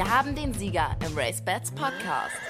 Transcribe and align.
Wir 0.00 0.08
haben 0.10 0.34
den 0.34 0.54
Sieger 0.54 0.96
im 1.06 1.14
RaceBets 1.14 1.72
Podcast. 1.72 2.40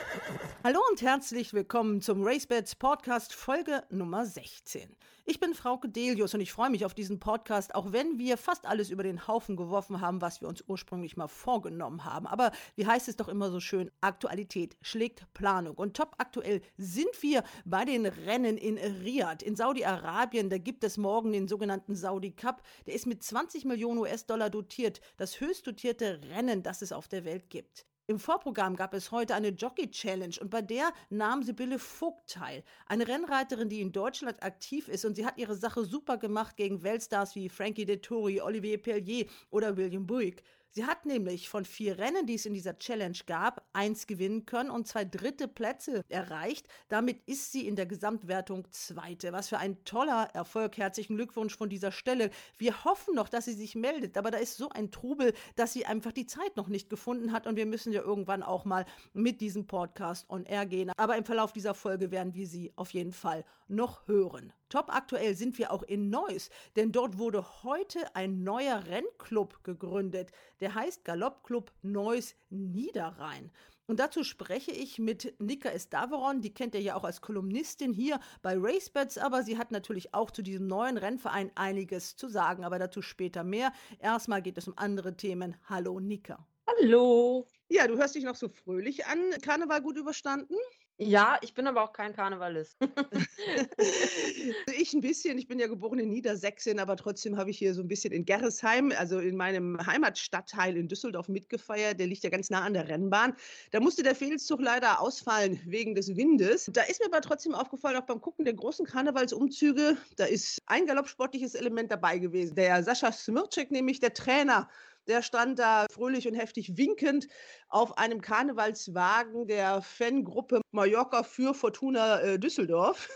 Hallo 0.62 0.78
und 0.90 1.00
herzlich 1.00 1.54
willkommen 1.54 2.02
zum 2.02 2.22
RaceBets 2.22 2.74
Podcast 2.74 3.32
Folge 3.32 3.82
Nummer 3.88 4.26
16. 4.26 4.94
Ich 5.24 5.40
bin 5.40 5.54
Frauke 5.54 5.88
Delius 5.88 6.34
und 6.34 6.42
ich 6.42 6.52
freue 6.52 6.68
mich 6.68 6.84
auf 6.84 6.92
diesen 6.92 7.18
Podcast, 7.18 7.74
auch 7.74 7.92
wenn 7.92 8.18
wir 8.18 8.36
fast 8.36 8.66
alles 8.66 8.90
über 8.90 9.02
den 9.02 9.26
Haufen 9.26 9.56
geworfen 9.56 10.02
haben, 10.02 10.20
was 10.20 10.42
wir 10.42 10.48
uns 10.48 10.62
ursprünglich 10.66 11.16
mal 11.16 11.28
vorgenommen 11.28 12.04
haben. 12.04 12.26
Aber 12.26 12.52
wie 12.76 12.86
heißt 12.86 13.08
es 13.08 13.16
doch 13.16 13.28
immer 13.28 13.50
so 13.50 13.58
schön, 13.58 13.90
Aktualität 14.02 14.76
schlägt 14.82 15.32
Planung. 15.32 15.76
Und 15.76 15.96
top 15.96 16.14
aktuell 16.18 16.60
sind 16.76 17.22
wir 17.22 17.42
bei 17.64 17.86
den 17.86 18.04
Rennen 18.04 18.58
in 18.58 18.76
Riyadh 18.76 19.42
in 19.42 19.56
Saudi-Arabien. 19.56 20.50
Da 20.50 20.58
gibt 20.58 20.84
es 20.84 20.98
morgen 20.98 21.32
den 21.32 21.48
sogenannten 21.48 21.96
Saudi 21.96 22.32
Cup. 22.32 22.60
Der 22.86 22.92
ist 22.92 23.06
mit 23.06 23.22
20 23.22 23.64
Millionen 23.64 24.00
US-Dollar 24.00 24.50
dotiert. 24.50 25.00
Das 25.16 25.40
höchst 25.40 25.66
dotierte 25.66 26.20
Rennen, 26.34 26.62
das 26.62 26.82
es 26.82 26.92
auf 26.92 27.08
der 27.08 27.24
Welt 27.24 27.48
gibt. 27.48 27.86
Im 28.10 28.18
Vorprogramm 28.18 28.74
gab 28.74 28.92
es 28.92 29.12
heute 29.12 29.36
eine 29.36 29.50
Jockey-Challenge 29.50 30.34
und 30.40 30.50
bei 30.50 30.62
der 30.62 30.92
nahm 31.10 31.44
Sibylle 31.44 31.78
Vogt 31.78 32.28
teil. 32.28 32.64
Eine 32.86 33.06
Rennreiterin, 33.06 33.68
die 33.68 33.80
in 33.80 33.92
Deutschland 33.92 34.42
aktiv 34.42 34.88
ist 34.88 35.04
und 35.04 35.14
sie 35.14 35.24
hat 35.24 35.38
ihre 35.38 35.54
Sache 35.54 35.84
super 35.84 36.16
gemacht 36.18 36.56
gegen 36.56 36.82
Weltstars 36.82 37.36
wie 37.36 37.48
Frankie 37.48 37.84
Dettori, 37.84 38.40
Olivier 38.40 38.82
Pellier 38.82 39.26
oder 39.52 39.76
William 39.76 40.08
Buick. 40.08 40.42
Sie 40.72 40.84
hat 40.84 41.04
nämlich 41.04 41.48
von 41.48 41.64
vier 41.64 41.98
Rennen, 41.98 42.26
die 42.26 42.34
es 42.34 42.46
in 42.46 42.54
dieser 42.54 42.78
Challenge 42.78 43.18
gab, 43.26 43.66
eins 43.72 44.06
gewinnen 44.06 44.46
können 44.46 44.70
und 44.70 44.86
zwei 44.86 45.04
dritte 45.04 45.48
Plätze 45.48 46.04
erreicht. 46.08 46.68
Damit 46.88 47.20
ist 47.26 47.50
sie 47.50 47.66
in 47.66 47.74
der 47.74 47.86
Gesamtwertung 47.86 48.68
Zweite. 48.70 49.32
Was 49.32 49.48
für 49.48 49.58
ein 49.58 49.82
toller 49.84 50.28
Erfolg. 50.32 50.78
Herzlichen 50.78 51.16
Glückwunsch 51.16 51.56
von 51.56 51.68
dieser 51.68 51.90
Stelle. 51.90 52.30
Wir 52.56 52.84
hoffen 52.84 53.16
noch, 53.16 53.28
dass 53.28 53.46
sie 53.46 53.52
sich 53.54 53.74
meldet, 53.74 54.16
aber 54.16 54.30
da 54.30 54.38
ist 54.38 54.58
so 54.58 54.68
ein 54.68 54.92
Trubel, 54.92 55.34
dass 55.56 55.72
sie 55.72 55.86
einfach 55.86 56.12
die 56.12 56.26
Zeit 56.26 56.56
noch 56.56 56.68
nicht 56.68 56.88
gefunden 56.88 57.32
hat 57.32 57.48
und 57.48 57.56
wir 57.56 57.66
müssen 57.66 57.92
ja 57.92 58.02
irgendwann 58.02 58.44
auch 58.44 58.64
mal 58.64 58.86
mit 59.12 59.40
diesem 59.40 59.66
Podcast 59.66 60.30
on 60.30 60.44
air 60.44 60.66
gehen. 60.66 60.92
Aber 60.96 61.16
im 61.16 61.24
Verlauf 61.24 61.52
dieser 61.52 61.74
Folge 61.74 62.12
werden 62.12 62.34
wir 62.34 62.46
sie 62.46 62.72
auf 62.76 62.94
jeden 62.94 63.12
Fall 63.12 63.44
noch 63.70 64.06
hören. 64.06 64.52
Top 64.68 64.94
aktuell 64.94 65.34
sind 65.34 65.58
wir 65.58 65.72
auch 65.72 65.82
in 65.82 66.10
Neuss, 66.10 66.50
denn 66.76 66.92
dort 66.92 67.18
wurde 67.18 67.62
heute 67.62 68.14
ein 68.14 68.42
neuer 68.42 68.84
Rennclub 68.86 69.64
gegründet. 69.64 70.30
Der 70.60 70.74
heißt 70.74 71.04
Galoppclub 71.04 71.72
Neuss 71.82 72.34
Niederrhein. 72.50 73.50
Und 73.90 73.98
dazu 73.98 74.22
spreche 74.22 74.70
ich 74.70 75.00
mit 75.00 75.34
Nika 75.40 75.68
Estaveron, 75.68 76.42
die 76.42 76.54
kennt 76.54 76.76
ihr 76.76 76.80
ja 76.80 76.94
auch 76.94 77.02
als 77.02 77.20
Kolumnistin 77.20 77.92
hier 77.92 78.20
bei 78.40 78.56
RaceBets, 78.56 79.18
aber 79.18 79.42
sie 79.42 79.58
hat 79.58 79.72
natürlich 79.72 80.14
auch 80.14 80.30
zu 80.30 80.42
diesem 80.42 80.68
neuen 80.68 80.96
Rennverein 80.96 81.50
einiges 81.56 82.14
zu 82.14 82.28
sagen, 82.28 82.64
aber 82.64 82.78
dazu 82.78 83.02
später 83.02 83.42
mehr. 83.42 83.72
Erstmal 83.98 84.42
geht 84.42 84.58
es 84.58 84.68
um 84.68 84.74
andere 84.76 85.16
Themen. 85.16 85.56
Hallo 85.68 85.98
Nika. 85.98 86.46
Hallo. 86.68 87.48
Ja, 87.68 87.88
du 87.88 87.96
hörst 87.96 88.14
dich 88.14 88.22
noch 88.22 88.36
so 88.36 88.48
fröhlich 88.48 89.06
an. 89.06 89.18
Karneval 89.42 89.82
gut 89.82 89.96
überstanden? 89.96 90.54
Ja, 91.02 91.38
ich 91.40 91.54
bin 91.54 91.66
aber 91.66 91.82
auch 91.82 91.94
kein 91.94 92.12
Karnevalist. 92.12 92.76
ich 94.78 94.92
ein 94.92 95.00
bisschen. 95.00 95.38
Ich 95.38 95.48
bin 95.48 95.58
ja 95.58 95.66
geboren 95.66 95.98
in 95.98 96.10
Niedersächsien, 96.10 96.78
aber 96.78 96.94
trotzdem 96.94 97.38
habe 97.38 97.48
ich 97.48 97.56
hier 97.56 97.72
so 97.72 97.80
ein 97.80 97.88
bisschen 97.88 98.12
in 98.12 98.26
Gerresheim, 98.26 98.92
also 98.98 99.18
in 99.18 99.34
meinem 99.34 99.78
Heimatstadtteil 99.86 100.76
in 100.76 100.88
Düsseldorf 100.88 101.28
mitgefeiert. 101.28 101.98
Der 101.98 102.06
liegt 102.06 102.22
ja 102.22 102.28
ganz 102.28 102.50
nah 102.50 102.60
an 102.60 102.74
der 102.74 102.86
Rennbahn. 102.86 103.34
Da 103.70 103.80
musste 103.80 104.02
der 104.02 104.14
Felszug 104.14 104.60
leider 104.60 105.00
ausfallen 105.00 105.58
wegen 105.64 105.94
des 105.94 106.14
Windes. 106.16 106.68
Da 106.70 106.82
ist 106.82 107.00
mir 107.00 107.06
aber 107.06 107.22
trotzdem 107.22 107.54
aufgefallen, 107.54 107.96
auch 107.96 108.06
beim 108.06 108.20
Gucken 108.20 108.44
der 108.44 108.52
großen 108.52 108.84
Karnevalsumzüge, 108.84 109.96
da 110.16 110.26
ist 110.26 110.60
ein 110.66 110.84
galoppsportliches 110.84 111.54
Element 111.54 111.90
dabei 111.90 112.18
gewesen. 112.18 112.54
Der 112.56 112.82
Sascha 112.82 113.10
Smircek, 113.10 113.70
nämlich 113.70 114.00
der 114.00 114.12
Trainer 114.12 114.68
der 115.08 115.22
stand 115.22 115.58
da 115.58 115.86
fröhlich 115.90 116.28
und 116.28 116.34
heftig 116.34 116.76
winkend 116.76 117.26
auf 117.68 117.98
einem 117.98 118.20
Karnevalswagen 118.20 119.46
der 119.46 119.82
Fangruppe 119.82 120.60
Mallorca 120.72 121.22
für 121.22 121.54
Fortuna 121.54 122.20
äh, 122.20 122.38
Düsseldorf. 122.38 123.08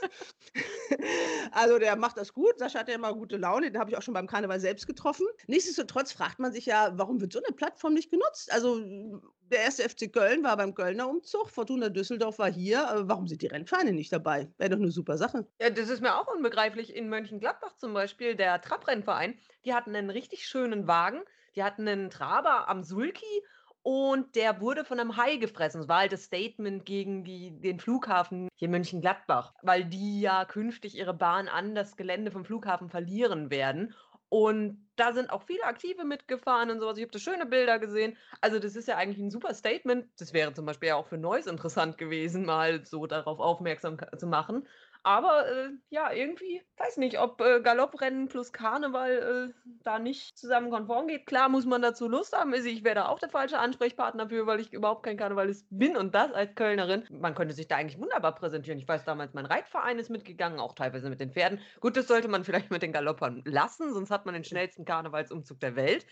also 1.53 1.78
der 1.78 1.97
macht 1.97 2.17
das 2.17 2.33
gut. 2.33 2.59
Sascha 2.59 2.81
hat 2.81 2.89
ja 2.89 2.95
immer 2.95 3.15
gute 3.15 3.37
Laune. 3.37 3.71
Den 3.71 3.81
habe 3.81 3.91
ich 3.91 3.97
auch 3.97 4.03
schon 4.03 4.15
beim 4.15 4.27
Karneval 4.27 4.61
selbst 4.61 4.87
getroffen. 4.87 5.27
Nichtsdestotrotz 5.47 6.12
fragt 6.12 6.39
man 6.39 6.53
sich 6.53 6.67
ja, 6.67 6.93
warum 6.97 7.21
wird 7.21 7.33
so 7.33 7.41
eine 7.45 7.55
Plattform 7.55 7.95
nicht 7.95 8.11
genutzt? 8.11 8.53
Also 8.53 8.81
der 9.51 9.61
erste 9.61 9.89
FC 9.89 10.12
Köln 10.12 10.43
war 10.43 10.56
beim 10.56 10.75
Kölner 10.75 11.09
Umzug, 11.09 11.51
Fortuna 11.51 11.89
Düsseldorf 11.89 12.39
war 12.39 12.51
hier. 12.51 13.03
Warum 13.05 13.28
sind 13.28 13.43
die 13.43 13.47
Rennvereine 13.47 13.93
nicht 13.93 14.12
dabei? 14.12 14.51
Wäre 14.59 14.71
doch 14.71 14.78
eine 14.78 14.91
super 14.91 15.19
Sache. 15.19 15.47
Ja, 15.61 15.71
das 15.71 15.89
ist 15.89 16.01
mir 16.01 16.16
auch 16.16 16.33
unbegreiflich. 16.33 16.95
In 16.95 17.09
Mönchengladbach 17.09 17.77
zum 17.77 17.95
Beispiel, 17.95 18.34
der 18.34 18.61
Trabrennverein, 18.61 19.39
die 19.65 19.75
hatten 19.75 19.95
einen 19.95 20.11
richtig 20.11 20.47
schönen 20.47 20.87
Wagen. 20.87 21.22
Die 21.56 21.62
hatten 21.62 21.87
einen 21.88 22.10
Traber 22.10 22.69
am 22.69 22.82
Sulki 22.82 23.44
und 23.82 24.34
der 24.34 24.60
wurde 24.60 24.84
von 24.84 24.98
einem 24.98 25.16
Hai 25.19 25.37
gefressen. 25.37 25.81
Das 25.82 25.88
war 25.88 26.00
halt 26.00 26.12
das 26.12 26.25
Statement 26.25 26.87
gegen 26.87 27.22
die, 27.22 27.60
den 27.60 27.78
Flughafen 27.78 28.48
hier 28.56 28.70
Mönchengladbach, 28.70 29.53
weil 29.62 29.84
die 29.84 30.22
ja 30.22 30.47
künftig 30.47 30.97
ihre 30.97 31.15
Bahn 31.15 31.48
an 31.48 31.75
das 31.75 31.97
Gelände 31.97 32.31
vom 32.31 32.47
Flughafen 32.47 32.88
verlieren 32.88 33.50
werden. 33.50 33.94
Und 34.31 34.88
da 34.97 35.12
sind 35.12 35.31
auch 35.31 35.42
viele 35.42 35.65
Aktive 35.65 36.04
mitgefahren 36.04 36.70
und 36.70 36.81
sowas. 36.81 36.97
Ich 36.97 37.04
habe 37.04 37.12
da 37.12 37.19
schöne 37.19 37.47
Bilder 37.47 37.78
gesehen. 37.78 38.16
Also, 38.41 38.59
das 38.59 38.75
ist 38.75 38.88
ja 38.88 38.97
eigentlich 38.97 39.19
ein 39.19 39.31
super 39.31 39.54
Statement. 39.54 40.06
Das 40.19 40.32
wäre 40.32 40.53
zum 40.54 40.66
Beispiel 40.66 40.88
ja 40.88 40.97
auch 40.97 41.06
für 41.06 41.19
Neues 41.19 41.47
interessant 41.47 41.98
gewesen, 41.98 42.44
mal 42.44 42.84
so 42.84 43.06
darauf 43.06 43.38
aufmerksam 43.38 43.97
zu 44.19 44.26
machen. 44.26 44.66
Aber 45.04 45.47
äh, 45.47 45.69
ja, 45.91 46.10
irgendwie, 46.12 46.62
weiß 46.78 46.97
nicht, 46.97 47.20
ob 47.20 47.41
äh, 47.42 47.60
Galopprennen 47.60 48.28
plus 48.28 48.53
Karneval 48.53 49.53
äh, 49.53 49.70
da 49.82 49.98
nicht 49.98 50.38
zusammen 50.38 50.70
konform 50.70 51.09
geht. 51.09 51.26
Klar 51.26 51.50
muss 51.50 51.66
man 51.66 51.82
dazu 51.82 52.09
Lust 52.09 52.34
haben. 52.34 52.54
Also 52.54 52.69
ich 52.69 52.84
wäre 52.84 52.94
da 52.94 53.09
auch 53.09 53.19
der 53.19 53.28
falsche 53.28 53.59
Ansprechpartner 53.59 54.31
für, 54.31 54.47
weil 54.47 54.60
ich 54.60 54.72
überhaupt 54.72 55.03
kein 55.03 55.19
Karnevalist 55.19 55.66
bin 55.69 55.98
und 55.98 56.15
das 56.15 56.32
als 56.32 56.54
Kölnerin. 56.54 57.04
Man 57.10 57.34
könnte 57.34 57.54
sich 57.54 57.69
da 57.69 57.76
eigentlich 57.76 58.00
wunderbar 58.00 58.34
präsentieren. 58.34 58.78
Ich 58.78 58.88
weiß 58.88 59.04
damals, 59.04 59.34
mein 59.34 59.44
Reitverein 59.44 59.98
ist 59.98 60.09
mitgegangen, 60.09 60.59
auch 60.59 60.72
teilweise 60.72 61.10
mit 61.10 61.21
den 61.21 61.32
Pferden. 61.32 61.60
Gut, 61.81 61.98
das 61.98 62.09
sollte 62.09 62.28
man 62.28 62.42
vielleicht 62.42 62.71
mit 62.71 62.81
den 62.81 62.92
Galoppern 62.92 63.42
lassen, 63.44 63.92
sonst 63.92 64.10
hat 64.10 64.25
man 64.25 64.32
den 64.32 64.44
schnellsten 64.44 64.86
Karnevalsumzug 64.86 65.60
der 65.60 65.76
Welt. 65.76 66.06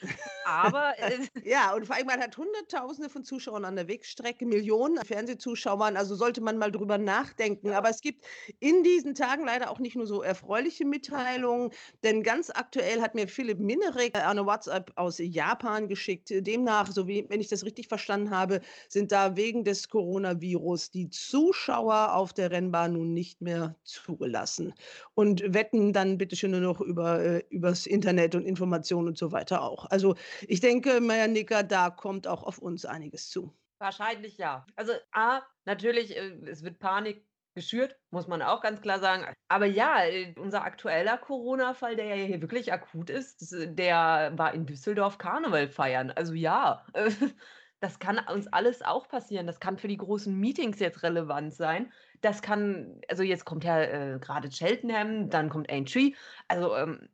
Aber. 0.44 0.92
Äh, 1.02 1.18
ja, 1.42 1.74
und 1.74 1.86
vor 1.86 1.96
allem, 1.96 2.06
man 2.06 2.20
hat 2.20 2.36
Hunderttausende 2.36 3.08
von 3.08 3.24
Zuschauern 3.24 3.64
an 3.64 3.76
der 3.76 3.88
Wegstrecke, 3.88 4.46
Millionen 4.46 5.04
Fernsehzuschauern. 5.04 5.96
Also 5.96 6.14
sollte 6.14 6.40
man 6.40 6.58
mal 6.58 6.70
drüber 6.70 6.98
nachdenken. 6.98 7.72
Aber 7.72 7.88
es 7.88 8.00
gibt 8.02 8.24
in 8.60 8.81
diesen 8.82 9.14
Tagen 9.14 9.44
leider 9.44 9.70
auch 9.70 9.78
nicht 9.78 9.96
nur 9.96 10.06
so 10.06 10.22
erfreuliche 10.22 10.84
Mitteilungen, 10.84 11.70
denn 12.02 12.22
ganz 12.22 12.50
aktuell 12.50 13.00
hat 13.00 13.14
mir 13.14 13.28
Philipp 13.28 13.58
Minerek 13.58 14.14
eine 14.16 14.46
WhatsApp 14.46 14.92
aus 14.96 15.18
Japan 15.18 15.88
geschickt. 15.88 16.30
Demnach, 16.30 16.90
so 16.90 17.06
wie 17.08 17.26
wenn 17.28 17.40
ich 17.40 17.48
das 17.48 17.64
richtig 17.64 17.88
verstanden 17.88 18.30
habe, 18.30 18.60
sind 18.88 19.12
da 19.12 19.36
wegen 19.36 19.64
des 19.64 19.88
Coronavirus 19.88 20.90
die 20.90 21.10
Zuschauer 21.10 22.14
auf 22.14 22.32
der 22.32 22.50
Rennbahn 22.50 22.94
nun 22.94 23.12
nicht 23.14 23.40
mehr 23.40 23.76
zugelassen 23.84 24.74
und 25.14 25.42
wetten 25.46 25.92
dann 25.92 26.18
bitte 26.18 26.36
schön 26.36 26.52
nur 26.52 26.60
noch 26.60 26.80
über 26.80 27.20
äh, 27.20 27.42
übers 27.50 27.86
Internet 27.86 28.34
und 28.34 28.44
Informationen 28.44 29.08
und 29.08 29.18
so 29.18 29.32
weiter 29.32 29.62
auch. 29.62 29.86
Also 29.86 30.14
ich 30.48 30.60
denke, 30.60 31.00
Meier 31.00 31.28
Nicker, 31.28 31.62
da 31.62 31.90
kommt 31.90 32.26
auch 32.26 32.42
auf 32.42 32.58
uns 32.58 32.84
einiges 32.84 33.28
zu. 33.30 33.52
Wahrscheinlich 33.78 34.38
ja. 34.38 34.64
Also 34.76 34.92
A, 35.10 35.42
natürlich, 35.64 36.16
äh, 36.16 36.38
es 36.46 36.62
wird 36.62 36.78
Panik 36.78 37.26
geschürt, 37.54 37.96
muss 38.10 38.26
man 38.28 38.42
auch 38.42 38.60
ganz 38.60 38.80
klar 38.80 38.98
sagen. 38.98 39.26
Aber 39.48 39.66
ja, 39.66 40.04
äh, 40.04 40.34
unser 40.38 40.64
aktueller 40.64 41.18
Corona-Fall, 41.18 41.96
der 41.96 42.06
ja 42.06 42.14
hier 42.14 42.40
wirklich 42.40 42.72
akut 42.72 43.10
ist, 43.10 43.54
der 43.66 44.32
war 44.36 44.54
in 44.54 44.66
Düsseldorf 44.66 45.18
Karneval 45.18 45.68
feiern. 45.68 46.10
Also 46.10 46.34
ja, 46.34 46.84
das 47.80 47.98
kann 47.98 48.18
uns 48.32 48.46
alles 48.48 48.82
auch 48.82 49.08
passieren. 49.08 49.46
Das 49.46 49.60
kann 49.60 49.78
für 49.78 49.88
die 49.88 49.96
großen 49.96 50.34
Meetings 50.38 50.78
jetzt 50.78 51.02
relevant 51.02 51.54
sein. 51.54 51.92
Das 52.20 52.40
kann, 52.42 53.00
also 53.08 53.22
jetzt 53.22 53.44
kommt 53.44 53.64
ja 53.64 53.80
äh, 53.82 54.18
gerade 54.20 54.48
Cheltenham, 54.48 55.30
dann 55.30 55.48
kommt 55.48 55.70
Aintree. 55.70 56.12
Also 56.48 56.76
ähm, 56.76 57.08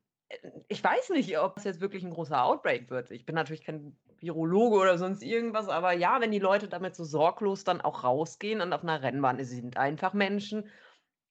ich 0.69 0.83
weiß 0.83 1.11
nicht, 1.11 1.39
ob 1.39 1.57
es 1.57 1.65
jetzt 1.65 1.81
wirklich 1.81 2.05
ein 2.05 2.11
großer 2.11 2.45
Outbreak 2.45 2.91
wird. 2.91 3.11
Ich 3.11 3.25
bin 3.25 3.35
natürlich 3.35 3.65
kein 3.65 3.97
Virologe 4.21 4.77
oder 4.77 4.99
sonst 4.99 5.23
irgendwas, 5.23 5.69
aber 5.69 5.93
ja, 5.93 6.21
wenn 6.21 6.33
die 6.33 6.39
Leute 6.39 6.69
damit 6.69 6.95
so 6.97 7.05
sorglos 7.05 7.65
dann 7.65 7.81
auch 7.81 8.05
rausgehen 8.05 8.61
und 8.61 8.73
auf 8.73 8.83
einer 8.83 9.03
Rennbahn 9.03 9.43
sind 9.45 9.77
einfach 9.77 10.13
Menschen, 10.13 10.69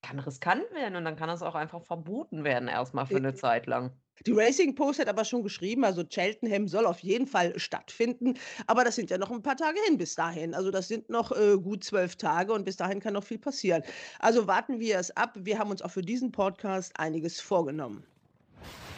kann 0.01 0.19
riskant 0.19 0.63
werden 0.73 0.95
und 0.95 1.05
dann 1.05 1.15
kann 1.15 1.27
das 1.27 1.41
auch 1.41 1.55
einfach 1.55 1.83
verboten 1.83 2.43
werden, 2.43 2.67
erstmal 2.67 3.05
für 3.05 3.17
eine 3.17 3.33
Zeit 3.33 3.65
lang. 3.67 3.91
Die 4.25 4.31
Racing 4.31 4.73
Post 4.73 4.99
hat 4.99 5.09
aber 5.09 5.25
schon 5.25 5.43
geschrieben, 5.43 5.83
also 5.83 6.03
Cheltenham 6.03 6.67
soll 6.67 6.87
auf 6.87 6.99
jeden 6.99 7.27
Fall 7.27 7.57
stattfinden, 7.59 8.33
aber 8.65 8.83
das 8.83 8.95
sind 8.95 9.11
ja 9.11 9.17
noch 9.17 9.29
ein 9.29 9.43
paar 9.43 9.57
Tage 9.57 9.79
hin 9.85 9.97
bis 9.97 10.15
dahin. 10.15 10.55
Also 10.55 10.71
das 10.71 10.87
sind 10.87 11.09
noch 11.09 11.31
äh, 11.31 11.57
gut 11.57 11.83
zwölf 11.83 12.15
Tage 12.15 12.53
und 12.53 12.63
bis 12.63 12.77
dahin 12.77 12.99
kann 12.99 13.13
noch 13.13 13.23
viel 13.23 13.37
passieren. 13.37 13.83
Also 14.19 14.47
warten 14.47 14.79
wir 14.79 14.97
es 14.97 15.15
ab. 15.15 15.33
Wir 15.35 15.59
haben 15.59 15.69
uns 15.69 15.83
auch 15.83 15.91
für 15.91 16.01
diesen 16.01 16.31
Podcast 16.31 16.99
einiges 16.99 17.39
vorgenommen. 17.39 18.03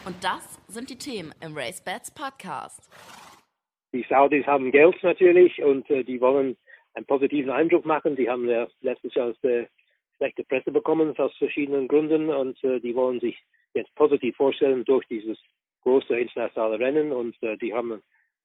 Und 0.06 0.16
das 0.24 0.58
sind 0.66 0.88
die 0.88 0.96
Themen 0.96 1.34
im 1.42 1.54
Race 1.54 1.82
Bats 1.82 2.10
Podcast. 2.10 2.88
Die 3.92 4.06
Saudis 4.08 4.46
haben 4.46 4.70
Geld 4.70 5.02
natürlich 5.02 5.62
und 5.62 5.90
äh, 5.90 6.04
die 6.04 6.20
wollen 6.20 6.56
einen 6.94 7.06
positiven 7.06 7.50
Eindruck 7.50 7.84
machen. 7.84 8.16
Die 8.16 8.30
haben 8.30 8.48
ja 8.48 8.66
letztes 8.80 9.14
Jahr 9.14 9.34
äh, 9.42 9.66
schlechte 10.16 10.44
Presse 10.44 10.70
bekommen 10.70 11.16
aus 11.18 11.36
verschiedenen 11.36 11.86
Gründen 11.86 12.30
und 12.30 12.62
äh, 12.64 12.80
die 12.80 12.94
wollen 12.94 13.20
sich 13.20 13.36
jetzt 13.74 13.94
positiv 13.94 14.36
vorstellen 14.36 14.84
durch 14.84 15.06
dieses 15.08 15.38
große 15.82 16.18
internationale 16.18 16.78
Rennen 16.78 17.12
und 17.12 17.36
äh, 17.42 17.56
die 17.58 17.74
haben 17.74 18.02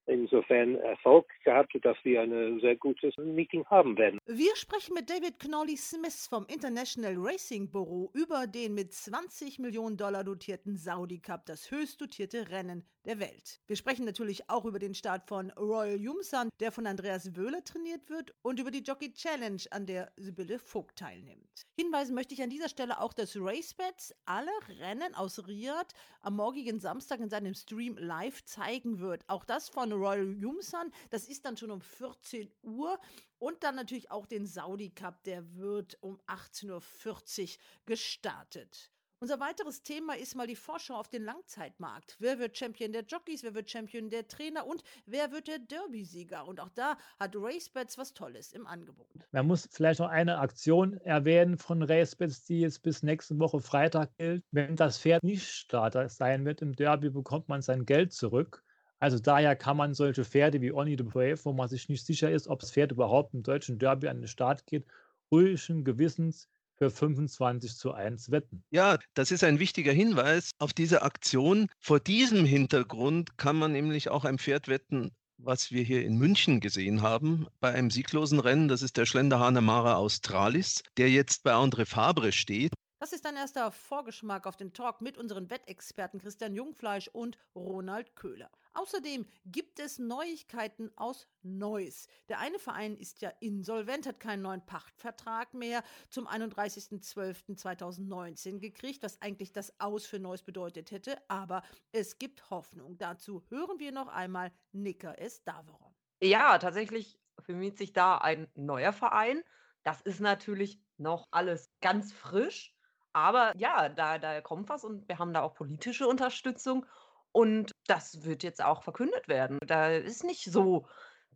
insofern 0.07 0.75
Erfolg 0.75 1.27
gehabt, 1.43 1.73
dass 1.83 1.97
wir 2.03 2.21
ein 2.21 2.59
sehr 2.59 2.75
gutes 2.75 3.15
Meeting 3.17 3.65
haben 3.65 3.97
werden. 3.97 4.19
Wir 4.25 4.55
sprechen 4.55 4.93
mit 4.93 5.09
David 5.09 5.39
Connolly 5.39 5.77
Smith 5.77 6.27
vom 6.29 6.45
International 6.47 7.15
Racing 7.17 7.69
Bureau 7.69 8.09
über 8.13 8.47
den 8.47 8.73
mit 8.73 8.93
20 8.93 9.59
Millionen 9.59 9.97
Dollar 9.97 10.23
dotierten 10.23 10.77
Saudi 10.77 11.19
Cup, 11.19 11.45
das 11.45 11.71
höchst 11.71 12.01
dotierte 12.01 12.49
Rennen 12.49 12.85
der 13.05 13.19
Welt. 13.19 13.61
Wir 13.67 13.75
sprechen 13.75 14.05
natürlich 14.05 14.49
auch 14.49 14.65
über 14.65 14.79
den 14.79 14.95
Start 14.95 15.27
von 15.27 15.51
Royal 15.51 15.99
Jumsan, 15.99 16.49
der 16.59 16.71
von 16.71 16.87
Andreas 16.87 17.35
Wöhler 17.35 17.63
trainiert 17.63 18.09
wird, 18.09 18.33
und 18.41 18.59
über 18.59 18.71
die 18.71 18.81
Jockey 18.81 19.13
Challenge, 19.13 19.61
an 19.71 19.85
der 19.85 20.11
Sibylle 20.17 20.59
Vogt 20.59 20.97
teilnimmt. 20.97 21.65
Hinweisen 21.77 22.15
möchte 22.15 22.33
ich 22.33 22.41
an 22.41 22.49
dieser 22.49 22.69
Stelle 22.69 22.99
auch, 22.99 23.13
dass 23.13 23.35
RaceBets 23.35 24.15
alle 24.25 24.51
Rennen 24.79 25.13
aus 25.15 25.47
Riyadh 25.47 25.93
am 26.21 26.35
morgigen 26.35 26.79
Samstag 26.79 27.19
in 27.19 27.29
seinem 27.29 27.53
Stream 27.53 27.97
live 27.97 28.43
zeigen 28.45 28.99
wird. 28.99 29.23
Auch 29.27 29.45
das 29.45 29.69
von 29.69 29.91
Royal 29.95 30.33
Jumsan, 30.39 30.91
das 31.09 31.27
ist 31.27 31.45
dann 31.45 31.57
schon 31.57 31.71
um 31.71 31.81
14 31.81 32.51
Uhr. 32.61 32.99
Und 33.37 33.63
dann 33.63 33.75
natürlich 33.75 34.11
auch 34.11 34.25
den 34.25 34.45
Saudi 34.45 34.89
Cup, 34.89 35.23
der 35.23 35.55
wird 35.55 35.97
um 36.01 36.19
18.40 36.27 37.43
Uhr 37.43 37.61
gestartet. 37.85 38.91
Unser 39.19 39.39
weiteres 39.39 39.81
Thema 39.81 40.15
ist 40.17 40.35
mal 40.35 40.45
die 40.45 40.57
Vorschau 40.57 40.95
auf 40.95 41.07
den 41.07 41.23
Langzeitmarkt. 41.23 42.17
Wer 42.19 42.37
wird 42.37 42.57
Champion 42.57 42.91
der 42.91 43.03
Jockeys, 43.05 43.43
wer 43.43 43.55
wird 43.55 43.71
Champion 43.71 44.09
der 44.09 44.27
Trainer 44.27 44.67
und 44.67 44.83
wer 45.05 45.31
wird 45.31 45.47
der 45.47 45.59
Derby-Sieger? 45.59 46.45
Und 46.45 46.59
auch 46.59 46.69
da 46.69 46.97
hat 47.17 47.33
RaceBets 47.33 47.97
was 47.97 48.13
Tolles 48.13 48.51
im 48.51 48.67
Angebot. 48.67 49.07
Man 49.31 49.47
muss 49.47 49.69
vielleicht 49.71 50.01
noch 50.01 50.09
eine 50.09 50.37
Aktion 50.39 50.97
erwähnen 50.97 51.57
von 51.57 51.81
RaceBets, 51.81 52.43
die 52.43 52.59
jetzt 52.59 52.83
bis 52.83 53.03
nächste 53.03 53.39
Woche 53.39 53.61
Freitag 53.61 54.15
gilt. 54.17 54.43
Wenn 54.51 54.75
das 54.75 54.99
Pferd 54.99 55.23
nicht 55.23 55.47
Starter 55.47 56.09
sein 56.09 56.43
wird 56.43 56.61
im 56.61 56.75
Derby, 56.75 57.09
bekommt 57.09 57.47
man 57.47 57.61
sein 57.61 57.85
Geld 57.85 58.11
zurück. 58.11 58.64
Also 59.05 59.19
daher 59.19 59.55
kann 59.55 59.77
man 59.77 59.93
solche 59.93 60.25
Pferde 60.25 60.61
wie 60.61 60.71
Oni 60.71 60.95
the 60.97 61.03
Brave, 61.03 61.37
wo 61.43 61.53
man 61.53 61.69
sich 61.69 61.89
nicht 61.89 62.03
sicher 62.07 62.31
ist, 62.31 62.47
ob 62.47 62.61
das 62.61 62.71
Pferd 62.71 62.91
überhaupt 62.91 63.35
im 63.35 63.43
deutschen 63.43 63.77
Derby 63.77 64.07
an 64.07 64.17
den 64.17 64.27
Start 64.27 64.65
geht, 64.65 64.83
ruhigen 65.31 65.83
Gewissens 65.83 66.49
für 66.73 66.89
25 66.89 67.77
zu 67.77 67.93
1 67.93 68.31
wetten. 68.31 68.63
Ja, 68.71 68.97
das 69.13 69.29
ist 69.29 69.43
ein 69.43 69.59
wichtiger 69.59 69.91
Hinweis 69.91 70.49
auf 70.57 70.73
diese 70.73 71.03
Aktion. 71.03 71.67
Vor 71.79 71.99
diesem 71.99 72.45
Hintergrund 72.45 73.37
kann 73.37 73.57
man 73.57 73.73
nämlich 73.73 74.09
auch 74.09 74.25
ein 74.25 74.39
Pferd 74.39 74.69
wetten, 74.69 75.11
was 75.37 75.69
wir 75.69 75.83
hier 75.83 76.03
in 76.03 76.17
München 76.17 76.59
gesehen 76.59 77.03
haben, 77.03 77.45
bei 77.59 77.75
einem 77.75 77.91
sieglosen 77.91 78.39
Rennen. 78.39 78.69
Das 78.69 78.81
ist 78.81 78.97
der 78.97 79.05
Schlenderhahner 79.05 79.61
Mara 79.61 79.97
Australis, 79.97 80.81
der 80.97 81.11
jetzt 81.11 81.43
bei 81.43 81.53
André 81.53 81.85
Fabre 81.85 82.31
steht. 82.31 82.73
Das 82.99 83.13
ist 83.13 83.27
ein 83.27 83.35
erster 83.35 83.71
Vorgeschmack 83.71 84.47
auf 84.47 84.57
den 84.57 84.73
Talk 84.73 84.99
mit 85.01 85.15
unseren 85.19 85.51
Wettexperten 85.51 86.19
Christian 86.19 86.55
Jungfleisch 86.55 87.07
und 87.07 87.37
Ronald 87.55 88.15
Köhler. 88.15 88.49
Außerdem 88.75 89.25
gibt 89.45 89.79
es 89.79 89.97
Neuigkeiten 89.99 90.91
aus 90.97 91.29
Neuss. 91.43 92.07
Der 92.27 92.39
eine 92.39 92.59
Verein 92.59 92.97
ist 92.97 93.21
ja 93.21 93.31
insolvent, 93.39 94.05
hat 94.05 94.19
keinen 94.19 94.41
neuen 94.41 94.65
Pachtvertrag 94.65 95.53
mehr 95.53 95.81
zum 96.09 96.27
31.12.2019 96.27 98.59
gekriegt, 98.59 99.01
was 99.01 99.21
eigentlich 99.21 99.53
das 99.53 99.79
Aus 99.79 100.05
für 100.05 100.19
Neuss 100.19 100.43
bedeutet 100.43 100.91
hätte. 100.91 101.17
Aber 101.29 101.63
es 101.93 102.19
gibt 102.19 102.49
Hoffnung. 102.49 102.97
Dazu 102.97 103.45
hören 103.49 103.79
wir 103.79 103.93
noch 103.93 104.09
einmal 104.09 104.51
Nicker 104.73 105.17
S. 105.19 105.41
Daveron. 105.45 105.95
Ja, 106.21 106.57
tatsächlich 106.57 107.17
vermiet 107.39 107.77
sich 107.77 107.93
da 107.93 108.17
ein 108.17 108.49
neuer 108.55 108.91
Verein. 108.91 109.41
Das 109.83 110.01
ist 110.01 110.19
natürlich 110.19 110.81
noch 110.97 111.29
alles 111.31 111.71
ganz 111.79 112.11
frisch. 112.11 112.75
Aber 113.13 113.53
ja, 113.55 113.87
da, 113.87 114.19
da 114.19 114.41
kommt 114.41 114.67
was 114.67 114.83
und 114.83 115.07
wir 115.07 115.17
haben 115.19 115.31
da 115.31 115.43
auch 115.43 115.53
politische 115.53 116.07
Unterstützung. 116.07 116.85
Und 117.31 117.74
das 117.87 118.23
wird 118.23 118.43
jetzt 118.43 118.63
auch 118.63 118.83
verkündet 118.83 119.27
werden. 119.27 119.59
Da 119.65 119.89
ist 119.89 120.23
nicht 120.23 120.45
so, 120.45 120.87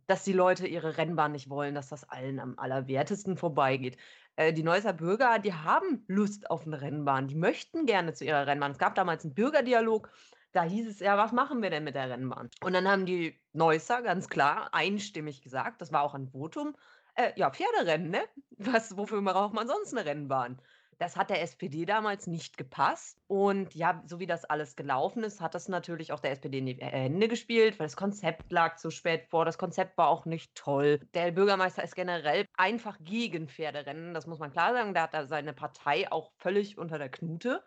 dass 0.06 0.24
die 0.24 0.32
Leute 0.32 0.66
ihre 0.66 0.96
Rennbahn 0.96 1.32
nicht 1.32 1.48
wollen, 1.50 1.74
dass 1.74 1.88
das 1.88 2.08
allen 2.08 2.40
am 2.40 2.58
allerwertesten 2.58 3.36
vorbeigeht. 3.36 3.96
Äh, 4.36 4.52
die 4.52 4.62
Neusser 4.62 4.92
Bürger, 4.92 5.38
die 5.38 5.54
haben 5.54 6.04
Lust 6.08 6.50
auf 6.50 6.66
eine 6.66 6.80
Rennbahn. 6.80 7.28
Die 7.28 7.36
möchten 7.36 7.86
gerne 7.86 8.12
zu 8.12 8.24
ihrer 8.24 8.46
Rennbahn. 8.46 8.72
Es 8.72 8.78
gab 8.78 8.94
damals 8.94 9.24
einen 9.24 9.34
Bürgerdialog. 9.34 10.10
Da 10.52 10.64
hieß 10.64 10.88
es 10.88 10.98
ja, 10.98 11.16
was 11.16 11.30
machen 11.30 11.62
wir 11.62 11.70
denn 11.70 11.84
mit 11.84 11.94
der 11.94 12.10
Rennbahn? 12.10 12.50
Und 12.62 12.72
dann 12.72 12.88
haben 12.88 13.06
die 13.06 13.40
Neusser 13.52 14.02
ganz 14.02 14.28
klar 14.28 14.74
einstimmig 14.74 15.42
gesagt, 15.42 15.80
das 15.80 15.92
war 15.92 16.02
auch 16.02 16.14
ein 16.14 16.28
Votum, 16.28 16.74
äh, 17.14 17.32
ja, 17.36 17.50
Pferderennen, 17.50 18.10
ne? 18.10 18.22
Was, 18.58 18.96
wofür 18.96 19.22
braucht 19.22 19.54
man 19.54 19.68
sonst 19.68 19.96
eine 19.96 20.04
Rennbahn? 20.04 20.60
Das 21.00 21.16
hat 21.16 21.30
der 21.30 21.40
SPD 21.40 21.86
damals 21.86 22.26
nicht 22.26 22.58
gepasst. 22.58 23.22
Und 23.26 23.74
ja, 23.74 24.02
so 24.04 24.20
wie 24.20 24.26
das 24.26 24.44
alles 24.44 24.76
gelaufen 24.76 25.24
ist, 25.24 25.40
hat 25.40 25.54
das 25.54 25.66
natürlich 25.66 26.12
auch 26.12 26.20
der 26.20 26.32
SPD 26.32 26.58
in 26.58 26.66
die 26.66 26.76
Hände 26.76 27.26
gespielt, 27.26 27.78
weil 27.78 27.86
das 27.86 27.96
Konzept 27.96 28.52
lag 28.52 28.76
zu 28.76 28.90
spät 28.90 29.24
vor. 29.30 29.46
Das 29.46 29.56
Konzept 29.56 29.96
war 29.96 30.08
auch 30.08 30.26
nicht 30.26 30.54
toll. 30.54 31.00
Der 31.14 31.32
Bürgermeister 31.32 31.82
ist 31.82 31.96
generell 31.96 32.44
einfach 32.54 32.98
gegen 33.00 33.48
Pferderennen. 33.48 34.12
Das 34.12 34.26
muss 34.26 34.40
man 34.40 34.52
klar 34.52 34.74
sagen. 34.74 34.92
Da 34.92 35.04
hat 35.04 35.14
er 35.14 35.26
seine 35.26 35.54
Partei 35.54 36.12
auch 36.12 36.32
völlig 36.36 36.76
unter 36.76 36.98
der 36.98 37.08
Knute. 37.08 37.64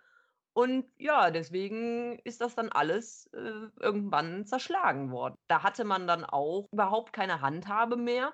Und 0.53 0.85
ja, 0.99 1.31
deswegen 1.31 2.19
ist 2.19 2.39
das 2.39 2.53
dann 2.53 2.69
alles 2.69 3.31
äh, 3.33 3.67
irgendwann 3.79 4.45
zerschlagen 4.45 5.09
worden. 5.09 5.39
Da 5.47 5.63
hatte 5.63 5.85
man 5.85 6.05
dann 6.05 6.23
auch 6.23 6.67
überhaupt 6.71 7.13
keine 7.13 7.41
Handhabe 7.41 7.97
mehr, 7.97 8.31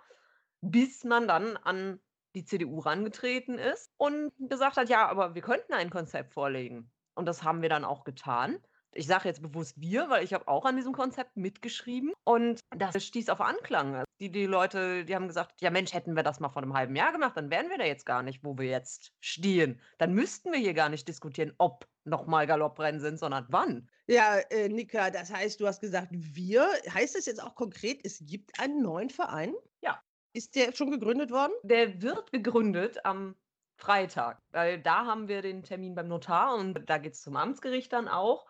bis 0.59 1.05
man 1.05 1.25
dann 1.25 1.55
an 1.55 2.01
die 2.35 2.45
CDU 2.45 2.79
rangetreten 2.79 3.57
ist 3.57 3.91
und 3.97 4.31
gesagt 4.37 4.77
hat, 4.77 4.89
ja, 4.89 5.07
aber 5.07 5.35
wir 5.35 5.41
könnten 5.41 5.73
ein 5.73 5.89
Konzept 5.89 6.33
vorlegen. 6.33 6.91
Und 7.15 7.25
das 7.25 7.43
haben 7.43 7.61
wir 7.61 7.69
dann 7.69 7.85
auch 7.85 8.03
getan. 8.03 8.59
Ich 8.91 9.05
sage 9.05 9.27
jetzt 9.27 9.41
bewusst 9.41 9.79
wir, 9.79 10.09
weil 10.09 10.23
ich 10.23 10.33
habe 10.33 10.47
auch 10.47 10.65
an 10.65 10.75
diesem 10.75 10.93
Konzept 10.93 11.37
mitgeschrieben 11.37 12.11
und 12.23 12.59
das 12.75 13.03
stieß 13.05 13.29
auf 13.29 13.39
Anklang. 13.39 14.03
Die, 14.19 14.31
die 14.31 14.47
Leute, 14.47 15.05
die 15.05 15.13
haben 15.15 15.27
gesagt, 15.27 15.61
ja 15.61 15.69
Mensch, 15.69 15.93
hätten 15.93 16.15
wir 16.15 16.23
das 16.23 16.39
mal 16.39 16.49
vor 16.49 16.63
einem 16.63 16.73
halben 16.73 16.95
Jahr 16.95 17.11
gemacht, 17.11 17.37
dann 17.37 17.51
wären 17.51 17.69
wir 17.69 17.77
da 17.77 17.85
jetzt 17.85 18.05
gar 18.05 18.23
nicht, 18.23 18.43
wo 18.43 18.57
wir 18.57 18.65
jetzt 18.65 19.11
stehen. 19.19 19.79
Dann 19.99 20.13
müssten 20.13 20.51
wir 20.51 20.59
hier 20.59 20.73
gar 20.73 20.89
nicht 20.89 21.07
diskutieren, 21.07 21.53
ob 21.59 21.87
nochmal 22.03 22.47
Galopprennen 22.47 22.99
sind, 22.99 23.19
sondern 23.19 23.45
wann. 23.49 23.89
Ja, 24.07 24.39
äh, 24.49 24.69
Nika, 24.69 25.11
das 25.11 25.31
heißt, 25.31 25.59
du 25.59 25.67
hast 25.67 25.81
gesagt, 25.81 26.09
wir. 26.11 26.67
Heißt 26.91 27.15
das 27.15 27.27
jetzt 27.27 27.43
auch 27.43 27.53
konkret, 27.53 28.01
es 28.03 28.23
gibt 28.25 28.59
einen 28.59 28.81
neuen 28.81 29.11
Verein? 29.11 29.53
Ist 30.33 30.55
der 30.55 30.73
schon 30.75 30.91
gegründet 30.91 31.31
worden? 31.31 31.53
Der 31.63 32.01
wird 32.01 32.31
gegründet 32.31 33.03
am 33.03 33.35
Freitag, 33.77 34.41
weil 34.51 34.79
da 34.79 35.05
haben 35.05 35.27
wir 35.27 35.41
den 35.41 35.63
Termin 35.63 35.95
beim 35.95 36.07
Notar 36.07 36.55
und 36.55 36.87
da 36.87 36.97
geht 36.97 37.13
es 37.13 37.21
zum 37.21 37.35
Amtsgericht 37.35 37.91
dann 37.93 38.07
auch. 38.07 38.45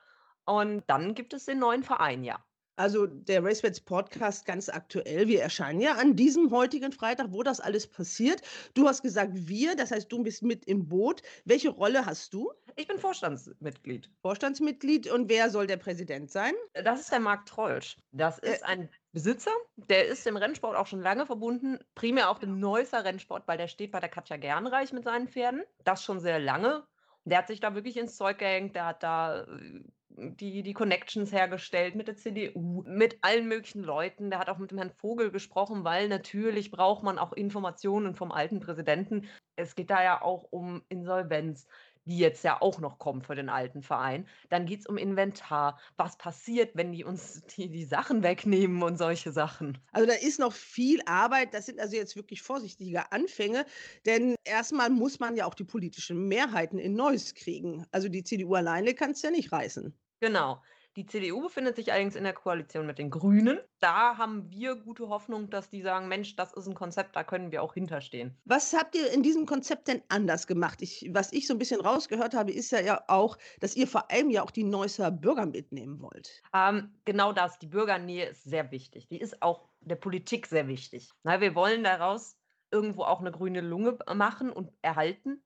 Und 0.46 0.84
dann 0.88 1.14
gibt 1.14 1.34
es 1.34 1.46
den 1.46 1.60
neuen 1.60 1.84
Verein, 1.84 2.24
ja. 2.24 2.44
Also 2.76 3.08
der 3.08 3.44
RaceBets 3.44 3.82
Podcast 3.82 4.46
ganz 4.46 4.70
aktuell. 4.70 5.28
Wir 5.28 5.42
erscheinen 5.42 5.82
ja 5.82 5.96
an 5.96 6.16
diesem 6.16 6.50
heutigen 6.50 6.94
Freitag, 6.94 7.28
wo 7.32 7.44
das 7.44 7.60
alles 7.60 7.86
passiert. 7.86 8.42
Du 8.74 8.88
hast 8.88 9.02
gesagt 9.02 9.32
wir, 9.34 9.76
das 9.76 9.92
heißt, 9.92 10.10
du 10.10 10.24
bist 10.24 10.44
mit 10.44 10.66
im 10.66 10.88
Boot. 10.88 11.22
Welche 11.44 11.70
Rolle 11.70 12.06
hast 12.06 12.34
du? 12.34 12.52
Ich 12.78 12.88
bin 12.88 12.98
Vorstandsmitglied. 12.98 14.10
Vorstandsmitglied 14.22 15.12
und 15.12 15.30
wer 15.30 15.50
soll 15.50 15.68
der 15.68 15.76
Präsident 15.76 16.32
sein? 16.32 16.54
Das 16.74 17.02
ist 17.02 17.12
der 17.12 17.20
Marc 17.20 17.46
Trollsch. 17.46 17.98
Das 18.14 18.40
ist 18.40 18.62
äh, 18.62 18.66
ein 18.66 18.90
Besitzer, 19.12 19.52
der 19.76 20.08
ist 20.08 20.28
im 20.28 20.38
Rennsport 20.38 20.76
auch 20.76 20.86
schon 20.86 21.02
lange 21.02 21.26
verbunden, 21.26 21.80
primär 21.96 22.30
auch 22.30 22.38
dem 22.38 22.60
Neusser 22.60 23.04
Rennsport, 23.04 23.48
weil 23.48 23.58
der 23.58 23.68
steht 23.68 23.92
bei 23.92 24.00
der 24.00 24.10
Katja 24.10 24.38
Gernreich 24.38 24.94
mit 24.94 25.04
seinen 25.04 25.28
Pferden. 25.28 25.64
Das 25.84 26.04
schon 26.04 26.20
sehr 26.20 26.40
lange. 26.40 26.86
Der 27.26 27.40
hat 27.40 27.48
sich 27.48 27.60
da 27.60 27.74
wirklich 27.74 27.98
ins 27.98 28.16
Zeug 28.16 28.38
gehängt, 28.38 28.76
der 28.76 28.86
hat 28.86 29.04
da 29.04 29.42
äh, 29.42 29.84
die, 30.10 30.64
die 30.64 30.74
Connections 30.74 31.32
hergestellt 31.32 31.96
mit 31.96 32.08
der 32.08 32.18
CDU, 32.18 32.84
mit 32.86 33.18
allen 33.22 33.48
möglichen 33.48 33.84
Leuten. 33.84 34.30
Der 34.30 34.40
hat 34.40 34.50
auch 34.50 34.58
mit 34.58 34.72
dem 34.72 34.78
Herrn 34.78 34.92
Vogel 34.92 35.32
gesprochen, 35.32 35.84
weil 35.84 36.08
natürlich 36.08 36.72
braucht 36.72 37.04
man 37.04 37.18
auch 37.18 37.34
Informationen 37.34 38.16
vom 38.16 38.32
alten 38.32 38.60
Präsidenten. 38.60 39.28
Es 39.56 39.76
geht 39.76 39.90
da 39.90 40.04
ja 40.04 40.22
auch 40.22 40.44
um 40.52 40.84
Insolvenz 40.90 41.68
die 42.10 42.18
jetzt 42.18 42.44
ja 42.44 42.62
auch 42.62 42.80
noch 42.80 43.00
kommen 43.00 43.22
für 43.22 43.36
den 43.36 43.50
alten 43.50 43.82
Verein. 43.82 44.28
Dann 44.50 44.66
geht 44.66 44.82
es 44.82 44.88
um 44.88 44.98
Inventar. 44.98 45.80
Was 45.96 46.18
passiert, 46.18 46.76
wenn 46.76 46.92
die 46.92 47.04
uns 47.04 47.42
die, 47.56 47.70
die 47.70 47.86
Sachen 47.86 48.24
wegnehmen 48.24 48.84
und 48.84 48.98
solche 48.98 49.32
Sachen? 49.32 49.78
Also 49.92 50.08
da 50.08 50.16
ist 50.16 50.40
noch 50.40 50.54
viel 50.54 51.02
Arbeit. 51.06 51.54
Das 51.54 51.68
sind 51.68 51.80
also 51.80 51.96
jetzt 51.96 52.16
wirklich 52.16 52.42
vorsichtige 52.42 53.12
Anfänge. 53.12 53.66
Denn 54.06 54.36
erstmal 54.44 54.90
muss 54.90 55.20
man 55.20 55.36
ja 55.36 55.46
auch 55.46 55.56
die 55.56 55.64
politischen 55.64 56.28
Mehrheiten 56.28 56.80
in 56.80 56.96
Neuss 56.96 57.34
kriegen. 57.34 57.86
Also 57.92 58.10
die 58.10 58.24
CDU 58.24 58.56
alleine 58.56 58.94
kann 58.94 59.12
es 59.12 59.22
ja 59.22 59.32
nicht 59.32 59.52
reißen. 59.52 59.94
Genau. 60.20 60.62
Die 61.00 61.06
CDU 61.06 61.40
befindet 61.44 61.78
sich 61.78 61.94
allerdings 61.94 62.18
in 62.18 62.26
der 62.26 62.34
Koalition 62.34 62.86
mit 62.86 62.98
den 62.98 63.10
Grünen. 63.10 63.58
Da 63.80 64.18
haben 64.18 64.52
wir 64.52 64.76
gute 64.76 65.08
Hoffnung, 65.08 65.50
dass 65.50 65.70
die 65.70 65.82
sagen, 65.82 66.10
Mensch, 66.10 66.36
das 66.36 66.52
ist 66.52 66.68
ein 66.68 66.74
Konzept, 66.74 67.16
da 67.16 67.24
können 67.24 67.54
wir 67.54 67.64
auch 67.64 67.74
hinterstehen. 67.74 68.38
Was 68.44 68.74
habt 68.74 68.96
ihr 68.98 69.10
in 69.14 69.24
diesem 69.24 69.46
Konzept 69.46 69.88
denn 69.88 70.02
anders 70.10 70.46
gemacht? 70.46 70.82
Ich, 70.82 71.10
was 71.14 71.32
ich 71.32 71.48
so 71.48 71.54
ein 71.54 71.58
bisschen 71.58 71.80
rausgehört 71.80 72.34
habe, 72.34 72.52
ist 72.52 72.72
ja, 72.72 72.82
ja 72.82 73.02
auch, 73.08 73.38
dass 73.62 73.78
ihr 73.78 73.88
vor 73.88 74.12
allem 74.12 74.30
ja 74.30 74.44
auch 74.44 74.52
die 74.52 74.66
Neusser 74.66 75.10
Bürger 75.10 75.46
mitnehmen 75.46 76.02
wollt. 76.02 76.42
Ähm, 76.54 76.94
genau 77.06 77.32
das, 77.32 77.58
die 77.60 77.68
Bürgernähe 77.68 78.26
ist 78.26 78.44
sehr 78.44 78.70
wichtig. 78.70 79.08
Die 79.08 79.22
ist 79.22 79.42
auch 79.42 79.70
der 79.80 79.96
Politik 79.96 80.48
sehr 80.48 80.68
wichtig. 80.68 81.12
Na, 81.24 81.40
wir 81.40 81.56
wollen 81.56 81.86
daraus 81.86 82.36
irgendwo 82.72 83.04
auch 83.04 83.22
eine 83.22 83.32
grüne 83.32 83.62
Lunge 83.62 83.98
machen 84.14 84.50
und 84.50 84.74
erhalten. 84.82 85.42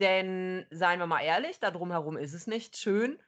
Denn 0.00 0.64
seien 0.70 0.98
wir 0.98 1.06
mal 1.06 1.20
ehrlich, 1.20 1.60
da 1.60 1.70
drumherum 1.70 2.16
ist 2.16 2.32
es 2.32 2.46
nicht 2.46 2.78
schön 2.78 3.18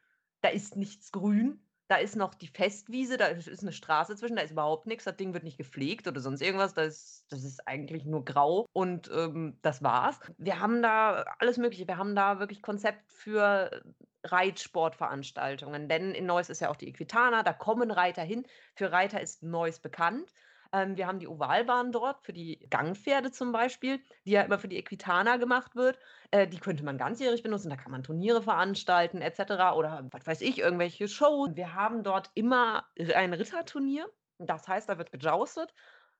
da 0.46 0.48
ist 0.48 0.76
nichts 0.76 1.12
grün. 1.12 1.60
Da 1.88 1.96
ist 1.96 2.16
noch 2.16 2.34
die 2.34 2.48
Festwiese, 2.48 3.16
da 3.16 3.26
ist 3.26 3.62
eine 3.62 3.72
Straße 3.72 4.16
zwischen, 4.16 4.36
da 4.36 4.42
ist 4.42 4.50
überhaupt 4.50 4.86
nichts, 4.86 5.04
das 5.04 5.16
Ding 5.16 5.34
wird 5.34 5.44
nicht 5.44 5.58
gepflegt 5.58 6.08
oder 6.08 6.20
sonst 6.20 6.40
irgendwas. 6.40 6.74
Das 6.74 6.86
ist, 6.86 7.26
das 7.30 7.44
ist 7.44 7.66
eigentlich 7.68 8.04
nur 8.04 8.24
grau 8.24 8.66
und 8.72 9.10
ähm, 9.14 9.58
das 9.62 9.82
war's. 9.82 10.18
Wir 10.36 10.60
haben 10.60 10.82
da 10.82 11.24
alles 11.38 11.58
Mögliche. 11.58 11.86
Wir 11.86 11.96
haben 11.96 12.16
da 12.16 12.40
wirklich 12.40 12.62
Konzept 12.62 13.12
für 13.12 13.82
Reitsportveranstaltungen, 14.24 15.88
denn 15.88 16.12
in 16.12 16.26
Neuss 16.26 16.50
ist 16.50 16.60
ja 16.60 16.70
auch 16.70 16.76
die 16.76 16.88
Equitana, 16.88 17.42
da 17.42 17.52
kommen 17.52 17.90
Reiter 17.90 18.22
hin. 18.22 18.46
Für 18.74 18.90
Reiter 18.90 19.20
ist 19.20 19.42
Neuss 19.42 19.78
bekannt. 19.78 20.32
Ähm, 20.76 20.96
wir 20.98 21.06
haben 21.06 21.18
die 21.18 21.28
Ovalbahn 21.28 21.90
dort 21.90 22.22
für 22.22 22.34
die 22.34 22.66
Gangpferde 22.68 23.30
zum 23.32 23.50
Beispiel, 23.50 24.00
die 24.26 24.32
ja 24.32 24.42
immer 24.42 24.58
für 24.58 24.68
die 24.68 24.76
Equitana 24.76 25.38
gemacht 25.38 25.74
wird. 25.74 25.98
Äh, 26.30 26.46
die 26.46 26.58
könnte 26.58 26.84
man 26.84 26.98
ganzjährig 26.98 27.42
benutzen, 27.42 27.70
da 27.70 27.76
kann 27.76 27.92
man 27.92 28.02
Turniere 28.02 28.42
veranstalten 28.42 29.22
etc. 29.22 29.40
oder 29.74 30.06
was 30.10 30.26
weiß 30.26 30.42
ich, 30.42 30.58
irgendwelche 30.58 31.08
Shows. 31.08 31.50
Wir 31.54 31.74
haben 31.74 32.02
dort 32.02 32.30
immer 32.34 32.84
ein 33.14 33.32
Ritterturnier. 33.32 34.06
Das 34.38 34.68
heißt, 34.68 34.88
da 34.88 34.98
wird 34.98 35.12
gejoustet 35.12 35.72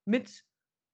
mit 0.06 0.44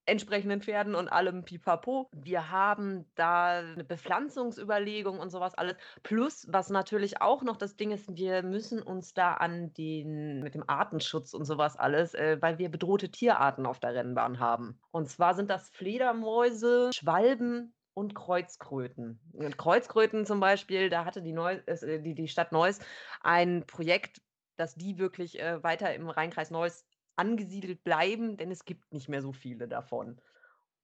entsprechenden 0.07 0.63
Pferden 0.63 0.95
und 0.95 1.09
allem 1.09 1.45
Pipapo. 1.45 2.09
Wir 2.13 2.51
haben 2.51 3.05
da 3.15 3.59
eine 3.59 3.85
Bepflanzungsüberlegung 3.85 5.19
und 5.19 5.31
sowas 5.31 5.55
alles. 5.55 5.77
Plus, 6.03 6.47
was 6.51 6.71
natürlich 6.71 7.21
auch 7.21 7.43
noch 7.43 7.57
das 7.57 7.77
Ding 7.77 7.91
ist, 7.91 8.17
wir 8.17 8.43
müssen 8.43 8.83
uns 8.83 9.15
da 9.15 9.35
an 9.35 9.73
den, 9.75 10.43
mit 10.43 10.55
dem 10.55 10.69
Artenschutz 10.69 11.35
und 11.35 11.45
sowas 11.45 11.77
alles, 11.77 12.15
äh, 12.15 12.39
weil 12.41 12.59
wir 12.59 12.71
bedrohte 12.71 13.11
Tierarten 13.11 13.67
auf 13.67 13.79
der 13.79 13.95
Rennbahn 13.95 14.41
haben. 14.41 14.79
Und 14.91 15.09
zwar 15.09 15.35
sind 15.35 15.51
das 15.51 15.71
Fledermäuse, 15.71 16.91
Schwalben, 16.95 17.75
und 17.95 18.15
Kreuzkröten. 18.15 19.21
Und 19.33 19.59
Kreuzkröten 19.59 20.25
zum 20.25 20.41
Beispiel, 20.41 20.89
da 20.89 21.05
hatte 21.05 21.23
die, 21.23 21.33
Neu 21.33 21.61
äh, 21.67 22.01
die, 22.01 22.15
die 22.15 22.29
Stadt 22.29 22.53
Neuss 22.53 22.79
ein 23.21 23.67
Projekt, 23.67 24.23
dass 24.57 24.75
die 24.75 24.99
wirklich 24.99 25.41
äh, 25.41 25.63
weiter 25.63 25.95
im 25.95 26.09
Rheinkreis 26.09 26.51
Neuss 26.51 26.87
angesiedelt 27.16 27.85
bleiben, 27.85 28.37
denn 28.37 28.50
es 28.50 28.64
gibt 28.64 28.92
nicht 28.92 29.09
mehr 29.09 29.23
so 29.23 29.33
viele 29.33 29.69
davon. 29.69 30.21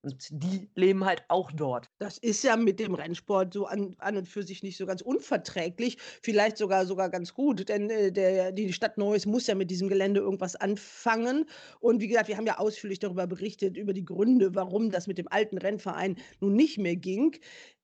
Und 0.02 0.28
die 0.30 0.70
leben 0.76 1.04
halt 1.04 1.24
auch 1.26 1.50
dort. 1.50 1.90
Das 1.98 2.18
ist 2.18 2.44
ja 2.44 2.56
mit 2.56 2.78
dem 2.78 2.94
Rennsport 2.94 3.52
so 3.52 3.66
an, 3.66 3.96
an 3.98 4.16
und 4.16 4.28
für 4.28 4.44
sich 4.44 4.62
nicht 4.62 4.76
so 4.76 4.86
ganz 4.86 5.02
unverträglich, 5.02 5.98
vielleicht 6.22 6.56
sogar 6.56 6.86
sogar 6.86 7.10
ganz 7.10 7.34
gut, 7.34 7.68
denn 7.68 7.90
äh, 7.90 8.12
der, 8.12 8.52
die 8.52 8.72
Stadt 8.72 8.96
Neuss 8.96 9.26
muss 9.26 9.48
ja 9.48 9.56
mit 9.56 9.72
diesem 9.72 9.88
Gelände 9.88 10.20
irgendwas 10.20 10.54
anfangen. 10.54 11.46
Und 11.80 12.00
wie 12.00 12.06
gesagt, 12.06 12.28
wir 12.28 12.36
haben 12.36 12.46
ja 12.46 12.58
ausführlich 12.58 13.00
darüber 13.00 13.26
berichtet, 13.26 13.76
über 13.76 13.92
die 13.92 14.04
Gründe, 14.04 14.54
warum 14.54 14.90
das 14.90 15.08
mit 15.08 15.18
dem 15.18 15.26
alten 15.28 15.58
Rennverein 15.58 16.16
nun 16.40 16.54
nicht 16.54 16.78
mehr 16.78 16.94
ging. 16.94 17.36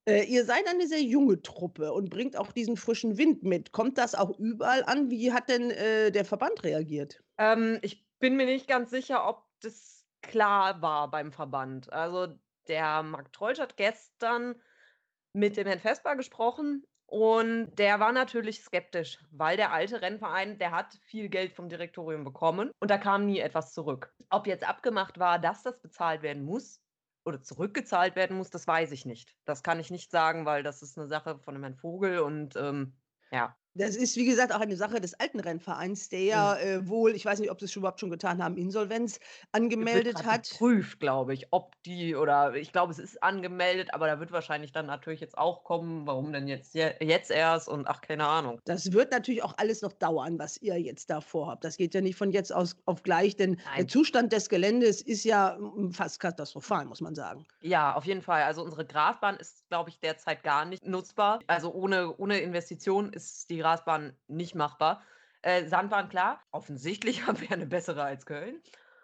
Äh, 0.07 0.23
ihr 0.23 0.45
seid 0.45 0.67
eine 0.67 0.87
sehr 0.87 1.01
junge 1.01 1.41
Truppe 1.41 1.91
und 1.91 2.09
bringt 2.09 2.37
auch 2.37 2.53
diesen 2.53 2.77
frischen 2.77 3.17
Wind 3.17 3.43
mit. 3.43 3.73
Kommt 3.73 3.97
das 3.97 4.15
auch 4.15 4.39
überall 4.39 4.83
an? 4.85 5.09
Wie 5.09 5.33
hat 5.33 5.49
denn 5.49 5.69
äh, 5.71 6.11
der 6.11 6.23
Verband 6.23 6.63
reagiert? 6.63 7.21
Ähm, 7.37 7.79
ich 7.81 8.04
bin 8.19 8.35
mir 8.35 8.45
nicht 8.45 8.67
ganz 8.67 8.89
sicher, 8.89 9.27
ob 9.27 9.45
das 9.61 10.05
klar 10.21 10.81
war 10.81 11.09
beim 11.09 11.31
Verband. 11.31 11.91
Also 11.91 12.37
der 12.67 13.03
Marc 13.03 13.31
Trollsch 13.33 13.59
hat 13.59 13.77
gestern 13.77 14.55
mit 15.33 15.57
dem 15.57 15.67
Herrn 15.67 15.79
Vesper 15.79 16.15
gesprochen 16.15 16.85
und 17.07 17.75
der 17.75 17.99
war 17.99 18.11
natürlich 18.11 18.61
skeptisch, 18.61 19.19
weil 19.31 19.57
der 19.57 19.71
alte 19.71 20.01
Rennverein, 20.01 20.57
der 20.57 20.71
hat 20.71 20.97
viel 21.03 21.29
Geld 21.29 21.53
vom 21.53 21.69
Direktorium 21.69 22.23
bekommen 22.23 22.71
und 22.79 22.89
da 22.89 22.97
kam 22.97 23.25
nie 23.25 23.39
etwas 23.39 23.73
zurück. 23.73 24.13
Ob 24.29 24.47
jetzt 24.47 24.67
abgemacht 24.67 25.19
war, 25.19 25.37
dass 25.37 25.61
das 25.61 25.79
bezahlt 25.81 26.23
werden 26.23 26.43
muss 26.43 26.81
oder 27.25 27.41
zurückgezahlt 27.41 28.15
werden 28.15 28.37
muss, 28.37 28.49
das 28.49 28.65
weiß 28.65 28.91
ich 28.91 29.05
nicht. 29.05 29.35
Das 29.45 29.61
kann 29.61 29.79
ich 29.79 29.91
nicht 29.91 30.09
sagen, 30.09 30.45
weil 30.45 30.63
das 30.63 30.81
ist 30.81 30.97
eine 30.97 31.07
Sache 31.07 31.37
von 31.39 31.53
dem 31.53 31.63
Herrn 31.63 31.75
Vogel 31.75 32.19
und 32.19 32.55
ähm, 32.55 32.97
ja. 33.31 33.55
Das 33.77 33.97
ist, 33.97 34.15
wie 34.15 34.25
gesagt, 34.25 34.53
auch 34.53 34.61
eine 34.61 34.77
Sache 34.77 35.01
des 35.01 35.13
alten 35.19 35.41
Rennvereins, 35.41 36.07
der 36.07 36.21
ja 36.21 36.57
äh, 36.57 36.87
wohl, 36.87 37.13
ich 37.13 37.25
weiß 37.25 37.39
nicht, 37.39 37.51
ob 37.51 37.59
sie 37.59 37.65
es 37.65 37.75
überhaupt 37.75 37.99
schon 37.99 38.09
getan 38.09 38.41
haben, 38.41 38.55
Insolvenz 38.57 39.19
angemeldet 39.51 40.23
hat. 40.25 40.49
geprüft, 40.49 41.01
glaube 41.01 41.33
ich, 41.33 41.47
ob 41.51 41.73
die 41.83 42.15
oder 42.15 42.55
ich 42.55 42.71
glaube, 42.71 42.93
es 42.93 42.99
ist 42.99 43.21
angemeldet, 43.21 43.93
aber 43.93 44.07
da 44.07 44.19
wird 44.21 44.31
wahrscheinlich 44.31 44.71
dann 44.71 44.85
natürlich 44.85 45.19
jetzt 45.19 45.37
auch 45.37 45.65
kommen, 45.65 46.07
warum 46.07 46.31
denn 46.31 46.47
jetzt 46.47 46.73
je 46.73 46.93
jetzt 47.01 47.31
erst 47.31 47.67
und 47.67 47.85
ach, 47.87 47.99
keine 47.99 48.25
Ahnung. 48.25 48.59
Das 48.63 48.93
wird 48.93 49.11
natürlich 49.11 49.43
auch 49.43 49.55
alles 49.57 49.81
noch 49.81 49.91
dauern, 49.91 50.39
was 50.39 50.55
ihr 50.61 50.79
jetzt 50.79 51.09
da 51.09 51.19
vorhabt. 51.19 51.65
Das 51.65 51.75
geht 51.75 51.93
ja 51.93 51.99
nicht 51.99 52.15
von 52.15 52.31
jetzt 52.31 52.53
aus 52.53 52.77
auf 52.85 53.03
gleich, 53.03 53.35
denn 53.35 53.55
der 53.55 53.65
Nein. 53.65 53.89
Zustand 53.89 54.31
des 54.31 54.47
Geländes 54.47 55.01
ist 55.01 55.25
ja 55.25 55.57
mm, 55.59 55.91
fast 55.91 56.21
katastrophal, 56.21 56.85
muss 56.85 57.01
man 57.01 57.13
sagen. 57.13 57.45
Ja, 57.59 57.95
auf 57.95 58.05
jeden 58.05 58.21
Fall. 58.21 58.43
Also 58.43 58.63
unsere 58.63 58.85
Grasbahn 58.85 59.35
ist, 59.35 59.64
glaube 59.75 59.89
ich, 59.89 59.99
derzeit 59.99 60.41
gar 60.41 60.63
nicht 60.63 60.85
nutzbar. 60.85 61.39
Also 61.47 61.73
ohne, 61.73 62.15
ohne 62.15 62.39
Investition 62.39 63.11
ist 63.11 63.49
die 63.49 63.57
Grasbahn 63.57 64.15
nicht 64.29 64.55
machbar. 64.55 65.03
Äh, 65.41 65.65
Sandbahn, 65.67 66.07
klar. 66.07 66.41
Offensichtlich 66.51 67.23
haben 67.27 67.41
wir 67.41 67.51
eine 67.51 67.65
bessere 67.65 68.01
als 68.01 68.25
Köln. 68.25 68.61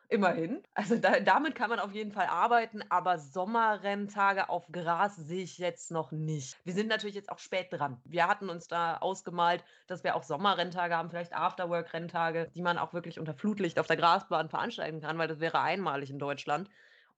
Immerhin. 0.08 0.64
Also 0.74 0.96
da, 0.96 1.20
damit 1.20 1.56
kann 1.56 1.70
man 1.70 1.80
auf 1.80 1.92
jeden 1.92 2.14
Fall 2.14 2.28
arbeiten, 2.28 2.84
aber 2.88 3.18
Sommerrenntage 3.18 4.48
auf 4.48 4.66
Gras 4.72 5.18
sehe 5.18 5.44
ich 5.44 5.58
jetzt 5.58 5.92
noch 5.92 6.14
nicht. 6.14 6.58
Wir 6.64 6.74
sind 6.74 6.88
natürlich 6.88 7.16
jetzt 7.16 7.32
auch 7.32 7.40
spät 7.40 7.68
dran. 7.72 8.02
Wir 8.06 8.28
hatten 8.28 8.50
uns 8.50 8.70
da 8.70 8.98
ausgemalt, 8.98 9.66
dass 9.88 10.06
wir 10.06 10.16
auch 10.16 10.24
Sommerrenntage 10.24 10.96
haben, 10.96 11.10
vielleicht 11.10 11.34
Afterwork-Renntage, 11.34 12.50
die 12.56 12.62
man 12.62 12.78
auch 12.78 12.94
wirklich 12.94 13.20
unter 13.20 13.34
Flutlicht 13.34 13.78
auf 13.78 13.88
der 13.88 13.98
Grasbahn 13.98 14.50
veranstalten 14.50 15.02
kann, 15.02 15.18
weil 15.18 15.28
das 15.28 15.42
wäre 15.42 15.60
einmalig 15.60 16.10
in 16.10 16.20
Deutschland. 16.20 16.70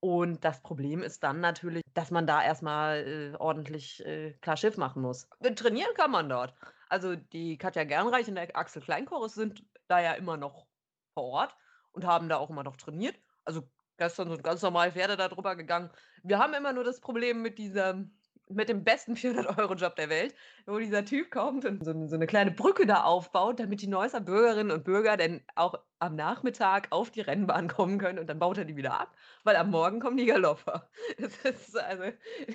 Und 0.04 0.44
das 0.44 0.62
Problem 0.62 1.02
ist 1.02 1.24
dann 1.24 1.40
natürlich, 1.40 1.82
dass 1.94 2.12
man 2.12 2.28
da 2.28 2.44
erstmal 2.44 3.08
äh, 3.08 3.38
ordentlich 3.38 4.06
äh, 4.06 4.34
klar 4.42 4.58
Schiff 4.58 4.76
machen 4.76 5.02
muss. 5.02 5.30
Äh, 5.40 5.54
Trainieren 5.56 5.94
kann 5.96 6.12
man 6.12 6.28
dort. 6.28 6.54
Also 6.90 7.16
die 7.16 7.58
Katja 7.58 7.86
Gernreich 7.86 8.28
und 8.28 8.36
der 8.36 8.54
Axel 8.54 8.82
Kleinchorus 8.82 9.34
sind 9.36 9.64
da 9.88 10.02
ja 10.02 10.12
immer 10.12 10.36
noch 10.36 10.68
vor 11.14 11.24
Ort 11.24 11.56
und 11.94 12.06
haben 12.06 12.28
da 12.28 12.36
auch 12.36 12.50
immer 12.50 12.66
noch 12.66 12.76
trainiert. 12.76 13.16
Also 13.46 13.64
gestern 13.96 14.30
sind 14.30 14.44
ganz 14.44 14.62
normal 14.62 14.92
Pferde 14.92 15.16
da 15.16 15.30
drüber 15.30 15.56
gegangen. 15.56 15.90
Wir 16.22 16.38
haben 16.38 16.54
immer 16.54 16.74
nur 16.74 16.84
das 16.84 17.00
Problem 17.00 17.42
mit 17.42 17.58
diesem, 17.58 18.12
mit 18.50 18.68
dem 18.68 18.84
besten 18.84 19.14
400-Euro-Job 19.16 19.96
der 19.96 20.10
Welt, 20.10 20.36
wo 20.66 20.80
dieser 20.80 21.06
Typ 21.06 21.32
kommt 21.32 21.64
und 21.64 21.82
so, 21.86 21.92
eine- 21.92 22.10
so 22.10 22.16
eine 22.16 22.28
kleine 22.28 22.52
Brücke 22.52 22.86
da 22.86 23.04
aufbaut, 23.04 23.62
damit 23.62 23.82
die 23.82 23.88
Neusser 23.88 24.20
Bürgerinnen 24.20 24.72
und 24.72 24.84
Bürger 24.84 25.16
denn 25.16 25.46
auch 25.56 25.76
am 26.04 26.16
Nachmittag 26.16 26.88
auf 26.92 27.10
die 27.10 27.22
Rennbahn 27.22 27.68
kommen 27.68 27.98
können 27.98 28.20
und 28.20 28.28
dann 28.28 28.40
baut 28.40 28.58
er 28.58 28.66
die 28.66 28.76
wieder 28.76 29.00
ab, 29.00 29.16
weil 29.44 29.56
am 29.56 29.72
Morgen 29.72 30.00
kommen 30.00 30.18
die 30.18 30.26
Galopper. 30.26 30.90
Das 31.18 31.58
ist 31.60 31.78
also 31.78 32.04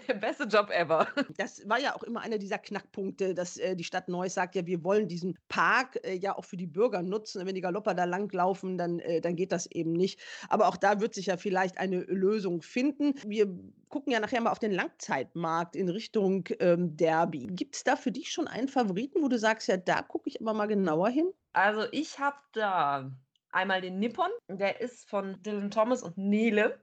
der 0.07 0.15
beste 0.15 0.45
Job 0.45 0.71
ever. 0.71 1.07
Das 1.37 1.67
war 1.69 1.81
ja 1.81 1.95
auch 1.95 2.03
immer 2.03 2.21
einer 2.21 2.39
dieser 2.39 2.59
Knackpunkte, 2.59 3.35
dass 3.35 3.57
äh, 3.57 3.77
die 3.77 3.85
Stadt 3.85 4.09
Neuss 4.09 4.35
sagt, 4.35 4.55
ja, 4.55 4.67
wir 4.67 4.85
wollen 4.85 5.09
diesen 5.09 5.39
Park 5.49 5.99
äh, 6.05 6.15
ja 6.15 6.37
auch 6.37 6.45
für 6.45 6.57
die 6.57 6.67
Bürger 6.67 7.03
nutzen. 7.03 7.41
Und 7.41 7.47
wenn 7.47 7.55
die 7.55 7.61
Galopper 7.61 7.95
da 7.95 8.05
langlaufen, 8.05 8.77
dann, 8.77 8.99
äh, 8.99 9.21
dann 9.21 9.37
geht 9.37 9.53
das 9.53 9.67
eben 9.67 9.93
nicht. 9.93 10.21
Aber 10.49 10.69
auch 10.69 10.77
da 10.77 11.01
wird 11.01 11.15
sich 11.15 11.27
ja 11.27 11.37
vielleicht 11.37 11.79
eine 11.79 12.01
Lösung 12.01 12.63
finden. 12.63 13.15
Wir 13.25 13.47
gucken 13.89 14.13
ja 14.13 14.21
nachher 14.21 14.41
mal 14.41 14.51
auf 14.51 14.59
den 14.59 14.73
Langzeitmarkt 14.73 15.77
in 15.77 15.89
Richtung 15.89 16.45
ähm, 16.61 16.97
Derby. 16.97 17.47
Gibt 17.47 17.77
es 17.77 17.85
da 17.85 17.97
für 17.97 18.13
dich 18.13 18.31
schon 18.31 18.49
einen 18.49 18.69
Favoriten, 18.69 19.23
wo 19.23 19.29
du 19.29 19.39
sagst, 19.39 19.69
ja, 19.69 19.77
da 19.77 20.03
gucke 20.03 20.29
ich 20.29 20.41
aber 20.41 20.53
mal 20.53 20.67
genauer 20.67 21.09
hin? 21.09 21.33
Also 21.53 21.87
ich 21.93 22.19
habe 22.19 22.37
da 22.53 23.11
einmal 23.51 23.81
den 23.81 23.99
Nippon, 23.99 24.31
der 24.49 24.81
ist 24.81 25.09
von 25.09 25.43
Dylan 25.43 25.71
Thomas 25.71 26.03
und 26.03 26.17
Nele. 26.19 26.81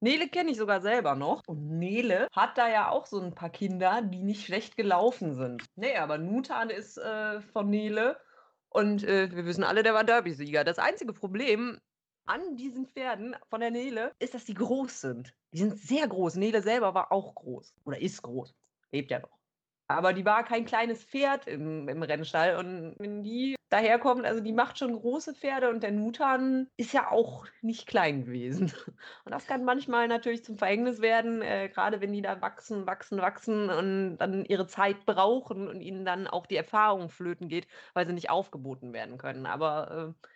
Nele 0.00 0.28
kenne 0.28 0.50
ich 0.50 0.58
sogar 0.58 0.80
selber 0.80 1.14
noch. 1.14 1.42
Und 1.46 1.78
Nele 1.78 2.28
hat 2.32 2.58
da 2.58 2.68
ja 2.68 2.90
auch 2.90 3.06
so 3.06 3.20
ein 3.20 3.34
paar 3.34 3.50
Kinder, 3.50 4.02
die 4.02 4.22
nicht 4.22 4.44
schlecht 4.44 4.76
gelaufen 4.76 5.34
sind. 5.34 5.64
Nee, 5.74 5.96
aber 5.96 6.18
Nutan 6.18 6.70
ist 6.70 6.98
äh, 6.98 7.40
von 7.40 7.70
Nele. 7.70 8.18
Und 8.68 9.04
äh, 9.04 9.34
wir 9.34 9.46
wissen 9.46 9.64
alle, 9.64 9.82
der 9.82 9.94
war 9.94 10.04
Derby-Sieger. 10.04 10.64
Das 10.64 10.78
einzige 10.78 11.12
Problem 11.12 11.78
an 12.26 12.56
diesen 12.56 12.86
Pferden 12.88 13.36
von 13.48 13.60
der 13.60 13.70
Nele 13.70 14.12
ist, 14.18 14.34
dass 14.34 14.44
die 14.44 14.54
groß 14.54 15.00
sind. 15.00 15.34
Die 15.52 15.58
sind 15.58 15.78
sehr 15.78 16.06
groß. 16.06 16.36
Nele 16.36 16.60
selber 16.60 16.92
war 16.92 17.10
auch 17.12 17.34
groß. 17.34 17.74
Oder 17.84 18.00
ist 18.00 18.20
groß. 18.22 18.54
Lebt 18.90 19.10
ja 19.10 19.20
noch. 19.20 19.35
Aber 19.88 20.12
die 20.12 20.24
war 20.24 20.44
kein 20.44 20.64
kleines 20.64 21.04
Pferd 21.04 21.46
im, 21.46 21.88
im 21.88 22.02
Rennstall. 22.02 22.56
Und 22.56 22.94
wenn 22.98 23.22
die 23.22 23.56
daherkommt, 23.68 24.24
also 24.24 24.40
die 24.40 24.52
macht 24.52 24.78
schon 24.78 24.92
große 24.92 25.34
Pferde 25.34 25.70
und 25.70 25.82
der 25.82 25.92
Nutan 25.92 26.68
ist 26.76 26.92
ja 26.92 27.10
auch 27.10 27.46
nicht 27.62 27.86
klein 27.86 28.24
gewesen. 28.24 28.72
Und 29.24 29.32
das 29.32 29.46
kann 29.46 29.64
manchmal 29.64 30.08
natürlich 30.08 30.44
zum 30.44 30.56
Verhängnis 30.56 31.00
werden, 31.00 31.42
äh, 31.42 31.68
gerade 31.68 32.00
wenn 32.00 32.12
die 32.12 32.22
da 32.22 32.40
wachsen, 32.40 32.86
wachsen, 32.86 33.20
wachsen 33.20 33.70
und 33.70 34.18
dann 34.18 34.44
ihre 34.44 34.66
Zeit 34.66 35.04
brauchen 35.04 35.68
und 35.68 35.80
ihnen 35.80 36.04
dann 36.04 36.26
auch 36.28 36.46
die 36.46 36.56
Erfahrung 36.56 37.08
flöten 37.08 37.48
geht, 37.48 37.66
weil 37.94 38.06
sie 38.06 38.12
nicht 38.12 38.30
aufgeboten 38.30 38.92
werden 38.92 39.18
können. 39.18 39.46
Aber 39.46 40.14
äh, 40.20 40.26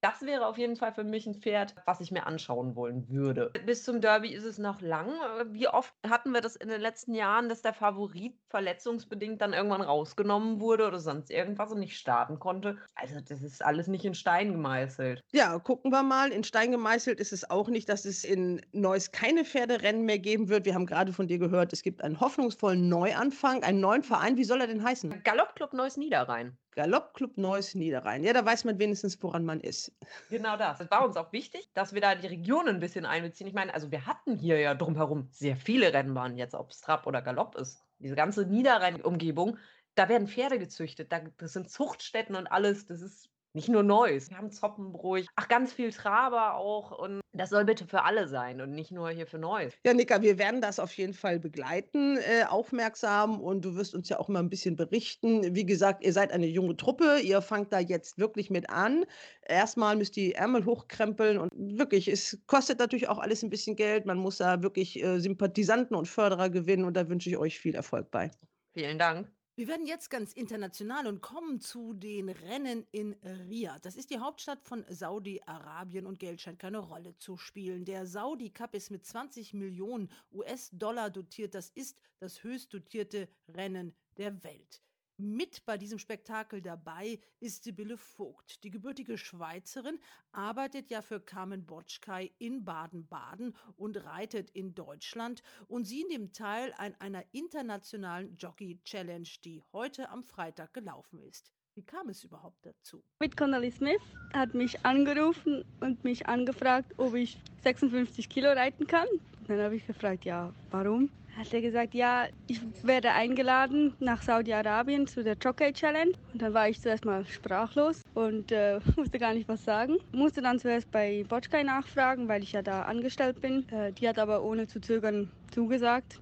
das 0.00 0.22
wäre 0.22 0.46
auf 0.46 0.58
jeden 0.58 0.76
Fall 0.76 0.92
für 0.92 1.04
mich 1.04 1.26
ein 1.26 1.34
Pferd, 1.34 1.74
was 1.84 2.00
ich 2.00 2.10
mir 2.10 2.26
anschauen 2.26 2.74
wollen 2.74 3.08
würde. 3.08 3.50
Bis 3.66 3.84
zum 3.84 4.00
Derby 4.00 4.32
ist 4.32 4.44
es 4.44 4.58
noch 4.58 4.80
lang. 4.80 5.08
Äh, 5.38 5.52
Wie 5.52 5.68
oft 5.68 5.92
hatten 6.08 6.32
wir 6.32 6.40
das 6.40 6.56
in 6.56 6.68
den 6.68 6.80
letzten 6.80 7.14
Jahren, 7.14 7.48
dass 7.48 7.62
der 7.62 7.74
Favorit 7.74 8.34
verletzungsbedingt 8.48 9.40
dann 9.40 9.52
irgendwann 9.52 9.82
rausgenommen 9.82 10.60
wurde 10.60 10.86
oder 10.86 10.98
sonst 10.98 11.30
irgendwas 11.30 11.72
und 11.72 11.80
nicht 11.80 11.98
starten 11.98 12.38
konnte? 12.38 12.78
Also 12.94 13.20
das 13.20 13.42
ist 13.42 13.64
alles 13.64 13.88
nicht 13.88 14.04
in 14.04 14.14
Stein 14.14 14.52
gemeißelt. 14.52 15.20
Ja, 15.32 15.58
gucken 15.58 15.92
wir 15.92 16.02
mal. 16.02 16.32
In 16.32 16.44
Stein 16.44 16.70
gemeißelt 16.70 17.20
ist 17.20 17.32
es 17.32 17.48
auch 17.50 17.68
nicht, 17.68 17.88
dass 17.88 18.04
es 18.04 18.24
in 18.24 18.60
Neuss 18.72 19.12
keine 19.12 19.44
Pferderennen 19.44 20.04
mehr 20.04 20.18
geben 20.18 20.48
wird. 20.48 20.64
Wir 20.64 20.74
haben 20.74 20.86
gerade 20.86 21.12
von 21.12 21.28
dir 21.28 21.38
gehört, 21.38 21.72
es 21.72 21.82
gibt 21.82 22.02
einen 22.02 22.20
hoffnungsvollen 22.20 22.88
Neuanfang, 22.88 23.62
einen 23.62 23.80
neuen 23.80 24.02
Verein. 24.02 24.36
Wie 24.36 24.44
soll 24.44 24.60
er 24.60 24.66
denn 24.66 24.82
heißen? 24.82 25.22
Galoppclub 25.22 25.72
Neuss 25.72 25.96
Niederrhein. 25.96 26.56
Galoppclub 26.72 27.36
Neues 27.36 27.74
Niederrhein. 27.74 28.22
Ja, 28.22 28.32
da 28.32 28.44
weiß 28.44 28.64
man 28.64 28.78
wenigstens, 28.78 29.20
woran 29.22 29.44
man 29.44 29.60
ist. 29.60 29.92
Genau 30.28 30.56
das. 30.56 30.80
Es 30.80 30.90
war 30.90 31.04
uns 31.04 31.16
auch 31.16 31.32
wichtig, 31.32 31.70
dass 31.74 31.92
wir 31.92 32.00
da 32.00 32.14
die 32.14 32.26
Regionen 32.26 32.76
ein 32.76 32.80
bisschen 32.80 33.06
einbeziehen. 33.06 33.46
Ich 33.46 33.54
meine, 33.54 33.74
also 33.74 33.90
wir 33.90 34.06
hatten 34.06 34.36
hier 34.36 34.58
ja 34.58 34.74
drumherum 34.74 35.28
sehr 35.30 35.56
viele 35.56 35.92
Rennbahnen, 35.92 36.36
jetzt 36.36 36.54
ob 36.54 36.70
es 36.70 36.80
Trab 36.80 37.06
oder 37.06 37.22
Galopp 37.22 37.56
ist. 37.56 37.84
Diese 37.98 38.14
ganze 38.14 38.46
Niederrhein-Umgebung, 38.46 39.58
da 39.94 40.08
werden 40.08 40.28
Pferde 40.28 40.58
gezüchtet, 40.58 41.12
da, 41.12 41.20
das 41.38 41.52
sind 41.52 41.70
Zuchtstätten 41.70 42.36
und 42.36 42.46
alles. 42.46 42.86
Das 42.86 43.02
ist 43.02 43.29
nicht 43.54 43.68
nur 43.68 43.82
Neues. 43.82 44.30
Wir 44.30 44.38
haben 44.38 44.50
Zoppenbruch, 44.50 45.18
ach, 45.36 45.48
ganz 45.48 45.72
viel 45.72 45.92
Traber 45.92 46.54
auch. 46.54 46.96
Und 46.96 47.20
das 47.32 47.50
soll 47.50 47.64
bitte 47.64 47.86
für 47.86 48.04
alle 48.04 48.28
sein 48.28 48.60
und 48.60 48.70
nicht 48.72 48.90
nur 48.90 49.10
hier 49.10 49.26
für 49.26 49.38
Neues. 49.38 49.74
Ja, 49.84 49.94
Nika, 49.94 50.22
wir 50.22 50.38
werden 50.38 50.60
das 50.60 50.78
auf 50.78 50.92
jeden 50.94 51.14
Fall 51.14 51.38
begleiten, 51.38 52.18
äh, 52.18 52.44
aufmerksam. 52.44 53.40
Und 53.40 53.64
du 53.64 53.74
wirst 53.76 53.94
uns 53.94 54.08
ja 54.08 54.18
auch 54.18 54.28
mal 54.28 54.40
ein 54.40 54.50
bisschen 54.50 54.76
berichten. 54.76 55.54
Wie 55.54 55.66
gesagt, 55.66 56.04
ihr 56.04 56.12
seid 56.12 56.32
eine 56.32 56.46
junge 56.46 56.76
Truppe. 56.76 57.18
Ihr 57.22 57.42
fangt 57.42 57.72
da 57.72 57.80
jetzt 57.80 58.18
wirklich 58.18 58.50
mit 58.50 58.70
an. 58.70 59.04
Erstmal 59.42 59.96
müsst 59.96 60.16
ihr 60.16 60.30
die 60.30 60.34
Ärmel 60.34 60.64
hochkrempeln. 60.64 61.38
Und 61.38 61.50
wirklich, 61.54 62.08
es 62.08 62.38
kostet 62.46 62.78
natürlich 62.78 63.08
auch 63.08 63.18
alles 63.18 63.42
ein 63.42 63.50
bisschen 63.50 63.76
Geld. 63.76 64.06
Man 64.06 64.18
muss 64.18 64.38
da 64.38 64.62
wirklich 64.62 65.02
äh, 65.02 65.18
Sympathisanten 65.18 65.96
und 65.96 66.06
Förderer 66.06 66.50
gewinnen. 66.50 66.84
Und 66.84 66.94
da 66.94 67.08
wünsche 67.08 67.30
ich 67.30 67.36
euch 67.36 67.58
viel 67.58 67.74
Erfolg 67.74 68.10
bei. 68.10 68.30
Vielen 68.74 68.98
Dank. 68.98 69.39
Wir 69.60 69.68
werden 69.68 69.86
jetzt 69.86 70.08
ganz 70.08 70.32
international 70.32 71.06
und 71.06 71.20
kommen 71.20 71.60
zu 71.60 71.92
den 71.92 72.30
Rennen 72.30 72.86
in 72.92 73.12
Riyadh. 73.22 73.82
Das 73.82 73.94
ist 73.94 74.08
die 74.08 74.18
Hauptstadt 74.18 74.62
von 74.62 74.86
Saudi-Arabien 74.88 76.06
und 76.06 76.18
Geld 76.18 76.40
scheint 76.40 76.58
keine 76.58 76.78
Rolle 76.78 77.14
zu 77.18 77.36
spielen. 77.36 77.84
Der 77.84 78.06
Saudi 78.06 78.48
Cup 78.48 78.74
ist 78.74 78.90
mit 78.90 79.04
20 79.04 79.52
Millionen 79.52 80.10
US-Dollar 80.32 81.10
dotiert. 81.10 81.54
Das 81.54 81.68
ist 81.68 81.98
das 82.20 82.42
höchst 82.42 82.72
dotierte 82.72 83.28
Rennen 83.48 83.94
der 84.16 84.42
Welt. 84.44 84.80
Mit 85.22 85.66
bei 85.66 85.76
diesem 85.76 85.98
Spektakel 85.98 86.62
dabei 86.62 87.18
ist 87.40 87.64
Sibylle 87.64 87.98
Vogt. 87.98 88.64
Die 88.64 88.70
gebürtige 88.70 89.18
Schweizerin 89.18 89.98
arbeitet 90.32 90.88
ja 90.88 91.02
für 91.02 91.20
Carmen 91.20 91.66
Botschkai 91.66 92.30
in 92.38 92.64
Baden-Baden 92.64 93.54
und 93.76 93.98
reitet 93.98 94.48
in 94.48 94.74
Deutschland. 94.74 95.42
Und 95.68 95.84
sie 95.84 96.04
nimmt 96.04 96.34
teil 96.36 96.72
an 96.78 96.94
einer 97.00 97.22
internationalen 97.32 98.34
Jockey-Challenge, 98.38 99.28
die 99.44 99.62
heute 99.74 100.08
am 100.08 100.24
Freitag 100.24 100.72
gelaufen 100.72 101.20
ist. 101.20 101.52
Wie 101.74 101.84
kam 101.84 102.08
es 102.08 102.24
überhaupt 102.24 102.64
dazu? 102.64 103.04
Mit 103.18 103.36
Connolly 103.36 103.72
Smith 103.72 104.00
hat 104.32 104.54
mich 104.54 104.86
angerufen 104.86 105.66
und 105.80 106.02
mich 106.02 106.28
angefragt, 106.28 106.94
ob 106.96 107.14
ich 107.14 107.38
56 107.62 108.30
Kilo 108.30 108.48
reiten 108.52 108.86
kann. 108.86 109.06
Dann 109.50 109.62
habe 109.62 109.74
ich 109.74 109.84
gefragt, 109.84 110.24
ja, 110.24 110.52
warum? 110.70 111.10
hat 111.36 111.52
er 111.52 111.60
gesagt, 111.60 111.94
ja, 111.94 112.26
ich 112.46 112.60
werde 112.82 113.10
eingeladen 113.12 113.94
nach 113.98 114.22
Saudi-Arabien 114.22 115.06
zu 115.06 115.24
der 115.24 115.36
Jockey 115.40 115.72
Challenge. 115.72 116.12
Und 116.32 116.42
dann 116.42 116.54
war 116.54 116.68
ich 116.68 116.80
zuerst 116.80 117.04
mal 117.04 117.24
sprachlos 117.26 118.02
und 118.14 118.52
äh, 118.52 118.78
wusste 118.96 119.18
gar 119.18 119.34
nicht, 119.34 119.48
was 119.48 119.64
sagen. 119.64 119.96
Musste 120.12 120.40
dann 120.40 120.60
zuerst 120.60 120.90
bei 120.92 121.24
Botschkai 121.28 121.64
nachfragen, 121.64 122.28
weil 122.28 122.44
ich 122.44 122.52
ja 122.52 122.62
da 122.62 122.82
angestellt 122.82 123.40
bin. 123.40 123.68
Äh, 123.70 123.92
die 123.92 124.08
hat 124.08 124.18
aber 124.20 124.44
ohne 124.44 124.68
zu 124.68 124.80
zögern 124.80 125.30
zugesagt. 125.50 126.20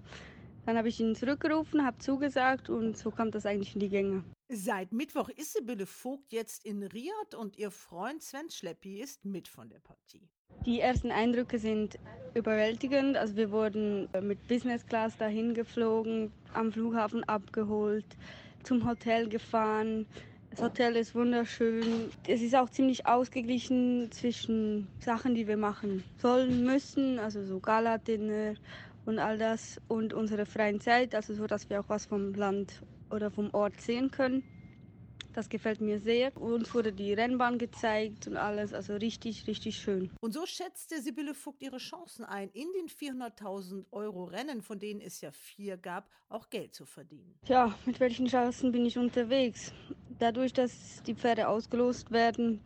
Dann 0.64 0.78
habe 0.78 0.88
ich 0.88 0.98
ihn 0.98 1.14
zurückgerufen, 1.14 1.84
habe 1.84 1.98
zugesagt 1.98 2.70
und 2.70 2.96
so 2.96 3.10
kam 3.10 3.30
das 3.30 3.44
eigentlich 3.44 3.74
in 3.74 3.80
die 3.80 3.88
Gänge. 3.90 4.22
Seit 4.50 4.92
Mittwoch 4.92 5.28
ist 5.28 5.52
Sibylle 5.52 5.84
Vogt 5.84 6.32
jetzt 6.32 6.64
in 6.64 6.82
Riyadh 6.82 7.34
und 7.36 7.58
ihr 7.58 7.70
Freund 7.70 8.22
Sven 8.22 8.48
Schleppi 8.48 9.02
ist 9.02 9.26
mit 9.26 9.46
von 9.46 9.68
der 9.68 9.78
Partie. 9.78 10.26
Die 10.64 10.80
ersten 10.80 11.10
Eindrücke 11.10 11.58
sind 11.58 11.98
überwältigend. 12.32 13.18
Also 13.18 13.36
wir 13.36 13.50
wurden 13.50 14.08
mit 14.22 14.48
Business 14.48 14.86
Class 14.86 15.18
dahin 15.18 15.52
geflogen, 15.52 16.32
am 16.54 16.72
Flughafen 16.72 17.24
abgeholt, 17.24 18.06
zum 18.62 18.88
Hotel 18.88 19.28
gefahren. 19.28 20.06
Das 20.48 20.62
Hotel 20.62 20.96
ist 20.96 21.14
wunderschön. 21.14 22.10
Es 22.26 22.40
ist 22.40 22.56
auch 22.56 22.70
ziemlich 22.70 23.06
ausgeglichen 23.06 24.10
zwischen 24.12 24.88
Sachen, 24.98 25.34
die 25.34 25.46
wir 25.46 25.58
machen 25.58 26.04
sollen, 26.16 26.64
müssen, 26.64 27.18
also 27.18 27.44
so 27.44 27.60
Gala-Dinner 27.60 28.54
und 29.04 29.18
all 29.18 29.36
das 29.36 29.78
und 29.88 30.14
unsere 30.14 30.46
freien 30.46 30.80
Zeit, 30.80 31.14
also 31.14 31.34
so, 31.34 31.46
dass 31.46 31.68
wir 31.68 31.80
auch 31.80 31.88
was 31.88 32.06
vom 32.06 32.32
Land 32.32 32.82
oder 33.10 33.30
vom 33.30 33.52
Ort 33.54 33.80
sehen 33.80 34.10
können. 34.10 34.42
Das 35.34 35.48
gefällt 35.48 35.80
mir 35.80 36.00
sehr. 36.00 36.36
Uns 36.36 36.74
wurde 36.74 36.92
die 36.92 37.12
Rennbahn 37.12 37.58
gezeigt 37.58 38.26
und 38.26 38.36
alles, 38.36 38.74
also 38.74 38.94
richtig, 38.96 39.46
richtig 39.46 39.78
schön. 39.78 40.10
Und 40.20 40.32
so 40.32 40.44
schätzte 40.46 41.00
Sibylle 41.00 41.32
Vogt 41.32 41.62
ihre 41.62 41.76
Chancen 41.76 42.24
ein, 42.24 42.50
in 42.54 42.66
den 42.76 42.88
400.000 42.88 43.84
Euro 43.92 44.24
Rennen, 44.24 44.62
von 44.62 44.80
denen 44.80 45.00
es 45.00 45.20
ja 45.20 45.30
vier 45.30 45.76
gab, 45.76 46.10
auch 46.28 46.50
Geld 46.50 46.74
zu 46.74 46.86
verdienen. 46.86 47.36
Tja, 47.46 47.72
mit 47.86 48.00
welchen 48.00 48.26
Chancen 48.26 48.72
bin 48.72 48.84
ich 48.84 48.98
unterwegs? 48.98 49.72
Dadurch, 50.18 50.52
dass 50.52 51.02
die 51.04 51.14
Pferde 51.14 51.46
ausgelost 51.46 52.10
werden, 52.10 52.60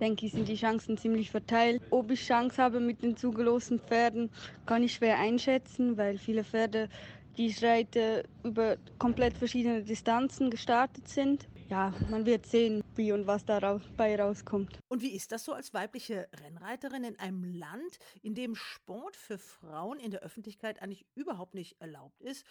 denke 0.00 0.26
ich, 0.26 0.32
sind 0.32 0.48
die 0.48 0.54
Chancen 0.54 0.96
ziemlich 0.96 1.30
verteilt. 1.30 1.82
Ob 1.90 2.10
ich 2.10 2.24
Chance 2.24 2.62
habe 2.62 2.78
mit 2.78 3.02
den 3.02 3.16
zugelosten 3.16 3.80
Pferden, 3.80 4.30
kann 4.66 4.82
ich 4.82 4.94
schwer 4.94 5.18
einschätzen, 5.18 5.96
weil 5.96 6.18
viele 6.18 6.44
Pferde, 6.44 6.88
die 7.36 7.46
ich 7.46 7.62
reite, 7.62 8.24
über 8.42 8.76
komplett 8.98 9.36
verschiedene 9.36 9.82
Distanzen 9.82 10.50
gestartet 10.50 11.08
sind 11.08 11.48
ja, 11.68 11.94
man 12.10 12.26
wird 12.26 12.46
sehen, 12.46 12.82
wie 12.94 13.12
und 13.12 13.26
was 13.26 13.44
dabei 13.44 14.20
rauskommt. 14.20 14.78
Und 14.88 15.02
wie 15.02 15.14
ist 15.14 15.32
das 15.32 15.44
so 15.44 15.52
als 15.52 15.72
weibliche 15.72 16.28
Rennreiterin 16.40 17.04
in 17.04 17.18
einem 17.18 17.44
Land, 17.44 17.98
in 18.22 18.34
dem 18.34 18.54
Sport 18.54 19.16
für 19.16 19.38
Frauen 19.38 19.98
in 19.98 20.10
der 20.10 20.20
Öffentlichkeit 20.20 20.82
eigentlich 20.82 21.06
überhaupt 21.14 21.54
nicht 21.54 21.80
erlaubt 21.80 22.20
ist? 22.22 22.44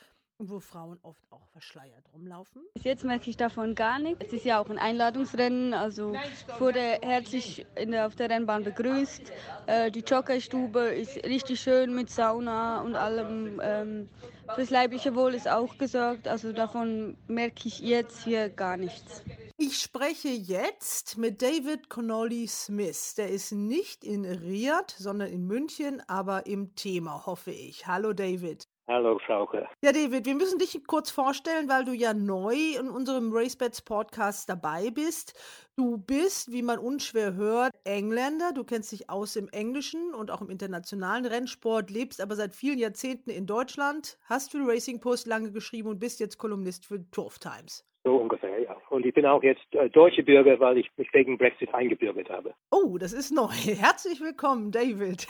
Und 0.43 0.49
wo 0.49 0.60
Frauen 0.60 0.99
oft 1.03 1.23
auch 1.32 1.47
verschleiert 1.53 2.03
rumlaufen? 2.13 2.63
Bis 2.73 2.84
jetzt 2.84 3.06
merke 3.06 3.29
ich 3.29 3.38
davon 3.38 3.75
gar 3.75 3.97
nichts. 3.97 4.25
Es 4.25 4.34
ist 4.34 4.43
ja 4.43 4.62
auch 4.62 4.69
ein 4.69 4.77
Einladungsrennen, 4.77 5.73
also 5.73 6.17
wurde 6.60 6.99
herzlich 7.01 7.65
der, 7.82 8.08
auf 8.08 8.17
der 8.17 8.29
Rennbahn 8.29 8.65
begrüßt. 8.65 9.32
Äh, 9.67 9.89
die 9.89 10.01
Jockerstube 10.01 10.82
ist 10.82 11.15
richtig 11.23 11.62
schön 11.62 11.95
mit 11.95 12.10
Sauna 12.10 12.82
und 12.82 12.97
allem. 12.97 13.62
Ähm, 13.63 14.10
Fürs 14.53 14.69
leibliche 14.69 15.15
Wohl 15.15 15.34
ist 15.34 15.47
auch 15.47 15.77
gesorgt, 15.77 16.27
also 16.27 16.51
davon 16.51 17.15
merke 17.27 17.69
ich 17.69 17.79
jetzt 17.79 18.25
hier 18.25 18.49
gar 18.49 18.75
nichts. 18.75 19.23
Ich 19.56 19.79
spreche 19.79 20.27
jetzt 20.27 21.17
mit 21.17 21.41
David 21.41 21.88
Connolly 21.88 22.47
Smith. 22.47 23.15
Der 23.15 23.29
ist 23.29 23.53
nicht 23.53 24.03
in 24.03 24.25
Riyadh, 24.25 24.93
sondern 24.97 25.29
in 25.29 25.47
München, 25.47 26.03
aber 26.08 26.45
im 26.47 26.75
Thema, 26.75 27.25
hoffe 27.25 27.51
ich. 27.51 27.88
Hallo 27.88 28.12
David. 28.12 28.67
Hallo, 28.85 29.17
Frauke. 29.25 29.65
Ja, 29.81 29.93
David, 29.93 30.25
wir 30.25 30.35
müssen 30.35 30.59
dich 30.59 30.77
kurz 30.85 31.09
vorstellen, 31.09 31.69
weil 31.69 31.85
du 31.85 31.93
ja 31.93 32.13
neu 32.13 32.55
in 32.77 32.89
unserem 32.89 33.31
RaceBets 33.31 33.81
Podcast 33.83 34.49
dabei 34.49 34.91
bist. 34.91 35.39
Du 35.77 35.97
bist, 35.97 36.51
wie 36.51 36.61
man 36.61 36.79
unschwer 36.79 37.35
hört, 37.35 37.73
Engländer. 37.85 38.51
Du 38.51 38.65
kennst 38.65 38.91
dich 38.91 39.09
aus 39.09 39.37
im 39.37 39.47
englischen 39.49 40.13
und 40.13 40.31
auch 40.31 40.41
im 40.41 40.49
internationalen 40.49 41.25
Rennsport, 41.25 41.91
lebst 41.91 42.19
aber 42.19 42.35
seit 42.35 42.53
vielen 42.53 42.77
Jahrzehnten 42.77 43.29
in 43.29 43.45
Deutschland, 43.45 44.17
hast 44.25 44.51
für 44.51 44.67
Racing 44.67 44.99
Post 44.99 45.27
lange 45.27 45.53
geschrieben 45.53 45.87
und 45.87 45.99
bist 45.99 46.19
jetzt 46.19 46.37
Kolumnist 46.37 46.85
für 46.85 47.09
Turf 47.09 47.39
Times. 47.39 47.85
So 48.03 48.17
ungefähr, 48.17 48.59
ja. 48.61 48.75
Und 48.89 49.05
ich 49.05 49.13
bin 49.13 49.25
auch 49.25 49.41
jetzt 49.43 49.63
äh, 49.71 49.89
deutsche 49.89 50.23
Bürger, 50.23 50.59
weil 50.59 50.77
ich 50.77 50.89
mich 50.97 51.07
wegen 51.13 51.37
Brexit 51.37 51.73
eingebürgert 51.73 52.29
habe. 52.29 52.53
Oh, 52.69 52.97
das 52.97 53.13
ist 53.13 53.31
neu. 53.31 53.47
Herzlich 53.53 54.19
willkommen, 54.19 54.71
David. 54.71 55.27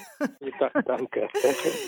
Ja, 0.60 0.70
danke. 0.82 1.28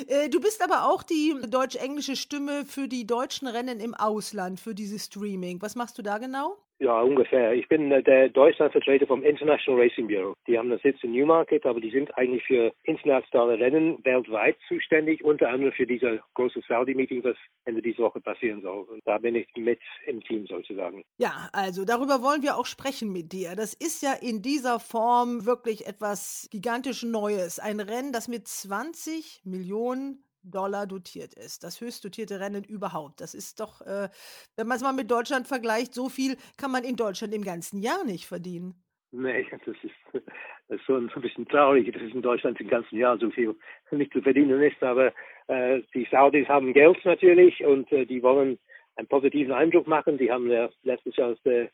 Äh, 0.08 0.30
du 0.30 0.40
bist 0.40 0.64
aber 0.64 0.88
auch 0.90 1.02
die 1.04 1.34
deutsch-englische 1.50 2.16
Stimme 2.16 2.66
für 2.66 2.88
die 2.88 3.08
deutschen 3.08 3.48
Rennen 3.48 3.80
im 3.80 3.96
Ausland, 3.96 4.60
für 4.60 4.76
dieses 4.76 5.06
Streaming. 5.06 5.62
Was 5.62 5.76
machst 5.76 5.98
du 5.98 6.02
da 6.04 6.20
genau? 6.20 6.58
Ja, 6.80 7.02
ungefähr. 7.02 7.54
Ich 7.54 7.68
bin 7.70 7.92
äh, 7.92 8.04
der 8.04 8.30
Deutschlandvertreter 8.30 9.08
vom 9.08 9.24
International 9.24 9.82
Racing 9.82 10.08
Bureau. 10.08 10.34
Die 10.46 10.58
haben 10.58 10.70
einen 10.70 10.82
Sitz 10.82 10.98
in 11.04 11.12
Newmarket, 11.12 11.66
aber 11.66 11.80
die 11.80 11.90
sind 11.90 12.16
eigentlich 12.18 12.44
für 12.44 12.74
internationale 12.84 13.58
Rennen 13.60 14.04
weltweit 14.04 14.58
zuständig, 14.68 15.24
unter 15.24 15.50
anderem 15.50 15.72
für 15.72 15.88
diese 15.88 16.22
große 16.34 16.62
Saudi-Meeting, 16.68 17.22
das 17.22 17.38
Ende 17.64 17.82
dieser 17.82 18.04
Woche 18.04 18.20
passieren 18.20 18.62
soll. 18.62 18.84
Und 18.84 19.02
da 19.06 19.18
bin 19.18 19.36
ich 19.36 19.48
mit 19.56 19.80
im 20.06 20.22
Team 20.22 20.46
sozusagen. 20.48 21.04
Ja, 21.18 21.50
also 21.54 21.86
darüber 21.86 22.22
wollen 22.22 22.44
wir 22.44 22.58
auch 22.58 22.66
sprechen 22.66 23.12
mit 23.12 23.32
dir. 23.32 23.56
Das 23.56 23.74
ist 23.74 24.04
ja 24.04 24.14
in 24.14 24.42
dieser 24.42 24.80
Form 24.80 25.46
wirklich 25.46 25.88
etwas 25.88 26.50
gigantisch 26.52 27.04
Neues. 27.04 27.60
Ein 27.60 27.80
Rennen, 27.80 28.12
das 28.12 28.28
mit 28.28 28.48
20 28.48 29.42
Millionen 29.46 30.26
Dollar 30.46 30.88
dotiert 30.88 31.34
ist. 31.34 31.64
Das 31.64 31.82
höchst 31.82 32.04
dotierte 32.06 32.40
Rennen 32.40 32.64
überhaupt. 32.64 33.22
Das 33.22 33.34
ist 33.34 33.60
doch, 33.60 33.82
äh, 33.82 34.10
wenn 34.56 34.68
man 34.68 34.78
es 34.78 34.84
mal 34.84 34.94
mit 34.94 35.10
Deutschland 35.10 35.48
vergleicht, 35.48 35.94
so 35.94 36.10
viel 36.10 36.38
kann 36.58 36.72
man 36.72 36.84
in 36.84 36.96
Deutschland 36.96 37.34
im 37.34 37.44
ganzen 37.44 37.82
Jahr 37.82 38.04
nicht 38.06 38.28
verdienen. 38.28 38.76
Nee, 39.12 39.46
das 39.66 39.76
ist, 39.84 40.24
das 40.68 40.80
ist 40.80 40.86
schon 40.86 41.10
ein 41.10 41.22
bisschen 41.22 41.48
traurig, 41.48 41.92
dass 41.92 42.02
in 42.02 42.22
Deutschland 42.22 42.60
im 42.60 42.68
ganzen 42.68 42.98
Jahr 42.98 43.18
so 43.18 43.30
viel 43.32 43.56
nicht 43.92 44.14
zu 44.14 44.22
verdienen 44.22 44.62
ist. 44.62 44.82
Aber 44.84 45.14
äh, 45.48 45.82
die 45.94 46.08
Saudis 46.12 46.48
haben 46.48 46.74
Geld 46.74 47.04
natürlich 47.06 47.64
und 47.66 47.92
äh, 47.92 48.06
die 48.06 48.22
wollen 48.22 48.60
einen 48.96 49.08
positiven 49.08 49.54
Eindruck 49.54 49.88
machen. 49.88 50.18
Die 50.18 50.32
haben 50.32 50.50
ja 50.50 50.70
letztes 50.84 51.16
Jahr 51.16 51.36
äh, 51.46 51.70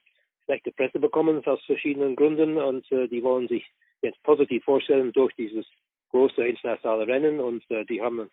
schlechte 0.45 0.71
Presse 0.71 0.99
bekommen 0.99 1.45
aus 1.45 1.63
verschiedenen 1.65 2.15
Gründen 2.15 2.57
und 2.57 2.91
äh, 2.91 3.07
die 3.07 3.23
wollen 3.23 3.47
sich 3.47 3.71
jetzt 4.01 4.21
positiv 4.23 4.63
vorstellen 4.63 5.11
durch 5.13 5.33
dieses 5.35 5.65
große 6.09 6.45
internationale 6.45 7.07
Rennen 7.07 7.39
und 7.39 7.69
äh, 7.71 7.85
die 7.85 8.01
haben 8.01 8.29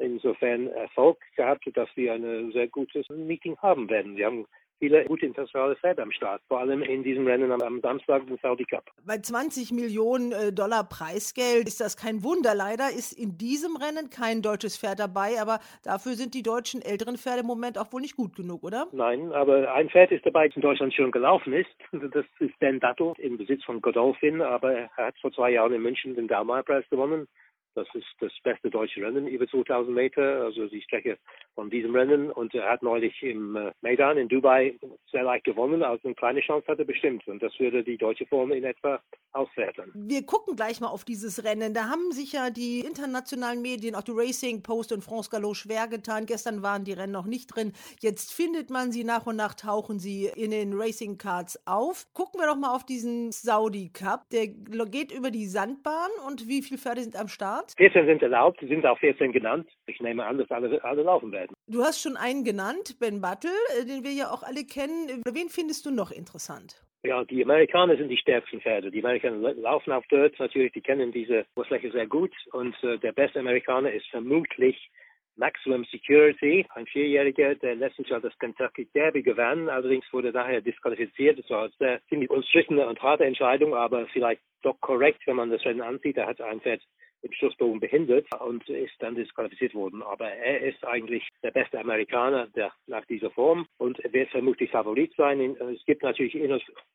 insofern 0.00 0.68
Erfolg 0.68 1.18
gehabt, 1.36 1.64
dass 1.74 1.88
wir 1.94 2.14
ein 2.14 2.52
sehr 2.52 2.68
gutes 2.68 3.08
Meeting 3.10 3.56
haben 3.58 3.88
werden. 3.88 4.16
Wir 4.16 4.26
haben 4.26 4.46
viele 4.80 5.04
gute 5.04 5.26
internationale 5.26 5.76
Pferde 5.76 6.02
am 6.02 6.10
Start, 6.10 6.42
vor 6.48 6.58
allem 6.58 6.82
in 6.82 7.04
diesem 7.04 7.26
Rennen 7.26 7.52
am, 7.52 7.60
am 7.60 7.80
Samstag 7.80 8.22
im 8.26 8.38
Saudi 8.42 8.64
Cup. 8.64 8.84
Bei 9.06 9.18
20 9.18 9.72
Millionen 9.72 10.32
äh, 10.32 10.52
Dollar 10.52 10.84
Preisgeld 10.84 11.68
ist 11.68 11.80
das 11.80 11.96
kein 11.96 12.24
Wunder. 12.24 12.54
Leider 12.54 12.88
ist 12.88 13.12
in 13.12 13.36
diesem 13.38 13.76
Rennen 13.76 14.10
kein 14.10 14.42
deutsches 14.42 14.78
Pferd 14.78 14.98
dabei, 14.98 15.40
aber 15.40 15.60
dafür 15.84 16.14
sind 16.14 16.34
die 16.34 16.42
deutschen 16.42 16.82
älteren 16.82 17.16
Pferde 17.16 17.40
im 17.40 17.46
Moment 17.46 17.78
auch 17.78 17.92
wohl 17.92 18.00
nicht 18.00 18.16
gut 18.16 18.34
genug, 18.34 18.64
oder? 18.64 18.88
Nein, 18.92 19.32
aber 19.32 19.72
ein 19.74 19.90
Pferd 19.90 20.10
ist 20.10 20.24
dabei, 20.24 20.48
das 20.48 20.56
in 20.56 20.62
Deutschland 20.62 20.94
schon 20.94 21.12
gelaufen 21.12 21.52
ist. 21.52 21.70
Das 22.12 22.24
ist 22.40 22.58
Ben 22.58 22.80
Battle 22.80 23.12
im 23.18 23.36
Besitz 23.36 23.62
von 23.62 23.80
Godolphin, 23.80 24.40
aber 24.40 24.72
er 24.72 24.90
hat 24.96 25.14
vor 25.20 25.30
zwei 25.32 25.50
Jahren 25.50 25.72
in 25.74 25.82
München 25.82 26.16
den 26.16 26.26
Dalmar-Preis 26.26 26.84
gewonnen. 26.90 27.28
Das 27.74 27.86
ist 27.94 28.06
das 28.20 28.32
beste 28.42 28.70
deutsche 28.70 29.00
Rennen 29.02 29.26
über 29.26 29.46
2000 29.46 29.94
Meter, 29.94 30.42
also 30.42 30.66
die 30.66 30.82
Strecke 30.82 31.18
von 31.54 31.70
diesem 31.70 31.94
Rennen. 31.94 32.30
Und 32.30 32.54
er 32.54 32.70
hat 32.70 32.82
neulich 32.82 33.22
im 33.22 33.56
äh, 33.56 33.72
Maidan 33.80 34.18
in 34.18 34.28
Dubai 34.28 34.76
sehr 35.10 35.22
leicht 35.22 35.44
gewonnen, 35.44 35.82
also 35.82 36.08
eine 36.08 36.14
kleine 36.14 36.40
Chance 36.40 36.66
hatte 36.66 36.84
bestimmt. 36.84 37.26
Und 37.28 37.42
das 37.42 37.58
würde 37.58 37.84
die 37.84 37.96
deutsche 37.96 38.26
Form 38.26 38.52
in 38.52 38.64
etwa 38.64 39.00
auswerten. 39.32 39.92
Wir 39.94 40.26
gucken 40.26 40.56
gleich 40.56 40.80
mal 40.80 40.88
auf 40.88 41.04
dieses 41.04 41.44
Rennen. 41.44 41.72
Da 41.74 41.88
haben 41.88 42.10
sich 42.12 42.32
ja 42.32 42.50
die 42.50 42.80
internationalen 42.80 43.62
Medien, 43.62 43.94
auch 43.94 44.02
die 44.02 44.12
Racing 44.12 44.62
Post 44.62 44.92
und 44.92 45.02
France 45.02 45.30
Gallo 45.30 45.54
schwer 45.54 45.86
getan. 45.86 46.26
Gestern 46.26 46.62
waren 46.62 46.84
die 46.84 46.92
Rennen 46.92 47.12
noch 47.12 47.26
nicht 47.26 47.46
drin. 47.46 47.72
Jetzt 48.00 48.32
findet 48.32 48.70
man 48.70 48.90
sie 48.92 49.04
nach 49.04 49.26
und 49.26 49.36
nach, 49.36 49.54
tauchen 49.54 49.98
sie 49.98 50.26
in 50.26 50.50
den 50.50 50.72
Racing 50.74 51.18
Cards 51.18 51.60
auf. 51.66 52.06
Gucken 52.12 52.40
wir 52.40 52.46
doch 52.46 52.56
mal 52.56 52.74
auf 52.74 52.84
diesen 52.84 53.30
Saudi 53.32 53.90
Cup. 53.90 54.28
Der 54.30 54.48
geht 54.48 55.12
über 55.12 55.30
die 55.30 55.46
Sandbahn 55.46 56.10
und 56.26 56.48
wie 56.48 56.62
viele 56.62 56.78
Pferde 56.78 57.02
sind 57.02 57.16
am 57.16 57.28
Start? 57.28 57.59
Start? 57.60 57.74
14 57.76 58.06
sind 58.06 58.22
erlaubt, 58.22 58.60
sind 58.60 58.86
auch 58.86 58.98
14 58.98 59.32
genannt. 59.32 59.68
Ich 59.86 60.00
nehme 60.00 60.24
an, 60.24 60.38
dass 60.38 60.50
alle, 60.50 60.82
alle 60.84 61.02
laufen 61.02 61.32
werden. 61.32 61.54
Du 61.66 61.82
hast 61.82 62.00
schon 62.00 62.16
einen 62.16 62.44
genannt, 62.44 62.96
Ben 63.00 63.20
Buttle, 63.20 63.50
äh, 63.78 63.84
den 63.84 64.04
wir 64.04 64.12
ja 64.12 64.30
auch 64.30 64.42
alle 64.42 64.64
kennen. 64.64 65.22
Wen 65.24 65.48
findest 65.48 65.86
du 65.86 65.90
noch 65.90 66.10
interessant? 66.10 66.82
Ja, 67.02 67.24
die 67.24 67.42
Amerikaner 67.42 67.96
sind 67.96 68.08
die 68.08 68.18
stärksten 68.18 68.60
Pferde. 68.60 68.90
Die 68.90 69.02
Amerikaner 69.02 69.54
laufen 69.54 69.92
auf 69.92 70.06
Dirt 70.08 70.38
natürlich, 70.38 70.72
die 70.72 70.82
kennen 70.82 71.12
diese 71.12 71.46
Oberfläche 71.54 71.90
sehr 71.90 72.06
gut. 72.06 72.32
Und 72.52 72.76
äh, 72.82 72.98
der 72.98 73.12
beste 73.12 73.40
Amerikaner 73.40 73.92
ist 73.92 74.06
vermutlich 74.10 74.90
Maximum 75.36 75.84
Security, 75.84 76.66
ein 76.74 76.86
Vierjähriger, 76.86 77.54
der 77.54 77.74
letztes 77.74 78.08
Jahr 78.10 78.20
das 78.20 78.38
Kentucky 78.38 78.86
Derby 78.94 79.22
gewann. 79.22 79.70
Allerdings 79.70 80.04
wurde 80.12 80.32
daher 80.32 80.60
disqualifiziert. 80.60 81.38
Das 81.38 81.48
war 81.48 81.62
eine 81.62 81.72
sehr 81.78 82.00
ziemlich 82.08 82.28
umstrittene 82.28 82.86
und 82.86 83.02
harte 83.02 83.24
Entscheidung, 83.24 83.74
aber 83.74 84.06
vielleicht 84.08 84.42
doch 84.62 84.78
korrekt, 84.80 85.22
wenn 85.26 85.36
man 85.36 85.50
das 85.50 85.64
Rennen 85.64 85.80
ansieht. 85.80 86.18
Er 86.18 86.26
hat 86.26 86.42
ein 86.42 86.60
Pferd 86.60 86.82
im 87.22 87.32
Schlussbogen 87.32 87.80
behindert 87.80 88.26
und 88.40 88.68
ist 88.68 88.94
dann 89.00 89.14
disqualifiziert 89.14 89.74
worden. 89.74 90.02
Aber 90.02 90.30
er 90.30 90.60
ist 90.60 90.84
eigentlich 90.86 91.28
der 91.42 91.50
beste 91.50 91.78
Amerikaner 91.78 92.46
der, 92.48 92.72
nach 92.86 93.04
dieser 93.06 93.30
Form 93.30 93.66
und 93.78 93.98
wird 94.12 94.30
vermutlich 94.30 94.70
Favorit 94.70 95.12
sein. 95.16 95.40
Es 95.40 95.84
gibt 95.84 96.02
natürlich 96.02 96.38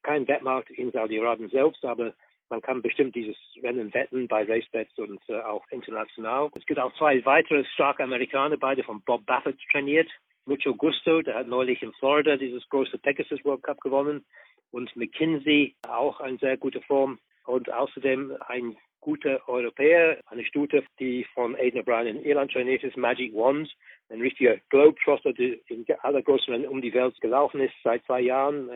keinen 0.04 0.28
Wettmarkt 0.28 0.70
in 0.72 0.92
Saudi-Arabien 0.92 1.50
selbst, 1.50 1.84
aber 1.86 2.14
man 2.50 2.62
kann 2.62 2.82
bestimmt 2.82 3.16
dieses 3.16 3.38
Rennen 3.62 3.94
wetten 3.94 4.28
bei 4.28 4.44
RaceBets 4.44 4.98
und 5.00 5.20
äh, 5.30 5.40
auch 5.40 5.66
international. 5.72 6.50
Es 6.56 6.66
gibt 6.66 6.80
auch 6.80 6.94
zwei 6.96 7.26
weitere 7.26 7.66
starke 7.74 8.04
Amerikaner, 8.04 8.58
beide 8.58 8.84
von 8.84 9.02
Bob 9.02 9.26
Baffert 9.26 9.60
trainiert. 9.72 10.10
Mucho 10.46 10.76
Gusto, 10.76 11.24
der 11.24 11.36
hat 11.36 11.48
neulich 11.48 11.82
in 11.82 11.92
Florida 11.94 12.38
dieses 12.38 12.68
große 12.70 13.00
Pegasus 13.00 13.44
World 13.44 13.64
Cup 13.64 13.82
gewonnen. 13.82 14.24
Und 14.70 14.96
McKinsey, 14.96 15.76
auch 15.88 16.20
eine 16.20 16.38
sehr 16.38 16.58
gute 16.58 16.82
Form. 16.82 17.18
Und 17.46 17.72
außerdem 17.72 18.38
ein 18.48 18.78
gute 19.06 19.40
Europäer, 19.48 20.18
eine 20.26 20.44
Stute, 20.44 20.84
die 21.00 21.28
von 21.36 21.56
Aidan 21.56 21.84
O'Brien 21.84 22.08
in 22.08 22.26
Irland 22.26 22.52
trainiert 22.52 22.84
ist, 22.84 22.98
Magic 22.98 23.36
Wand, 23.36 23.72
ein 24.10 24.20
richtiger 24.20 24.58
Globetrotter, 24.70 25.32
der 25.32 25.58
in 25.68 25.86
aller 26.02 26.24
großen 26.24 26.52
Rennen 26.52 26.68
um 26.68 26.82
die 26.82 26.94
Welt 26.94 27.16
gelaufen 27.22 27.62
ist 27.62 27.76
seit 27.84 28.04
zwei 28.06 28.22
Jahren. 28.22 28.68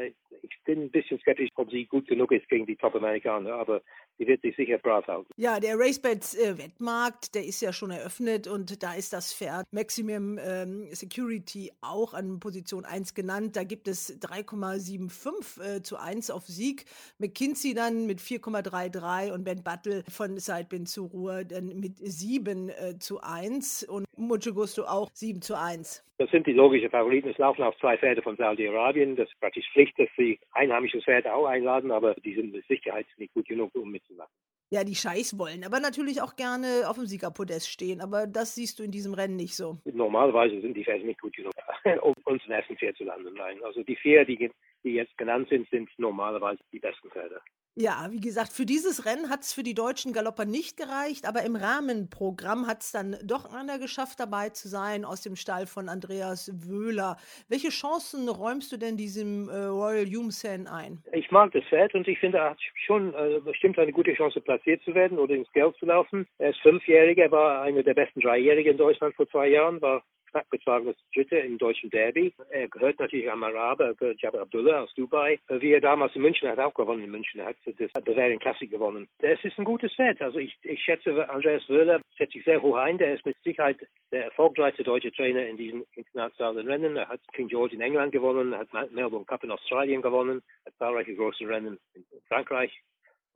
Ich 0.44 0.64
bin 0.66 0.84
ein 0.84 0.92
bisschen 0.92 1.20
skeptisch, 1.20 1.50
ob 1.56 1.72
sie 1.72 1.86
gut 1.86 2.08
genug 2.08 2.32
ist 2.32 2.48
gegen 2.48 2.68
die 2.68 2.76
Top-Amerikaner, 2.76 3.54
aber 3.54 3.82
sie 4.20 4.28
wird 4.28 4.42
sich 4.42 4.56
sicher 4.56 4.78
brav 4.78 5.08
halten. 5.08 5.32
Ja, 5.38 5.60
der 5.60 5.80
RaceBets 5.80 6.36
äh, 6.36 6.58
Wettmarkt, 6.58 7.34
der 7.34 7.46
ist 7.46 7.62
ja 7.62 7.74
schon 7.74 7.90
eröffnet 7.90 8.48
und 8.48 8.84
da 8.84 8.94
ist 8.94 9.14
das 9.14 9.34
Pferd 9.34 9.66
Maximum 9.72 10.38
ähm, 10.38 10.88
Security 10.92 11.72
auch 11.82 12.14
an 12.14 12.40
Position 12.40 12.86
1 12.86 13.16
genannt. 13.16 13.56
Da 13.56 13.64
gibt 13.64 13.88
es 13.88 14.20
3,75 14.22 15.78
äh, 15.78 15.82
zu 15.82 15.98
1 15.98 16.30
auf 16.30 16.46
Sieg. 16.46 16.86
McKinsey 17.18 17.74
dann 17.74 18.06
mit 18.06 18.20
4,33 18.20 19.32
und 19.34 19.44
Ben 19.46 19.64
Battle 19.64 20.04
von 20.10 20.38
Sidebin 20.38 20.86
zu 20.86 21.06
Ruhe 21.06 21.46
dann 21.46 21.80
mit 21.80 21.98
7 21.98 22.70
äh, 22.70 23.00
zu 23.00 23.22
1 23.22 23.84
und 23.86 24.06
Mucho 24.18 24.54
Gusto 24.54 24.84
auch 24.84 25.10
7 25.14 25.42
zu 25.42 25.58
1. 25.58 26.04
Das 26.20 26.30
sind 26.32 26.46
die 26.48 26.54
logischen 26.54 26.90
Favoriten. 26.90 27.30
Es 27.30 27.38
laufen 27.38 27.64
auch 27.64 27.76
zwei 27.80 27.98
Pferde 27.98 28.22
von 28.22 28.36
Saudi-Arabien. 28.36 29.16
Das 29.16 29.30
ist 29.30 29.40
praktisch 29.40 29.66
Pflicht, 29.72 29.98
dass 29.98 30.10
sie 30.18 30.38
einheimische 30.52 31.02
Pferde 31.02 31.34
auch 31.34 31.46
einladen, 31.46 31.92
aber 31.92 32.14
die 32.14 32.36
sind 32.36 32.52
mit 32.52 32.68
Sicherheit 32.68 33.08
nicht 33.16 33.34
gut 33.34 33.48
genug, 33.48 33.74
um 33.76 33.90
mitzumachen. 34.10 34.34
Ja, 34.72 34.84
die 34.84 34.96
Scheiß 34.96 35.40
wollen 35.40 35.64
aber 35.64 35.80
natürlich 35.80 36.22
auch 36.22 36.36
gerne 36.36 36.88
auf 36.88 36.96
dem 36.96 37.08
Siegerpodest 37.08 37.68
stehen. 37.68 38.02
Aber 38.02 38.28
das 38.28 38.54
siehst 38.54 38.78
du 38.78 38.84
in 38.84 38.92
diesem 38.92 39.16
Rennen 39.16 39.36
nicht 39.36 39.56
so. 39.56 39.80
Normalerweise 39.86 40.62
sind 40.62 40.76
die 40.76 40.84
Pferde 40.84 41.06
nicht 41.06 41.22
gut 41.22 41.36
genug, 41.36 41.54
um 42.04 42.14
uns 42.26 42.44
im 42.46 42.52
ersten 42.52 42.78
Pferd 42.78 42.96
zu 42.98 43.04
landen. 43.04 43.34
Nein, 43.34 43.58
also 43.64 43.82
die 43.82 43.96
vier, 43.96 44.26
die, 44.26 44.52
die 44.84 44.94
jetzt 44.94 45.18
genannt 45.18 45.48
sind, 45.50 45.70
sind 45.70 45.90
normalerweise 45.98 46.62
die 46.72 46.80
besten 46.80 47.10
Pferde. 47.10 47.42
Ja, 47.82 48.08
wie 48.12 48.20
gesagt, 48.20 48.52
für 48.52 48.66
dieses 48.66 49.06
Rennen 49.06 49.30
hat 49.30 49.42
es 49.44 49.54
für 49.54 49.64
die 49.64 49.74
deutschen 49.74 50.12
Galopper 50.12 50.44
nicht 50.44 50.76
gereicht, 50.76 51.26
aber 51.26 51.44
im 51.44 51.56
Rahmenprogramm 51.56 52.68
hat 52.68 52.82
es 52.82 52.92
dann 52.92 53.16
doch 53.24 53.54
einer 53.54 53.80
geschafft, 53.80 54.20
dabei 54.20 54.50
zu 54.50 54.68
sein 54.68 55.06
aus 55.06 55.22
dem 55.22 55.38
Stall 55.38 55.66
von 55.66 55.88
Andreas 55.88 56.52
Wöhler. 56.68 57.16
Welche 57.48 57.70
Chancen 57.70 58.28
räumst 58.28 58.74
du 58.74 58.78
denn 58.78 58.98
diesem 58.98 59.48
äh, 59.48 59.68
Royal 59.68 60.06
Humsen 60.08 60.68
ein? 60.68 61.02
Ich 61.14 61.32
mag 61.32 61.54
das 61.54 61.64
Pferd 61.70 61.94
und 61.96 62.06
ich 62.08 62.20
finde, 62.20 62.40
er 62.40 62.50
hat 62.50 62.60
schon 62.86 63.14
äh, 63.14 63.40
bestimmt 63.40 63.80
eine 63.80 63.94
gute 63.94 64.14
Chance, 64.14 64.42
platziert 64.42 64.82
zu 64.84 64.94
werden 64.94 65.18
oder 65.18 65.36
ins 65.36 65.52
Geld 65.54 65.74
zu 65.78 65.86
laufen. 65.86 66.28
Er 66.38 66.50
ist 66.50 66.60
Fünfjähriger, 66.60 67.24
er 67.24 67.32
war 67.32 67.62
einer 67.62 67.84
der 67.84 67.94
besten 67.94 68.20
Dreijährigen 68.20 68.74
in 68.74 68.78
Deutschland 68.78 69.16
vor 69.16 69.30
zwei 69.30 69.48
Jahren, 69.48 69.82
war 69.82 70.04
knapp 70.32 70.50
geschlagenes 70.50 70.96
Dritte 71.14 71.38
im 71.38 71.58
deutschen 71.58 71.90
Derby. 71.90 72.34
Er 72.50 72.68
gehört 72.68 73.00
natürlich 73.00 73.30
am 73.30 73.44
Araber, 73.44 73.94
Jabir 74.18 74.42
Abdullah 74.42 74.84
aus 74.84 74.94
Dubai. 74.94 75.40
Wie 75.50 75.74
er 75.74 75.82
damals 75.82 76.16
in 76.16 76.22
München 76.22 76.50
hat 76.50 76.60
auch 76.60 76.74
gewonnen 76.74 77.04
in 77.04 77.12
München, 77.12 77.44
hat 77.44 77.58
das 77.66 77.92
Bavarian 78.04 78.40
Classic 78.40 78.70
gewonnen. 78.70 79.08
Das 79.20 79.44
ist 79.44 79.58
ein 79.58 79.66
gutes 79.66 79.94
Pferd. 79.94 80.22
Also 80.22 80.40
ich, 80.40 80.58
ich 80.64 80.82
schätze 80.82 81.30
Andreas 81.30 81.68
Wöhler 81.68 82.02
setzt 82.18 82.34
sich 82.34 82.44
sehr 82.44 82.62
hoch 82.62 82.78
ein. 82.78 82.98
Der 82.98 83.16
ist 83.16 83.26
mit 83.26 83.38
Sicherheit 83.44 83.78
der 84.12 84.26
erfolgreichste 84.26 84.84
deutsche 84.84 85.12
Trainer 85.12 85.46
in 85.48 85.58
diesen 85.58 85.84
internationalen 85.96 86.68
Rennen. 86.68 86.96
Er 86.96 87.08
hat 87.08 87.22
King 87.34 87.48
George 87.48 87.76
in 87.76 87.82
England 87.82 88.12
gewonnen, 88.12 88.56
hat 88.56 88.70
Melbourne 88.92 89.26
Cup 89.26 89.44
in 89.44 89.52
Australien 89.52 90.02
gewonnen, 90.02 90.42
hat 90.66 90.74
zahlreiche 90.78 91.16
große 91.16 91.48
Rennen 91.48 91.78
in 91.94 92.06
Frankreich 92.28 92.72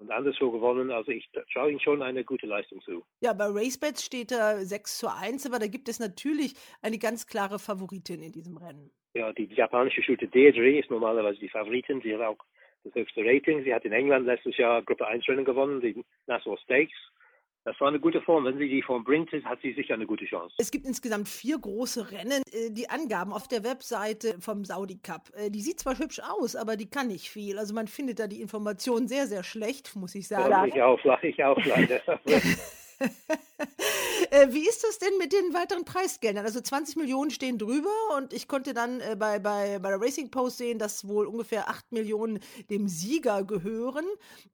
und 0.03 0.11
anderswo 0.11 0.51
gewonnen. 0.51 0.91
Also 0.91 1.11
ich 1.11 1.29
traue 1.53 1.71
ihm 1.71 1.79
schon 1.79 2.01
eine 2.01 2.23
gute 2.23 2.45
Leistung 2.45 2.81
zu. 2.81 3.03
Ja, 3.21 3.33
bei 3.33 3.45
RaceBets 3.45 4.03
steht 4.03 4.31
da 4.31 4.59
6 4.59 4.99
zu 4.99 5.07
1, 5.07 5.45
aber 5.45 5.59
da 5.59 5.67
gibt 5.67 5.89
es 5.89 5.99
natürlich 5.99 6.53
eine 6.81 6.97
ganz 6.97 7.25
klare 7.25 7.59
Favoritin 7.59 8.21
in 8.21 8.31
diesem 8.31 8.57
Rennen. 8.57 8.91
Ja, 9.13 9.31
die 9.31 9.45
japanische 9.45 10.01
Shooter 10.01 10.27
Deirdre 10.27 10.77
ist 10.77 10.89
normalerweise 10.89 11.39
die 11.39 11.49
Favoritin. 11.49 12.01
Sie 12.01 12.13
hat 12.13 12.21
auch 12.21 12.37
das 12.83 12.93
höchste 12.95 13.21
Rating. 13.23 13.63
Sie 13.63 13.73
hat 13.73 13.85
in 13.85 13.93
England 13.93 14.25
letztes 14.25 14.57
Jahr 14.57 14.81
Gruppe 14.81 15.07
1 15.07 15.27
Rennen 15.27 15.45
gewonnen, 15.45 15.81
die 15.81 16.03
Nassau 16.27 16.57
Stakes. 16.57 16.93
Das 17.65 17.79
war 17.79 17.87
eine 17.87 17.99
gute 17.99 18.21
Form. 18.21 18.45
Wenn 18.45 18.57
sie 18.57 18.67
die 18.67 18.81
Form 18.81 19.03
bringt, 19.03 19.31
hat 19.45 19.59
sie 19.61 19.73
sicher 19.73 19.93
eine 19.93 20.05
gute 20.05 20.25
Chance. 20.25 20.53
Es 20.57 20.69
gibt 20.69 20.85
insgesamt 20.85 21.29
vier 21.29 21.57
große 21.57 22.11
Rennen. 22.11 22.43
Äh, 22.51 22.71
die 22.71 22.89
Angaben 22.89 23.31
auf 23.31 23.47
der 23.47 23.63
Webseite 23.63 24.35
vom 24.39 24.65
Saudi 24.65 24.99
Cup, 25.01 25.29
äh, 25.35 25.49
die 25.49 25.61
sieht 25.61 25.79
zwar 25.79 25.97
hübsch 25.97 26.19
aus, 26.19 26.55
aber 26.55 26.75
die 26.75 26.89
kann 26.89 27.07
nicht 27.07 27.29
viel. 27.29 27.57
Also 27.57 27.73
man 27.73 27.87
findet 27.87 28.19
da 28.19 28.27
die 28.27 28.41
Informationen 28.41 29.07
sehr, 29.07 29.27
sehr 29.27 29.43
schlecht, 29.43 29.95
muss 29.95 30.15
ich 30.15 30.27
sagen. 30.27 30.51
Ja, 30.51 30.65
ich 30.65 30.81
auch, 30.81 30.99
ich 31.23 31.43
auch 31.43 31.57
leider. 31.65 32.01
Äh, 34.31 34.51
wie 34.51 34.67
ist 34.67 34.83
das 34.83 34.97
denn 34.97 35.15
mit 35.19 35.31
den 35.31 35.53
weiteren 35.53 35.85
Preisgeldern? 35.85 36.43
Also 36.43 36.59
20 36.59 36.95
Millionen 36.95 37.29
stehen 37.29 37.59
drüber 37.59 37.93
und 38.17 38.33
ich 38.33 38.47
konnte 38.47 38.73
dann 38.73 38.99
äh, 38.99 39.15
bei, 39.15 39.37
bei, 39.37 39.77
bei 39.79 39.89
der 39.89 40.01
Racing 40.01 40.31
Post 40.31 40.57
sehen, 40.57 40.79
dass 40.79 41.07
wohl 41.07 41.27
ungefähr 41.27 41.69
8 41.69 41.91
Millionen 41.91 42.39
dem 42.69 42.87
Sieger 42.87 43.43
gehören. 43.43 44.05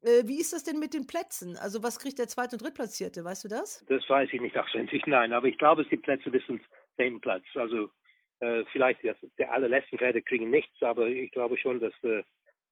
Äh, 0.01 0.27
wie 0.27 0.39
ist 0.39 0.51
das 0.51 0.65
denn 0.65 0.79
mit 0.79 0.93
den 0.93 1.07
Plätzen? 1.07 1.55
Also 1.55 1.81
was 1.81 1.99
kriegt 1.99 2.19
der 2.19 2.27
Zweit- 2.27 2.51
und 2.51 2.61
Drittplatzierte? 2.61 3.23
Weißt 3.23 3.45
du 3.45 3.47
das? 3.47 3.85
Das 3.87 4.03
weiß 4.09 4.29
ich 4.33 4.41
nicht 4.41 4.57
auswendig, 4.57 5.03
nein. 5.07 5.31
Aber 5.31 5.47
ich 5.47 5.57
glaube, 5.57 5.83
es 5.83 5.89
gibt 5.89 6.03
Plätze 6.03 6.29
bis 6.29 6.45
zum 6.45 6.59
10. 6.97 7.21
Platz. 7.21 7.43
Also 7.55 7.89
äh, 8.41 8.65
vielleicht 8.71 9.03
das, 9.05 9.17
der 9.37 9.53
allerletzten 9.53 9.97
Pferde 9.97 10.21
kriegen 10.21 10.49
nichts, 10.49 10.81
aber 10.81 11.07
ich 11.07 11.31
glaube 11.31 11.57
schon, 11.57 11.79
dass 11.79 11.93
äh, 12.03 12.23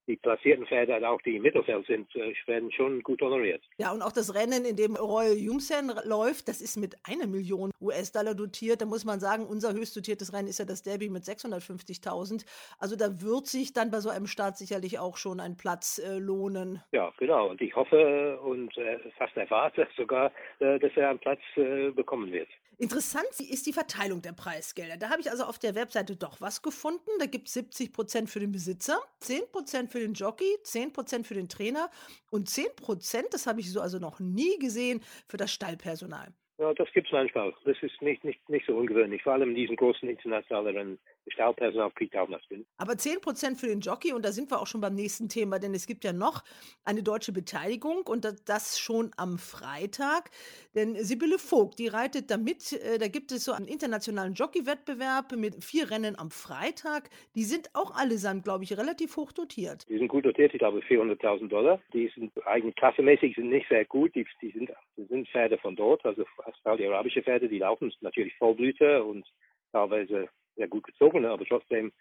die 0.07 0.15
platzierten 0.15 0.65
Pferde, 0.65 1.07
auch 1.07 1.21
die 1.21 1.35
im 1.35 1.43
Mittelfeld 1.43 1.85
sind, 1.85 2.15
äh, 2.15 2.33
werden 2.45 2.71
schon 2.71 3.01
gut 3.01 3.21
honoriert. 3.21 3.61
Ja, 3.77 3.91
und 3.91 4.01
auch 4.01 4.11
das 4.11 4.33
Rennen, 4.33 4.65
in 4.65 4.75
dem 4.75 4.95
Royal 4.95 5.35
Jumsen 5.35 5.91
läuft, 6.05 6.47
das 6.47 6.61
ist 6.61 6.77
mit 6.77 6.95
einer 7.03 7.27
Million 7.27 7.71
US-Dollar 7.81 8.33
dotiert. 8.33 8.81
Da 8.81 8.85
muss 8.85 9.05
man 9.05 9.19
sagen, 9.19 9.45
unser 9.45 9.73
höchst 9.73 9.95
dotiertes 9.95 10.33
Rennen 10.33 10.47
ist 10.47 10.59
ja 10.59 10.65
das 10.65 10.83
Derby 10.83 11.09
mit 11.09 11.23
650.000. 11.23 12.45
Also 12.79 12.95
da 12.95 13.21
wird 13.21 13.47
sich 13.47 13.73
dann 13.73 13.91
bei 13.91 13.99
so 13.99 14.09
einem 14.09 14.27
Start 14.27 14.57
sicherlich 14.57 14.99
auch 14.99 15.17
schon 15.17 15.39
ein 15.39 15.57
Platz 15.57 15.99
äh, 15.99 16.17
lohnen. 16.17 16.81
Ja, 16.91 17.11
genau. 17.17 17.49
Und 17.49 17.61
ich 17.61 17.75
hoffe 17.75 18.39
und 18.41 18.77
äh, 18.77 18.99
fast 19.17 19.35
erwarte 19.35 19.87
sogar, 19.95 20.31
äh, 20.59 20.79
dass 20.79 20.91
er 20.95 21.09
einen 21.09 21.19
Platz 21.19 21.41
äh, 21.55 21.91
bekommen 21.91 22.31
wird. 22.31 22.49
Interessant 22.79 23.27
ist 23.39 23.65
die 23.65 23.73
Verteilung 23.73 24.21
der 24.21 24.33
Preisgelder. 24.33 24.97
Da 24.97 25.09
habe 25.09 25.19
ich 25.19 25.31
also 25.31 25.45
auf 25.45 25.57
der 25.57 25.73
Webseite 25.73 26.15
doch 26.15 26.41
was 26.41 26.61
gefunden. 26.61 27.09
Da 27.17 27.25
gibt 27.25 27.47
es 27.47 27.55
70 27.55 27.91
Prozent 27.91 28.29
für 28.29 28.39
den 28.39 28.51
Besitzer, 28.51 28.99
10 29.21 29.49
Prozent 29.51 29.91
für 29.91 29.99
den 29.99 30.13
Jockey, 30.13 30.57
10 30.61 30.93
Prozent 30.93 31.25
für 31.25 31.33
den 31.33 31.49
Trainer 31.49 31.89
und 32.29 32.49
10 32.49 32.75
Prozent, 32.75 33.27
das 33.31 33.47
habe 33.47 33.61
ich 33.61 33.71
so 33.71 33.81
also 33.81 33.97
noch 33.97 34.19
nie 34.19 34.59
gesehen, 34.59 35.01
für 35.27 35.37
das 35.37 35.51
Stallpersonal. 35.51 36.27
Ja, 36.59 36.73
das 36.75 36.91
gibt 36.91 37.07
es 37.07 37.13
manchmal. 37.13 37.53
Das 37.65 37.77
ist 37.81 37.99
nicht, 38.01 38.23
nicht, 38.23 38.47
nicht 38.47 38.67
so 38.67 38.75
ungewöhnlich. 38.75 39.23
Vor 39.23 39.33
allem 39.33 39.49
in 39.49 39.55
diesen 39.55 39.75
großen 39.75 40.07
internationalen 40.07 40.99
Stallpersonal 41.31 41.91
kriegt 41.91 42.15
auch 42.15 42.29
das 42.29 42.41
hin. 42.47 42.65
Aber 42.77 42.93
10% 42.93 43.57
für 43.57 43.67
den 43.67 43.81
Jockey 43.81 44.13
und 44.13 44.23
da 44.23 44.31
sind 44.31 44.51
wir 44.51 44.61
auch 44.61 44.67
schon 44.67 44.81
beim 44.81 44.95
nächsten 44.95 45.29
Thema, 45.29 45.59
denn 45.59 45.73
es 45.73 45.87
gibt 45.87 46.03
ja 46.03 46.13
noch 46.13 46.43
eine 46.83 47.03
deutsche 47.03 47.31
Beteiligung 47.31 48.03
und 48.05 48.27
das 48.45 48.79
schon 48.79 49.11
am 49.17 49.37
Freitag. 49.37 50.29
Denn 50.75 50.95
Sibylle 50.95 51.39
Vogt, 51.39 51.79
die 51.79 51.87
reitet 51.87 52.29
damit, 52.31 52.73
äh, 52.73 52.97
da 52.97 53.07
gibt 53.07 53.31
es 53.31 53.45
so 53.45 53.51
einen 53.51 53.67
internationalen 53.67 54.33
Jockey-Wettbewerb 54.33 55.33
mit 55.33 55.63
vier 55.63 55.89
Rennen 55.89 56.17
am 56.17 56.31
Freitag. 56.31 57.09
Die 57.35 57.43
sind 57.43 57.69
auch 57.73 57.95
allesamt, 57.95 58.43
glaube 58.43 58.63
ich, 58.63 58.77
relativ 58.77 59.17
hoch 59.17 59.31
dotiert. 59.31 59.87
Die 59.89 59.97
sind 59.97 60.07
gut 60.07 60.25
dotiert, 60.25 60.53
ich 60.53 60.59
glaube 60.59 60.79
400.000 60.79 61.47
Dollar. 61.47 61.81
Die 61.93 62.11
sind 62.15 62.31
eigentlich 62.45 62.75
klassemäßig 62.75 63.35
sind 63.35 63.49
nicht 63.49 63.67
sehr 63.69 63.85
gut. 63.85 64.15
Die, 64.15 64.25
die, 64.41 64.51
sind, 64.51 64.71
die 64.97 65.05
sind 65.05 65.27
Pferde 65.29 65.57
von 65.57 65.75
dort, 65.75 66.05
also 66.05 66.25
saudi-arabische 66.63 67.23
Pferde, 67.23 67.47
die 67.47 67.59
laufen 67.59 67.93
natürlich 68.01 68.35
Vollblüter 68.35 69.05
und 69.05 69.25
teilweise 69.71 70.29
sehr 70.57 70.67
gut 70.67 70.83
gezogen, 70.83 71.25
aber 71.25 71.45
trotzdem 71.45 71.91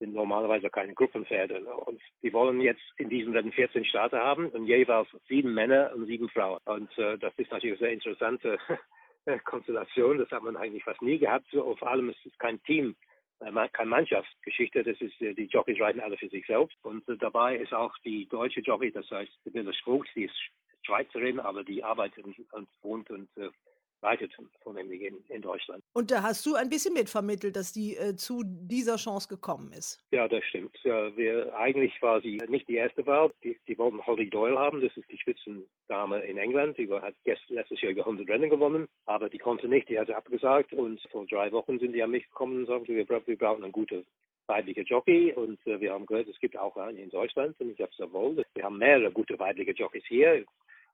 sind 0.00 0.14
normalerweise 0.14 0.70
keine 0.70 0.94
Gruppenpferde. 0.94 1.62
Und 1.64 2.00
die 2.22 2.32
wollen 2.32 2.60
jetzt 2.60 2.82
in 2.96 3.08
diesem 3.08 3.32
Rennen 3.32 3.52
14 3.52 3.84
Starter 3.84 4.18
haben 4.18 4.48
und 4.48 4.66
jeweils 4.66 5.08
sieben 5.28 5.54
Männer 5.54 5.92
und 5.94 6.06
sieben 6.06 6.28
Frauen. 6.30 6.58
Und 6.64 6.96
äh, 6.98 7.18
das 7.18 7.32
ist 7.36 7.50
natürlich 7.50 7.78
eine 7.78 7.86
sehr 7.86 7.92
interessante 7.92 8.58
Konstellation. 9.44 10.18
Das 10.18 10.30
hat 10.30 10.42
man 10.42 10.56
eigentlich 10.56 10.84
fast 10.84 11.02
nie 11.02 11.18
gehabt. 11.18 11.46
So, 11.52 11.76
vor 11.76 11.88
allem 11.88 12.08
ist 12.10 12.24
es 12.24 12.36
kein 12.38 12.62
Team, 12.62 12.96
äh, 13.40 13.68
keine 13.72 13.90
Mannschaftsgeschichte. 13.90 14.82
Das 14.82 15.00
ist, 15.00 15.20
äh, 15.20 15.34
die 15.34 15.46
Jockeys 15.46 15.80
reiten 15.80 16.00
alle 16.00 16.16
für 16.16 16.28
sich 16.28 16.46
selbst. 16.46 16.76
Und 16.82 17.06
äh, 17.08 17.16
dabei 17.18 17.56
ist 17.56 17.74
auch 17.74 17.96
die 18.04 18.26
deutsche 18.26 18.60
Jockey, 18.60 18.90
das 18.90 19.08
heißt 19.10 19.32
Sibylle 19.44 19.72
Vogt, 19.84 20.08
die 20.14 20.24
ist 20.24 20.36
Schweizerin, 20.82 21.40
aber 21.40 21.62
die 21.62 21.84
arbeitet 21.84 22.24
und 22.24 22.68
wohnt 22.82 23.10
und 23.10 23.28
äh, 23.36 23.50
leitet 24.02 24.32
vornehmlich 24.62 25.02
in, 25.02 25.16
in, 25.28 25.42
Deutschland. 25.42 25.82
Und 25.92 26.10
da 26.10 26.22
hast 26.22 26.44
du 26.46 26.54
ein 26.54 26.68
bisschen 26.68 26.94
mitvermittelt, 26.94 27.56
dass 27.56 27.72
die 27.72 27.96
äh, 27.96 28.16
zu 28.16 28.42
dieser 28.44 28.96
Chance 28.96 29.28
gekommen 29.28 29.72
ist. 29.72 30.02
Ja, 30.10 30.28
das 30.28 30.44
stimmt. 30.44 30.76
Ja, 30.82 31.16
wir, 31.16 31.54
eigentlich 31.56 32.00
war 32.02 32.20
sie 32.20 32.38
nicht 32.48 32.68
die 32.68 32.76
erste 32.76 33.06
Wahl. 33.06 33.30
Die, 33.44 33.58
die 33.68 33.78
wollten 33.78 34.04
Holly 34.06 34.28
Doyle 34.28 34.58
haben. 34.58 34.80
Das 34.80 34.96
ist 34.96 35.10
die 35.10 35.18
Spitzendame 35.18 36.20
in 36.20 36.38
England. 36.38 36.78
Die 36.78 36.90
hat 36.90 37.14
letztes 37.48 37.80
Jahr 37.80 37.92
über 37.92 38.02
100 38.02 38.28
Rennen 38.28 38.50
gewonnen, 38.50 38.88
aber 39.06 39.28
die 39.28 39.38
konnte 39.38 39.68
nicht. 39.68 39.88
Die 39.88 39.98
hatte 39.98 40.16
abgesagt 40.16 40.72
und 40.72 41.00
vor 41.10 41.26
drei 41.26 41.52
Wochen 41.52 41.78
sind 41.78 41.92
die 41.92 42.02
an 42.02 42.10
mich 42.10 42.26
gekommen 42.28 42.60
und 42.60 42.66
sagten, 42.66 42.94
wir, 42.94 43.08
wir 43.08 43.38
brauchen 43.38 43.64
eine 43.64 43.72
gute 43.72 44.04
weibliche 44.50 44.82
Jockey 44.82 45.32
und 45.32 45.64
äh, 45.66 45.80
wir 45.80 45.92
haben 45.92 46.06
gehört, 46.06 46.28
es 46.28 46.38
gibt 46.40 46.58
auch 46.58 46.76
einen 46.76 46.98
in 46.98 47.10
Deutschland 47.10 47.58
und 47.60 47.70
ich 47.70 47.80
habe 47.80 47.92
sehr 47.96 48.12
wohl. 48.12 48.44
Wir 48.54 48.64
haben 48.64 48.78
mehrere 48.78 49.10
gute 49.12 49.38
weibliche 49.38 49.72
Jockeys 49.72 50.04
hier, 50.06 50.44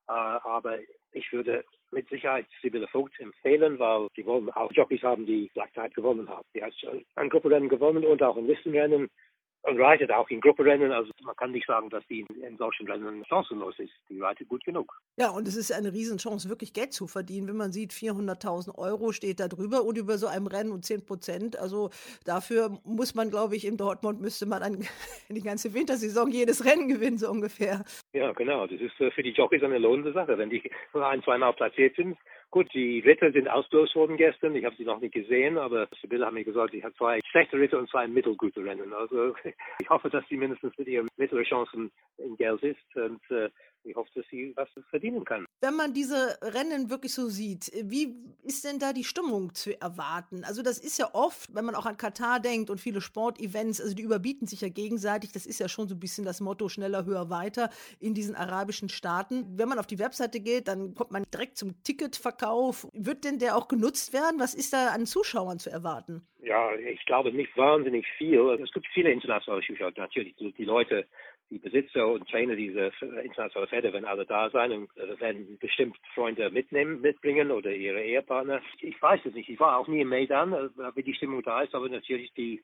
aber 0.07 0.79
ich 1.13 1.33
würde 1.33 1.65
mit 1.91 2.09
Sicherheit 2.09 2.47
Sibylle 2.63 2.89
Vogt 2.89 3.19
empfehlen, 3.21 3.79
weil 3.79 4.09
die 4.17 4.27
wollen 4.27 4.51
auch 4.51 4.73
Jockeys 4.73 5.03
haben, 5.03 5.27
die 5.27 5.51
Black 5.55 5.73
gewonnen 5.95 6.29
haben. 6.29 6.47
Die 6.55 6.63
hat 6.63 6.73
ein 7.15 7.29
Gruppenrennen 7.29 7.69
gewonnen 7.69 8.05
und 8.05 8.23
auch 8.23 8.37
ein 8.37 8.47
Listenrennen 8.47 9.09
reitet 9.67 10.11
auch 10.13 10.29
in 10.31 10.41
Gruppenrennen. 10.41 10.93
Also 10.93 11.11
man 11.23 11.35
kann 11.37 11.53
nicht 11.53 11.67
sagen, 11.67 11.91
dass 11.91 12.07
die 12.07 12.25
in 12.43 12.57
solchen 12.57 12.87
Rennen 12.87 13.25
chancenlos 13.27 13.79
ist. 13.79 13.93
Die 14.09 14.21
reitet 14.21 14.49
gut 14.49 14.65
genug. 14.65 14.99
Ja, 15.17 15.31
und 15.31 15.49
es 15.49 15.57
ist 15.57 15.73
eine 15.73 15.93
Riesenchance, 15.93 16.49
wirklich 16.49 16.73
Geld 16.73 16.93
zu 16.93 17.07
verdienen. 17.07 17.49
Wenn 17.49 17.57
man 17.57 17.73
sieht, 17.73 17.93
400.000 17.93 18.77
Euro 18.79 19.13
steht 19.13 19.41
da 19.41 19.49
drüber 19.49 19.83
und 19.85 19.99
über 19.99 20.19
so 20.19 20.27
einem 20.27 20.47
Rennen 20.47 20.73
und 20.73 20.85
10 20.85 21.05
Prozent. 21.05 21.59
Also 21.59 21.91
dafür 22.25 22.79
muss 22.85 23.15
man, 23.15 23.31
glaube 23.31 23.57
ich, 23.57 23.67
in 23.67 23.77
Dortmund 23.77 24.21
müsste 24.21 24.47
man 24.47 24.61
dann 24.61 24.79
die 25.29 25.43
ganze 25.43 25.75
Wintersaison 25.75 26.31
jedes 26.31 26.65
Rennen 26.65 26.89
gewinnen, 26.89 27.19
so 27.19 27.31
ungefähr. 27.31 27.85
Ja, 28.13 28.33
genau. 28.33 28.67
Das 28.67 28.81
ist 28.81 29.01
äh, 29.01 29.11
für 29.11 29.23
die 29.23 29.33
Jockeys 29.33 29.63
eine 29.63 29.79
lohnende 29.79 30.13
Sache. 30.13 30.39
Wenn 30.39 30.51
die 30.51 30.63
ein, 30.95 31.23
zweimal 31.23 31.53
platziert 31.55 31.97
sind, 31.97 32.17
Gut, 32.57 32.73
die 32.73 33.01
Ritter 33.01 33.31
sind 33.33 33.49
ausgelost 33.49 33.95
worden 33.97 34.17
gestern. 34.17 34.57
Ich 34.57 34.65
habe 34.65 34.75
sie 34.77 34.87
noch 34.87 34.99
nicht 34.99 35.13
gesehen, 35.13 35.59
aber 35.59 35.89
Sibylle 36.01 36.25
hat 36.25 36.33
mir 36.33 36.43
gesagt, 36.43 36.73
sie 36.73 36.83
hat 36.83 36.97
zwei 36.97 37.21
schlechte 37.31 37.59
Ritter 37.59 37.79
und 37.79 37.91
zwei 37.91 38.09
mittelgute 38.09 38.65
Rennen. 38.65 38.95
Also 38.95 39.35
ich 39.79 39.91
hoffe, 39.91 40.09
dass 40.09 40.27
sie 40.31 40.39
mindestens 40.39 40.73
mit 40.79 40.89
ihren 40.89 41.07
mittleren 41.19 41.45
Chancen 41.45 41.93
in 42.17 42.35
Geld 42.39 42.63
ist 42.63 42.97
und 42.97 43.21
äh, 43.31 43.51
ich 43.85 43.95
hoffe, 43.95 44.11
dass 44.15 44.25
sie 44.31 44.53
was 44.57 44.69
verdienen 44.91 45.25
kann. 45.25 45.47
Wenn 45.61 45.75
man 45.75 45.95
diese 45.95 46.39
Rennen 46.43 46.91
wirklich 46.91 47.15
so 47.15 47.29
sieht, 47.29 47.71
wie 47.85 48.15
ist 48.43 48.65
denn 48.65 48.79
da 48.79 48.93
die 48.93 49.05
Stimmung 49.05 49.55
zu 49.55 49.81
erwarten? 49.81 50.45
Also 50.45 50.63
das 50.63 50.79
ist 50.79 50.99
ja 50.99 51.09
oft, 51.13 51.55
wenn 51.55 51.65
man 51.65 51.75
auch 51.75 51.87
an 51.87 51.97
Katar 51.97 52.41
denkt 52.41 52.71
und 52.71 52.81
viele 52.81 53.01
Sportevents, 53.01 53.81
also 53.81 53.95
die 53.95 54.03
überbieten 54.03 54.47
sich 54.47 54.61
ja 54.61 54.69
gegenseitig. 54.69 55.33
Das 55.33 55.47
ist 55.47 55.59
ja 55.59 55.69
schon 55.69 55.89
so 55.89 55.95
ein 55.95 56.01
bisschen 56.01 56.25
das 56.25 56.41
Motto 56.41 56.69
schneller, 56.69 57.05
höher, 57.05 57.31
weiter 57.31 57.71
in 58.01 58.15
diesen 58.15 58.35
arabischen 58.35 58.89
Staaten. 58.89 59.59
Wenn 59.59 59.69
man 59.69 59.79
auf 59.79 59.87
die 59.87 59.99
Webseite 59.99 60.41
geht, 60.41 60.69
dann 60.69 60.95
kommt 60.95 61.11
man 61.11 61.25
direkt 61.33 61.57
zum 61.57 61.83
Ticketverkauf. 61.83 62.89
Wird 62.93 63.25
denn 63.25 63.39
der 63.39 63.57
auch 63.57 63.69
genutzt 63.69 64.13
werden? 64.13 64.41
Was 64.41 64.55
ist 64.55 64.73
da 64.73 64.89
an 64.89 65.07
Zuschauern 65.07 65.59
zu 65.59 65.71
erwarten? 65.71 66.27
Ja, 66.43 66.75
ich 66.75 67.05
glaube 67.07 67.33
nicht 67.33 67.57
wahnsinnig 67.57 68.07
viel. 68.19 68.39
Es 68.63 68.71
gibt 68.73 68.87
viele 68.93 69.11
internationale 69.11 69.63
Zuschauer. 69.63 69.93
Natürlich, 69.97 70.37
die 70.37 70.65
Leute 70.65 71.07
die 71.51 71.59
Besitzer 71.59 72.09
und 72.09 72.29
Trainer 72.29 72.57
dieser 72.57 72.91
internationalen 73.23 73.69
Pferde 73.69 73.93
werden 73.93 74.05
alle 74.05 74.27
da 74.27 74.51
sein 74.51 74.73
und 74.73 74.97
äh, 74.97 75.19
werden 75.21 75.59
bestimmt 75.59 75.97
Freunde 76.15 76.51
mitnehmen, 76.51 77.01
mitbringen 77.01 77.51
oder 77.51 77.73
ihre 77.73 78.03
Ehepartner. 78.03 78.61
Ich 78.81 79.01
weiß 79.01 79.21
es 79.25 79.35
nicht. 79.35 79.49
Ich 79.49 79.61
war 79.61 79.79
auch 79.79 79.87
nie 79.87 80.01
im 80.01 80.09
Maidan, 80.09 80.53
äh, 80.53 80.69
wie 80.95 81.03
die 81.03 81.15
Stimmung 81.15 81.43
da 81.43 81.63
ist, 81.63 81.75
aber 81.75 81.89
natürlich 81.89 82.33
die, 82.35 82.63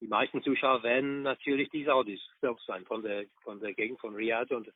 die 0.00 0.06
meisten 0.06 0.42
Zuschauer 0.42 0.82
werden 0.82 1.22
natürlich 1.22 1.70
die 1.70 1.84
Saudis 1.84 2.20
selbst 2.40 2.66
sein, 2.66 2.84
von 2.84 3.02
der, 3.02 3.24
von 3.42 3.58
der 3.60 3.74
Gegend 3.74 4.00
von 4.00 4.14
Riyadh 4.14 4.54
und, 4.54 4.72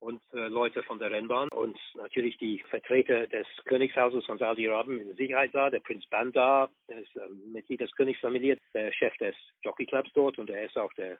und 0.00 0.22
äh, 0.32 0.48
Leute 0.48 0.82
von 0.82 0.98
der 0.98 1.10
Rennbahn 1.10 1.50
und 1.50 1.78
natürlich 1.96 2.38
die 2.38 2.64
Vertreter 2.70 3.26
des 3.26 3.46
Königshauses 3.66 4.24
von 4.24 4.38
Saudi-Arabien 4.38 5.10
in 5.10 5.16
Sicherheit 5.16 5.54
da, 5.54 5.68
der 5.68 5.80
Prinz 5.80 6.06
Bandar, 6.06 6.70
der 6.88 7.02
ist 7.02 7.14
äh, 7.16 7.28
Mitglied 7.52 7.80
des 7.80 7.92
Königsfamilie, 7.92 8.56
der 8.72 8.90
Chef 8.92 9.14
des 9.18 9.36
Jockey 9.62 9.84
Clubs 9.84 10.10
dort 10.14 10.38
und 10.38 10.48
er 10.48 10.64
ist 10.64 10.78
auch 10.78 10.92
der 10.94 11.18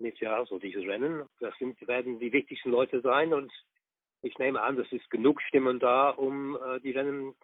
nächstes 0.00 0.22
Jahr, 0.22 0.46
so 0.46 0.58
dieses 0.58 0.84
Rennen. 0.84 1.24
Das 1.40 1.54
sind, 1.58 1.80
werden 1.86 2.18
die 2.18 2.32
wichtigsten 2.32 2.70
Leute 2.70 3.00
sein 3.00 3.32
und 3.32 3.52
ich 4.20 4.36
nehme 4.38 4.60
an, 4.60 4.78
es 4.78 4.90
ist 4.90 5.08
genug 5.10 5.40
Stimmen 5.42 5.78
da, 5.78 6.10
um 6.10 6.56
äh, 6.56 6.80
die 6.80 6.90
Rennen 6.90 7.34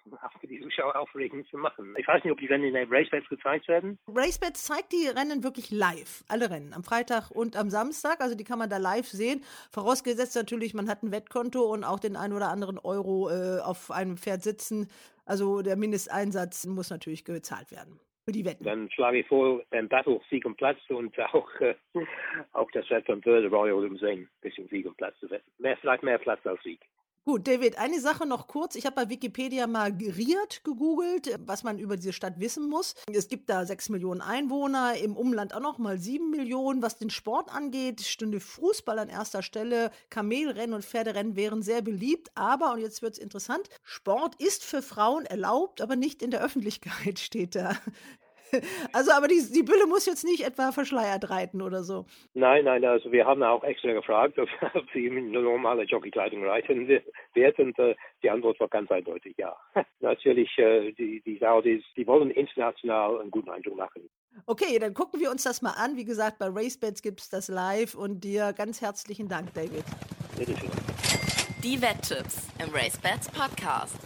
für 0.41 0.47
die 0.47 0.61
Zuschauer 0.61 0.97
aufregend 0.97 1.47
zu 1.49 1.57
machen. 1.57 1.95
Ich 1.97 2.07
weiß 2.09 2.25
nicht, 2.25 2.33
ob 2.33 2.39
die 2.39 2.47
Rennen 2.47 2.65
in 2.65 2.75
den 2.75 2.93
Racebeds 2.93 3.29
gezeigt 3.29 3.69
werden. 3.69 3.97
Racebeds 4.09 4.65
zeigt 4.65 4.93
die 4.93 5.07
Rennen 5.07 5.45
wirklich 5.45 5.71
live, 5.71 6.25
alle 6.27 6.51
Rennen, 6.51 6.73
am 6.75 6.83
Freitag 6.83 7.31
und 7.31 7.57
am 7.57 7.71
Samstag. 7.71 8.21
Also 8.21 8.35
die 8.35 8.43
kann 8.43 8.59
man 8.59 8.71
da 8.71 8.79
live 8.79 9.07
sehen. 9.07 9.45
Vorausgesetzt 9.71 10.35
natürlich, 10.35 10.75
man 10.75 10.89
hat 10.89 11.05
ein 11.05 11.13
Wettkonto 11.13 11.63
und 11.63 11.85
auch 11.85 12.01
den 12.01 12.17
einen 12.17 12.33
oder 12.33 12.49
anderen 12.49 12.79
Euro 12.79 13.31
äh, 13.31 13.61
auf 13.61 13.93
einem 13.93 14.17
Pferd 14.17 14.43
sitzen. 14.43 14.91
Also 15.27 15.63
der 15.63 15.77
Mindesteinsatz 15.77 16.67
muss 16.67 16.91
natürlich 16.91 17.25
gezahlt 17.25 17.71
werden 17.71 18.01
die 18.33 18.45
Wetten. 18.45 18.65
Dann 18.65 18.91
schlage 18.91 19.19
ich 19.19 19.27
vor, 19.27 19.63
beim 19.71 19.89
Battle 19.89 20.21
Sieg 20.31 20.45
und 20.45 20.57
Platz 20.57 20.79
und 20.89 21.19
auch, 21.21 21.49
äh, 21.61 21.75
auch 22.53 22.71
das 22.73 22.87
von 23.05 23.21
Börde 23.21 23.49
Royal 23.49 23.85
im 23.85 23.99
Sehen, 23.99 24.29
bisschen 24.41 24.69
Sieg 24.69 24.87
und 24.87 24.97
Platz 24.97 25.19
zu 25.21 25.31
wetten. 25.31 25.51
Mehr, 25.59 25.77
vielleicht 25.77 26.03
mehr 26.03 26.19
Platz 26.19 26.45
als 26.47 26.63
Sieg. 26.63 26.81
Gut, 27.27 27.49
David, 27.49 27.79
eine 27.79 28.01
Sache 28.01 28.27
noch 28.27 28.49
kurz. 28.49 28.75
Ich 28.75 28.85
habe 28.85 28.97
bei 28.97 29.09
Wikipedia 29.09 29.67
mal 29.67 29.93
Riad 29.93 30.63
gegoogelt, 30.63 31.41
was 31.47 31.63
man 31.63 31.79
über 31.79 31.97
diese 31.97 32.13
Stadt 32.13 32.39
wissen 32.39 32.69
muss. 32.69 32.95
Es 33.11 33.29
gibt 33.29 33.49
da 33.49 33.65
sechs 33.65 33.89
Millionen 33.89 34.21
Einwohner, 34.21 34.99
im 34.99 35.17
Umland 35.17 35.55
auch 35.55 35.61
noch 35.61 35.79
mal 35.79 35.97
sieben 35.99 36.29
Millionen. 36.29 36.83
Was 36.83 36.99
den 36.99 37.09
Sport 37.09 37.51
angeht, 37.51 38.03
stünde 38.03 38.41
Fußball 38.41 38.99
an 38.99 39.09
erster 39.09 39.43
Stelle. 39.43 39.91
Kamelrennen 40.11 40.75
und 40.75 40.85
Pferderennen 40.85 41.35
wären 41.35 41.63
sehr 41.63 41.81
beliebt. 41.81 42.31
Aber, 42.35 42.75
und 42.75 42.81
jetzt 42.81 43.01
wird 43.01 43.15
es 43.15 43.19
interessant, 43.19 43.71
Sport 43.83 44.35
ist 44.35 44.63
für 44.63 44.83
Frauen 44.83 45.25
erlaubt, 45.25 45.81
aber 45.81 45.97
nicht 45.97 46.21
in 46.21 46.31
der 46.31 46.45
Öffentlichkeit, 46.45 47.19
steht 47.19 47.55
da. 47.55 47.75
Also, 48.93 49.13
aber 49.13 49.29
die, 49.29 49.43
die 49.53 49.63
Bülle 49.63 49.87
muss 49.87 50.07
jetzt 50.07 50.25
nicht 50.25 50.45
etwa 50.45 50.73
verschleiert 50.73 51.31
reiten 51.31 51.63
oder 51.63 51.83
so. 51.83 52.07
Nein, 52.35 52.65
nein, 52.65 52.85
also 52.85 53.11
wir 53.13 53.27
haben 53.27 53.43
auch 53.43 53.65
extra 53.65 53.93
gefragt, 53.93 54.39
ob, 54.39 54.49
ob 54.75 54.85
sie 54.93 55.07
in 55.07 55.31
normale 55.31 55.85
Jockeykleidung 55.85 56.45
reiten 56.45 56.89
wird 56.89 57.59
und 57.59 57.79
äh, 57.79 57.95
die 58.23 58.31
Antwort 58.31 58.59
war 58.61 58.69
ganz 58.69 58.91
eindeutig 58.91 59.35
ja. 59.37 59.57
Natürlich, 60.01 60.57
äh, 60.59 60.93
die, 60.93 61.23
die 61.23 61.39
Saudis, 61.39 61.83
die 61.97 62.07
wollen 62.07 62.31
international 62.31 63.21
einen 63.21 63.31
guten 63.31 63.51
Eindruck 63.51 63.77
machen. 63.77 64.09
Okay, 64.47 64.79
dann 64.79 64.95
gucken 64.95 65.21
wir 65.21 65.31
uns 65.31 65.45
das 65.45 65.63
mal 65.63 65.73
an. 65.73 65.97
Wie 65.97 66.05
gesagt, 66.05 66.39
bei 66.39 66.47
RaceBets 66.47 67.03
gibt 67.03 67.21
es 67.21 67.29
das 67.29 67.49
live 67.49 67.95
und 67.95 68.23
dir 68.25 68.53
ganz 68.53 68.81
herzlichen 68.81 69.29
Dank, 69.29 69.55
David. 69.55 69.85
Bitte 70.37 70.57
schön. 70.57 70.71
Die 71.63 71.81
Wetttipps 71.81 72.49
im 72.59 72.75
RaceBets 72.75 73.31
Podcast. 73.31 73.97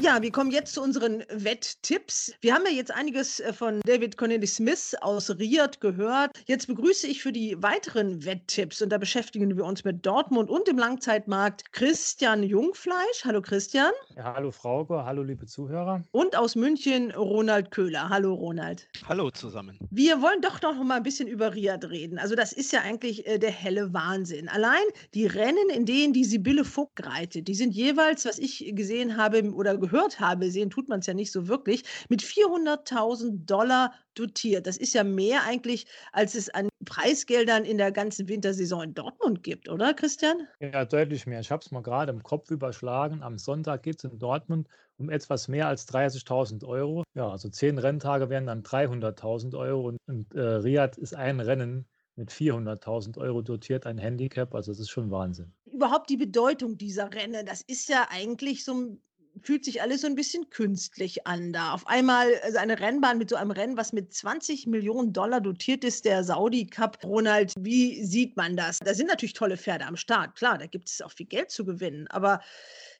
Ja, 0.00 0.22
wir 0.22 0.30
kommen 0.30 0.52
jetzt 0.52 0.74
zu 0.74 0.80
unseren 0.80 1.24
Wetttipps. 1.28 2.32
Wir 2.40 2.54
haben 2.54 2.62
ja 2.64 2.70
jetzt 2.70 2.94
einiges 2.94 3.40
äh, 3.40 3.52
von 3.52 3.80
David 3.84 4.16
Cornelis 4.16 4.54
Smith 4.54 4.94
aus 5.00 5.28
Riyadh 5.28 5.80
gehört. 5.80 6.30
Jetzt 6.46 6.68
begrüße 6.68 7.08
ich 7.08 7.20
für 7.20 7.32
die 7.32 7.60
weiteren 7.60 8.24
Wetttipps 8.24 8.80
und 8.80 8.90
da 8.90 8.98
beschäftigen 8.98 9.56
wir 9.56 9.64
uns 9.64 9.82
mit 9.82 10.06
Dortmund 10.06 10.50
und 10.50 10.68
dem 10.68 10.78
Langzeitmarkt 10.78 11.72
Christian 11.72 12.44
Jungfleisch. 12.44 13.24
Hallo 13.24 13.42
Christian. 13.42 13.90
Ja, 14.16 14.34
hallo 14.34 14.52
Frauke, 14.52 15.04
hallo 15.04 15.24
liebe 15.24 15.46
Zuhörer. 15.46 16.04
Und 16.12 16.36
aus 16.36 16.54
München 16.54 17.10
Ronald 17.10 17.72
Köhler. 17.72 18.08
Hallo 18.08 18.34
Ronald. 18.34 18.86
Hallo 19.08 19.32
zusammen. 19.32 19.80
Wir 19.90 20.22
wollen 20.22 20.40
doch 20.42 20.62
noch 20.62 20.80
mal 20.84 20.98
ein 20.98 21.02
bisschen 21.02 21.26
über 21.26 21.56
Riyadh 21.56 21.90
reden. 21.90 22.20
Also 22.20 22.36
das 22.36 22.52
ist 22.52 22.72
ja 22.72 22.82
eigentlich 22.82 23.26
äh, 23.26 23.38
der 23.38 23.50
helle 23.50 23.92
Wahnsinn. 23.92 24.48
Allein 24.48 24.84
die 25.14 25.26
Rennen, 25.26 25.70
in 25.74 25.86
denen 25.86 26.12
die 26.12 26.24
Sibylle 26.24 26.64
Vogt 26.64 27.04
reitet, 27.04 27.48
die 27.48 27.54
sind 27.56 27.72
jeweils, 27.74 28.24
was 28.24 28.38
ich 28.38 28.70
gesehen 28.76 29.16
habe 29.16 29.42
oder 29.52 29.76
gehört 29.76 29.87
gehört 29.88 30.20
habe, 30.20 30.50
sehen 30.50 30.70
tut 30.70 30.88
man 30.88 31.00
es 31.00 31.06
ja 31.06 31.14
nicht 31.14 31.32
so 31.32 31.48
wirklich, 31.48 31.84
mit 32.08 32.22
400.000 32.22 33.44
Dollar 33.46 33.92
dotiert. 34.14 34.66
Das 34.66 34.76
ist 34.76 34.94
ja 34.94 35.04
mehr 35.04 35.42
eigentlich, 35.44 35.86
als 36.12 36.34
es 36.34 36.50
an 36.50 36.68
Preisgeldern 36.84 37.64
in 37.64 37.78
der 37.78 37.92
ganzen 37.92 38.28
Wintersaison 38.28 38.82
in 38.82 38.94
Dortmund 38.94 39.42
gibt, 39.42 39.68
oder 39.68 39.94
Christian? 39.94 40.48
Ja, 40.60 40.84
deutlich 40.84 41.26
mehr. 41.26 41.40
Ich 41.40 41.50
habe 41.50 41.62
es 41.62 41.70
mal 41.70 41.82
gerade 41.82 42.12
im 42.12 42.22
Kopf 42.22 42.50
überschlagen. 42.50 43.22
Am 43.22 43.38
Sonntag 43.38 43.82
geht 43.82 43.96
es 43.98 44.10
in 44.10 44.18
Dortmund 44.18 44.68
um 44.96 45.10
etwas 45.10 45.48
mehr 45.48 45.68
als 45.68 45.88
30.000 45.88 46.64
Euro. 46.66 47.04
Ja, 47.14 47.30
also 47.30 47.48
zehn 47.48 47.78
Renntage 47.78 48.30
wären 48.30 48.46
dann 48.46 48.62
300.000 48.62 49.56
Euro 49.56 49.88
und, 49.88 49.98
und 50.06 50.34
äh, 50.34 50.40
Riyadh 50.40 50.98
ist 50.98 51.14
ein 51.14 51.40
Rennen 51.40 51.86
mit 52.16 52.30
400.000 52.30 53.16
Euro 53.18 53.42
dotiert, 53.42 53.86
ein 53.86 53.96
Handicap. 53.96 54.54
Also 54.54 54.72
das 54.72 54.80
ist 54.80 54.90
schon 54.90 55.10
Wahnsinn. 55.10 55.52
Überhaupt 55.66 56.10
die 56.10 56.16
Bedeutung 56.16 56.76
dieser 56.76 57.12
Rennen, 57.14 57.46
das 57.46 57.62
ist 57.62 57.88
ja 57.88 58.08
eigentlich 58.10 58.64
so 58.64 58.98
fühlt 59.42 59.64
sich 59.64 59.82
alles 59.82 60.02
so 60.02 60.06
ein 60.06 60.14
bisschen 60.14 60.50
künstlich 60.50 61.26
an 61.26 61.52
da. 61.52 61.72
Auf 61.72 61.86
einmal 61.86 62.28
also 62.42 62.58
eine 62.58 62.78
Rennbahn 62.78 63.18
mit 63.18 63.30
so 63.30 63.36
einem 63.36 63.50
Rennen, 63.50 63.76
was 63.76 63.92
mit 63.92 64.12
20 64.12 64.66
Millionen 64.66 65.12
Dollar 65.12 65.40
dotiert 65.40 65.84
ist, 65.84 66.04
der 66.04 66.24
Saudi 66.24 66.66
Cup. 66.66 66.98
Ronald, 67.04 67.52
wie 67.58 68.04
sieht 68.04 68.36
man 68.36 68.56
das? 68.56 68.78
Da 68.78 68.94
sind 68.94 69.08
natürlich 69.08 69.32
tolle 69.32 69.56
Pferde 69.56 69.86
am 69.86 69.96
Start. 69.96 70.36
Klar, 70.36 70.58
da 70.58 70.66
gibt 70.66 70.88
es 70.88 71.02
auch 71.02 71.12
viel 71.12 71.26
Geld 71.26 71.50
zu 71.50 71.64
gewinnen. 71.64 72.06
Aber 72.08 72.40